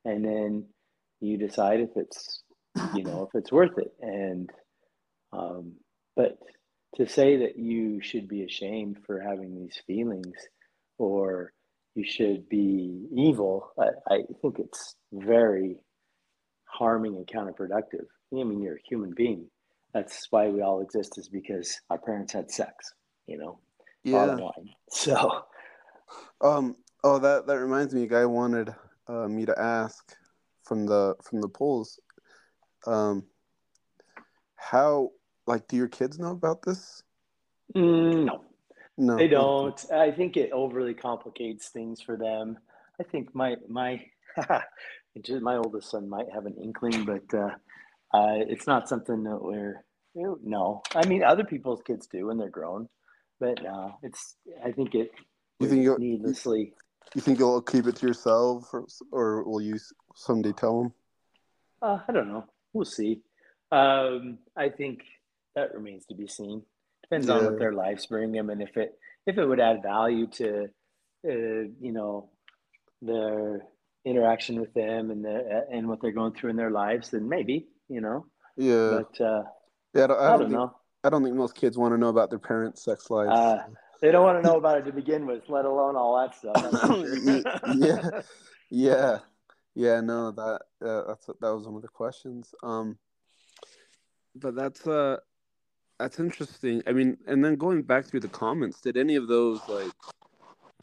and 0.07 0.25
then 0.25 0.65
you 1.21 1.37
decide 1.37 1.81
if 1.81 1.91
it's 1.97 2.43
you 2.95 3.05
know 3.05 3.29
if 3.29 3.39
it's 3.39 3.53
worth 3.53 3.77
it 3.77 3.93
and 4.01 4.51
um, 5.33 5.75
but 6.17 6.39
to 6.97 7.09
say 7.09 7.37
that 7.39 7.59
you 7.59 8.01
should 8.01 8.29
be 8.29 8.45
ashamed 8.45 8.99
for 9.07 9.21
having 9.21 9.55
these 9.55 9.81
feelings 9.87 10.37
or 10.99 11.53
you 11.95 12.05
should 12.05 12.49
be 12.49 13.07
evil, 13.15 13.71
I, 13.79 14.15
I 14.15 14.19
think 14.41 14.59
it's 14.59 14.97
very 15.13 15.77
harming 16.65 17.17
and 17.17 17.27
counterproductive. 17.27 18.07
I 18.33 18.45
mean, 18.45 18.63
you're 18.63 18.77
a 18.77 18.89
human 18.89 19.13
being. 19.15 19.49
That's 19.95 20.27
why 20.31 20.49
we 20.49 20.61
all 20.61 20.81
exist, 20.81 21.19
is 21.19 21.29
because 21.29 21.81
our 21.91 21.99
parents 21.99 22.33
had 22.33 22.51
sex, 22.51 22.93
you 23.27 23.39
know? 23.39 23.59
Yeah. 24.05 24.37
So, 24.91 25.45
um, 26.41 26.77
oh, 27.05 27.19
that, 27.19 27.47
that 27.47 27.59
reminds 27.59 27.95
me, 27.95 28.05
a 28.05 28.07
guy 28.07 28.25
wanted 28.25 28.75
uh, 29.07 29.29
me 29.29 29.45
to 29.45 29.59
ask 29.59 30.17
from 30.69 30.85
the 30.85 31.15
from 31.25 31.41
the 31.41 31.49
polls 31.49 31.99
um 32.87 33.25
how 34.57 35.11
like, 35.49 35.67
do 35.67 35.77
your 35.77 35.89
kids 35.89 36.19
know 36.19 36.31
about 36.31 36.63
this? 36.63 37.03
Mm, 37.75 38.25
no, 38.25 38.45
no, 38.97 39.17
they 39.17 39.29
don't. 39.29 39.85
I 39.93 40.11
think 40.11 40.37
it 40.37 40.53
overly 40.53 40.95
complicates 40.95 41.69
things 41.69 42.01
for 42.01 42.17
them. 42.17 42.59
I 43.01 43.05
think 43.05 43.35
my 43.35 43.57
my 43.69 44.05
my 45.41 45.57
oldest 45.57 45.91
son 45.91 46.09
might 46.09 46.31
have 46.33 46.47
an 46.47 46.57
inkling, 46.63 47.05
but 47.05 47.35
uh, 47.35 47.51
uh, 48.15 48.37
it's 48.49 48.67
not 48.67 48.89
something 48.89 49.25
that 49.25 49.43
we're 49.43 49.85
no. 50.15 50.83
I 50.95 51.07
mean, 51.07 51.23
other 51.23 51.45
people's 51.45 51.83
kids 51.83 52.07
do 52.07 52.27
when 52.27 52.39
they're 52.39 52.49
grown, 52.49 52.89
but 53.41 53.63
no, 53.63 53.95
it's. 54.03 54.37
I 54.65 54.73
think 54.73 54.95
it. 54.95 55.13
You 55.61 55.69
think 55.69 55.83
you'll 55.83 55.99
needlessly. 55.99 56.73
You 57.15 57.21
think 57.21 57.39
you'll 57.39 57.63
keep 57.63 57.87
it 57.87 57.97
to 57.97 58.07
yourself, 58.07 58.69
or, 58.73 58.87
or 59.11 59.43
will 59.45 59.63
you 59.63 59.79
someday 60.15 60.53
tell 60.53 60.83
them? 60.83 60.93
Uh, 61.81 61.99
I 62.07 62.13
don't 62.13 62.29
know. 62.29 62.45
We'll 62.73 62.85
see. 62.85 63.23
Um, 63.73 64.39
I 64.57 64.69
think 64.69 65.01
that 65.55 65.75
remains 65.75 66.07
to 66.07 66.15
be 66.15 66.27
seen. 66.27 66.63
Depends 67.03 67.27
yeah. 67.27 67.35
on 67.35 67.45
what 67.45 67.59
their 67.59 67.73
lives 67.73 68.07
bring 68.07 68.33
them, 68.33 68.51
and 68.51 68.63
if 68.63 68.77
it 68.77 68.99
if 69.27 69.39
it 69.39 69.45
would 69.45 69.61
add 69.61 69.83
value 69.83 70.27
to, 70.27 70.65
uh, 71.27 71.69
you 71.81 71.93
know, 71.93 72.31
their 73.03 73.63
interaction 74.05 74.61
with 74.61 74.73
them 74.75 75.11
and 75.11 75.25
the 75.25 75.67
and 75.71 75.89
what 75.89 76.01
they're 76.01 76.13
going 76.13 76.33
through 76.35 76.51
in 76.51 76.57
their 76.57 76.71
lives, 76.71 77.11
then 77.11 77.29
maybe 77.29 77.69
you 77.89 78.01
know. 78.01 78.27
Yeah. 78.57 79.01
But 79.03 79.25
uh, 79.25 79.43
yeah, 79.95 80.05
I 80.05 80.07
don't, 80.07 80.19
I 80.19 80.21
don't, 80.21 80.21
I 80.21 80.29
don't 80.31 80.39
think, 80.41 80.51
know. 80.51 80.75
I 81.05 81.11
don't 81.11 81.25
think 81.25 81.37
most 81.37 81.55
kids 81.55 81.79
want 81.79 81.95
to 81.95 81.99
know 81.99 82.09
about 82.09 82.31
their 82.31 82.39
parents' 82.39 82.85
sex 82.85 83.09
lives. 83.11 83.31
Uh, 83.31 83.65
they 84.01 84.11
don't 84.11 84.25
want 84.25 84.43
to 84.43 84.49
know 84.49 84.57
about 84.57 84.79
it 84.79 84.85
to 84.85 84.93
begin 84.93 85.27
with, 85.27 85.43
let 85.49 85.65
alone 85.65 85.97
all 85.97 86.21
that 86.21 86.35
stuff. 86.35 87.55
yeah, 87.77 88.21
yeah, 88.71 89.19
yeah. 89.75 90.01
No, 90.01 90.31
that 90.33 90.61
uh, 90.85 91.03
that's 91.09 91.27
that 91.27 91.55
was 91.55 91.67
one 91.67 91.77
of 91.77 91.83
the 91.83 91.89
questions. 91.89 92.55
Um, 92.63 92.99
but 94.35 94.55
that's 94.55 94.87
uh 94.87 95.17
that's 95.99 96.21
interesting. 96.21 96.83
I 96.87 96.93
mean, 96.93 97.17
and 97.27 97.45
then 97.45 97.57
going 97.57 97.83
back 97.83 98.07
through 98.07 98.21
the 98.21 98.29
comments, 98.29 98.81
did 98.81 98.97
any 98.97 99.17
of 99.17 99.27
those 99.27 99.61
like 99.69 99.91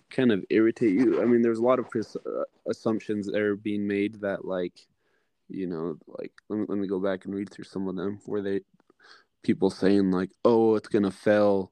kind 0.10 0.32
of 0.32 0.44
irritate 0.50 0.94
you? 0.94 1.22
I 1.22 1.26
mean, 1.26 1.42
there's 1.42 1.60
a 1.60 1.64
lot 1.64 1.80
of 1.80 1.90
pres- 1.90 2.18
uh, 2.18 2.44
assumptions 2.70 3.28
that 3.28 3.40
are 3.40 3.56
being 3.56 3.88
made 3.88 4.22
that 4.22 4.46
like, 4.46 4.74
you 5.48 5.68
know, 5.68 5.98
like 6.08 6.34
let 6.50 6.60
me 6.60 6.66
let 6.68 6.78
me 6.78 6.88
go 6.88 7.00
back 7.00 7.26
and 7.26 7.34
read 7.34 7.50
through 7.50 7.64
some 7.64 7.88
of 7.88 7.96
them 7.96 8.20
where 8.26 8.42
they 8.42 8.62
people 9.44 9.70
saying 9.70 10.12
like, 10.12 10.32
oh, 10.44 10.76
it's 10.76 10.90
gonna 10.90 11.12
fail, 11.12 11.72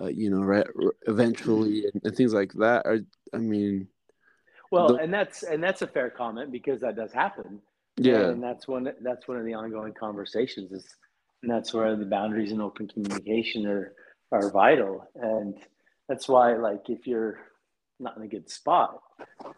uh, 0.00 0.06
you 0.06 0.30
know, 0.30 0.40
right, 0.40 0.66
eventually, 1.06 1.84
and, 1.92 2.00
and, 2.04 2.16
things 2.16 2.32
like 2.32 2.52
that. 2.54 2.86
Are 2.86 3.00
I 3.34 3.38
mean, 3.38 3.88
well, 4.70 4.94
the- 4.94 5.02
and 5.02 5.12
that's 5.12 5.42
and 5.42 5.62
that's 5.62 5.82
a 5.82 5.86
fair 5.86 6.08
comment 6.08 6.50
because 6.50 6.80
that 6.80 6.96
does 6.96 7.12
happen. 7.12 7.60
Yeah, 7.96 8.30
and 8.30 8.42
that's 8.42 8.66
one 8.66 8.90
that's 9.02 9.28
one 9.28 9.36
of 9.36 9.44
the 9.44 9.52
ongoing 9.52 9.92
conversations 9.92 10.72
is 10.72 10.96
and 11.42 11.50
that's 11.50 11.72
where 11.72 11.96
the 11.96 12.04
boundaries 12.04 12.52
and 12.52 12.62
open 12.62 12.88
communication 12.88 13.66
are 13.66 13.94
are 14.32 14.50
vital. 14.50 15.08
And 15.14 15.56
that's 16.08 16.28
why 16.28 16.54
like 16.54 16.88
if 16.88 17.06
you're 17.06 17.38
not 17.98 18.16
in 18.16 18.22
a 18.22 18.28
good 18.28 18.48
spot 18.50 19.00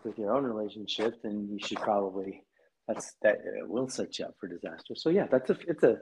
with 0.05 0.19
your 0.19 0.35
own 0.35 0.45
relationship 0.45 1.23
then 1.23 1.49
you 1.51 1.59
should 1.65 1.79
probably 1.79 2.43
that's 2.89 3.15
that 3.23 3.39
will 3.69 3.89
set 3.89 4.19
you 4.19 4.25
up 4.25 4.35
for 4.41 4.49
disaster. 4.49 4.95
So 4.95 5.11
yeah 5.11 5.27
that's 5.31 5.51
a 5.51 5.57
it's 5.67 5.83
a 5.83 5.99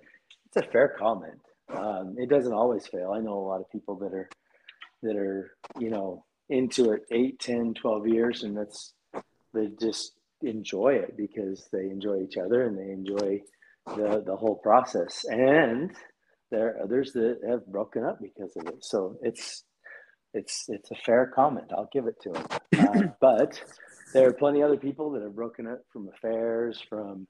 it's 0.46 0.56
a 0.56 0.70
fair 0.70 0.96
comment. 0.98 1.40
Um, 1.68 2.16
it 2.18 2.28
doesn't 2.28 2.52
always 2.52 2.86
fail. 2.86 3.12
I 3.12 3.20
know 3.20 3.38
a 3.38 3.46
lot 3.46 3.60
of 3.60 3.70
people 3.70 3.96
that 3.96 4.12
are 4.12 4.28
that 5.02 5.16
are 5.16 5.56
you 5.78 5.90
know 5.90 6.24
into 6.48 6.92
it 6.92 7.02
8 7.12 7.38
10 7.38 7.74
12 7.74 8.08
years 8.08 8.42
and 8.42 8.56
that's 8.56 8.92
they 9.54 9.68
just 9.80 10.14
enjoy 10.42 10.94
it 10.94 11.16
because 11.16 11.68
they 11.72 11.84
enjoy 11.90 12.22
each 12.22 12.36
other 12.36 12.64
and 12.64 12.78
they 12.78 12.90
enjoy 12.90 13.40
the 13.96 14.22
the 14.24 14.36
whole 14.36 14.56
process. 14.56 15.24
And 15.28 15.92
there 16.50 16.68
are 16.68 16.82
others 16.82 17.12
that 17.12 17.38
have 17.48 17.66
broken 17.66 18.04
up 18.04 18.18
because 18.20 18.56
of 18.56 18.66
it. 18.66 18.84
So 18.84 19.16
it's 19.22 19.64
it's 20.34 20.64
it's 20.68 20.90
a 20.90 20.96
fair 21.06 21.30
comment. 21.34 21.70
I'll 21.76 21.88
give 21.92 22.06
it 22.06 22.16
to 22.22 22.32
him. 22.32 22.46
Uh, 22.78 23.08
but 23.20 23.62
there 24.12 24.28
are 24.28 24.32
plenty 24.32 24.62
other 24.62 24.76
people 24.76 25.10
that 25.12 25.22
have 25.22 25.34
broken 25.34 25.66
up 25.66 25.80
from 25.92 26.08
affairs, 26.08 26.82
from 26.88 27.26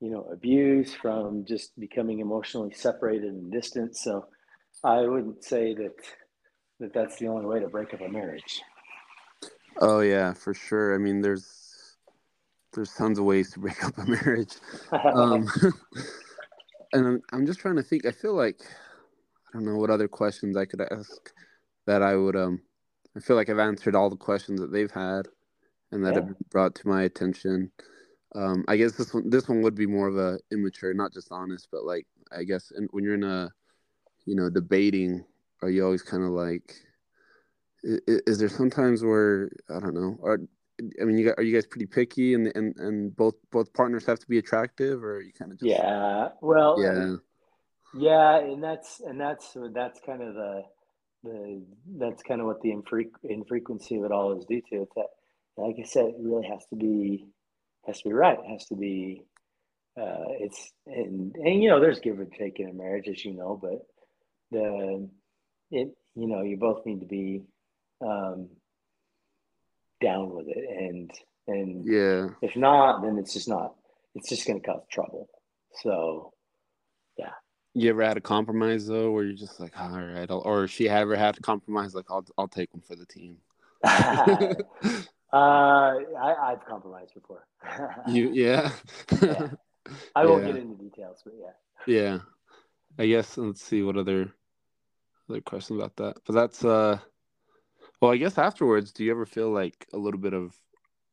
you 0.00 0.10
know 0.10 0.26
abuse, 0.32 0.94
from 0.94 1.44
just 1.46 1.78
becoming 1.78 2.20
emotionally 2.20 2.72
separated 2.72 3.32
and 3.32 3.52
distant. 3.52 3.96
So 3.96 4.26
I 4.82 5.02
wouldn't 5.02 5.44
say 5.44 5.74
that 5.74 5.94
that 6.80 6.92
that's 6.92 7.16
the 7.18 7.28
only 7.28 7.46
way 7.46 7.60
to 7.60 7.68
break 7.68 7.94
up 7.94 8.00
a 8.00 8.08
marriage. 8.08 8.60
Oh 9.80 10.00
yeah, 10.00 10.32
for 10.32 10.54
sure. 10.54 10.94
I 10.94 10.98
mean, 10.98 11.20
there's 11.20 11.63
there's 12.74 12.92
tons 12.94 13.18
of 13.18 13.24
ways 13.24 13.52
to 13.52 13.60
break 13.60 13.82
up 13.84 13.96
a 13.98 14.04
marriage. 14.04 14.54
Um, 14.92 15.48
and 16.92 17.06
I'm, 17.06 17.22
I'm 17.32 17.46
just 17.46 17.60
trying 17.60 17.76
to 17.76 17.82
think. 17.82 18.06
I 18.06 18.10
feel 18.10 18.34
like 18.34 18.60
I 19.48 19.52
don't 19.52 19.64
know 19.64 19.76
what 19.76 19.90
other 19.90 20.08
questions 20.08 20.56
I 20.56 20.64
could 20.64 20.80
ask 20.80 21.32
that 21.86 22.02
I 22.02 22.16
would. 22.16 22.36
Um, 22.36 22.60
I 23.16 23.20
feel 23.20 23.36
like 23.36 23.48
I've 23.48 23.58
answered 23.58 23.94
all 23.94 24.10
the 24.10 24.16
questions 24.16 24.60
that 24.60 24.72
they've 24.72 24.90
had 24.90 25.28
and 25.92 26.04
that 26.04 26.14
yeah. 26.14 26.20
have 26.20 26.26
been 26.26 26.36
brought 26.50 26.74
to 26.76 26.88
my 26.88 27.02
attention. 27.02 27.70
Um, 28.34 28.64
I 28.66 28.76
guess 28.76 28.92
this 28.92 29.14
one 29.14 29.30
this 29.30 29.48
one 29.48 29.62
would 29.62 29.76
be 29.76 29.86
more 29.86 30.08
of 30.08 30.16
a 30.16 30.38
immature, 30.50 30.92
not 30.92 31.12
just 31.12 31.28
honest, 31.30 31.68
but 31.70 31.84
like 31.84 32.06
I 32.36 32.42
guess 32.42 32.72
in, 32.76 32.88
when 32.90 33.04
you're 33.04 33.14
in 33.14 33.22
a 33.22 33.50
you 34.26 34.34
know 34.34 34.50
debating, 34.50 35.24
are 35.62 35.70
you 35.70 35.84
always 35.84 36.02
kind 36.02 36.24
of 36.24 36.30
like 36.30 36.74
is, 37.84 38.00
is 38.26 38.38
there 38.38 38.48
sometimes 38.48 39.04
where 39.04 39.50
I 39.70 39.78
don't 39.78 39.94
know? 39.94 40.18
Are 40.22 40.40
I 41.00 41.04
mean, 41.04 41.18
you 41.18 41.26
got, 41.26 41.38
are 41.38 41.42
you 41.42 41.54
guys 41.54 41.66
pretty 41.66 41.86
picky, 41.86 42.34
and 42.34 42.48
and 42.54 42.76
and 42.76 43.14
both 43.14 43.34
both 43.52 43.72
partners 43.72 44.04
have 44.06 44.18
to 44.18 44.26
be 44.26 44.38
attractive, 44.38 45.04
or 45.04 45.20
you 45.20 45.32
kind 45.32 45.52
of 45.52 45.58
just 45.58 45.70
yeah, 45.70 46.30
well, 46.40 46.76
yeah, 46.80 47.16
yeah, 47.96 48.38
and 48.38 48.62
that's 48.62 49.00
and 49.00 49.20
that's 49.20 49.56
that's 49.72 50.00
kind 50.04 50.22
of 50.22 50.34
the 50.34 50.62
the 51.22 51.62
that's 51.98 52.22
kind 52.22 52.40
of 52.40 52.46
what 52.46 52.60
the 52.60 52.70
infre- 52.70 53.10
infrequency 53.22 53.96
of 53.96 54.04
it 54.04 54.12
all 54.12 54.36
is 54.36 54.44
due 54.46 54.62
to. 54.70 54.82
It's 54.82 54.94
that, 54.96 55.06
like 55.56 55.76
I 55.78 55.84
said, 55.84 56.06
it 56.06 56.16
really 56.18 56.46
has 56.48 56.64
to 56.70 56.76
be 56.76 57.26
has 57.86 58.00
to 58.02 58.08
be 58.08 58.12
right. 58.14 58.38
It 58.38 58.50
has 58.50 58.66
to 58.66 58.76
be. 58.76 59.22
Uh, 59.96 60.26
it's 60.40 60.72
and 60.86 61.34
and 61.36 61.62
you 61.62 61.70
know, 61.70 61.78
there's 61.78 62.00
give 62.00 62.18
and 62.18 62.32
take 62.32 62.58
in 62.58 62.68
a 62.68 62.72
marriage, 62.72 63.06
as 63.08 63.24
you 63.24 63.32
know, 63.32 63.58
but 63.60 63.86
the 64.50 65.08
it 65.70 65.96
you 66.16 66.26
know 66.26 66.42
you 66.42 66.56
both 66.56 66.84
need 66.84 67.00
to 67.00 67.06
be 67.06 67.42
um, 68.00 68.48
down 70.04 70.34
with 70.34 70.46
it, 70.48 70.64
and 70.68 71.10
and 71.46 71.84
yeah, 71.86 72.28
if 72.42 72.56
not, 72.56 73.02
then 73.02 73.18
it's 73.18 73.32
just 73.32 73.48
not. 73.48 73.74
It's 74.14 74.28
just 74.28 74.46
going 74.46 74.60
to 74.60 74.66
cause 74.66 74.82
trouble. 74.90 75.28
So, 75.82 76.32
yeah. 77.18 77.32
You 77.74 77.90
ever 77.90 78.04
had 78.04 78.16
a 78.16 78.20
compromise 78.20 78.86
though, 78.86 79.10
where 79.10 79.24
you're 79.24 79.34
just 79.34 79.58
like, 79.58 79.72
all 79.80 79.88
right, 79.90 80.30
I'll, 80.30 80.38
or 80.44 80.68
she 80.68 80.88
ever 80.88 81.16
had 81.16 81.34
to 81.34 81.40
compromise, 81.40 81.94
like, 81.94 82.10
I'll 82.10 82.24
I'll 82.38 82.46
take 82.48 82.72
one 82.72 82.82
for 82.82 82.94
the 82.94 83.06
team. 83.06 83.38
uh, 83.84 84.54
I, 85.32 86.34
I've 86.42 86.64
compromised 86.64 87.14
before. 87.14 87.46
you 88.06 88.30
yeah. 88.32 88.70
yeah. 89.20 89.48
I 90.14 90.24
won't 90.26 90.46
Yeah. 90.46 90.52
get 90.52 90.62
into 90.62 90.82
details, 90.82 91.22
but 91.24 91.34
yeah. 91.38 91.52
Yeah. 91.86 92.18
I 92.98 93.06
guess 93.06 93.36
let's 93.36 93.62
see 93.62 93.82
what 93.82 93.96
other 93.96 94.32
other 95.28 95.40
questions 95.40 95.78
about 95.80 95.96
that. 95.96 96.16
But 96.26 96.34
that's 96.34 96.64
uh 96.64 96.98
well, 98.04 98.12
I 98.12 98.18
guess 98.18 98.36
afterwards, 98.36 98.92
do 98.92 99.02
you 99.02 99.10
ever 99.10 99.24
feel 99.24 99.50
like 99.50 99.86
a 99.94 99.96
little 99.96 100.20
bit 100.20 100.34
of 100.34 100.54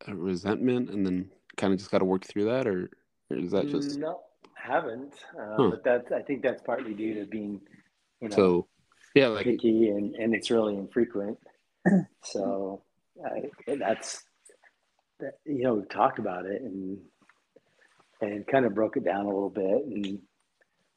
uh, 0.06 0.14
resentment 0.14 0.90
and 0.90 1.06
then 1.06 1.32
kind 1.56 1.72
of 1.72 1.80
just 1.80 1.90
got 1.90 2.00
to 2.00 2.06
work 2.06 2.26
through 2.26 2.44
that 2.46 2.68
or, 2.68 2.90
or 3.30 3.38
is 3.38 3.52
that 3.52 3.70
just 3.70 3.98
no, 3.98 4.20
haven't. 4.56 5.14
Uh, 5.40 5.56
Huh. 5.56 5.70
But 5.70 5.84
that's 5.86 6.12
I 6.12 6.22
think 6.22 6.44
that's 6.44 6.62
partly 6.64 6.94
due 6.94 7.14
to 7.14 7.26
being, 7.26 7.62
you 8.20 8.28
know, 8.28 8.36
so 8.36 8.68
yeah, 9.16 9.28
like 9.28 9.46
picky 9.46 9.88
and, 9.88 10.16
and 10.16 10.36
it's 10.36 10.52
really 10.52 10.76
infrequent. 10.76 11.38
so 12.24 12.84
I, 13.26 13.74
that's 13.76 14.24
that, 15.22 15.36
you 15.46 15.64
know 15.64 15.76
we've 15.76 15.90
talked 15.90 16.20
about 16.20 16.46
it 16.46 16.62
and 16.62 16.98
and 18.20 18.46
kind 18.48 18.66
of 18.66 18.76
broke 18.76 18.98
it 18.98 19.06
down 19.06 19.28
a 19.28 19.30
little 19.30 19.50
bit 19.50 19.86
and 19.86 20.20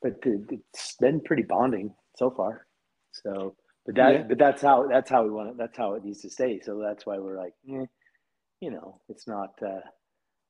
but 0.02 0.20
the, 0.22 0.44
it's 0.50 0.96
been 0.96 1.20
pretty 1.20 1.44
bonding 1.44 1.94
so 2.16 2.32
far. 2.32 2.66
So 3.12 3.54
but 3.86 3.94
that 3.96 4.12
Yeah. 4.12 4.22
but 4.22 4.38
that's 4.38 4.62
how 4.62 4.86
that's 4.88 5.10
how 5.10 5.24
we 5.24 5.30
want 5.30 5.50
it. 5.50 5.56
That's 5.56 5.76
how 5.76 5.94
it 5.94 6.04
needs 6.04 6.22
to 6.22 6.30
stay. 6.30 6.60
So 6.60 6.78
that's 6.78 7.04
why 7.06 7.18
we're 7.18 7.36
like, 7.38 7.54
eh, 7.68 7.86
you 8.60 8.70
know, 8.70 9.00
it's 9.08 9.26
not 9.26 9.54
uh, 9.62 9.80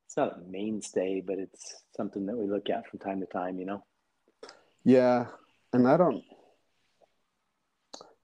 it's 0.07 0.17
not 0.17 0.39
a 0.39 0.41
mainstay, 0.49 1.21
but 1.21 1.39
it's 1.39 1.83
something 1.97 2.27
that 2.27 2.37
we 2.37 2.47
look 2.47 2.71
at 2.71 2.87
from 2.89 2.99
time 3.01 3.21
to 3.21 3.27
time. 3.27 3.59
You 3.59 3.67
know. 3.67 3.85
Yeah, 4.85 5.27
and 5.73 5.89
I 5.89 5.97
don't. 5.97 6.23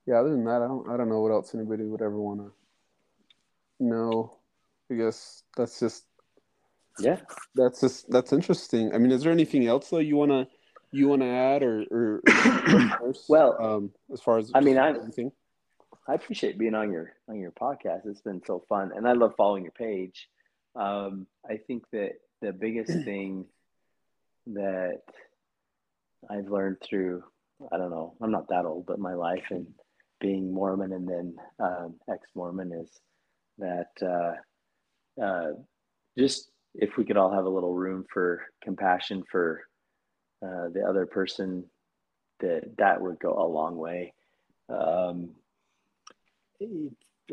Yeah, 0.06 0.20
other 0.20 0.30
than 0.30 0.44
that, 0.44 0.62
I 0.62 0.68
don't. 0.68 0.88
I 0.88 0.96
don't 0.96 1.08
know 1.08 1.20
what 1.20 1.32
else 1.32 1.54
anybody 1.54 1.84
would 1.84 2.02
ever 2.02 2.20
want 2.20 2.40
to 2.40 2.52
know. 3.84 4.38
I 4.90 4.94
guess 4.94 5.42
that's 5.56 5.78
just 5.80 6.04
Yeah. 6.98 7.20
that's 7.54 7.80
just 7.80 8.10
that's 8.10 8.32
interesting. 8.32 8.94
I 8.94 8.98
mean, 8.98 9.12
is 9.12 9.22
there 9.22 9.32
anything 9.32 9.66
else 9.66 9.90
though 9.90 9.98
you 9.98 10.16
wanna 10.16 10.48
you 10.92 11.08
wanna 11.08 11.26
add 11.26 11.62
or 11.62 11.84
or 11.90 12.20
Well, 13.28 13.56
um, 13.60 13.92
as 14.12 14.20
far 14.20 14.38
as 14.38 14.50
I 14.54 14.60
mean, 14.60 14.78
I- 14.78 14.90
anything? 14.90 15.32
I 16.08 16.14
appreciate 16.14 16.58
being 16.58 16.74
on 16.74 16.90
your 16.90 17.12
on 17.28 17.38
your 17.38 17.52
podcast. 17.52 18.06
It's 18.06 18.22
been 18.22 18.42
so 18.46 18.64
fun, 18.68 18.90
and 18.94 19.06
I 19.06 19.12
love 19.12 19.34
following 19.36 19.62
your 19.62 19.72
page. 19.72 20.28
Um, 20.74 21.26
I 21.48 21.58
think 21.58 21.84
that 21.92 22.12
the 22.40 22.52
biggest 22.52 22.92
thing 23.04 23.44
that 24.48 25.02
I've 26.28 26.48
learned 26.48 26.78
through 26.82 27.22
I 27.72 27.76
don't 27.76 27.90
know 27.90 28.14
I'm 28.20 28.30
not 28.30 28.48
that 28.48 28.64
old, 28.64 28.86
but 28.86 28.98
my 28.98 29.14
life 29.14 29.44
and 29.50 29.66
being 30.20 30.52
Mormon 30.52 30.92
and 30.92 31.08
then 31.08 31.36
um, 31.60 31.94
ex-Mormon 32.12 32.72
is 32.72 33.00
that 33.58 33.90
uh, 34.02 35.22
uh, 35.22 35.52
just 36.18 36.50
if 36.74 36.96
we 36.96 37.04
could 37.04 37.16
all 37.16 37.32
have 37.32 37.44
a 37.44 37.48
little 37.50 37.74
room 37.74 38.04
for 38.12 38.42
compassion 38.62 39.22
for 39.30 39.62
uh, 40.42 40.68
the 40.72 40.84
other 40.88 41.06
person, 41.06 41.64
that 42.40 42.76
that 42.78 43.00
would 43.00 43.18
go 43.18 43.34
a 43.34 43.46
long 43.46 43.76
way. 43.76 44.14
Um, 44.68 45.30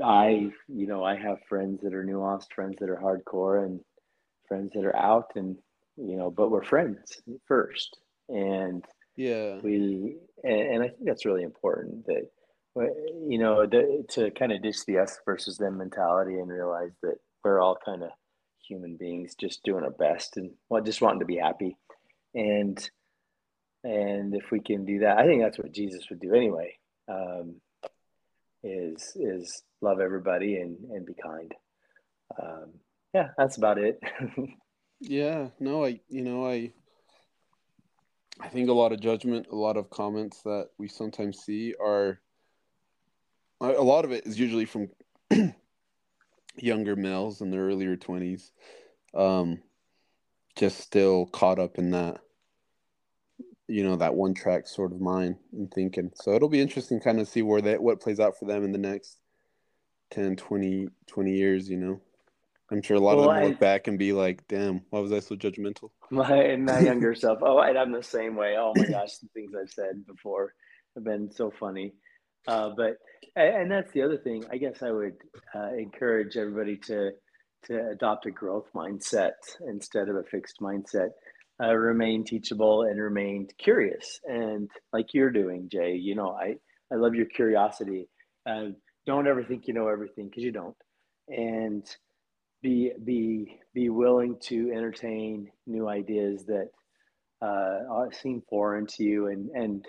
I, 0.04 0.52
you 0.68 0.88
know, 0.88 1.04
I 1.04 1.16
have 1.16 1.40
friends 1.50 1.82
that 1.82 1.94
are 1.94 2.04
nuanced, 2.04 2.54
friends 2.54 2.76
that 2.80 2.90
are 2.90 2.98
hardcore, 2.98 3.66
and 3.66 3.80
friends 4.48 4.72
that 4.74 4.86
are 4.86 4.96
out, 4.96 5.32
and 5.36 5.58
you 5.98 6.16
know, 6.18 6.30
but 6.30 6.52
we're 6.52 6.64
friends 6.64 7.22
first, 7.48 8.00
and 8.30 8.86
Yeah, 9.16 9.58
we, 9.64 10.16
and, 10.44 10.62
and 10.62 10.84
I 10.84 10.90
think 10.90 11.06
that's 11.06 11.26
really 11.26 11.44
important 11.44 12.06
that, 12.06 12.30
you 12.76 13.40
know, 13.40 13.66
the, 13.66 14.06
to 14.12 14.30
kind 14.32 14.52
of 14.52 14.62
ditch 14.62 14.86
the 14.86 15.00
us 15.00 15.20
versus 15.26 15.58
them 15.58 15.80
mentality 15.80 16.36
and 16.36 16.50
realize 16.50 16.92
that 17.02 17.16
we're 17.44 17.60
all 17.60 17.78
kind 17.84 18.04
of 18.04 18.12
human 18.68 18.96
beings, 18.96 19.34
just 19.34 19.64
doing 19.64 19.84
our 19.84 19.90
best 19.90 20.38
and 20.38 20.52
well, 20.70 20.84
just 20.84 21.02
wanting 21.02 21.22
to 21.22 21.26
be 21.26 21.38
happy, 21.38 21.76
and 22.36 22.90
and 23.84 24.36
if 24.36 24.52
we 24.52 24.60
can 24.60 24.86
do 24.86 25.00
that, 25.00 25.18
I 25.18 25.26
think 25.26 25.42
that's 25.42 25.58
what 25.58 25.72
Jesus 25.72 26.10
would 26.10 26.20
do 26.20 26.34
anyway. 26.34 26.78
Um, 27.08 27.56
is 28.64 29.16
is 29.16 29.64
love 29.82 30.00
everybody 30.00 30.58
and 30.58 30.78
and 30.92 31.06
be 31.06 31.14
kind. 31.14 31.54
Um, 32.42 32.74
yeah, 33.14 33.30
that's 33.38 33.58
about 33.58 33.78
it. 33.78 34.00
yeah. 35.00 35.50
No, 35.60 35.86
I 35.86 36.02
you 36.10 36.24
know 36.24 36.46
I 36.46 36.74
I 38.40 38.50
think 38.50 38.70
a 38.70 38.74
lot 38.74 38.92
of 38.92 39.00
judgment, 39.00 39.48
a 39.52 39.56
lot 39.56 39.78
of 39.78 39.90
comments 39.90 40.42
that 40.44 40.70
we 40.78 40.88
sometimes 40.88 41.40
see 41.40 41.74
are 41.80 42.20
a 43.60 43.82
lot 43.82 44.06
of 44.06 44.12
it 44.12 44.28
is 44.28 44.40
usually 44.40 44.66
from 44.66 44.90
younger 46.56 46.96
males 46.96 47.42
in 47.42 47.52
their 47.52 47.66
earlier 47.66 47.96
20s 47.96 48.52
um 49.14 49.60
just 50.56 50.80
still 50.80 51.26
caught 51.28 51.60
up 51.60 51.78
in 51.78 51.92
that 51.92 52.20
you 53.68 53.84
know 53.84 53.96
that 53.96 54.16
one 54.16 54.34
track 54.34 54.68
sort 54.68 54.92
of 54.92 55.02
mind 55.02 55.36
and 55.54 55.72
thinking 55.72 56.12
so 56.16 56.32
it'll 56.34 56.50
be 56.50 56.62
interesting 56.62 57.00
kind 57.00 57.20
of 57.20 57.28
see 57.28 57.42
where 57.42 57.62
that 57.62 57.82
what 57.82 58.00
plays 58.00 58.20
out 58.20 58.38
for 58.38 58.46
them 58.46 58.64
in 58.64 58.72
the 58.72 58.78
next 58.78 59.18
10 60.12 60.36
20 60.36 60.88
20 61.06 61.32
years 61.32 61.70
you 61.70 61.78
know 61.78 62.00
i'm 62.72 62.82
sure 62.82 62.96
a 62.98 63.00
lot 63.00 63.18
Well, 63.18 63.30
of 63.30 63.36
them 63.36 63.44
I- 63.44 63.48
look 63.50 63.60
back 63.60 63.88
and 63.88 64.00
be 64.00 64.14
like 64.14 64.48
damn 64.48 64.82
why 64.90 65.00
was 65.00 65.12
i 65.12 65.20
so 65.20 65.36
judgmental 65.36 65.90
my 66.12 66.56
my 66.56 66.80
younger 66.80 67.14
self. 67.14 67.40
Oh, 67.42 67.60
and 67.60 67.78
I'm 67.78 67.92
the 67.92 68.02
same 68.02 68.38
way. 68.38 68.56
Oh 68.58 68.74
my 68.74 68.86
gosh, 68.86 69.18
the 69.18 69.28
things 69.34 69.52
I've 69.54 69.70
said 69.70 70.06
before 70.08 70.54
have 70.96 71.04
been 71.04 71.30
so 71.30 71.52
funny. 71.60 71.96
Uh, 72.48 72.70
but 72.78 72.96
and 73.36 73.56
and 73.64 73.72
that's 73.72 73.92
the 73.92 74.04
other 74.04 74.18
thing. 74.18 74.46
I 74.50 74.56
guess 74.56 74.82
I 74.82 74.92
would 74.92 75.16
uh, 75.54 75.74
encourage 75.78 76.38
everybody 76.38 76.78
to 76.88 77.12
to 77.66 77.90
adopt 77.90 78.26
a 78.26 78.32
growth 78.32 78.68
mindset 78.74 79.34
instead 79.68 80.08
of 80.08 80.16
a 80.16 80.24
fixed 80.24 80.62
mindset. 80.62 81.10
Uh, 81.62 81.74
remain 81.74 82.24
teachable 82.24 82.84
and 82.84 83.02
remain 83.02 83.48
curious, 83.58 84.20
and 84.26 84.70
like 84.94 85.14
you're 85.14 85.32
doing, 85.32 85.68
Jay. 85.72 85.96
You 85.96 86.14
know, 86.16 86.30
I 86.32 86.56
I 86.94 86.98
love 86.98 87.16
your 87.16 87.26
curiosity. 87.26 88.08
Uh, 88.48 88.68
don't 89.08 89.28
ever 89.28 89.44
think 89.44 89.68
you 89.68 89.74
know 89.74 89.88
everything 89.88 90.28
because 90.30 90.44
you 90.44 90.52
don't, 90.52 90.76
and 91.30 91.84
be 92.62 92.92
be 93.04 93.60
be 93.74 93.90
willing 93.90 94.38
to 94.42 94.72
entertain 94.72 95.50
new 95.66 95.88
ideas 95.88 96.46
that 96.46 96.70
uh, 97.42 98.10
seem 98.12 98.42
foreign 98.50 98.86
to 98.88 99.04
you 99.04 99.28
and 99.28 99.50
and 99.52 99.86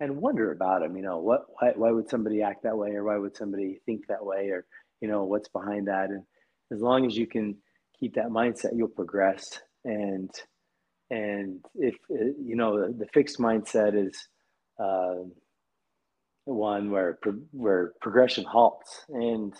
and 0.00 0.16
wonder 0.16 0.52
about 0.52 0.80
them 0.80 0.96
you 0.96 1.02
know 1.02 1.18
what 1.18 1.42
why, 1.58 1.72
why 1.76 1.90
would 1.90 2.08
somebody 2.08 2.42
act 2.42 2.62
that 2.62 2.76
way 2.76 2.90
or 2.90 3.04
why 3.04 3.16
would 3.16 3.36
somebody 3.36 3.80
think 3.86 4.06
that 4.08 4.24
way 4.24 4.48
or 4.50 4.64
you 5.00 5.08
know 5.08 5.24
what's 5.24 5.48
behind 5.48 5.88
that 5.88 6.10
and 6.10 6.22
as 6.72 6.80
long 6.80 7.06
as 7.06 7.16
you 7.16 7.26
can 7.26 7.56
keep 7.98 8.14
that 8.14 8.28
mindset 8.28 8.70
you'll 8.74 8.88
progress 8.88 9.60
and 9.84 10.30
and 11.12 11.64
if 11.74 11.94
uh, 12.10 12.32
you 12.40 12.56
know 12.56 12.80
the, 12.80 12.92
the 12.92 13.06
fixed 13.12 13.38
mindset 13.38 13.94
is 13.94 14.28
uh, 14.82 15.22
one 16.44 16.90
where 16.90 17.18
where 17.52 17.92
progression 18.00 18.44
halts 18.44 19.04
and 19.08 19.54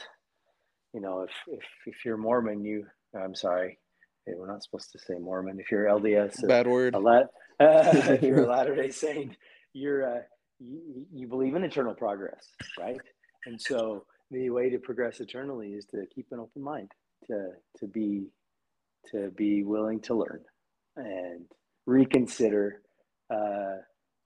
you 0.92 1.00
know, 1.00 1.22
if 1.22 1.30
if 1.46 1.64
if 1.86 2.04
you're 2.04 2.16
Mormon, 2.16 2.64
you 2.64 2.86
I'm 3.18 3.34
sorry, 3.34 3.78
we're 4.26 4.46
not 4.46 4.62
supposed 4.62 4.92
to 4.92 4.98
say 4.98 5.14
Mormon. 5.18 5.58
If 5.58 5.70
you're 5.70 5.86
LDS, 5.86 6.46
bad 6.46 6.66
word 6.66 6.94
a 6.94 6.98
lat, 6.98 7.28
if 7.60 8.22
you're 8.22 8.44
a 8.44 8.46
Latter 8.50 8.74
Day 8.74 8.90
Saint, 8.90 9.36
you're 9.72 10.16
uh, 10.16 10.20
you, 10.58 11.06
you 11.12 11.26
believe 11.26 11.54
in 11.54 11.64
eternal 11.64 11.94
progress, 11.94 12.46
right? 12.78 13.00
And 13.46 13.60
so 13.60 14.04
the 14.30 14.50
way 14.50 14.70
to 14.70 14.78
progress 14.78 15.20
eternally 15.20 15.72
is 15.72 15.86
to 15.86 16.04
keep 16.14 16.26
an 16.30 16.40
open 16.40 16.62
mind, 16.62 16.90
to 17.28 17.52
to 17.78 17.86
be 17.86 18.26
to 19.12 19.30
be 19.30 19.64
willing 19.64 20.00
to 20.00 20.14
learn 20.14 20.40
and 20.96 21.44
reconsider 21.86 22.82
uh, 23.30 23.76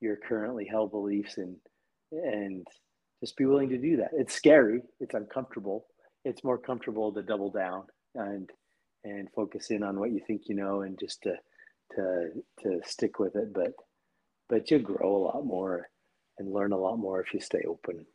your 0.00 0.16
currently 0.16 0.66
held 0.66 0.90
beliefs 0.90 1.38
and 1.38 1.56
and 2.12 2.66
just 3.20 3.36
be 3.36 3.46
willing 3.46 3.70
to 3.70 3.78
do 3.78 3.96
that. 3.96 4.10
It's 4.12 4.34
scary. 4.34 4.82
It's 5.00 5.14
uncomfortable. 5.14 5.86
It's 6.24 6.44
more 6.44 6.58
comfortable 6.58 7.12
to 7.12 7.22
double 7.22 7.50
down 7.50 7.84
and 8.14 8.50
and 9.04 9.28
focus 9.34 9.70
in 9.70 9.82
on 9.82 9.98
what 9.98 10.10
you 10.10 10.20
think 10.26 10.42
you 10.46 10.54
know 10.54 10.82
and 10.82 10.98
just 10.98 11.22
to 11.22 11.34
to 11.94 12.30
to 12.62 12.80
stick 12.84 13.18
with 13.18 13.36
it. 13.36 13.52
But 13.52 13.72
but 14.48 14.70
you'll 14.70 14.80
grow 14.80 15.16
a 15.16 15.24
lot 15.24 15.44
more 15.44 15.88
and 16.38 16.52
learn 16.52 16.72
a 16.72 16.78
lot 16.78 16.96
more 16.96 17.20
if 17.20 17.32
you 17.32 17.40
stay 17.40 17.62
open. 17.66 18.06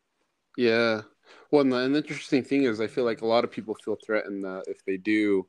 Yeah. 0.57 1.01
Well, 1.49 1.61
and 1.61 1.71
the, 1.71 1.77
and 1.77 1.95
the 1.95 1.99
interesting 1.99 2.43
thing 2.43 2.63
is, 2.63 2.81
I 2.81 2.87
feel 2.87 3.05
like 3.05 3.21
a 3.21 3.27
lot 3.27 3.43
of 3.43 3.51
people 3.51 3.75
feel 3.83 3.97
threatened 4.05 4.43
that 4.43 4.63
if 4.67 4.83
they 4.85 4.97
do 4.97 5.47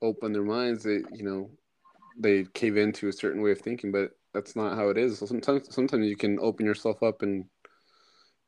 open 0.00 0.32
their 0.32 0.44
minds, 0.44 0.84
that 0.84 1.04
you 1.12 1.24
know 1.24 1.50
they 2.18 2.44
cave 2.54 2.76
into 2.76 3.08
a 3.08 3.12
certain 3.12 3.42
way 3.42 3.52
of 3.52 3.60
thinking, 3.60 3.92
but 3.92 4.10
that's 4.34 4.56
not 4.56 4.76
how 4.76 4.88
it 4.88 4.98
is. 4.98 5.18
So 5.18 5.26
sometimes 5.26 5.74
sometimes 5.74 6.06
you 6.06 6.16
can 6.16 6.38
open 6.40 6.66
yourself 6.66 7.02
up 7.02 7.22
and 7.22 7.44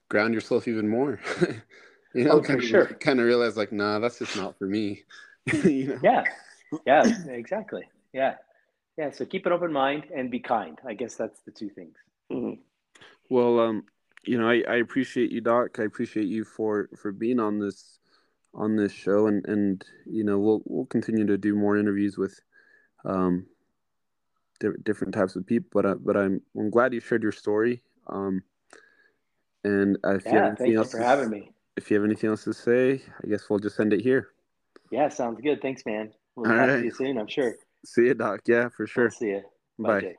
ground 0.09 0.35
yourself 0.35 0.69
even 0.69 0.89
more. 0.89 1.21
you 2.15 2.25
know, 2.25 2.33
oh, 2.33 2.41
kind 2.43 2.61
of, 2.61 2.67
sure. 2.67 2.87
kind 2.87 3.21
of 3.21 3.27
realize 3.27 3.57
like, 3.57 3.73
nah, 3.73 3.99
that's 3.99 4.19
just 4.19 4.37
not 4.37 4.59
for 4.59 4.67
me. 4.67 5.05
you 5.53 5.89
know? 5.89 5.99
Yeah. 6.03 6.25
Yeah, 6.87 7.05
exactly. 7.29 7.89
Yeah. 8.13 8.35
Yeah. 8.97 9.11
So 9.11 9.25
keep 9.25 9.47
an 9.47 9.53
open 9.53 9.73
mind 9.73 10.05
and 10.15 10.31
be 10.31 10.41
kind. 10.41 10.79
I 10.87 10.95
guess 10.95 11.15
that's 11.15 11.41
the 11.41 11.51
two 11.51 11.71
things. 11.71 11.97
Mm-hmm. 12.31 12.61
Well, 13.29 13.61
um, 13.61 13.85
you 14.25 14.39
know, 14.39 14.49
I, 14.49 14.63
I 14.69 14.77
appreciate 14.77 15.31
you, 15.31 15.41
Doc. 15.41 15.79
I 15.79 15.85
appreciate 15.85 16.27
you 16.27 16.45
for 16.45 16.91
for 17.01 17.11
being 17.13 17.41
on 17.41 17.59
this 17.59 17.99
on 18.53 18.77
this 18.77 18.93
show, 18.93 19.27
and 19.27 19.45
and 19.47 19.85
you 20.05 20.25
know, 20.25 20.39
we'll 20.39 20.63
we'll 20.67 20.87
continue 20.87 21.27
to 21.27 21.39
do 21.39 21.55
more 21.55 21.77
interviews 21.77 22.19
with 22.19 22.39
um 23.05 23.47
different 24.83 25.15
types 25.15 25.37
of 25.37 25.47
people. 25.47 25.69
But 25.73 25.87
uh, 25.87 25.95
but 25.97 26.17
I'm 26.17 26.41
I'm 26.57 26.71
glad 26.71 26.95
you 26.95 27.01
shared 27.01 27.23
your 27.23 27.33
story. 27.33 27.83
Um, 28.07 28.43
and 29.65 29.99
if 30.05 30.25
yeah, 30.27 30.33
you 30.33 30.39
have 30.39 30.59
thank 30.59 30.71
you 30.71 30.85
for 30.85 30.99
to, 30.99 31.05
having 31.05 31.31
me. 31.31 31.53
If 31.77 31.91
you 31.91 31.97
have 31.97 32.05
anything 32.05 32.31
else 32.31 32.45
to 32.45 32.53
say, 32.53 33.03
I 33.23 33.27
guess 33.29 33.49
we'll 33.49 33.59
just 33.59 33.79
end 33.81 33.93
it 33.93 34.01
here. 34.01 34.29
Yeah, 34.91 35.09
sounds 35.09 35.41
good. 35.41 35.63
Thanks, 35.63 35.85
man. 35.87 36.13
We'll 36.37 36.51
All 36.51 36.57
talk 36.57 36.69
right. 36.69 36.79
to 36.79 36.85
you 36.85 36.91
soon. 36.91 37.19
I'm 37.19 37.29
sure. 37.29 37.55
See 37.85 38.07
you, 38.07 38.15
Doc. 38.15 38.41
Yeah, 38.47 38.69
for 38.69 38.87
sure. 38.87 39.05
I'll 39.05 39.11
see 39.11 39.27
you. 39.27 39.43
Bye. 39.79 40.01
Bye. 40.01 40.15